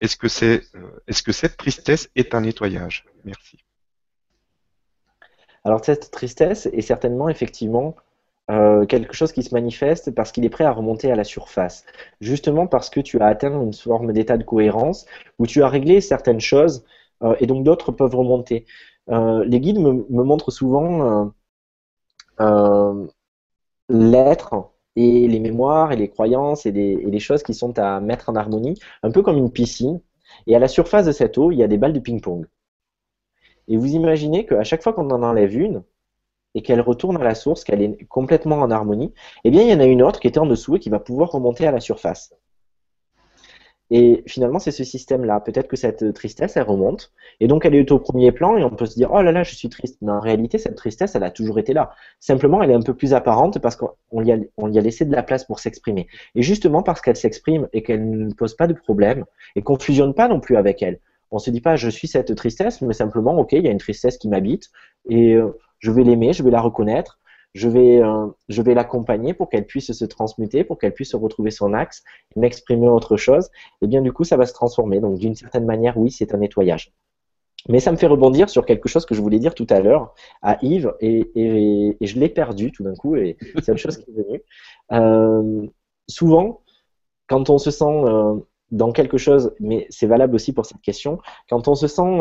Est-ce 0.01 0.17
que 0.17 0.27
c'est 0.27 0.63
est-ce 1.07 1.23
que 1.23 1.31
cette 1.31 1.57
tristesse 1.57 2.09
est 2.15 2.33
un 2.35 2.41
nettoyage? 2.41 3.05
Merci. 3.23 3.59
Alors 5.63 5.83
cette 5.85 6.11
tristesse 6.11 6.65
est 6.65 6.81
certainement 6.81 7.29
effectivement 7.29 7.95
euh, 8.49 8.85
quelque 8.85 9.13
chose 9.13 9.31
qui 9.31 9.43
se 9.43 9.53
manifeste 9.53 10.13
parce 10.13 10.31
qu'il 10.31 10.43
est 10.43 10.49
prêt 10.49 10.65
à 10.65 10.71
remonter 10.71 11.11
à 11.11 11.15
la 11.15 11.23
surface. 11.23 11.85
Justement 12.19 12.67
parce 12.67 12.89
que 12.89 12.99
tu 12.99 13.19
as 13.19 13.27
atteint 13.27 13.61
une 13.61 13.73
forme 13.73 14.11
d'état 14.11 14.37
de 14.37 14.43
cohérence 14.43 15.05
où 15.39 15.45
tu 15.45 15.63
as 15.63 15.69
réglé 15.69 16.01
certaines 16.01 16.41
choses 16.41 16.83
euh, 17.23 17.35
et 17.39 17.45
donc 17.45 17.63
d'autres 17.63 17.91
peuvent 17.91 18.15
remonter. 18.15 18.65
Euh, 19.09 19.45
les 19.45 19.59
guides 19.59 19.79
me, 19.79 20.03
montrent 20.09 20.51
souvent 20.51 21.31
l'être 23.89 24.71
et 24.95 25.27
les 25.27 25.39
mémoires 25.39 25.91
et 25.91 25.95
les 25.95 26.09
croyances 26.09 26.65
et, 26.65 26.69
et 26.69 27.05
les 27.05 27.19
choses 27.19 27.43
qui 27.43 27.53
sont 27.53 27.77
à 27.79 27.99
mettre 27.99 28.29
en 28.29 28.35
harmonie, 28.35 28.79
un 29.03 29.11
peu 29.11 29.21
comme 29.21 29.37
une 29.37 29.51
piscine. 29.51 30.01
Et 30.47 30.55
à 30.55 30.59
la 30.59 30.67
surface 30.67 31.05
de 31.05 31.11
cette 31.11 31.37
eau, 31.37 31.51
il 31.51 31.57
y 31.57 31.63
a 31.63 31.67
des 31.67 31.77
balles 31.77 31.93
de 31.93 31.99
ping-pong. 31.99 32.47
Et 33.67 33.77
vous 33.77 33.93
imaginez 33.93 34.45
qu'à 34.45 34.63
chaque 34.63 34.83
fois 34.83 34.93
qu'on 34.93 35.09
en 35.09 35.23
enlève 35.23 35.55
une, 35.55 35.83
et 36.55 36.61
qu'elle 36.61 36.81
retourne 36.81 37.17
à 37.17 37.23
la 37.23 37.35
source, 37.35 37.63
qu'elle 37.63 37.81
est 37.81 38.05
complètement 38.05 38.57
en 38.57 38.71
harmonie, 38.71 39.13
eh 39.43 39.51
bien, 39.51 39.61
il 39.63 39.69
y 39.69 39.73
en 39.73 39.79
a 39.79 39.85
une 39.85 40.01
autre 40.03 40.19
qui 40.19 40.27
était 40.27 40.39
en 40.39 40.45
dessous 40.45 40.75
et 40.75 40.79
qui 40.79 40.89
va 40.89 40.99
pouvoir 40.99 41.31
remonter 41.31 41.65
à 41.67 41.71
la 41.71 41.79
surface. 41.79 42.33
Et 43.93 44.23
finalement, 44.25 44.57
c'est 44.57 44.71
ce 44.71 44.85
système-là. 44.85 45.41
Peut-être 45.41 45.67
que 45.67 45.75
cette 45.75 46.13
tristesse, 46.13 46.55
elle 46.55 46.63
remonte, 46.63 47.11
et 47.41 47.47
donc 47.47 47.65
elle 47.65 47.75
est 47.75 47.91
au 47.91 47.99
premier 47.99 48.31
plan, 48.31 48.55
et 48.57 48.63
on 48.63 48.69
peut 48.69 48.85
se 48.85 48.95
dire, 48.95 49.11
oh 49.11 49.21
là 49.21 49.33
là, 49.33 49.43
je 49.43 49.53
suis 49.53 49.67
triste. 49.67 49.97
Mais 50.01 50.13
en 50.13 50.21
réalité, 50.21 50.57
cette 50.57 50.75
tristesse, 50.75 51.13
elle 51.13 51.23
a 51.23 51.29
toujours 51.29 51.59
été 51.59 51.73
là. 51.73 51.91
Simplement, 52.21 52.63
elle 52.63 52.71
est 52.71 52.75
un 52.75 52.81
peu 52.81 52.93
plus 52.93 53.13
apparente 53.13 53.59
parce 53.59 53.75
qu'on 53.75 54.23
y 54.23 54.31
a 54.31 54.81
laissé 54.81 55.03
de 55.03 55.11
la 55.11 55.23
place 55.23 55.43
pour 55.43 55.59
s'exprimer. 55.59 56.07
Et 56.35 56.41
justement, 56.41 56.83
parce 56.83 57.01
qu'elle 57.01 57.17
s'exprime 57.17 57.67
et 57.73 57.83
qu'elle 57.83 58.09
ne 58.09 58.33
pose 58.33 58.55
pas 58.55 58.67
de 58.67 58.73
problème, 58.73 59.25
et 59.57 59.61
qu'on 59.61 59.73
ne 59.73 59.81
fusionne 59.81 60.13
pas 60.13 60.29
non 60.29 60.39
plus 60.39 60.55
avec 60.55 60.81
elle. 60.81 60.99
On 61.29 61.37
ne 61.37 61.41
se 61.41 61.49
dit 61.49 61.61
pas, 61.61 61.75
je 61.75 61.89
suis 61.89 62.07
cette 62.07 62.33
tristesse, 62.35 62.81
mais 62.81 62.93
simplement, 62.93 63.37
ok, 63.37 63.51
il 63.53 63.63
y 63.63 63.67
a 63.67 63.71
une 63.71 63.77
tristesse 63.77 64.17
qui 64.17 64.29
m'habite, 64.29 64.69
et 65.09 65.33
euh, 65.33 65.57
je 65.79 65.91
vais 65.91 66.03
l'aimer, 66.03 66.31
je 66.31 66.43
vais 66.43 66.51
la 66.51 66.61
reconnaître, 66.61 67.19
je 67.53 67.67
vais, 67.67 68.01
euh, 68.01 68.27
vais 68.49 68.73
l'accompagner 68.73 69.33
pour 69.33 69.49
qu'elle 69.49 69.65
puisse 69.65 69.91
se 69.91 70.05
transmuter, 70.05 70.63
pour 70.63 70.77
qu'elle 70.77 70.93
puisse 70.93 71.13
retrouver 71.15 71.51
son 71.51 71.73
axe, 71.73 72.03
m'exprimer 72.35 72.87
autre 72.87 73.17
chose, 73.17 73.49
et 73.81 73.87
bien 73.87 74.01
du 74.01 74.13
coup 74.13 74.23
ça 74.23 74.37
va 74.37 74.45
se 74.45 74.53
transformer. 74.53 74.99
Donc 74.99 75.17
d'une 75.17 75.35
certaine 75.35 75.65
manière, 75.65 75.97
oui, 75.97 76.11
c'est 76.11 76.33
un 76.33 76.37
nettoyage. 76.37 76.93
Mais 77.69 77.79
ça 77.79 77.91
me 77.91 77.97
fait 77.97 78.07
rebondir 78.07 78.49
sur 78.49 78.65
quelque 78.65 78.89
chose 78.89 79.05
que 79.05 79.13
je 79.13 79.21
voulais 79.21 79.37
dire 79.37 79.53
tout 79.53 79.67
à 79.69 79.81
l'heure 79.81 80.15
à 80.41 80.57
Yves, 80.63 80.93
et, 80.99 81.29
je 82.01 82.19
l'ai 82.19 82.29
perdu 82.29 82.71
tout 82.71 82.83
d'un 82.83 82.95
coup, 82.95 83.15
et 83.15 83.37
c'est 83.61 83.71
autre 83.71 83.79
chose 83.79 83.97
qui 83.97 84.09
est 84.09 84.13
venue. 84.13 84.41
Euh, 84.93 85.67
souvent, 86.07 86.61
quand 87.27 87.49
on 87.49 87.57
se 87.57 87.69
sent 87.69 87.85
euh, 87.85 88.35
dans 88.71 88.91
quelque 88.91 89.17
chose, 89.17 89.53
mais 89.59 89.85
c'est 89.89 90.07
valable 90.07 90.33
aussi 90.33 90.53
pour 90.53 90.65
cette 90.65 90.81
question, 90.81 91.19
quand 91.49 91.67
on 91.67 91.75
se 91.75 91.87
sent 91.87 92.19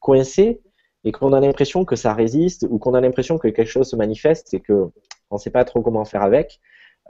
coincé, 0.00 0.62
et 1.04 1.12
qu'on 1.12 1.32
a 1.32 1.40
l'impression 1.40 1.84
que 1.84 1.96
ça 1.96 2.12
résiste 2.12 2.66
ou 2.68 2.78
qu'on 2.78 2.94
a 2.94 3.00
l'impression 3.00 3.38
que 3.38 3.48
quelque 3.48 3.68
chose 3.68 3.88
se 3.88 3.96
manifeste 3.96 4.52
et 4.54 4.60
qu'on 4.60 4.92
ne 5.30 5.38
sait 5.38 5.50
pas 5.50 5.64
trop 5.64 5.80
comment 5.82 6.04
faire 6.04 6.22
avec, 6.22 6.60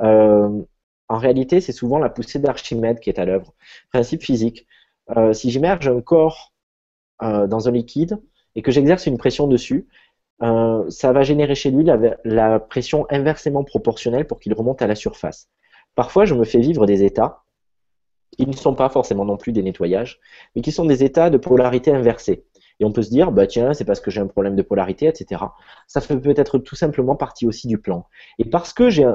euh, 0.00 0.62
en 1.08 1.16
réalité, 1.16 1.60
c'est 1.60 1.72
souvent 1.72 1.98
la 1.98 2.10
poussée 2.10 2.38
d'Archimède 2.38 3.00
qui 3.00 3.10
est 3.10 3.18
à 3.18 3.24
l'œuvre. 3.24 3.54
Principe 3.92 4.22
physique. 4.22 4.66
Euh, 5.16 5.32
si 5.32 5.50
j'immerge 5.50 5.88
un 5.88 6.00
corps 6.02 6.52
euh, 7.22 7.46
dans 7.46 7.68
un 7.68 7.72
liquide 7.72 8.20
et 8.54 8.62
que 8.62 8.70
j'exerce 8.70 9.06
une 9.06 9.16
pression 9.16 9.46
dessus, 9.46 9.88
ça 10.40 11.12
va 11.12 11.22
générer 11.22 11.56
chez 11.56 11.72
lui 11.72 11.82
la, 11.82 11.98
la 12.22 12.60
pression 12.60 13.06
inversement 13.10 13.64
proportionnelle 13.64 14.24
pour 14.24 14.38
qu'il 14.38 14.54
remonte 14.54 14.80
à 14.82 14.86
la 14.86 14.94
surface. 14.94 15.48
Parfois, 15.96 16.26
je 16.26 16.34
me 16.34 16.44
fais 16.44 16.60
vivre 16.60 16.86
des 16.86 17.02
états 17.02 17.42
qui 18.36 18.46
ne 18.46 18.52
sont 18.52 18.74
pas 18.74 18.88
forcément 18.88 19.24
non 19.24 19.36
plus 19.36 19.50
des 19.50 19.64
nettoyages, 19.64 20.20
mais 20.54 20.62
qui 20.62 20.70
sont 20.70 20.84
des 20.84 21.02
états 21.02 21.28
de 21.28 21.38
polarité 21.38 21.90
inversée. 21.90 22.44
Et 22.80 22.84
on 22.84 22.92
peut 22.92 23.02
se 23.02 23.10
dire, 23.10 23.32
bah 23.32 23.46
tiens, 23.46 23.74
c'est 23.74 23.84
parce 23.84 24.00
que 24.00 24.10
j'ai 24.10 24.20
un 24.20 24.26
problème 24.26 24.56
de 24.56 24.62
polarité, 24.62 25.06
etc. 25.06 25.42
Ça 25.86 26.00
fait 26.00 26.16
peut-être 26.16 26.58
tout 26.58 26.76
simplement 26.76 27.16
partie 27.16 27.46
aussi 27.46 27.66
du 27.66 27.78
plan. 27.78 28.06
Et 28.38 28.44
parce 28.44 28.72
que 28.72 28.88
j'ai 28.90 29.10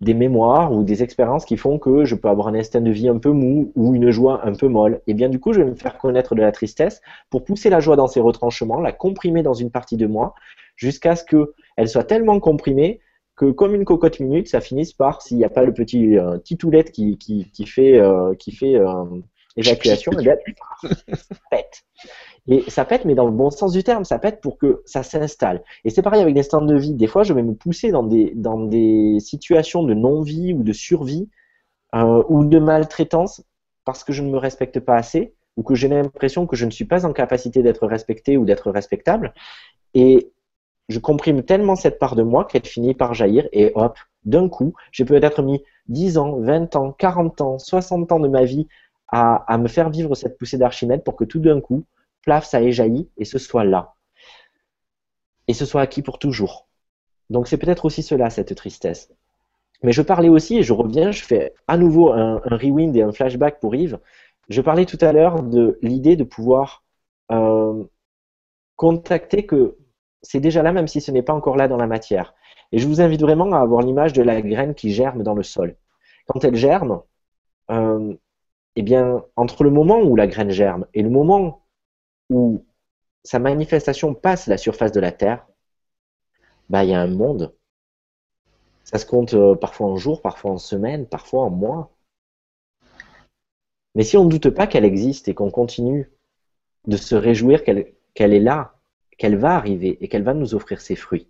des 0.00 0.14
mémoires 0.14 0.72
ou 0.72 0.82
des 0.82 1.02
expériences 1.02 1.44
qui 1.44 1.56
font 1.56 1.78
que 1.78 2.04
je 2.04 2.14
peux 2.14 2.28
avoir 2.28 2.48
un 2.48 2.54
instinct 2.54 2.80
de 2.80 2.90
vie 2.90 3.08
un 3.08 3.18
peu 3.18 3.30
mou 3.30 3.72
ou 3.76 3.94
une 3.94 4.10
joie 4.10 4.46
un 4.46 4.54
peu 4.54 4.66
molle. 4.66 5.02
Et 5.06 5.14
bien 5.14 5.28
du 5.28 5.38
coup, 5.38 5.52
je 5.52 5.60
vais 5.60 5.70
me 5.70 5.74
faire 5.74 5.98
connaître 5.98 6.34
de 6.34 6.40
la 6.40 6.52
tristesse 6.52 7.02
pour 7.28 7.44
pousser 7.44 7.68
la 7.68 7.80
joie 7.80 7.96
dans 7.96 8.06
ses 8.06 8.20
retranchements, 8.20 8.80
la 8.80 8.92
comprimer 8.92 9.42
dans 9.42 9.54
une 9.54 9.70
partie 9.70 9.96
de 9.96 10.06
moi, 10.06 10.34
jusqu'à 10.76 11.16
ce 11.16 11.24
qu'elle 11.24 11.88
soit 11.88 12.04
tellement 12.04 12.40
comprimée 12.40 13.00
que 13.36 13.50
comme 13.50 13.74
une 13.74 13.84
cocotte 13.84 14.20
minute, 14.20 14.48
ça 14.48 14.60
finisse 14.60 14.92
par, 14.92 15.22
s'il 15.22 15.36
n'y 15.36 15.44
a 15.44 15.50
pas 15.50 15.64
le 15.64 15.72
petit 15.72 16.18
euh, 16.18 16.38
qui 16.38 16.56
fait, 17.66 17.98
euh, 17.98 18.34
qui 18.34 18.52
fait 18.52 18.76
euh, 18.76 19.04
évacuation, 19.56 20.12
bien, 20.12 20.34
ça 20.82 21.34
pète. 21.50 21.82
Et 22.48 22.68
ça 22.68 22.84
pète, 22.84 23.04
mais 23.04 23.14
dans 23.14 23.26
le 23.26 23.32
bon 23.32 23.50
sens 23.50 23.72
du 23.72 23.84
terme, 23.84 24.04
ça 24.04 24.18
pète 24.18 24.40
pour 24.40 24.58
que 24.58 24.82
ça 24.86 25.02
s'installe. 25.02 25.62
Et 25.84 25.90
c'est 25.90 26.02
pareil 26.02 26.22
avec 26.22 26.34
des 26.34 26.42
stands 26.42 26.64
de 26.64 26.76
vie. 26.76 26.94
Des 26.94 27.06
fois, 27.06 27.22
je 27.22 27.32
vais 27.32 27.42
me 27.42 27.54
pousser 27.54 27.90
dans 27.90 28.02
des, 28.02 28.32
dans 28.34 28.58
des 28.58 29.18
situations 29.20 29.82
de 29.82 29.94
non-vie 29.94 30.52
ou 30.52 30.62
de 30.62 30.72
survie 30.72 31.28
euh, 31.94 32.22
ou 32.28 32.44
de 32.44 32.58
maltraitance 32.58 33.42
parce 33.84 34.04
que 34.04 34.12
je 34.12 34.22
ne 34.22 34.30
me 34.30 34.38
respecte 34.38 34.80
pas 34.80 34.96
assez 34.96 35.34
ou 35.56 35.62
que 35.62 35.74
j'ai 35.74 35.88
l'impression 35.88 36.46
que 36.46 36.56
je 36.56 36.64
ne 36.64 36.70
suis 36.70 36.84
pas 36.84 37.04
en 37.04 37.12
capacité 37.12 37.62
d'être 37.62 37.86
respecté 37.86 38.36
ou 38.36 38.44
d'être 38.44 38.70
respectable. 38.70 39.34
Et 39.94 40.32
je 40.88 40.98
comprime 40.98 41.42
tellement 41.42 41.76
cette 41.76 41.98
part 41.98 42.16
de 42.16 42.22
moi 42.22 42.44
qu'elle 42.44 42.66
finit 42.66 42.94
par 42.94 43.14
jaillir 43.14 43.48
et 43.52 43.72
hop, 43.74 43.98
d'un 44.24 44.48
coup, 44.48 44.74
j'ai 44.92 45.04
peut-être 45.04 45.42
mis 45.42 45.62
10 45.88 46.18
ans, 46.18 46.40
20 46.40 46.76
ans, 46.76 46.92
40 46.92 47.40
ans, 47.40 47.58
60 47.58 48.12
ans 48.12 48.20
de 48.20 48.28
ma 48.28 48.44
vie 48.44 48.66
à, 49.12 49.58
me 49.58 49.68
faire 49.68 49.90
vivre 49.90 50.14
cette 50.14 50.38
poussée 50.38 50.58
d'Archimède 50.58 51.02
pour 51.02 51.16
que 51.16 51.24
tout 51.24 51.40
d'un 51.40 51.60
coup, 51.60 51.84
plaf, 52.22 52.44
ça 52.44 52.62
ait 52.62 52.72
jailli 52.72 53.08
et 53.16 53.24
ce 53.24 53.38
soit 53.38 53.64
là. 53.64 53.94
Et 55.48 55.54
ce 55.54 55.64
soit 55.64 55.80
acquis 55.80 56.02
pour 56.02 56.18
toujours. 56.18 56.68
Donc 57.28 57.48
c'est 57.48 57.58
peut-être 57.58 57.84
aussi 57.84 58.02
cela, 58.02 58.30
cette 58.30 58.54
tristesse. 58.54 59.10
Mais 59.82 59.92
je 59.92 60.02
parlais 60.02 60.28
aussi, 60.28 60.58
et 60.58 60.62
je 60.62 60.72
reviens, 60.72 61.10
je 61.10 61.24
fais 61.24 61.54
à 61.66 61.76
nouveau 61.76 62.12
un, 62.12 62.40
rewind 62.44 62.94
et 62.96 63.02
un 63.02 63.12
flashback 63.12 63.60
pour 63.60 63.74
Yves. 63.74 63.98
Je 64.48 64.60
parlais 64.60 64.84
tout 64.84 64.98
à 65.00 65.12
l'heure 65.12 65.42
de 65.42 65.78
l'idée 65.80 66.16
de 66.16 66.24
pouvoir 66.24 66.84
euh, 67.32 67.84
contacter 68.76 69.46
que 69.46 69.76
c'est 70.22 70.40
déjà 70.40 70.62
là, 70.62 70.72
même 70.72 70.88
si 70.88 71.00
ce 71.00 71.10
n'est 71.10 71.22
pas 71.22 71.32
encore 71.32 71.56
là 71.56 71.66
dans 71.66 71.78
la 71.78 71.86
matière. 71.86 72.34
Et 72.72 72.78
je 72.78 72.86
vous 72.86 73.00
invite 73.00 73.22
vraiment 73.22 73.50
à 73.52 73.60
avoir 73.60 73.82
l'image 73.82 74.12
de 74.12 74.22
la 74.22 74.40
graine 74.42 74.74
qui 74.74 74.92
germe 74.92 75.22
dans 75.22 75.34
le 75.34 75.42
sol. 75.42 75.76
Quand 76.26 76.44
elle 76.44 76.56
germe, 76.56 77.00
euh, 77.70 78.14
eh 78.76 78.82
bien, 78.82 79.24
entre 79.36 79.64
le 79.64 79.70
moment 79.70 80.00
où 80.00 80.16
la 80.16 80.26
graine 80.26 80.50
germe 80.50 80.86
et 80.94 81.02
le 81.02 81.10
moment 81.10 81.66
où 82.28 82.64
sa 83.24 83.38
manifestation 83.38 84.14
passe 84.14 84.46
la 84.46 84.58
surface 84.58 84.92
de 84.92 85.00
la 85.00 85.12
Terre, 85.12 85.46
bah, 86.68 86.84
il 86.84 86.90
y 86.90 86.94
a 86.94 87.00
un 87.00 87.08
monde. 87.08 87.54
Ça 88.84 88.98
se 88.98 89.06
compte 89.06 89.34
euh, 89.34 89.54
parfois 89.54 89.88
en 89.88 89.96
jours, 89.96 90.22
parfois 90.22 90.52
en 90.52 90.58
semaines, 90.58 91.06
parfois 91.06 91.44
en 91.44 91.50
mois. 91.50 91.90
Mais 93.94 94.04
si 94.04 94.16
on 94.16 94.24
ne 94.24 94.30
doute 94.30 94.50
pas 94.50 94.66
qu'elle 94.66 94.84
existe 94.84 95.28
et 95.28 95.34
qu'on 95.34 95.50
continue 95.50 96.10
de 96.86 96.96
se 96.96 97.14
réjouir 97.14 97.64
qu'elle 97.64 97.86
est 98.16 98.40
là, 98.40 98.74
qu'elle 99.18 99.36
va 99.36 99.56
arriver 99.56 99.98
et 100.00 100.08
qu'elle 100.08 100.22
va 100.22 100.32
nous 100.32 100.54
offrir 100.54 100.80
ses 100.80 100.96
fruits, 100.96 101.28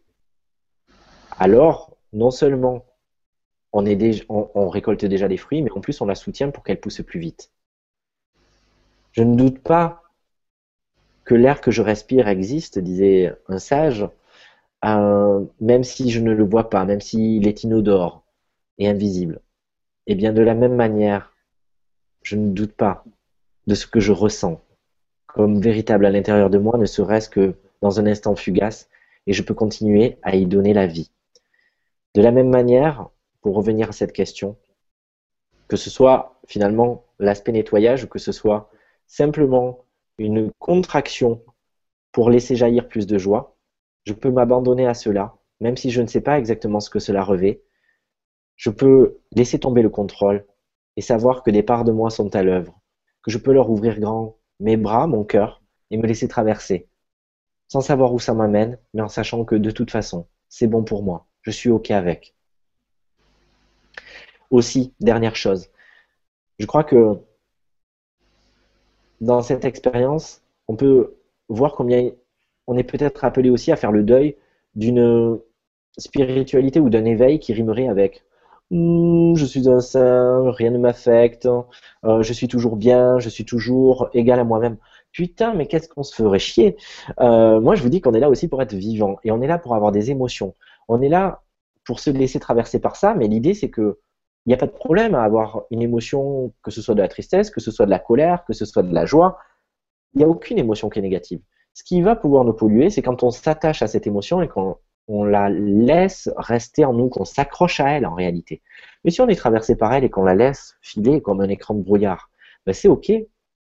alors 1.39 1.97
non 2.13 2.31
seulement 2.31 2.85
on, 3.73 4.69
récolte 4.69 5.05
déjà 5.05 5.29
des 5.29 5.37
fruits, 5.37 5.63
mais 5.63 5.71
en 5.73 5.81
plus 5.81 6.01
on 6.01 6.07
la 6.07 6.15
soutient 6.15 6.51
pour 6.51 6.65
qu'elle 6.65 6.81
pousse 6.81 7.03
plus 7.03 7.21
vite. 7.21 7.51
Je 9.13 9.23
ne 9.23 9.37
doute 9.37 9.61
pas 9.61 10.03
que 11.25 11.35
l'air 11.35 11.61
que 11.61 11.71
je 11.71 11.83
respire 11.83 12.29
existe, 12.29 12.79
disait 12.79 13.35
un 13.49 13.59
sage, 13.59 14.09
euh, 14.85 15.45
même 15.61 15.85
si 15.85 16.11
je 16.11 16.21
ne 16.21 16.33
le 16.33 16.45
vois 16.45 16.71
pas, 16.71 16.85
même 16.85 17.01
s'il 17.01 17.47
est 17.47 17.63
inodore 17.65 18.25
et 18.79 18.89
invisible. 18.89 19.41
Et 20.07 20.15
bien 20.15 20.33
de 20.33 20.43
la 20.43 20.55
même 20.55 20.75
manière, 20.75 21.33
je 22.23 22.37
ne 22.37 22.49
doute 22.49 22.73
pas 22.73 23.05
de 23.67 23.75
ce 23.75 23.87
que 23.87 24.01
je 24.01 24.13
ressens 24.13 24.61
comme 25.35 25.61
véritable 25.61 26.07
à 26.07 26.11
l'intérieur 26.11 26.51
de 26.51 26.59
moi, 26.59 26.77
ne 26.77 26.87
serait-ce 26.87 27.29
que 27.29 27.55
dans 27.83 28.01
un 28.01 28.07
instant 28.07 28.35
fugace, 28.35 28.89
et 29.27 29.33
je 29.33 29.43
peux 29.43 29.55
continuer 29.55 30.19
à 30.23 30.37
y 30.37 30.47
donner 30.47 30.75
la 30.75 30.87
vie. 30.87 31.11
De 32.15 32.23
la 32.23 32.33
même 32.33 32.49
manière, 32.49 33.09
pour 33.41 33.57
revenir 33.57 33.89
à 33.89 33.93
cette 33.93 34.13
question, 34.13 34.57
que 35.69 35.77
ce 35.77 35.91
soit 35.91 36.41
finalement 36.47 37.05
l'aspect 37.19 37.53
nettoyage 37.53 38.05
ou 38.05 38.09
que 38.09 38.19
ce 38.19 38.33
soit 38.33 38.71
simplement 39.07 39.85
une 40.19 40.51
contraction 40.59 41.43
pour 42.13 42.31
laisser 42.31 42.57
jaillir 42.57 42.89
plus 42.89 43.07
de 43.07 43.19
joie, 43.19 43.57
je 44.05 44.13
peux 44.13 44.31
m'abandonner 44.31 44.87
à 44.87 44.95
cela, 44.95 45.37
même 45.61 45.77
si 45.77 45.91
je 45.91 46.03
ne 46.03 46.07
sais 46.07 46.21
pas 46.21 46.39
exactement 46.39 46.81
ce 46.81 46.91
que 46.91 46.99
cela 46.99 47.23
revêt. 47.23 47.63
Je 48.57 48.71
peux 48.71 49.19
laisser 49.33 49.59
tomber 49.59 49.83
le 49.83 49.91
contrôle 49.91 50.45
et 50.97 51.03
savoir 51.03 51.43
que 51.43 51.51
des 51.51 51.63
parts 51.63 51.85
de 51.85 51.93
moi 51.93 52.11
sont 52.11 52.35
à 52.35 52.43
l'œuvre, 52.43 52.81
que 53.23 53.31
je 53.31 53.39
peux 53.39 53.53
leur 53.53 53.71
ouvrir 53.71 53.99
grand 54.01 54.37
mes 54.59 54.77
bras, 54.77 55.07
mon 55.07 55.25
cœur, 55.25 55.63
et 55.91 55.97
me 55.97 56.07
laisser 56.07 56.29
traverser, 56.29 56.89
sans 57.69 57.81
savoir 57.81 58.13
où 58.13 58.19
ça 58.19 58.35
m'amène, 58.35 58.79
mais 58.95 59.03
en 59.03 59.09
sachant 59.09 59.45
que 59.45 59.55
de 59.55 59.71
toute 59.71 59.91
façon, 59.91 60.27
c'est 60.49 60.67
bon 60.67 60.85
pour 60.85 61.03
moi, 61.03 61.27
je 61.43 61.51
suis 61.51 61.71
OK 61.71 61.91
avec. 61.91 62.35
Aussi, 64.51 64.95
dernière 65.01 65.37
chose, 65.37 65.69
je 66.59 66.67
crois 66.67 66.85
que 66.85 67.19
dans 69.21 69.43
cette 69.43 69.65
expérience, 69.65 70.43
on 70.69 70.77
peut 70.77 71.15
voir 71.49 71.73
combien 71.73 72.11
on 72.67 72.77
est 72.77 72.85
peut-être 72.85 73.25
appelé 73.25 73.51
aussi 73.51 73.73
à 73.73 73.77
faire 73.77 73.93
le 73.93 74.03
deuil 74.03 74.37
d'une 74.75 75.39
spiritualité 75.99 76.81
ou 76.81 76.89
d'un 76.91 77.05
éveil 77.05 77.39
qui 77.39 77.53
rimerait 77.53 77.89
avec 77.89 78.25
hmm, 78.71 79.35
je 79.37 79.45
suis 79.45 79.69
un 79.69 79.81
saint, 79.81 80.51
rien 80.53 80.71
ne 80.71 80.79
m'affecte, 80.79 81.49
euh, 82.05 82.23
je 82.23 82.33
suis 82.33 82.49
toujours 82.49 82.77
bien, 82.77 83.19
je 83.19 83.29
suis 83.29 83.45
toujours 83.45 84.09
égal 84.15 84.39
à 84.41 84.45
moi-même. 84.45 84.77
Putain, 85.13 85.55
mais 85.55 85.67
qu'est-ce 85.67 85.89
qu'on 85.89 86.05
se 86.05 86.15
ferait 86.15 86.39
chier? 86.39 86.77
Euh, 87.21 87.61
Moi, 87.61 87.75
je 87.75 87.83
vous 87.83 87.89
dis 87.89 88.01
qu'on 88.01 88.15
est 88.15 88.21
là 88.21 88.31
aussi 88.31 88.47
pour 88.49 88.63
être 88.63 88.75
vivant 88.75 89.17
et 89.25 89.33
on 89.33 89.43
est 89.43 89.49
là 89.49 89.59
pour 89.59 89.75
avoir 89.75 89.91
des 89.93 90.11
émotions. 90.11 90.55
On 90.89 91.03
est 91.03 91.09
là 91.09 91.43
pour 91.91 91.99
se 91.99 92.11
laisser 92.11 92.39
traverser 92.39 92.79
par 92.79 92.95
ça, 92.95 93.15
mais 93.15 93.27
l'idée 93.27 93.53
c'est 93.53 93.69
que 93.69 93.99
il 94.47 94.51
n'y 94.51 94.55
a 94.55 94.57
pas 94.57 94.69
de 94.69 94.71
problème 94.71 95.17
à 95.17 95.25
avoir 95.25 95.63
une 95.73 95.83
émotion, 95.83 96.55
que 96.63 96.71
ce 96.71 96.81
soit 96.81 96.95
de 96.95 97.03
la 97.03 97.09
tristesse, 97.09 97.51
que 97.51 97.61
ce 97.61 97.73
soit 97.73 97.85
de 97.85 97.91
la 97.91 97.99
colère, 97.99 98.45
que 98.45 98.53
ce 98.53 98.65
soit 98.65 98.85
de 98.85 98.95
la 98.95 99.07
joie. 99.07 99.39
Il 100.15 100.19
n'y 100.19 100.25
a 100.25 100.29
aucune 100.29 100.57
émotion 100.57 100.89
qui 100.89 101.01
est 101.01 101.03
négative. 101.03 101.41
Ce 101.75 101.83
qui 101.83 102.01
va 102.01 102.15
pouvoir 102.15 102.45
nous 102.45 102.53
polluer, 102.53 102.91
c'est 102.91 103.03
quand 103.03 103.25
on 103.25 103.33
s'attache 103.33 103.83
à 103.83 103.89
cette 103.89 104.07
émotion 104.07 104.41
et 104.41 104.47
qu'on 104.47 104.77
la 105.25 105.49
laisse 105.51 106.31
rester 106.37 106.85
en 106.85 106.93
nous, 106.93 107.09
qu'on 107.09 107.25
s'accroche 107.25 107.81
à 107.81 107.89
elle 107.91 108.07
en 108.07 108.15
réalité. 108.15 108.63
Mais 109.03 109.11
si 109.11 109.21
on 109.21 109.27
est 109.27 109.35
traversé 109.35 109.75
par 109.75 109.93
elle 109.93 110.05
et 110.05 110.11
qu'on 110.11 110.23
la 110.23 110.37
laisse 110.37 110.77
filer 110.83 111.21
comme 111.21 111.41
un 111.41 111.49
écran 111.49 111.75
de 111.75 111.83
brouillard, 111.83 112.31
ben 112.67 112.73
c'est 112.73 112.87
ok. 112.87 113.11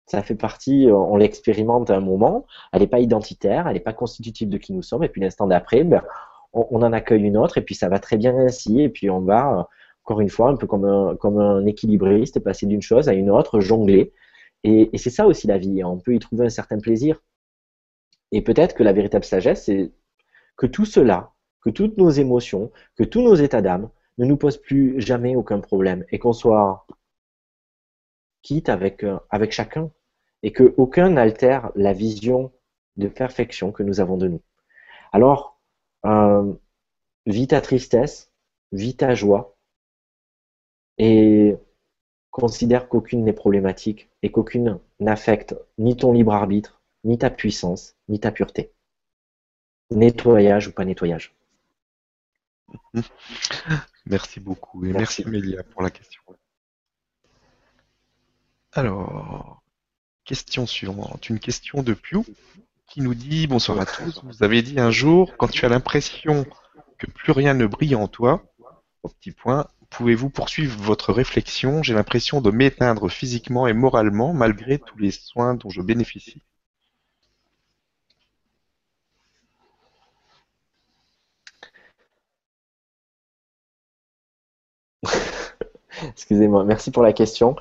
Ça 0.06 0.22
fait 0.22 0.36
partie, 0.36 0.86
on 0.92 1.16
l'expérimente 1.16 1.90
à 1.90 1.96
un 1.96 2.00
moment, 2.00 2.46
elle 2.72 2.82
n'est 2.82 2.86
pas 2.86 3.00
identitaire, 3.00 3.66
elle 3.66 3.74
n'est 3.74 3.80
pas 3.80 3.92
constitutive 3.92 4.48
de 4.48 4.58
qui 4.58 4.72
nous 4.74 4.82
sommes, 4.82 5.02
et 5.02 5.08
puis 5.08 5.20
l'instant 5.20 5.48
d'après, 5.48 5.82
ben, 5.82 6.02
on, 6.52 6.82
en 6.82 6.92
accueille 6.92 7.22
une 7.22 7.36
autre, 7.36 7.58
et 7.58 7.62
puis 7.62 7.74
ça 7.74 7.88
va 7.88 7.98
très 7.98 8.16
bien 8.16 8.36
ainsi, 8.36 8.80
et 8.80 8.88
puis 8.88 9.10
on 9.10 9.20
va 9.20 9.68
encore 10.04 10.20
une 10.20 10.28
fois, 10.28 10.50
un 10.50 10.56
peu 10.56 10.66
comme 10.66 10.84
un, 10.84 11.16
comme 11.16 11.38
un 11.38 11.64
équilibriste, 11.66 12.40
passer 12.40 12.66
d'une 12.66 12.82
chose 12.82 13.08
à 13.08 13.14
une 13.14 13.30
autre, 13.30 13.60
jongler. 13.60 14.12
Et, 14.64 14.90
c'est 14.98 15.10
ça 15.10 15.26
aussi 15.26 15.46
la 15.46 15.58
vie. 15.58 15.82
On 15.84 15.98
peut 15.98 16.14
y 16.14 16.18
trouver 16.18 16.46
un 16.46 16.50
certain 16.50 16.78
plaisir. 16.78 17.22
Et 18.32 18.42
peut-être 18.42 18.74
que 18.74 18.82
la 18.82 18.92
véritable 18.92 19.24
sagesse, 19.24 19.64
c'est 19.64 19.92
que 20.56 20.66
tout 20.66 20.84
cela, 20.84 21.32
que 21.60 21.70
toutes 21.70 21.98
nos 21.98 22.10
émotions, 22.10 22.72
que 22.96 23.04
tous 23.04 23.22
nos 23.22 23.34
états 23.34 23.62
d'âme 23.62 23.90
ne 24.18 24.26
nous 24.26 24.36
posent 24.36 24.60
plus 24.60 25.00
jamais 25.00 25.36
aucun 25.36 25.60
problème 25.60 26.04
et 26.10 26.18
qu'on 26.18 26.32
soit 26.32 26.86
quitte 28.42 28.68
avec, 28.68 29.04
euh, 29.04 29.18
avec 29.30 29.52
chacun 29.52 29.90
et 30.42 30.52
que 30.52 30.74
aucun 30.76 31.10
n'altère 31.10 31.70
la 31.76 31.92
vision 31.92 32.52
de 32.96 33.08
perfection 33.08 33.70
que 33.70 33.82
nous 33.82 34.00
avons 34.00 34.16
de 34.16 34.28
nous. 34.28 34.42
Alors, 35.12 35.51
euh, 36.04 36.52
vis 37.26 37.48
ta 37.48 37.60
tristesse, 37.60 38.32
vis 38.72 38.96
ta 38.96 39.14
joie, 39.14 39.56
et 40.98 41.56
considère 42.30 42.88
qu'aucune 42.88 43.24
n'est 43.24 43.32
problématique 43.32 44.10
et 44.22 44.30
qu'aucune 44.30 44.78
n'affecte 45.00 45.54
ni 45.78 45.96
ton 45.96 46.12
libre 46.12 46.32
arbitre, 46.32 46.82
ni 47.04 47.18
ta 47.18 47.30
puissance, 47.30 47.96
ni 48.08 48.20
ta 48.20 48.32
pureté. 48.32 48.72
Nettoyage 49.90 50.68
ou 50.68 50.72
pas 50.72 50.84
nettoyage. 50.84 51.34
Merci 54.06 54.40
beaucoup 54.40 54.84
et 54.84 54.92
merci, 54.92 55.22
Amélia 55.24 55.62
pour 55.62 55.82
la 55.82 55.90
question. 55.90 56.22
Alors, 58.72 59.62
question 60.24 60.66
suivante, 60.66 61.28
une 61.28 61.38
question 61.38 61.82
de 61.82 61.92
Piu 61.92 62.20
qui 62.92 63.00
nous 63.00 63.14
dit 63.14 63.46
bonsoir 63.46 63.80
à 63.80 63.86
tous. 63.86 64.20
Vous 64.22 64.42
avez 64.42 64.60
dit 64.60 64.78
un 64.78 64.90
jour 64.90 65.38
quand 65.38 65.48
tu 65.48 65.64
as 65.64 65.70
l'impression 65.70 66.44
que 66.98 67.06
plus 67.10 67.32
rien 67.32 67.54
ne 67.54 67.66
brille 67.66 67.94
en 67.94 68.06
toi, 68.06 68.42
au 69.02 69.08
petit 69.08 69.30
point, 69.30 69.66
pouvez-vous 69.88 70.28
poursuivre 70.28 70.78
votre 70.78 71.10
réflexion? 71.10 71.82
J'ai 71.82 71.94
l'impression 71.94 72.42
de 72.42 72.50
m'éteindre 72.50 73.10
physiquement 73.10 73.66
et 73.66 73.72
moralement 73.72 74.34
malgré 74.34 74.78
tous 74.78 74.98
les 74.98 75.10
soins 75.10 75.54
dont 75.54 75.70
je 75.70 75.80
bénéficie. 75.80 76.42
Excusez-moi, 86.12 86.64
merci 86.64 86.90
pour 86.90 87.02
la 87.02 87.12
question. 87.12 87.56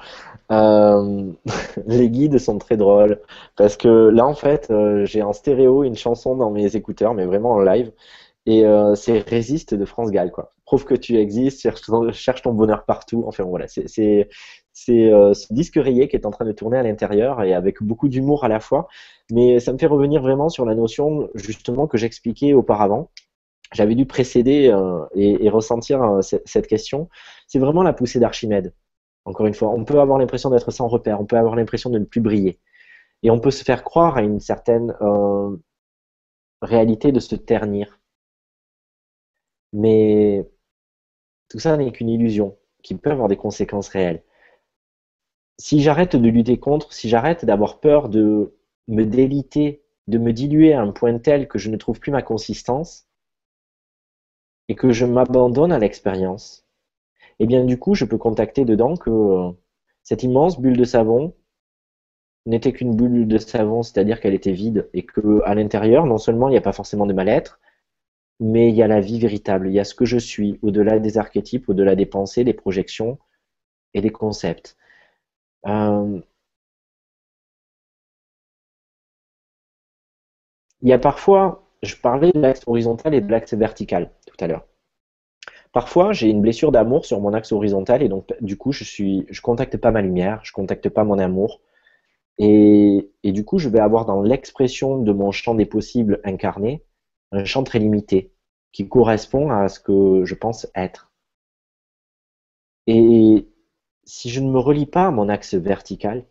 Euh, 0.51 1.31
les 1.87 2.09
guides 2.09 2.37
sont 2.37 2.57
très 2.57 2.77
drôles 2.77 3.21
parce 3.55 3.77
que 3.77 4.09
là 4.09 4.25
en 4.25 4.33
fait 4.33 4.69
euh, 4.69 5.05
j'ai 5.05 5.23
en 5.23 5.31
stéréo 5.31 5.85
une 5.85 5.95
chanson 5.95 6.35
dans 6.35 6.51
mes 6.51 6.75
écouteurs 6.75 7.13
mais 7.13 7.25
vraiment 7.25 7.51
en 7.51 7.59
live 7.61 7.93
et 8.45 8.65
euh, 8.65 8.95
c'est 8.95 9.19
Résiste 9.19 9.75
de 9.75 9.85
France 9.85 10.11
Gall, 10.11 10.31
quoi. 10.31 10.53
Prouve 10.65 10.85
que 10.85 10.95
tu 10.95 11.17
existes, 11.17 11.61
cherche, 11.61 12.41
ton 12.41 12.53
bonheur 12.53 12.85
partout. 12.85 13.23
Enfin 13.27 13.43
voilà, 13.43 13.67
c'est 13.67 14.29
euh, 14.89 15.33
ce 15.33 15.53
disque 15.53 15.75
rayé 15.75 16.07
qui 16.07 16.15
est 16.15 16.25
en 16.25 16.31
train 16.31 16.45
de 16.45 16.51
tourner 16.51 16.77
à 16.77 16.83
l'intérieur 16.83 17.43
et 17.43 17.53
avec 17.53 17.83
beaucoup 17.83 18.09
d'humour 18.09 18.43
à 18.43 18.47
la 18.47 18.59
fois. 18.59 18.87
Mais 19.31 19.59
ça 19.59 19.73
me 19.73 19.77
fait 19.77 19.85
revenir 19.85 20.21
vraiment 20.21 20.49
sur 20.49 20.65
la 20.65 20.75
notion 20.75 21.29
justement 21.35 21.87
que 21.87 21.97
j'expliquais 21.97 22.53
auparavant. 22.53 23.11
J'avais 23.73 23.95
dû 23.95 24.05
précéder 24.05 24.69
euh, 24.69 25.05
et, 25.15 25.49
ressentir 25.49 26.03
euh, 26.03 26.21
cette 26.21 26.67
question. 26.67 27.09
C'est 27.47 27.59
vraiment 27.59 27.83
la 27.83 27.93
poussée 27.93 28.19
d'Archimède. 28.19 28.73
Encore 29.25 29.45
une 29.45 29.53
fois, 29.53 29.69
on 29.69 29.85
peut 29.85 29.99
avoir 29.99 30.17
l'impression 30.17 30.49
d'être 30.49 30.71
sans 30.71 30.87
repère, 30.87 31.21
on 31.21 31.25
peut 31.25 31.37
avoir 31.37 31.55
l'impression 31.55 31.89
de 31.89 31.99
ne 31.99 32.05
plus 32.05 32.21
briller. 32.21 32.59
Et 33.23 33.31
on 33.31 33.39
peut 33.39 33.51
se 33.51 33.63
faire 33.63 33.83
croire 33.83 34.17
à 34.17 34.23
une 34.23 34.39
certaine 34.39 34.95
euh, 35.01 35.55
réalité 36.61 37.11
de 37.11 37.19
se 37.19 37.35
ternir. 37.35 37.99
Mais 39.73 40.49
tout 41.49 41.59
ça 41.59 41.77
n'est 41.77 41.91
qu'une 41.91 42.09
illusion 42.09 42.57
qui 42.83 42.95
peut 42.95 43.11
avoir 43.11 43.27
des 43.27 43.37
conséquences 43.37 43.89
réelles. 43.89 44.23
Si 45.59 45.81
j'arrête 45.81 46.15
de 46.15 46.29
lutter 46.29 46.59
contre, 46.59 46.91
si 46.93 47.07
j'arrête 47.07 47.45
d'avoir 47.45 47.79
peur 47.79 48.09
de 48.09 48.57
me 48.87 49.05
déliter, 49.05 49.83
de 50.07 50.17
me 50.17 50.33
diluer 50.33 50.73
à 50.73 50.81
un 50.81 50.91
point 50.91 51.17
tel 51.19 51.47
que 51.47 51.59
je 51.59 51.69
ne 51.69 51.77
trouve 51.77 51.99
plus 51.99 52.11
ma 52.11 52.23
consistance, 52.23 53.07
et 54.71 54.75
que 54.75 54.93
je 54.93 55.05
m'abandonne 55.05 55.73
à 55.73 55.79
l'expérience, 55.79 56.65
eh 57.39 57.45
bien 57.45 57.65
du 57.65 57.77
coup 57.77 57.93
je 57.93 58.05
peux 58.05 58.17
contacter 58.17 58.63
dedans 58.63 58.95
que 58.95 59.09
euh, 59.09 59.51
cette 60.01 60.23
immense 60.23 60.61
bulle 60.61 60.77
de 60.77 60.85
savon 60.85 61.35
n'était 62.45 62.71
qu'une 62.71 62.95
bulle 62.95 63.27
de 63.27 63.37
savon, 63.37 63.83
c'est-à-dire 63.83 64.21
qu'elle 64.21 64.33
était 64.33 64.53
vide, 64.53 64.89
et 64.93 65.03
que 65.05 65.41
à 65.43 65.55
l'intérieur, 65.55 66.05
non 66.05 66.17
seulement 66.17 66.47
il 66.47 66.51
n'y 66.51 66.57
a 66.57 66.61
pas 66.61 66.71
forcément 66.71 67.05
de 67.05 67.11
mal-être, 67.11 67.59
mais 68.39 68.69
il 68.69 68.75
y 68.75 68.81
a 68.81 68.87
la 68.87 69.01
vie 69.01 69.19
véritable, 69.19 69.67
il 69.67 69.73
y 69.73 69.79
a 69.79 69.83
ce 69.83 69.93
que 69.93 70.05
je 70.05 70.17
suis, 70.17 70.57
au-delà 70.61 70.99
des 70.99 71.17
archétypes, 71.17 71.67
au-delà 71.67 71.95
des 71.97 72.05
pensées, 72.05 72.45
des 72.45 72.53
projections 72.53 73.19
et 73.93 73.99
des 74.01 74.11
concepts. 74.11 74.77
Euh, 75.67 76.21
il 80.81 80.89
y 80.89 80.93
a 80.93 80.99
parfois, 80.99 81.67
je 81.83 81.95
parlais 81.97 82.31
de 82.31 82.39
l'axe 82.39 82.61
horizontal 82.67 83.13
et 83.13 83.21
de 83.21 83.29
l'axe 83.31 83.53
vertical 83.53 84.11
Parfois, 85.71 86.11
j'ai 86.13 86.29
une 86.29 86.41
blessure 86.41 86.71
d'amour 86.71 87.05
sur 87.05 87.21
mon 87.21 87.33
axe 87.33 87.51
horizontal 87.51 88.03
et 88.03 88.09
donc 88.09 88.33
du 88.41 88.57
coup, 88.57 88.71
je 88.71 88.83
suis, 88.83 89.25
je 89.29 89.41
contacte 89.41 89.77
pas 89.77 89.91
ma 89.91 90.01
lumière, 90.01 90.41
je 90.43 90.51
contacte 90.51 90.89
pas 90.89 91.03
mon 91.03 91.17
amour, 91.19 91.61
et, 92.37 93.11
et 93.23 93.31
du 93.31 93.45
coup, 93.45 93.59
je 93.59 93.69
vais 93.69 93.79
avoir 93.79 94.05
dans 94.05 94.21
l'expression 94.21 94.97
de 94.99 95.11
mon 95.13 95.31
champ 95.31 95.55
des 95.55 95.65
possibles 95.65 96.19
incarné 96.23 96.83
un 97.31 97.45
champ 97.45 97.63
très 97.63 97.79
limité 97.79 98.33
qui 98.73 98.87
correspond 98.87 99.51
à 99.51 99.69
ce 99.69 99.79
que 99.79 100.25
je 100.25 100.35
pense 100.35 100.67
être. 100.75 101.11
Et 102.87 103.47
si 104.05 104.29
je 104.29 104.39
ne 104.41 104.51
me 104.51 104.59
relie 104.59 104.85
pas 104.85 105.07
à 105.07 105.11
mon 105.11 105.29
axe 105.29 105.53
vertical, 105.53 106.25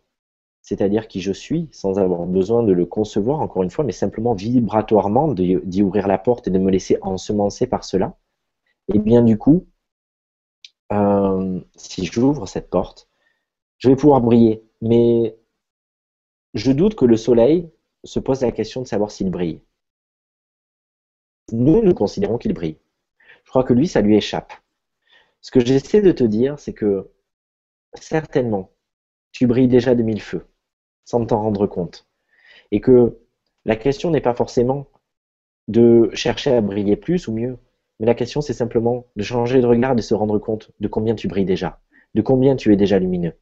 c'est-à-dire 0.61 1.07
qui 1.07 1.21
je 1.21 1.31
suis, 1.31 1.67
sans 1.71 1.99
avoir 1.99 2.25
besoin 2.25 2.63
de 2.63 2.71
le 2.71 2.85
concevoir, 2.85 3.39
encore 3.39 3.63
une 3.63 3.71
fois, 3.71 3.83
mais 3.83 3.91
simplement 3.91 4.33
vibratoirement 4.33 5.33
d'y 5.33 5.81
ouvrir 5.81 6.07
la 6.07 6.17
porte 6.17 6.47
et 6.47 6.51
de 6.51 6.59
me 6.59 6.71
laisser 6.71 6.97
ensemencer 7.01 7.67
par 7.67 7.83
cela, 7.83 8.17
et 8.87 8.97
eh 8.97 8.99
bien 8.99 9.21
du 9.21 9.37
coup, 9.37 9.67
euh, 10.91 11.61
si 11.75 12.05
j'ouvre 12.05 12.47
cette 12.47 12.69
porte, 12.69 13.09
je 13.77 13.89
vais 13.89 13.95
pouvoir 13.95 14.21
briller. 14.21 14.63
Mais 14.81 15.37
je 16.53 16.71
doute 16.71 16.95
que 16.95 17.05
le 17.05 17.17
soleil 17.17 17.69
se 18.03 18.19
pose 18.19 18.41
la 18.41 18.51
question 18.51 18.81
de 18.81 18.87
savoir 18.87 19.11
s'il 19.11 19.29
brille. 19.29 19.61
Nous, 21.51 21.81
nous 21.81 21.93
considérons 21.93 22.37
qu'il 22.37 22.53
brille. 22.53 22.77
Je 23.43 23.49
crois 23.49 23.63
que 23.63 23.73
lui, 23.73 23.87
ça 23.87 24.01
lui 24.01 24.15
échappe. 24.15 24.53
Ce 25.41 25.51
que 25.51 25.59
j'essaie 25.59 26.01
de 26.01 26.11
te 26.11 26.23
dire, 26.23 26.59
c'est 26.59 26.73
que 26.73 27.09
certainement, 27.93 28.71
tu 29.31 29.47
brilles 29.47 29.67
déjà 29.67 29.95
de 29.95 30.03
mille 30.03 30.21
feux, 30.21 30.45
sans 31.05 31.25
t'en 31.25 31.41
rendre 31.41 31.67
compte. 31.67 32.07
Et 32.71 32.81
que 32.81 33.17
la 33.65 33.75
question 33.75 34.11
n'est 34.11 34.21
pas 34.21 34.33
forcément 34.33 34.87
de 35.67 36.09
chercher 36.13 36.53
à 36.53 36.61
briller 36.61 36.95
plus 36.95 37.27
ou 37.27 37.33
mieux, 37.33 37.57
mais 37.99 38.07
la 38.07 38.15
question, 38.15 38.41
c'est 38.41 38.53
simplement 38.53 39.05
de 39.15 39.23
changer 39.23 39.61
de 39.61 39.67
regard 39.67 39.91
et 39.93 39.95
de 39.95 40.01
se 40.01 40.15
rendre 40.15 40.39
compte 40.39 40.71
de 40.79 40.87
combien 40.87 41.15
tu 41.15 41.27
brilles 41.27 41.45
déjà, 41.45 41.79
de 42.15 42.21
combien 42.21 42.55
tu 42.55 42.73
es 42.73 42.75
déjà 42.75 42.97
lumineux. 42.97 43.33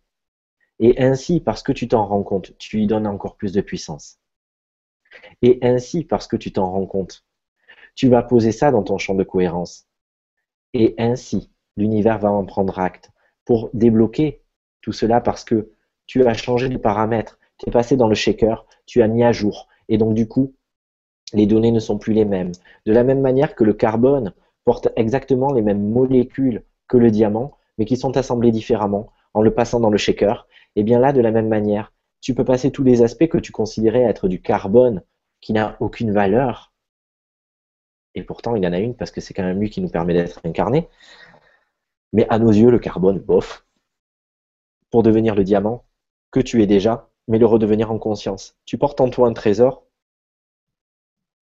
Et 0.80 1.02
ainsi, 1.02 1.40
parce 1.40 1.64
que 1.64 1.72
tu 1.72 1.88
t'en 1.88 2.06
rends 2.06 2.24
compte, 2.24 2.58
tu 2.58 2.78
lui 2.78 2.88
donnes 2.88 3.08
encore 3.08 3.36
plus 3.36 3.54
de 3.54 3.62
puissance. 3.62 4.20
Et 5.42 5.60
ainsi, 5.62 6.04
parce 6.04 6.28
que 6.28 6.36
tu 6.36 6.52
t'en 6.52 6.70
rends 6.70 6.86
compte, 6.86 7.26
tu 7.96 8.10
vas 8.10 8.22
poser 8.22 8.52
ça 8.52 8.72
dans 8.72 8.84
ton 8.84 8.98
champ 8.98 9.16
de 9.16 9.24
cohérence. 9.24 9.88
Et 10.74 10.96
ainsi, 10.98 11.52
l'univers 11.78 12.20
va 12.20 12.32
en 12.32 12.46
prendre 12.46 12.80
acte 12.80 13.12
pour 13.46 13.70
débloquer 13.74 14.42
tout 14.82 14.92
cela 14.92 15.22
parce 15.22 15.44
que 15.44 15.72
tu 16.06 16.26
as 16.26 16.34
changé 16.34 16.70
de 16.70 16.78
paramètres, 16.78 17.39
tu 17.60 17.70
es 17.70 17.72
passé 17.72 17.96
dans 17.96 18.08
le 18.08 18.16
shaker, 18.16 18.66
tu 18.86 19.02
as 19.02 19.08
mis 19.08 19.24
à 19.24 19.32
jour. 19.32 19.68
Et 19.88 19.98
donc, 19.98 20.14
du 20.14 20.28
coup, 20.28 20.56
les 21.34 21.46
données 21.46 21.72
ne 21.72 21.80
sont 21.80 21.98
plus 21.98 22.14
les 22.14 22.26
mêmes. 22.26 22.52
De 22.86 22.94
la 22.94 23.04
même 23.04 23.22
manière 23.22 23.56
que 23.56 23.64
le 23.64 23.74
carbone, 23.74 24.34
portent 24.70 24.90
exactement 24.96 25.52
les 25.52 25.64
mêmes 25.64 25.90
molécules 25.90 26.64
que 26.88 26.98
le 26.98 27.10
diamant, 27.10 27.58
mais 27.80 27.86
qui 27.86 27.98
sont 27.98 28.18
assemblées 28.18 28.52
différemment 28.52 29.12
en 29.34 29.42
le 29.42 29.52
passant 29.52 29.80
dans 29.80 29.90
le 29.90 29.98
shaker. 29.98 30.48
Et 30.76 30.84
bien 30.84 31.00
là, 31.00 31.12
de 31.12 31.22
la 31.22 31.32
même 31.32 31.48
manière, 31.48 31.92
tu 32.22 32.36
peux 32.36 32.46
passer 32.46 32.72
tous 32.72 32.84
les 32.84 33.02
aspects 33.02 33.28
que 33.28 33.40
tu 33.40 33.52
considérais 33.52 34.04
être 34.04 34.28
du 34.28 34.42
carbone 34.42 35.02
qui 35.42 35.54
n'a 35.54 35.76
aucune 35.80 36.12
valeur. 36.12 36.72
Et 38.14 38.22
pourtant, 38.22 38.56
il 38.56 38.64
y 38.64 38.68
en 38.68 38.74
a 38.74 38.78
une 38.78 38.96
parce 38.96 39.10
que 39.10 39.22
c'est 39.22 39.34
quand 39.34 39.42
même 39.42 39.60
lui 39.60 39.72
qui 39.72 39.82
nous 39.82 39.90
permet 39.90 40.14
d'être 40.14 40.40
incarné. 40.44 40.88
Mais 42.14 42.28
à 42.30 42.38
nos 42.38 42.52
yeux, 42.52 42.70
le 42.70 42.78
carbone, 42.78 43.18
bof, 43.18 43.66
pour 44.92 45.02
devenir 45.02 45.34
le 45.34 45.44
diamant 45.44 45.86
que 46.30 46.40
tu 46.40 46.62
es 46.62 46.68
déjà, 46.68 47.09
mais 47.30 47.38
le 47.38 47.46
redevenir 47.46 47.92
en 47.92 47.98
conscience. 47.98 48.58
Tu 48.66 48.78
portes 48.78 49.00
en 49.00 49.10
toi 49.10 49.30
un 49.30 49.34
trésor 49.34 49.86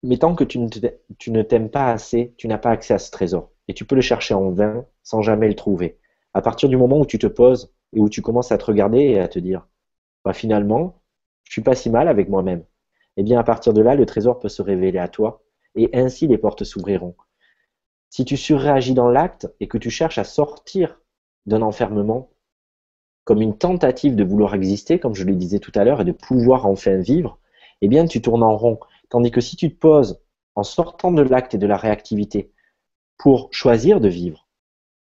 mais 0.03 0.17
tant 0.17 0.35
que 0.35 0.43
tu 0.43 0.59
ne 0.59 1.41
t'aimes 1.41 1.69
pas 1.69 1.91
assez, 1.91 2.33
tu 2.37 2.47
n'as 2.47 2.57
pas 2.57 2.69
accès 2.69 2.93
à 2.93 2.99
ce 2.99 3.11
trésor. 3.11 3.51
Et 3.67 3.73
tu 3.73 3.85
peux 3.85 3.95
le 3.95 4.01
chercher 4.01 4.33
en 4.33 4.51
vain 4.51 4.85
sans 5.03 5.21
jamais 5.21 5.47
le 5.47 5.55
trouver. 5.55 5.97
À 6.33 6.41
partir 6.41 6.69
du 6.69 6.77
moment 6.77 6.99
où 6.99 7.05
tu 7.05 7.17
te 7.17 7.27
poses 7.27 7.73
et 7.93 7.99
où 7.99 8.09
tu 8.09 8.21
commences 8.21 8.51
à 8.51 8.57
te 8.57 8.65
regarder 8.65 8.99
et 8.99 9.19
à 9.19 9.27
te 9.27 9.39
dire, 9.39 9.67
bah, 10.23 10.33
finalement, 10.33 11.01
je 11.43 11.51
suis 11.51 11.61
pas 11.61 11.75
si 11.75 11.89
mal 11.89 12.07
avec 12.07 12.29
moi-même. 12.29 12.63
Eh 13.17 13.23
bien, 13.23 13.39
à 13.39 13.43
partir 13.43 13.73
de 13.73 13.81
là, 13.81 13.95
le 13.95 14.05
trésor 14.05 14.39
peut 14.39 14.49
se 14.49 14.61
révéler 14.61 14.99
à 14.99 15.07
toi 15.07 15.43
et 15.75 15.89
ainsi 15.93 16.27
les 16.27 16.37
portes 16.37 16.63
s'ouvriront. 16.63 17.15
Si 18.09 18.23
tu 18.23 18.37
surréagis 18.37 18.93
dans 18.93 19.09
l'acte 19.09 19.51
et 19.59 19.67
que 19.67 19.77
tu 19.77 19.89
cherches 19.89 20.19
à 20.19 20.23
sortir 20.23 21.01
d'un 21.45 21.61
enfermement 21.61 22.29
comme 23.27 23.41
une 23.41 23.57
tentative 23.57 24.15
de 24.15 24.23
vouloir 24.23 24.55
exister, 24.55 24.99
comme 24.99 25.13
je 25.13 25.25
le 25.25 25.35
disais 25.35 25.59
tout 25.59 25.73
à 25.75 25.83
l'heure, 25.83 25.99
et 25.99 26.05
de 26.05 26.13
pouvoir 26.13 26.65
enfin 26.65 26.95
vivre, 26.95 27.39
eh 27.81 27.89
bien, 27.89 28.05
tu 28.05 28.21
tournes 28.21 28.41
en 28.41 28.55
rond 28.55 28.79
Tandis 29.09 29.31
que 29.31 29.41
si 29.41 29.57
tu 29.57 29.69
te 29.69 29.77
poses 29.77 30.21
en 30.55 30.63
sortant 30.63 31.11
de 31.11 31.21
l'acte 31.21 31.53
et 31.53 31.57
de 31.57 31.67
la 31.67 31.75
réactivité 31.75 32.53
pour 33.17 33.49
choisir 33.51 33.99
de 33.99 34.07
vivre, 34.07 34.47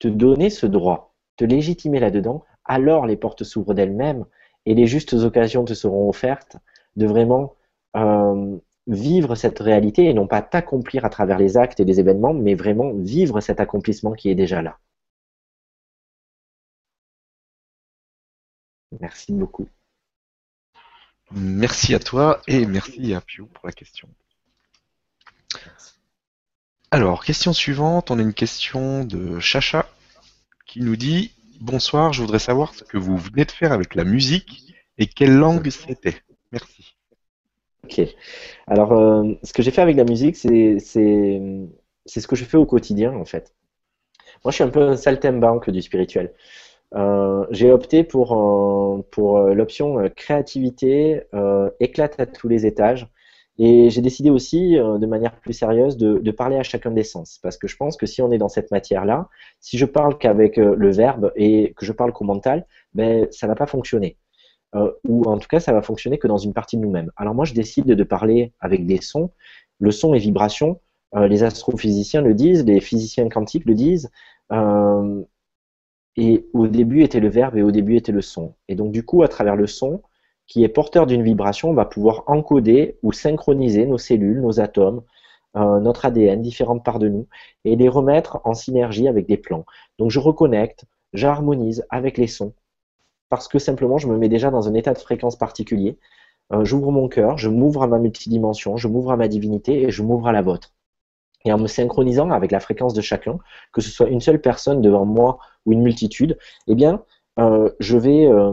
te 0.01 0.09
donner 0.09 0.51
ce 0.51 0.67
droit, 0.67 1.15
te 1.37 1.45
légitimer 1.45 2.01
là-dedans, 2.01 2.43
alors 2.65 3.07
les 3.07 3.17
portes 3.17 3.45
s'ouvrent 3.45 3.75
d'elles-mêmes 3.75 4.25
et 4.65 4.75
les 4.75 4.89
justes 4.89 5.15
occasions 5.15 5.65
te 5.65 5.75
seront 5.75 6.09
offertes 6.09 6.57
de 6.97 7.07
vraiment 7.07 7.55
euh, 7.97 8.57
vivre 8.89 9.37
cette 9.37 9.61
réalité 9.61 10.07
et 10.07 10.15
non 10.15 10.27
pas 10.27 10.43
t'accomplir 10.43 11.05
à 11.05 11.11
travers 11.11 11.39
les 11.39 11.57
actes 11.57 11.79
et 11.79 11.85
les 11.85 12.01
événements, 12.01 12.35
mais 12.35 12.57
vraiment 12.57 12.93
vivre 12.93 13.41
cet 13.41 13.61
accomplissement 13.61 14.15
qui 14.15 14.31
est 14.31 14.35
déjà 14.35 14.63
là. 14.63 14.79
Merci 19.01 19.33
beaucoup. 19.33 19.69
Merci 21.33 21.95
à 21.95 21.99
toi 21.99 22.41
et 22.47 22.67
merci 22.67 23.13
à 23.15 23.21
Pio 23.21 23.47
pour 23.47 23.67
la 23.67 23.73
question. 23.73 24.09
Alors, 26.91 27.25
question 27.25 27.53
suivante, 27.53 28.11
on 28.11 28.19
a 28.19 28.23
une 28.23 28.35
question 28.35 29.05
de 29.05 29.41
Chacha 29.41 29.89
qui 30.67 30.81
nous 30.81 30.97
dit 30.97 31.33
Bonsoir, 31.61 32.13
je 32.13 32.21
voudrais 32.21 32.39
savoir 32.39 32.75
ce 32.75 32.85
que 32.85 32.97
vous 32.97 33.17
venez 33.17 33.45
de 33.45 33.51
faire 33.51 33.73
avec 33.73 33.95
la 33.95 34.05
musique 34.05 34.75
et 34.99 35.07
quelle 35.07 35.35
langue 35.35 35.69
c'était. 35.71 36.23
Merci. 36.53 36.97
Ok. 37.85 38.01
Alors, 38.67 38.93
euh, 38.93 39.35
ce 39.43 39.53
que 39.53 39.63
j'ai 39.63 39.71
fait 39.71 39.83
avec 39.83 39.97
la 39.97 40.05
musique, 40.05 40.37
c'est 40.37 40.79
ce 40.79 42.27
que 42.27 42.37
je 42.37 42.45
fais 42.45 42.57
au 42.57 42.67
quotidien 42.67 43.13
en 43.15 43.25
fait. 43.25 43.55
Moi, 44.45 44.53
je 44.53 44.57
suis 44.57 44.65
un 44.65 44.69
peu 44.69 44.83
un 44.83 44.97
saltimbanque 44.97 45.71
du 45.71 45.83
spirituel. 45.83 46.35
Euh, 46.95 47.47
j'ai 47.51 47.73
opté 47.73 48.05
pour, 48.05 48.33
euh, 48.33 49.03
pour 49.11 49.39
euh, 49.39 49.55
l'option 49.55 50.09
créativité, 50.15 51.23
éclate 51.81 52.19
à 52.21 52.27
tous 52.27 52.49
les 52.49 52.67
étages. 52.67 53.09
Et 53.59 53.89
j'ai 53.89 54.03
décidé 54.03 54.29
aussi, 54.29 54.75
de 54.75 55.07
manière 55.07 55.35
plus 55.41 55.55
sérieuse, 55.55 55.97
de, 55.97 56.19
de, 56.19 56.31
parler 56.31 56.57
à 56.57 56.63
chacun 56.63 56.91
des 56.91 57.05
sens. 57.05 57.39
Parce 57.43 57.57
que 57.57 57.67
je 57.67 57.77
pense 57.77 57.97
que 57.97 58.05
si 58.05 58.21
on 58.21 58.31
est 58.31 58.37
dans 58.37 58.51
cette 58.51 58.71
matière-là, 58.71 59.29
si 59.61 59.79
je 59.79 59.87
parle 59.87 60.19
qu'avec 60.19 60.59
le 60.59 60.91
verbe 60.91 61.33
et 61.37 61.73
que 61.75 61.87
je 61.87 61.93
parle 61.93 62.13
qu'au 62.13 62.25
mental, 62.25 62.67
ben, 62.93 63.27
ça 63.31 63.47
va 63.47 63.55
pas 63.55 63.67
fonctionner. 63.67 64.19
ou 65.05 65.25
en 65.25 65.39
tout 65.39 65.49
cas, 65.49 65.59
ça 65.59 65.73
va 65.73 65.81
fonctionner 65.81 66.19
que 66.19 66.29
dans 66.29 66.37
une 66.37 66.53
partie 66.53 66.77
de 66.77 66.83
nous-mêmes. 66.83 67.11
Alors 67.17 67.35
moi, 67.35 67.47
je 67.47 67.55
décide 67.55 67.87
de 67.87 68.05
parler 68.05 68.53
avec 68.61 68.85
des 68.87 69.01
sons. 69.01 69.31
Le 69.79 69.91
son 69.91 70.13
et 70.13 70.19
vibration, 70.19 70.81
les 71.15 71.43
astrophysiciens 71.43 72.21
le 72.21 72.35
disent, 72.35 72.63
les 72.67 72.81
physiciens 72.83 73.31
quantiques 73.31 73.65
le 73.65 73.75
disent. 73.75 74.11
Et 76.17 76.47
au 76.53 76.67
début 76.67 77.03
était 77.03 77.21
le 77.21 77.29
verbe 77.29 77.57
et 77.57 77.63
au 77.63 77.71
début 77.71 77.97
était 77.97 78.13
le 78.13 78.23
son. 78.23 78.55
Et 78.69 78.75
donc 78.75 78.93
du 78.93 79.05
coup, 79.05 79.23
à 79.23 79.29
travers 79.29 79.57
le 79.57 79.67
son, 79.67 80.03
qui 80.47 80.65
est 80.65 80.69
porteur 80.69 81.07
d'une 81.07 81.23
vibration, 81.23 81.71
on 81.71 81.75
va 81.75 81.85
pouvoir 81.85 82.25
encoder 82.27 82.99
ou 83.03 83.13
synchroniser 83.13 83.87
nos 83.87 83.99
cellules, 83.99 84.41
nos 84.41 84.61
atomes, 84.61 85.03
euh, 85.57 85.81
notre 85.81 86.05
ADN, 86.07 86.43
différentes 86.43 86.85
parts 86.85 86.99
de 86.99 87.09
nous, 87.09 87.27
et 87.65 87.77
les 87.77 87.89
remettre 87.89 88.41
en 88.45 88.55
synergie 88.55 89.09
avec 89.09 89.27
des 89.27 89.37
plans. 89.37 89.65
Donc 89.99 90.11
je 90.11 90.21
reconnecte, 90.21 90.85
j'harmonise 91.13 91.85
avec 91.91 92.19
les 92.19 92.27
sons, 92.27 92.55
parce 93.29 93.49
que 93.49 93.59
simplement 93.59 93.99
je 93.99 94.09
me 94.09 94.17
mets 94.17 94.29
déjà 94.29 94.51
dans 94.51 94.69
un 94.69 94.75
état 94.75 94.93
de 94.93 94.99
fréquence 94.99 95.37
particulier. 95.37 95.99
Euh, 96.53 96.65
j'ouvre 96.65 96.93
mon 96.93 97.09
cœur, 97.09 97.39
je 97.39 97.49
m'ouvre 97.49 97.83
à 97.83 97.89
ma 97.89 97.99
multidimension, 97.99 98.77
je 98.77 98.89
m'ouvre 98.89 99.13
à 99.13 99.17
ma 99.17 99.29
divinité 99.29 99.83
et 99.83 99.91
je 99.91 100.03
m'ouvre 100.03 100.29
à 100.29 100.33
la 100.33 100.43
vôtre 100.43 100.76
et 101.47 101.53
en 101.53 101.59
me 101.59 101.69
synchronisant 101.69 102.31
avec 102.31 102.51
la 102.51 102.61
fréquence 102.61 102.93
de 102.93 103.01
chacun, 103.01 103.39
que 103.73 103.81
ce 103.81 103.91
soit 103.91 104.09
une 104.09 104.21
seule 104.21 104.41
personne 104.41 104.83
devant 104.83 105.07
moi 105.07 105.39
ou 105.65 105.73
une 105.73 105.83
multitude, 105.83 106.37
eh 106.67 106.75
bien, 106.75 107.05
euh, 107.39 107.71
je 107.79 107.97
vais 107.97 108.27
euh, 108.27 108.53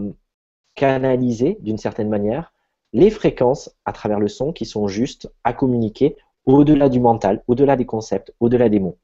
canaliser 0.76 1.58
d'une 1.62 1.78
certaine 1.78 2.10
manière 2.10 2.54
les 2.94 3.10
fréquences 3.10 3.76
à 3.86 3.92
travers 3.92 4.20
le 4.20 4.28
son 4.28 4.54
qui 4.54 4.66
sont 4.66 4.88
justes 4.88 5.32
à 5.44 5.54
communiquer 5.54 6.16
au-delà 6.46 6.88
du 6.90 7.00
mental, 7.00 7.44
au-delà 7.48 7.76
des 7.76 7.86
concepts, 7.86 8.34
au-delà 8.40 8.70
des 8.70 8.80
mots. 8.80 8.98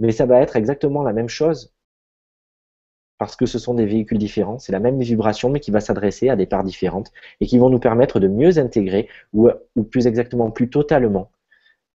Mais 0.00 0.12
ça 0.12 0.24
va 0.24 0.40
être 0.40 0.56
exactement 0.56 1.02
la 1.02 1.12
même 1.12 1.28
chose 1.28 1.72
parce 3.18 3.36
que 3.36 3.46
ce 3.46 3.58
sont 3.58 3.74
des 3.74 3.86
véhicules 3.86 4.18
différents, 4.18 4.58
c'est 4.58 4.72
la 4.72 4.80
même 4.80 5.00
vibration 5.00 5.50
mais 5.50 5.60
qui 5.60 5.70
va 5.70 5.80
s'adresser 5.80 6.30
à 6.30 6.36
des 6.36 6.46
parts 6.46 6.64
différentes 6.64 7.12
et 7.40 7.46
qui 7.46 7.58
vont 7.58 7.70
nous 7.70 7.78
permettre 7.78 8.18
de 8.20 8.26
mieux 8.26 8.58
intégrer 8.58 9.08
ou, 9.32 9.50
ou 9.76 9.84
plus 9.84 10.06
exactement 10.06 10.50
plus 10.50 10.68
totalement 10.68 11.30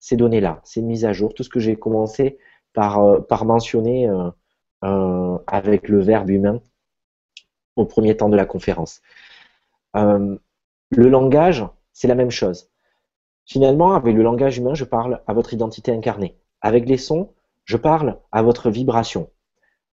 ces 0.01 0.17
données-là, 0.17 0.61
ces 0.65 0.83
mises 0.83 1.05
à 1.05 1.13
jour, 1.13 1.35
tout 1.35 1.43
ce 1.43 1.49
que 1.49 1.61
j'ai 1.61 1.77
commencé 1.77 2.39
par, 2.73 3.01
euh, 3.01 3.45
mentionner 3.45 4.09
euh, 4.85 5.39
avec 5.47 5.89
le 5.89 6.01
verbe 6.01 6.31
humain 6.31 6.61
au 7.77 7.85
premier 7.85 8.17
temps 8.17 8.29
de 8.29 8.37
la 8.37 8.47
conférence. 8.47 9.01
le 9.95 10.39
langage, 11.09 11.67
c'est 11.93 12.09
la 12.09 12.15
même 12.15 12.31
chose. 12.31 12.71
Finalement, 13.45 13.95
avec 13.95 14.15
le 14.15 14.23
langage 14.23 14.59
humain, 14.59 14.75
je 14.75 14.85
parle 14.85 15.23
à 15.27 15.33
votre 15.33 15.55
identité 15.55 15.91
incarnée. 15.91 16.37
Avec 16.61 16.89
les 16.89 16.99
sons, 16.99 17.33
je 17.65 17.77
parle 17.77 18.19
à 18.31 18.43
votre 18.43 18.71
vibration. 18.71 19.31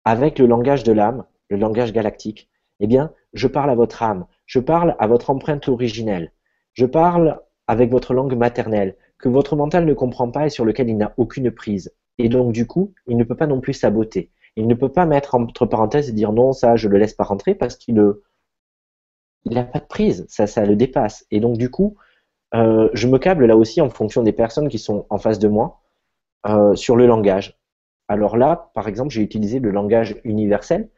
Avec 0.04 0.40
le 0.40 0.46
langage 0.46 0.84
de 0.84 0.92
l'âme, 0.92 1.26
le 1.50 1.58
langage 1.58 1.94
galactique, 1.94 2.50
eh 2.80 2.88
bien, 2.88 3.12
je 3.34 3.48
parle 3.48 3.70
à 3.70 3.76
votre 3.76 4.04
âme, 4.04 4.26
je 4.46 4.60
parle 4.60 4.96
à 5.00 5.08
votre 5.08 5.30
empreinte 5.30 5.70
originelle, 5.70 6.32
je 6.74 6.86
parle 6.86 7.40
avec 7.68 7.90
votre 7.90 8.14
langue 8.14 8.36
maternelle, 8.36 8.96
que 9.18 9.30
votre 9.30 9.56
mental 9.56 9.86
ne 9.86 9.94
comprend 9.94 10.30
pas 10.30 10.48
et 10.48 10.50
sur 10.50 10.66
lequel 10.66 10.90
il 10.90 10.98
n'a 10.98 11.14
aucune 11.18 11.52
prise. 11.52 11.94
Et 12.18 12.30
donc, 12.30 12.54
du 12.54 12.66
coup, 12.68 12.94
il 13.08 13.18
ne 13.18 13.24
peut 13.24 13.36
pas 13.36 13.48
non 13.48 13.62
plus 13.62 13.74
saboter. 13.74 14.32
Il 14.56 14.68
ne 14.68 14.74
peut 14.74 14.92
pas 14.92 15.06
mettre 15.06 15.36
entre 15.36 15.66
parenthèses 15.66 16.10
et 16.10 16.14
dire 16.14 16.32
non, 16.32 16.54
ça, 16.54 16.76
je 16.76 16.88
le 16.88 16.98
laisse 16.98 17.14
pas 17.14 17.24
rentrer 17.24 17.56
parce 17.56 17.76
qu'il 17.76 17.96
n'a 19.46 19.64
pas 19.64 19.80
de 19.80 19.86
prise, 19.86 20.26
ça, 20.30 20.66
le 20.66 20.76
dépasse. 20.76 21.26
Et 21.32 21.40
donc, 21.40 21.58
du 21.58 21.70
coup, 21.70 21.98
euh, 22.54 22.90
je 22.94 23.08
me 23.08 23.18
câble 23.18 23.46
là 23.46 23.58
aussi 23.58 23.82
en 23.82 23.90
fonction 23.90 24.24
des 24.24 24.32
personnes 24.32 24.70
qui 24.70 24.80
sont 24.80 25.06
en 25.10 25.18
face 25.18 25.40
de 25.40 25.48
moi 25.48 25.82
euh, 26.48 26.76
sur 26.76 26.96
le 26.96 27.06
langage. 27.06 27.58
Alors 28.08 28.38
là, 28.38 28.72
par 28.74 28.88
exemple, 28.88 29.10
j'ai 29.12 29.22
utilisé 29.22 29.60
le 29.60 29.72
langage 29.72 30.22
universel 30.24 30.90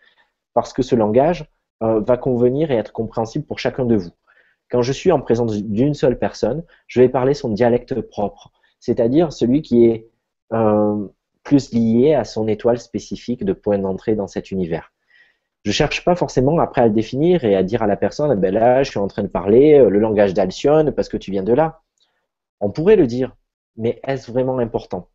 parce 0.54 0.74
que 0.74 0.84
ce 0.84 0.96
langage 0.96 1.46
euh, 1.84 2.02
va 2.02 2.18
convenir 2.18 2.72
et 2.72 2.76
être 2.76 2.92
compréhensible 2.92 3.46
pour 3.46 3.60
chacun 3.60 3.86
de 3.86 3.96
vous. 3.96 4.12
Quand 4.70 4.82
je 4.82 4.92
suis 4.92 5.12
en 5.12 5.22
présence 5.22 5.56
d'une 5.64 5.94
seule 5.94 6.20
personne, 6.20 6.64
je 6.88 7.00
vais 7.00 7.10
parler 7.10 7.34
son 7.34 7.50
dialecte 7.50 8.00
propre, 8.02 8.52
c'est-à-dire 8.80 9.32
celui 9.32 9.62
qui 9.62 9.86
est 9.86 10.10
euh, 10.54 11.08
plus 11.44 11.72
lié 11.72 12.14
à 12.14 12.26
son 12.26 12.48
étoile 12.48 12.80
spécifique 12.80 13.46
de 13.46 13.54
point 13.54 13.80
d'entrée 13.80 14.16
dans 14.16 14.28
cet 14.28 14.52
univers. 14.52 14.92
Je 15.64 15.72
cherche 15.72 16.04
pas 16.04 16.16
forcément 16.16 16.60
après 16.60 16.82
à 16.82 16.88
le 16.88 16.94
définir 16.94 17.44
et 17.44 17.56
à 17.56 17.64
dire 17.64 17.84
à 17.84 17.88
la 17.88 17.98
personne, 17.98 18.34
ben 18.40 18.54
là, 18.54 18.84
je 18.84 18.90
suis 18.90 19.00
en 19.00 19.08
train 19.08 19.24
de 19.24 19.28
parler 19.28 19.76
euh, 19.76 19.90
le 19.90 20.00
langage 20.00 20.34
d'Alcyone 20.34 20.92
parce 20.92 21.10
que 21.10 21.18
tu 21.18 21.32
viens 21.32 21.44
de 21.44 21.54
là. 21.54 21.82
On 22.60 22.70
pourrait 22.70 22.96
le 22.96 23.08
dire, 23.08 23.36
mais 23.78 24.00
est-ce 24.06 24.32
vraiment 24.32 24.58
important? 24.58 25.10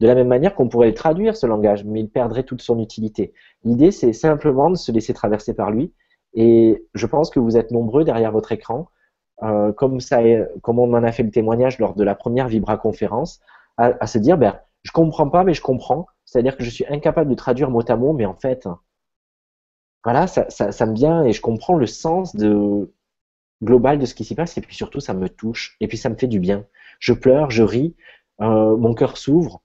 De 0.00 0.06
la 0.06 0.14
même 0.14 0.28
manière 0.28 0.54
qu'on 0.54 0.68
pourrait 0.68 0.88
le 0.88 0.94
traduire, 0.94 1.36
ce 1.36 1.46
langage, 1.46 1.84
mais 1.84 2.00
il 2.00 2.08
perdrait 2.08 2.44
toute 2.44 2.62
son 2.62 2.78
utilité. 2.78 3.32
L'idée, 3.64 3.90
c'est 3.90 4.12
simplement 4.12 4.70
de 4.70 4.76
se 4.76 4.92
laisser 4.92 5.12
traverser 5.12 5.54
par 5.54 5.70
lui. 5.70 5.92
Et 6.34 6.84
je 6.94 7.06
pense 7.06 7.30
que 7.30 7.40
vous 7.40 7.56
êtes 7.56 7.70
nombreux 7.70 8.04
derrière 8.04 8.32
votre 8.32 8.52
écran 8.52 8.88
euh, 9.42 9.72
comme, 9.72 9.98
on 10.78 10.94
en 10.94 11.04
a 11.04 11.12
fait 11.12 11.22
le 11.22 11.30
témoignage 11.30 11.78
lors 11.78 11.94
de 11.94 12.04
la 12.04 12.14
première 12.14 12.48
Vibra 12.48 12.76
conférence, 12.76 13.40
à, 13.76 14.06
se 14.08 14.18
dire, 14.18 14.36
ben, 14.38 14.58
je 14.82 14.90
comprends 14.90 15.28
pas, 15.28 15.44
mais 15.44 15.54
je 15.54 15.62
comprends. 15.62 16.06
C'est-à-dire 16.24 16.56
que 16.56 16.64
je 16.64 16.70
suis 16.70 16.84
incapable 16.86 17.30
de 17.30 17.36
traduire 17.36 17.70
mot 17.70 17.82
à 17.88 17.96
mot, 17.96 18.12
mais 18.12 18.26
en 18.26 18.34
fait, 18.34 18.68
voilà, 20.02 20.26
ça, 20.26 20.50
ça, 20.50 20.72
ça 20.72 20.86
me 20.86 20.94
vient 20.94 21.24
et 21.24 21.32
je 21.32 21.40
comprends 21.40 21.76
le 21.76 21.86
sens 21.86 22.34
de, 22.34 22.92
global 23.62 23.98
de 23.98 24.06
ce 24.06 24.14
qui 24.14 24.24
s'y 24.24 24.34
passe 24.34 24.56
et 24.56 24.60
puis 24.60 24.74
surtout 24.74 25.00
ça 25.00 25.14
me 25.14 25.28
touche 25.28 25.76
et 25.80 25.88
puis 25.88 25.98
ça 25.98 26.08
me 26.08 26.16
fait 26.16 26.26
du 26.26 26.40
bien. 26.40 26.66
Je 27.00 27.12
pleure, 27.12 27.50
je 27.50 27.62
ris, 27.62 27.96
euh, 28.40 28.76
mon 28.76 28.94
cœur 28.94 29.16
s'ouvre 29.16 29.62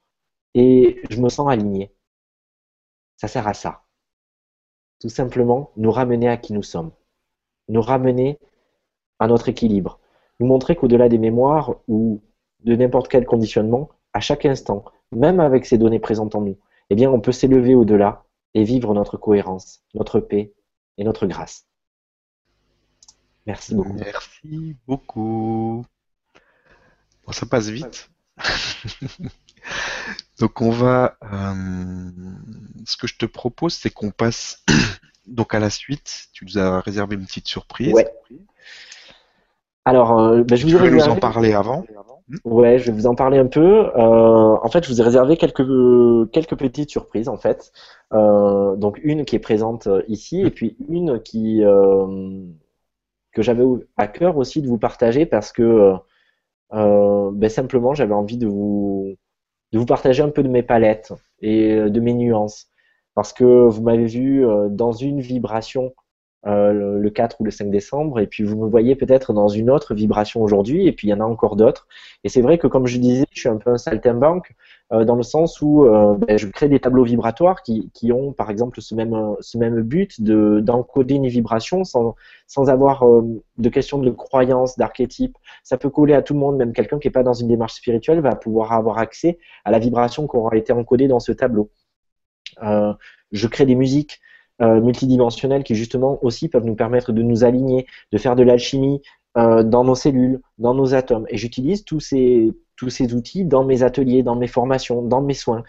et 0.54 1.02
je 1.10 1.22
me 1.22 1.30
sens 1.30 1.50
aligné. 1.50 1.94
Ça 3.18 3.28
sert 3.28 3.48
à 3.48 3.54
ça. 3.54 3.84
Tout 5.00 5.10
simplement 5.10 5.72
nous 5.78 5.92
ramener 5.92 6.30
à 6.30 6.38
qui 6.38 6.54
nous 6.54 6.64
sommes. 6.64 6.92
Nous 7.70 7.82
ramener 7.82 8.40
à 9.20 9.28
notre 9.28 9.50
équilibre. 9.50 10.00
Nous 10.40 10.48
montrer 10.48 10.76
qu'au-delà 10.76 11.10
des 11.10 11.18
mémoires 11.18 11.76
ou 11.88 12.22
de 12.64 12.76
n'importe 12.76 13.08
quel 13.08 13.26
conditionnement, 13.26 13.90
à 14.14 14.20
chaque 14.20 14.46
instant, 14.46 14.86
même 15.12 15.40
avec 15.40 15.66
ces 15.66 15.78
données 15.78 16.00
présentes 16.00 16.36
en 16.36 16.42
nous, 16.42 16.58
eh 16.90 16.96
bien, 16.96 17.12
on 17.12 17.20
peut 17.20 17.32
s'élever 17.32 17.76
au-delà 17.76 18.24
et 18.54 18.64
vivre 18.64 18.94
notre 18.94 19.18
cohérence, 19.18 19.84
notre 19.94 20.20
paix 20.20 20.54
et 20.98 21.04
notre 21.04 21.26
grâce. 21.26 21.66
Merci 23.46 23.76
beaucoup. 23.76 23.94
Merci 23.94 24.78
beaucoup. 24.88 25.86
Bon, 27.26 27.32
ça 27.32 27.46
passe 27.46 27.68
vite. 27.68 28.10
donc 30.40 30.62
on 30.62 30.72
va. 30.72 31.18
Euh, 31.24 32.12
ce 32.86 32.98
que 32.98 33.08
je 33.08 33.18
te 33.18 33.26
propose, 33.26 33.74
c'est 33.74 33.90
qu'on 33.90 34.12
passe 34.12 34.64
donc 35.28 35.54
à 35.54 35.60
la 35.60 35.70
suite. 35.70 36.28
Tu 36.32 36.46
nous 36.46 36.58
as 36.58 36.80
réservé 36.80 37.16
une 37.16 37.26
petite 37.26 37.48
surprise. 37.48 37.94
Ouais. 37.94 38.10
Alors, 39.86 40.18
euh, 40.18 40.44
ben, 40.44 40.56
je 40.56 40.66
vous 40.66 40.90
nous 40.90 41.10
en 41.10 41.18
parler 41.18 41.54
avant. 41.54 41.84
Ouais, 42.46 42.80
je 42.80 42.86
vais 42.86 42.98
vous 42.98 43.06
en 43.06 43.16
parler 43.16 43.38
un 43.38 43.48
peu. 43.48 43.88
Euh, 43.96 44.58
en 44.62 44.70
fait, 44.70 44.84
je 44.86 44.90
vous 44.90 45.02
ai 45.02 45.04
réservé 45.04 45.36
quelques 45.36 46.32
quelques 46.32 46.58
petites 46.58 46.90
surprises 46.90 47.28
en 47.28 47.38
fait. 47.38 47.72
Euh, 48.14 48.76
donc 48.78 49.00
une 49.04 49.26
qui 49.26 49.36
est 49.36 49.40
présente 49.40 49.90
ici 50.08 50.42
et 50.42 50.52
puis 50.52 50.78
une 50.88 51.22
qui 51.22 51.62
que 53.34 53.42
j'avais 53.42 53.64
à 53.98 54.08
cœur 54.08 54.38
aussi 54.38 54.62
de 54.62 54.68
vous 54.68 54.78
partager 54.78 55.26
parce 55.26 55.52
que 55.52 55.94
ben, 56.72 57.50
simplement 57.50 57.94
j'avais 57.94 58.14
envie 58.14 58.38
de 58.38 58.48
vous 58.48 59.16
de 59.74 59.80
vous 59.80 59.86
partager 59.86 60.24
un 60.24 60.30
peu 60.30 60.44
de 60.44 60.50
mes 60.50 60.64
palettes 60.64 61.12
et 61.42 61.76
de 61.76 62.00
mes 62.00 62.14
nuances 62.14 62.68
parce 63.16 63.34
que 63.34 63.44
vous 63.44 63.82
m'avez 63.82 64.06
vu 64.06 64.46
dans 64.70 64.94
une 64.94 65.20
vibration 65.20 65.94
euh, 66.46 67.00
le 67.00 67.10
4 67.10 67.40
ou 67.40 67.46
le 67.46 67.52
5 67.52 67.70
décembre, 67.70 68.20
et 68.20 68.28
puis 68.28 68.44
vous 68.44 68.58
me 68.58 68.70
voyez 68.70 68.98
peut-être 68.98 69.32
dans 69.32 69.48
une 69.48 69.70
autre 69.70 69.94
vibration 69.94 70.44
aujourd'hui, 70.44 70.88
et 70.88 70.92
puis 70.92 71.08
il 71.08 71.12
y 71.12 71.14
en 71.14 71.22
a 71.22 71.24
encore 71.24 71.56
d'autres. 71.56 71.88
Et 72.26 72.30
c'est 72.30 72.42
vrai 72.42 72.58
que, 72.58 72.68
comme 72.68 72.86
je 72.86 72.98
disais, 72.98 73.26
je 73.32 73.40
suis 73.40 73.50
un 73.50 73.56
peu 73.56 73.70
un 73.70 73.78
saltimbanque, 73.78 74.54
euh, 74.92 75.06
dans 75.06 75.16
le 75.16 75.24
sens 75.24 75.62
où 75.62 75.86
euh, 75.86 76.16
ben, 76.16 76.38
je 76.38 76.48
crée 76.48 76.68
des 76.68 76.82
tableaux 76.82 77.06
vibratoires 77.06 77.64
qui, 77.64 77.90
qui, 77.94 78.12
ont, 78.12 78.34
par 78.34 78.50
exemple, 78.50 78.82
ce 78.82 78.94
même, 78.94 79.16
ce 79.40 79.58
même 79.58 79.84
but 79.84 80.22
de 80.22 80.60
d'encoder 80.60 81.16
une 81.16 81.28
vibration 81.28 81.86
sans, 81.86 82.16
sans 82.48 82.70
avoir 82.70 83.06
de 83.58 83.70
questions 83.70 84.00
de 84.00 84.12
croyance, 84.12 84.78
d'archétype. 84.78 85.38
Ça 85.64 85.78
peut 85.78 85.90
coller 85.90 86.14
à 86.14 86.22
tout 86.22 86.34
le 86.34 86.40
monde, 86.40 86.58
même 86.58 86.74
quelqu'un 86.74 87.00
qui 87.00 87.08
n'est 87.08 87.14
pas 87.14 87.24
dans 87.24 87.34
une 87.34 87.48
démarche 87.48 87.76
spirituelle 87.76 88.20
va 88.20 88.36
pouvoir 88.36 88.74
avoir 88.74 88.98
accès 88.98 89.40
à 89.64 89.72
la 89.72 89.80
vibration 89.80 90.28
qui 90.28 90.36
aura 90.36 90.58
été 90.58 90.74
encodée 90.74 91.08
dans 91.08 91.22
ce 91.22 91.32
tableau. 91.32 91.70
je 92.62 93.48
crée 93.48 93.66
des 93.66 93.76
musiques 93.76 94.20
euh, 94.64 94.82
multidimensionnels 94.82 95.64
qui 95.64 95.76
justement 95.76 96.18
aussi 96.24 96.50
peuvent 96.50 96.66
nous 96.66 96.76
permettre 96.76 97.12
de 97.12 97.22
nous 97.22 97.44
aligner, 97.44 97.86
de 98.12 98.18
faire 98.18 98.36
de 98.36 98.44
l'alchimie 98.44 99.02
euh, 99.38 99.64
dans 99.64 99.84
nos 99.84 99.96
cellules, 99.96 100.40
dans 100.58 100.74
nos 100.74 100.94
atomes. 100.94 101.26
Et 101.30 101.38
j'utilise 101.38 101.84
tous 101.84 102.00
ces, 102.00 102.52
tous 102.78 102.90
ces 102.90 103.14
outils 103.14 103.46
dans 103.46 103.66
mes 103.66 103.84
ateliers, 103.84 104.24
dans 104.24 104.36
mes 104.36 104.48
formations, 104.48 105.02
dans 105.02 105.22
mes 105.22 105.34
soins. 105.34 105.64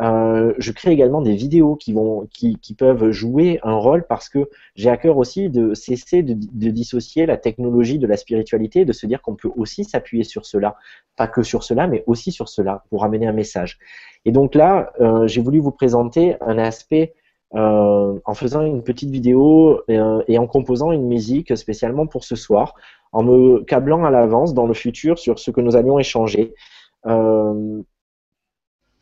Euh, 0.00 0.54
je 0.58 0.72
crée 0.72 0.90
également 0.90 1.20
des 1.20 1.34
vidéos 1.34 1.76
qui, 1.76 1.92
vont, 1.92 2.26
qui, 2.32 2.56
peuvent 2.76 3.10
jouer 3.10 3.60
un 3.62 3.74
rôle 3.74 4.06
parce 4.08 4.30
que 4.30 4.48
j'ai 4.74 4.88
à 4.88 4.96
cœur 4.96 5.18
aussi 5.18 5.50
de 5.50 5.74
cesser 5.74 6.22
de, 6.22 6.34
de, 6.34 6.70
dissocier 6.70 7.26
la 7.26 7.36
technologie 7.36 7.98
de 7.98 8.06
la 8.06 8.16
spiritualité, 8.16 8.86
de 8.86 8.92
se 8.92 9.06
dire 9.06 9.20
qu'on 9.20 9.36
peut 9.36 9.50
aussi 9.54 9.84
s'appuyer 9.84 10.24
sur 10.24 10.46
cela, 10.46 10.76
pas 11.16 11.28
que 11.28 11.42
sur 11.42 11.62
cela, 11.62 11.86
mais 11.86 12.02
aussi 12.06 12.32
sur 12.32 12.48
cela 12.48 12.84
pour 12.88 13.04
amener 13.04 13.26
un 13.26 13.32
message. 13.32 13.78
Et 14.24 14.32
donc 14.32 14.54
là, 14.54 14.92
euh, 15.00 15.26
j'ai 15.26 15.42
voulu 15.42 15.58
vous 15.58 15.72
présenter 15.72 16.36
un 16.40 16.56
aspect 16.56 17.12
euh, 17.54 18.18
en 18.24 18.34
faisant 18.34 18.62
une 18.62 18.82
petite 18.82 19.10
vidéo 19.10 19.82
euh, 19.90 20.22
et, 20.26 20.38
en 20.38 20.46
composant 20.46 20.90
une 20.90 21.06
musique 21.06 21.56
spécialement 21.56 22.06
pour 22.06 22.24
ce 22.24 22.34
soir, 22.34 22.74
en 23.12 23.22
me 23.22 23.62
câblant 23.64 24.04
à 24.04 24.10
l'avance 24.10 24.54
dans 24.54 24.66
le 24.66 24.72
futur 24.72 25.18
sur 25.18 25.38
ce 25.38 25.50
que 25.50 25.60
nous 25.60 25.76
allions 25.76 25.98
échanger, 25.98 26.54
euh, 27.06 27.82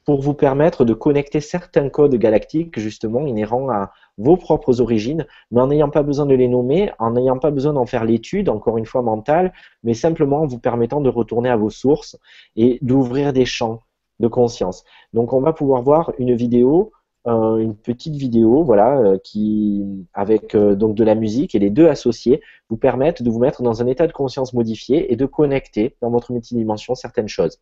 pour 0.05 0.23
vous 0.23 0.35
permettre 0.35 0.85
de 0.85 0.95
connecter 0.95 1.41
certains 1.41 1.89
codes 1.89 2.17
galactiques 2.17 2.81
justement 2.81 3.25
inhérents 3.25 3.71
à 3.71 3.93
vos 4.19 4.37
propres 4.37 4.81
origines, 4.81 5.27
mais 5.53 5.61
en 5.61 5.69
n'ayant 5.69 5.91
pas 5.91 6.03
besoin 6.03 6.27
de 6.27 6.35
les 6.35 6.49
nommer, 6.49 6.91
en 6.99 7.13
n'ayant 7.13 7.39
pas 7.39 7.53
besoin 7.53 7.75
d'en 7.75 7.87
faire 7.87 8.05
l'étude, 8.05 8.49
encore 8.49 8.79
une 8.79 8.87
fois 8.87 9.03
mentale, 9.03 9.53
mais 9.85 9.95
simplement 9.95 10.41
en 10.41 10.47
vous 10.47 10.59
permettant 10.59 11.01
de 11.01 11.09
retourner 11.09 11.51
à 11.51 11.57
vos 11.57 11.71
sources 11.71 12.19
et 12.57 12.79
d'ouvrir 12.83 13.33
des 13.33 13.45
champs 13.45 13.81
de 14.19 14.27
conscience. 14.27 14.85
Donc 15.13 15.33
on 15.33 15.41
va 15.41 15.53
pouvoir 15.53 15.83
voir 15.83 16.13
une 16.19 16.35
vidéo 16.35 16.91
euh, 17.27 17.59
une 17.59 17.77
petite 17.77 18.15
vidéo, 18.15 18.65
voilà, 18.65 18.99
euh, 18.99 19.19
qui 19.23 19.85
avec 20.15 20.55
euh, 20.55 20.75
donc 20.75 20.95
de 20.95 21.05
la 21.05 21.15
musique 21.15 21.55
et 21.55 21.59
les 21.59 21.69
deux 21.69 21.87
associés 21.87 22.41
vous 22.71 22.79
permettent 22.79 23.23
de 23.23 23.29
vous 23.29 23.39
mettre 23.39 23.63
dans 23.63 23.83
un 23.83 23.87
état 23.87 24.07
de 24.07 24.13
conscience 24.13 24.55
modifié 24.55 25.13
et 25.13 25.17
de 25.17 25.27
connecter 25.27 25.97
dans 26.01 26.11
votre 26.11 26.33
multidimension 26.33 26.95
certaines 26.95 27.29
choses. 27.29 27.61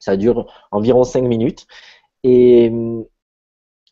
Ça 0.00 0.16
dure 0.16 0.52
environ 0.72 1.04
5 1.04 1.22
minutes 1.22 1.66
et 2.24 2.72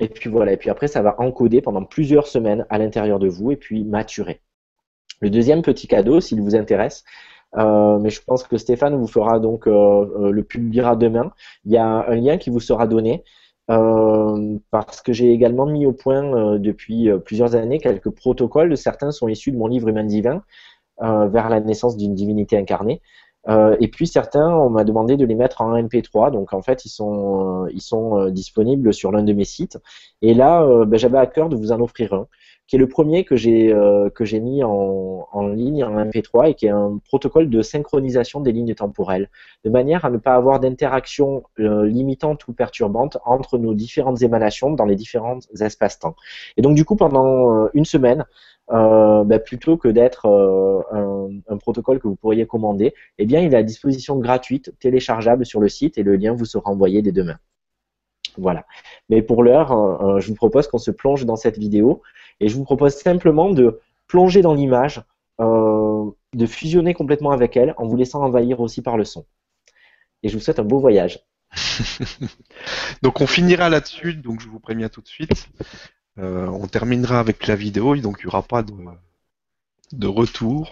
et 0.01 0.09
puis 0.09 0.31
voilà, 0.31 0.53
et 0.53 0.57
puis 0.57 0.71
après 0.71 0.89
ça 0.89 1.03
va 1.03 1.15
encoder 1.21 1.61
pendant 1.61 1.85
plusieurs 1.85 2.27
semaines 2.27 2.67
à 2.69 2.79
l'intérieur 2.79 3.21
de 3.21 3.29
vous 3.29 3.53
et 3.53 3.57
puis 3.57 3.85
maturer. 3.85 4.41
Le 5.21 5.31
deuxième 5.31 5.63
petit 5.63 5.87
cadeau, 5.87 6.21
s'il 6.21 6.41
vous 6.41 6.57
intéresse, 6.57 7.05
mais 7.57 8.11
je 8.11 8.23
pense 8.23 8.45
que 8.45 8.57
Stéphane 8.59 8.97
vous 8.97 9.09
fera 9.09 9.41
donc 9.41 9.67
le 9.67 10.43
publiera 10.43 10.97
demain. 10.97 11.33
Il 11.65 11.73
y 11.73 11.77
a 11.77 11.87
un 11.87 12.15
lien 12.17 12.39
qui 12.39 12.51
vous 12.51 12.61
sera 12.61 12.87
donné 12.87 13.25
parce 13.69 15.03
que 15.03 15.13
j'ai 15.13 15.31
également 15.33 15.67
mis 15.67 15.85
au 15.85 15.93
point 15.93 16.25
euh, 16.25 16.59
depuis 16.59 17.11
euh, 17.11 17.19
plusieurs 17.19 17.55
années 17.55 17.79
quelques 17.79 18.11
protocoles. 18.11 18.77
Certains 18.77 19.11
sont 19.11 19.29
issus 19.29 19.53
de 19.53 19.59
mon 19.59 19.67
livre 19.67 19.89
Humain 19.89 20.05
Divin, 20.05 20.43
vers 21.01 21.49
la 21.49 21.61
naissance 21.61 21.97
d'une 21.97 22.15
divinité 22.15 22.57
incarnée. 22.57 23.01
Euh, 23.49 23.77
et 23.79 23.87
puis 23.87 24.09
certains, 24.09 24.49
on 24.51 24.69
m'a 24.69 24.83
demandé 24.83 25.17
de 25.17 25.25
les 25.25 25.37
mettre 25.37 25.61
en 25.61 25.77
MP3. 25.81 26.33
Donc 26.33 26.53
en 26.53 26.61
fait, 26.61 26.85
ils 26.85 26.89
sont, 26.89 27.67
ils 27.73 27.81
sont 27.81 28.29
disponibles 28.31 28.93
sur 28.93 29.13
l'un 29.13 29.23
de 29.23 29.33
mes 29.33 29.45
sites. 29.45 29.79
Et 30.23 30.35
là, 30.35 30.85
ben, 30.87 30.99
j'avais 30.99 31.19
à 31.19 31.27
cœur 31.27 31.49
de 31.49 31.57
vous 31.57 31.71
en 31.71 31.81
offrir 31.81 32.15
un 32.15 32.27
qui 32.69 32.77
est 32.77 32.79
le 32.79 32.87
premier 32.87 33.25
que 33.25 33.35
j'ai 33.35 33.73
euh, 33.73 34.11
que 34.11 34.25
j'ai 34.25 34.41
mis 34.41 34.63
en, 34.63 35.27
en, 35.33 35.47
ligne 35.49 35.83
en 35.85 36.05
MP3 36.05 36.51
et 36.51 36.55
qui 36.55 36.67
est 36.67 36.71
un 36.71 37.01
protocole 37.07 37.49
de 37.49 37.63
synchronisation 37.63 38.41
des 38.41 38.53
lignes 38.53 38.75
temporelles, 38.75 39.31
de 39.65 39.71
manière 39.71 40.05
à 40.05 40.11
ne 40.11 40.19
pas 40.19 40.35
avoir 40.35 40.61
d'interaction 40.61 41.43
euh, 41.59 41.87
limitante 41.87 42.47
ou 42.47 42.53
perturbante 42.53 43.17
entre 43.25 43.57
nos 43.59 43.75
différentes 43.75 44.23
émanations 44.23 44.71
dans 44.71 44.85
les 44.85 44.97
différents 44.97 45.39
espaces-temps. 45.59 46.15
Et 46.59 46.63
donc 46.63 46.77
du 46.77 46.85
coup, 46.85 46.95
pendant 46.95 47.65
euh, 47.65 47.69
une 47.73 47.87
semaine, 47.87 48.27
euh, 48.71 49.25
bah, 49.25 49.39
plutôt 49.39 49.79
que 49.79 49.89
d'être 49.89 50.27
un, 50.27 51.31
un, 51.49 51.57
protocole 51.57 51.99
que 52.01 52.07
vous 52.07 52.17
pourriez 52.17 52.47
commander, 52.47 52.93
eh 53.17 53.25
bien, 53.25 53.41
il 53.41 53.55
est 53.55 53.57
à 53.57 53.63
disposition 53.63 54.19
gratuite, 54.19 54.75
téléchargeable 54.79 55.47
sur 55.47 55.61
le 55.61 55.71
site 55.71 55.97
et 55.97 56.03
le 56.03 56.17
lien 56.17 56.35
vous 56.35 56.45
sera 56.45 56.71
envoyé 56.71 57.01
dès 57.01 57.13
demain. 57.13 57.39
Voilà. 58.37 58.67
Mais 59.09 59.23
pour 59.23 59.43
l'heure, 59.43 60.21
je 60.21 60.29
vous 60.29 60.35
propose 60.35 60.69
qu'on 60.69 60.79
se 60.79 60.91
plonge 60.91 61.25
dans 61.25 61.37
cette 61.37 61.59
vidéo 61.59 62.03
et 62.41 62.49
je 62.49 62.57
vous 62.57 62.65
propose 62.65 62.95
simplement 62.95 63.51
de 63.51 63.81
plonger 64.07 64.43
dans 64.43 64.55
l'image, 64.55 65.03
euh, 65.41 66.11
de 66.35 66.47
fusionner 66.47 66.95
complètement 66.95 67.31
avec 67.31 67.57
elle 67.57 67.75
en 67.77 67.87
vous 67.87 67.97
laissant 67.97 68.23
envahir 68.23 68.61
aussi 68.61 68.83
par 68.83 68.97
le 68.97 69.05
son. 69.05 69.27
Et 70.23 70.29
je 70.29 70.37
vous 70.37 70.43
souhaite 70.43 70.59
un 70.59 70.65
beau 70.65 70.81
voyage. 70.81 71.21
donc 73.03 73.21
on 73.21 73.27
finira 73.27 73.69
là-dessus, 73.69 74.15
donc 74.15 74.41
je 74.41 74.49
vous 74.49 74.61
préviens 74.61 74.89
tout 74.89 75.01
de 75.01 75.09
suite. 75.09 75.49
Euh, 76.19 76.47
on 76.49 76.67
terminera 76.67 77.21
avec 77.21 77.47
la 77.47 77.55
vidéo, 77.55 77.97
donc 77.97 78.19
il 78.21 78.27
n'y 78.27 78.29
aura 78.29 78.43
pas 78.43 78.63
de, 78.63 78.73
de 79.93 80.07
retour. 80.07 80.71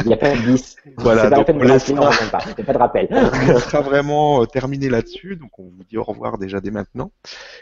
Il 0.00 0.08
n'y 0.08 0.14
a 0.14 0.16
pas 0.16 0.36
de 0.36 0.42
10. 0.42 0.76
Voilà, 0.98 1.30
donc 1.30 1.48
on 1.48 1.58
laissera... 1.62 2.10
pas. 2.30 2.38
Pas 2.38 2.72
de 2.72 2.78
rappel. 2.78 3.08
on 3.12 3.58
sera 3.58 3.80
vraiment 3.80 4.42
euh, 4.42 4.46
terminé 4.46 4.88
là-dessus, 4.88 5.36
donc 5.36 5.58
on 5.58 5.64
vous 5.64 5.84
dit 5.88 5.96
au 5.96 6.04
revoir 6.04 6.38
déjà 6.38 6.60
dès 6.60 6.70
maintenant. 6.70 7.12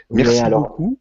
Merci 0.09 0.43
beaucoup. 0.49 0.99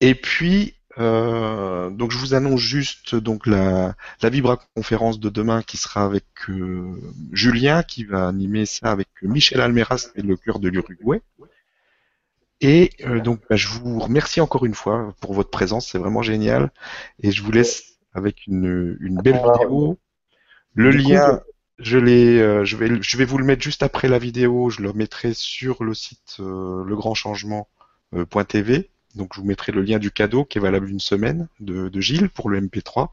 Et 0.00 0.14
puis, 0.14 0.74
euh, 0.98 1.90
donc 1.90 2.10
je 2.10 2.18
vous 2.18 2.34
annonce 2.34 2.60
juste 2.60 3.14
donc 3.14 3.46
la, 3.46 3.94
la 4.22 4.28
Vibra 4.28 4.58
conférence 4.74 5.20
de 5.20 5.28
demain 5.28 5.62
qui 5.62 5.76
sera 5.76 6.04
avec 6.04 6.24
euh, 6.48 7.00
Julien 7.32 7.82
qui 7.82 8.04
va 8.04 8.28
animer 8.28 8.66
ça 8.66 8.90
avec 8.90 9.08
Michel 9.22 9.60
Almeras 9.60 10.08
et 10.16 10.22
le 10.22 10.36
cœur 10.36 10.58
de 10.58 10.68
l'Uruguay. 10.68 11.22
Et 12.60 12.90
euh, 13.06 13.20
donc 13.20 13.40
bah, 13.48 13.56
je 13.56 13.68
vous 13.68 13.98
remercie 13.98 14.40
encore 14.40 14.66
une 14.66 14.74
fois 14.74 15.14
pour 15.20 15.32
votre 15.32 15.50
présence, 15.50 15.88
c'est 15.88 15.98
vraiment 15.98 16.22
génial. 16.22 16.70
Et 17.22 17.30
je 17.30 17.42
vous 17.42 17.52
laisse 17.52 17.89
avec 18.12 18.46
une, 18.46 18.96
une 19.00 19.22
belle 19.22 19.36
vidéo. 19.36 19.98
Le 20.74 20.90
lien, 20.90 21.40
je, 21.78 21.96
l'ai, 21.98 22.38
je, 22.64 22.76
vais, 22.76 23.02
je 23.02 23.16
vais 23.16 23.24
vous 23.24 23.38
le 23.38 23.44
mettre 23.44 23.62
juste 23.62 23.82
après 23.82 24.06
la 24.08 24.18
vidéo, 24.18 24.70
je 24.70 24.82
le 24.82 24.92
mettrai 24.92 25.32
sur 25.34 25.82
le 25.82 25.94
site 25.94 26.36
legrandchangement.tv. 26.38 28.90
Donc 29.16 29.34
je 29.34 29.40
vous 29.40 29.46
mettrai 29.46 29.72
le 29.72 29.82
lien 29.82 29.98
du 29.98 30.10
cadeau 30.10 30.44
qui 30.44 30.58
est 30.58 30.60
valable 30.60 30.88
une 30.88 31.00
semaine 31.00 31.48
de, 31.58 31.90
Gilles 32.00 32.28
pour 32.28 32.48
le 32.48 32.60
MP3. 32.60 33.08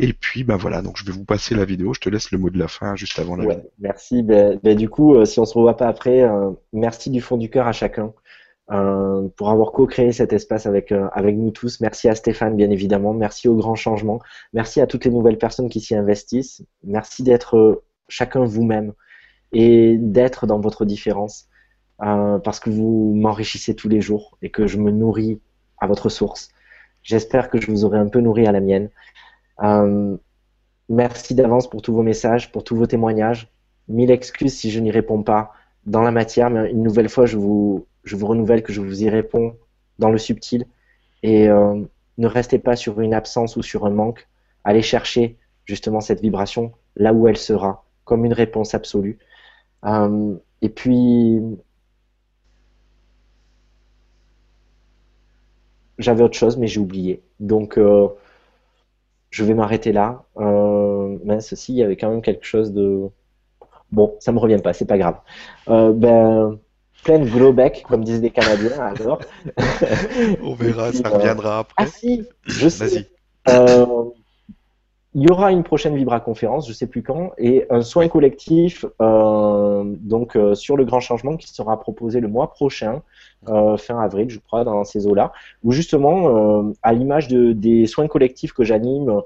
Et 0.00 0.12
puis 0.12 0.44
ben 0.44 0.56
voilà, 0.56 0.80
donc 0.80 0.96
je 0.96 1.04
vais 1.04 1.10
vous 1.10 1.24
passer 1.24 1.56
la 1.56 1.64
vidéo. 1.64 1.92
Je 1.92 2.00
te 2.00 2.08
laisse 2.08 2.30
le 2.30 2.38
mot 2.38 2.50
de 2.50 2.58
la 2.58 2.68
fin 2.68 2.94
juste 2.94 3.18
avant 3.18 3.34
la 3.34 3.44
ouais, 3.44 3.62
Merci. 3.80 4.22
Ben, 4.22 4.60
ben, 4.62 4.76
du 4.76 4.88
coup, 4.88 5.16
euh, 5.16 5.24
si 5.24 5.40
on 5.40 5.44
se 5.44 5.54
revoit 5.54 5.76
pas 5.76 5.88
après, 5.88 6.22
euh, 6.22 6.50
merci 6.72 7.10
du 7.10 7.20
fond 7.20 7.36
du 7.36 7.50
cœur 7.50 7.66
à 7.66 7.72
chacun 7.72 8.12
euh, 8.70 9.28
pour 9.36 9.50
avoir 9.50 9.72
co-créé 9.72 10.12
cet 10.12 10.32
espace 10.32 10.66
avec 10.66 10.92
avec 11.12 11.36
nous 11.36 11.50
tous. 11.50 11.80
Merci 11.80 12.08
à 12.08 12.14
Stéphane, 12.14 12.56
bien 12.56 12.70
évidemment. 12.70 13.14
Merci 13.14 13.48
au 13.48 13.54
grand 13.54 13.74
changement. 13.74 14.20
Merci 14.52 14.80
à 14.80 14.86
toutes 14.86 15.04
les 15.04 15.10
nouvelles 15.10 15.38
personnes 15.38 15.68
qui 15.68 15.80
s'y 15.80 15.94
investissent. 15.94 16.62
Merci 16.84 17.22
d'être 17.22 17.82
chacun 18.08 18.44
vous-même 18.44 18.92
et 19.52 19.96
d'être 19.98 20.46
dans 20.46 20.60
votre 20.60 20.84
différence. 20.84 21.48
Euh, 22.00 22.38
parce 22.38 22.60
que 22.60 22.70
vous 22.70 23.12
m'enrichissez 23.16 23.74
tous 23.74 23.88
les 23.88 24.00
jours 24.00 24.38
et 24.40 24.50
que 24.50 24.68
je 24.68 24.78
me 24.78 24.92
nourris 24.92 25.40
à 25.78 25.88
votre 25.88 26.08
source. 26.08 26.50
J'espère 27.02 27.50
que 27.50 27.60
je 27.60 27.70
vous 27.70 27.84
aurai 27.84 27.98
un 27.98 28.08
peu 28.08 28.20
nourri 28.20 28.46
à 28.46 28.52
la 28.52 28.60
mienne. 28.60 28.90
Euh, 29.64 30.16
merci 30.88 31.34
d'avance 31.34 31.68
pour 31.68 31.82
tous 31.82 31.92
vos 31.92 32.02
messages, 32.02 32.52
pour 32.52 32.62
tous 32.62 32.76
vos 32.76 32.86
témoignages. 32.86 33.50
Mille 33.88 34.12
excuses 34.12 34.54
si 34.54 34.70
je 34.70 34.78
n'y 34.78 34.92
réponds 34.92 35.24
pas 35.24 35.52
dans 35.86 36.02
la 36.02 36.12
matière, 36.12 36.50
mais 36.50 36.70
une 36.70 36.82
nouvelle 36.82 37.08
fois, 37.08 37.26
je 37.26 37.36
vous, 37.36 37.86
je 38.08 38.16
vous 38.16 38.26
renouvelle 38.26 38.62
que 38.62 38.72
je 38.72 38.80
vous 38.80 39.02
y 39.04 39.08
réponds 39.08 39.56
dans 39.98 40.10
le 40.10 40.18
subtil. 40.18 40.66
Et 41.22 41.48
euh, 41.48 41.82
ne 42.18 42.26
restez 42.26 42.58
pas 42.58 42.76
sur 42.76 43.00
une 43.00 43.14
absence 43.14 43.56
ou 43.56 43.62
sur 43.62 43.86
un 43.86 43.90
manque. 43.90 44.28
Allez 44.64 44.82
chercher 44.82 45.36
justement 45.64 46.00
cette 46.00 46.20
vibration 46.20 46.72
là 46.96 47.12
où 47.12 47.28
elle 47.28 47.36
sera, 47.36 47.84
comme 48.04 48.24
une 48.24 48.32
réponse 48.32 48.74
absolue. 48.74 49.18
Euh, 49.84 50.34
et 50.62 50.68
puis, 50.70 51.40
j'avais 55.98 56.22
autre 56.22 56.36
chose, 56.36 56.56
mais 56.56 56.66
j'ai 56.66 56.80
oublié. 56.80 57.22
Donc, 57.40 57.78
euh, 57.78 58.08
je 59.30 59.44
vais 59.44 59.54
m'arrêter 59.54 59.92
là. 59.92 60.24
Euh, 60.38 61.18
mais 61.24 61.40
ceci, 61.40 61.72
il 61.72 61.76
y 61.76 61.82
avait 61.82 61.96
quand 61.96 62.10
même 62.10 62.22
quelque 62.22 62.44
chose 62.44 62.72
de. 62.72 63.08
Bon, 63.92 64.16
ça 64.20 64.32
me 64.32 64.38
revient 64.38 64.58
pas, 64.62 64.72
c'est 64.72 64.86
pas 64.86 64.98
grave. 64.98 65.18
Euh, 65.68 66.56
ben, 67.06 67.26
plein 67.26 67.50
de 67.50 67.82
comme 67.82 68.04
disaient 68.04 68.20
les 68.20 68.30
Canadiens, 68.30 68.78
alors. 68.78 69.20
On 70.42 70.54
verra, 70.54 70.92
ça 70.92 71.08
reviendra 71.08 71.60
après. 71.60 71.74
Ah 71.76 71.86
si, 71.86 72.24
je 72.46 72.68
sais. 72.68 73.08
Euh, 73.48 73.86
il 75.14 75.22
y 75.22 75.30
aura 75.32 75.52
une 75.52 75.64
prochaine 75.64 75.96
Vibra 75.96 76.20
conférence, 76.20 76.68
je 76.68 76.72
sais 76.72 76.86
plus 76.86 77.02
quand, 77.02 77.32
et 77.38 77.66
un 77.70 77.80
soin 77.80 78.08
collectif 78.08 78.84
euh, 79.00 79.82
donc 79.84 80.36
euh, 80.36 80.54
sur 80.54 80.76
le 80.76 80.84
grand 80.84 81.00
changement 81.00 81.36
qui 81.36 81.48
sera 81.48 81.80
proposé 81.80 82.20
le 82.20 82.28
mois 82.28 82.52
prochain, 82.52 83.02
euh, 83.48 83.76
fin 83.78 83.98
avril, 84.00 84.28
je 84.28 84.38
crois, 84.38 84.64
dans 84.64 84.84
ces 84.84 85.06
eaux-là, 85.06 85.32
où 85.64 85.72
justement, 85.72 86.72
à 86.82 86.92
l'image 86.92 87.28
de, 87.28 87.52
des 87.52 87.86
soins 87.86 88.06
collectifs 88.06 88.52
que 88.52 88.64
j'anime 88.64 89.22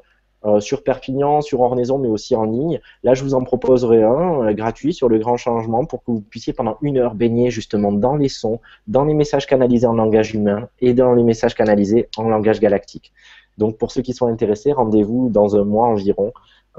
sur 0.61 0.83
Perpignan, 0.83 1.41
sur 1.41 1.61
Ornaison, 1.61 1.99
mais 1.99 2.09
aussi 2.09 2.35
en 2.35 2.45
ligne, 2.45 2.81
là, 3.03 3.15
je 3.15 3.23
vous 3.23 3.35
en 3.35 3.45
proposerai 3.45 4.03
un 4.03 4.53
gratuit 4.53 4.93
sur 4.93 5.09
le 5.09 5.19
grand 5.19 5.37
changement 5.37 5.85
pour 5.85 6.01
que 6.01 6.11
vous 6.11 6.21
puissiez 6.21 6.53
pendant 6.53 6.79
une 6.83 6.99
heure 6.99 7.15
baigner 7.15 7.51
justement 7.51 7.93
dans 7.93 8.17
les 8.17 8.29
sons, 8.29 8.61
dans 8.87 9.05
les 9.05 9.15
messages 9.15 9.47
canalisés 9.47 9.87
en 9.87 9.95
langage 9.95 10.35
humain 10.35 10.69
et 10.81 10.95
dans 10.95 11.15
les 11.15 11.23
messages 11.23 11.55
canalisés 11.55 12.09
en 12.17 12.29
langage 12.29 12.61
galactique. 12.61 13.13
Donc 13.59 13.79
pour 13.79 13.93
ceux 13.93 14.03
qui 14.03 14.15
sont 14.15 14.27
intéressés, 14.27 14.73
rendez-vous 14.73 15.29
dans 15.29 15.57
un 15.57 15.65
mois 15.65 15.87
environ 15.87 16.33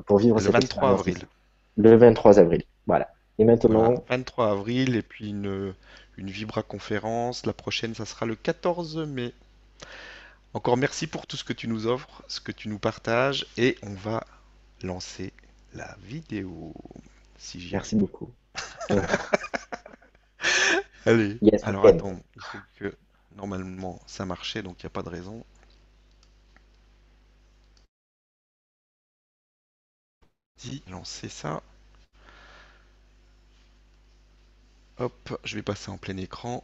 pour 0.05 0.17
vivre 0.17 0.39
le 0.39 0.49
23 0.49 0.89
avril. 0.89 1.17
Le 1.77 1.95
23 1.95 2.39
avril. 2.39 2.63
Voilà. 2.87 3.09
Et 3.39 3.45
maintenant. 3.45 3.95
23 4.09 4.51
avril 4.51 4.95
et 4.95 5.01
puis 5.01 5.29
une, 5.29 5.73
une 6.17 6.27
Vibra 6.27 6.63
conférence. 6.63 7.45
La 7.45 7.53
prochaine, 7.53 7.93
ça 7.93 8.05
sera 8.05 8.25
le 8.25 8.35
14 8.35 8.97
mai. 9.07 9.33
Encore 10.53 10.77
merci 10.77 11.07
pour 11.07 11.25
tout 11.25 11.37
ce 11.37 11.43
que 11.43 11.53
tu 11.53 11.67
nous 11.67 11.87
offres, 11.87 12.23
ce 12.27 12.39
que 12.39 12.51
tu 12.51 12.69
nous 12.69 12.79
partages 12.79 13.47
et 13.57 13.77
on 13.81 13.93
va 13.93 14.23
lancer 14.83 15.33
la 15.73 15.95
vidéo. 16.03 16.73
Si 17.37 17.69
merci 17.71 17.95
beaucoup. 17.95 18.31
Allez. 21.05 21.39
Alors 21.63 21.87
attends, 21.87 22.19
il 22.35 22.41
faut 22.41 22.57
que 22.77 22.95
normalement 23.35 23.99
ça 24.05 24.25
marchait 24.25 24.61
donc 24.61 24.83
il 24.83 24.85
n'y 24.85 24.87
a 24.87 24.91
pas 24.91 25.03
de 25.03 25.09
raison. 25.09 25.43
lancer 30.87 31.29
ça. 31.29 31.61
Hop, 34.97 35.39
je 35.43 35.55
vais 35.55 35.61
passer 35.61 35.89
en 35.89 35.97
plein 35.97 36.17
écran. 36.17 36.63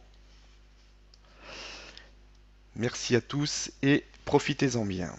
Merci 2.80 3.14
à 3.14 3.20
tous 3.20 3.70
et 3.82 4.04
profitez-en 4.24 4.86
bien. 4.86 5.12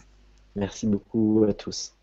Merci 0.56 0.88
beaucoup 0.88 1.46
à 1.48 1.54
tous. 1.54 1.94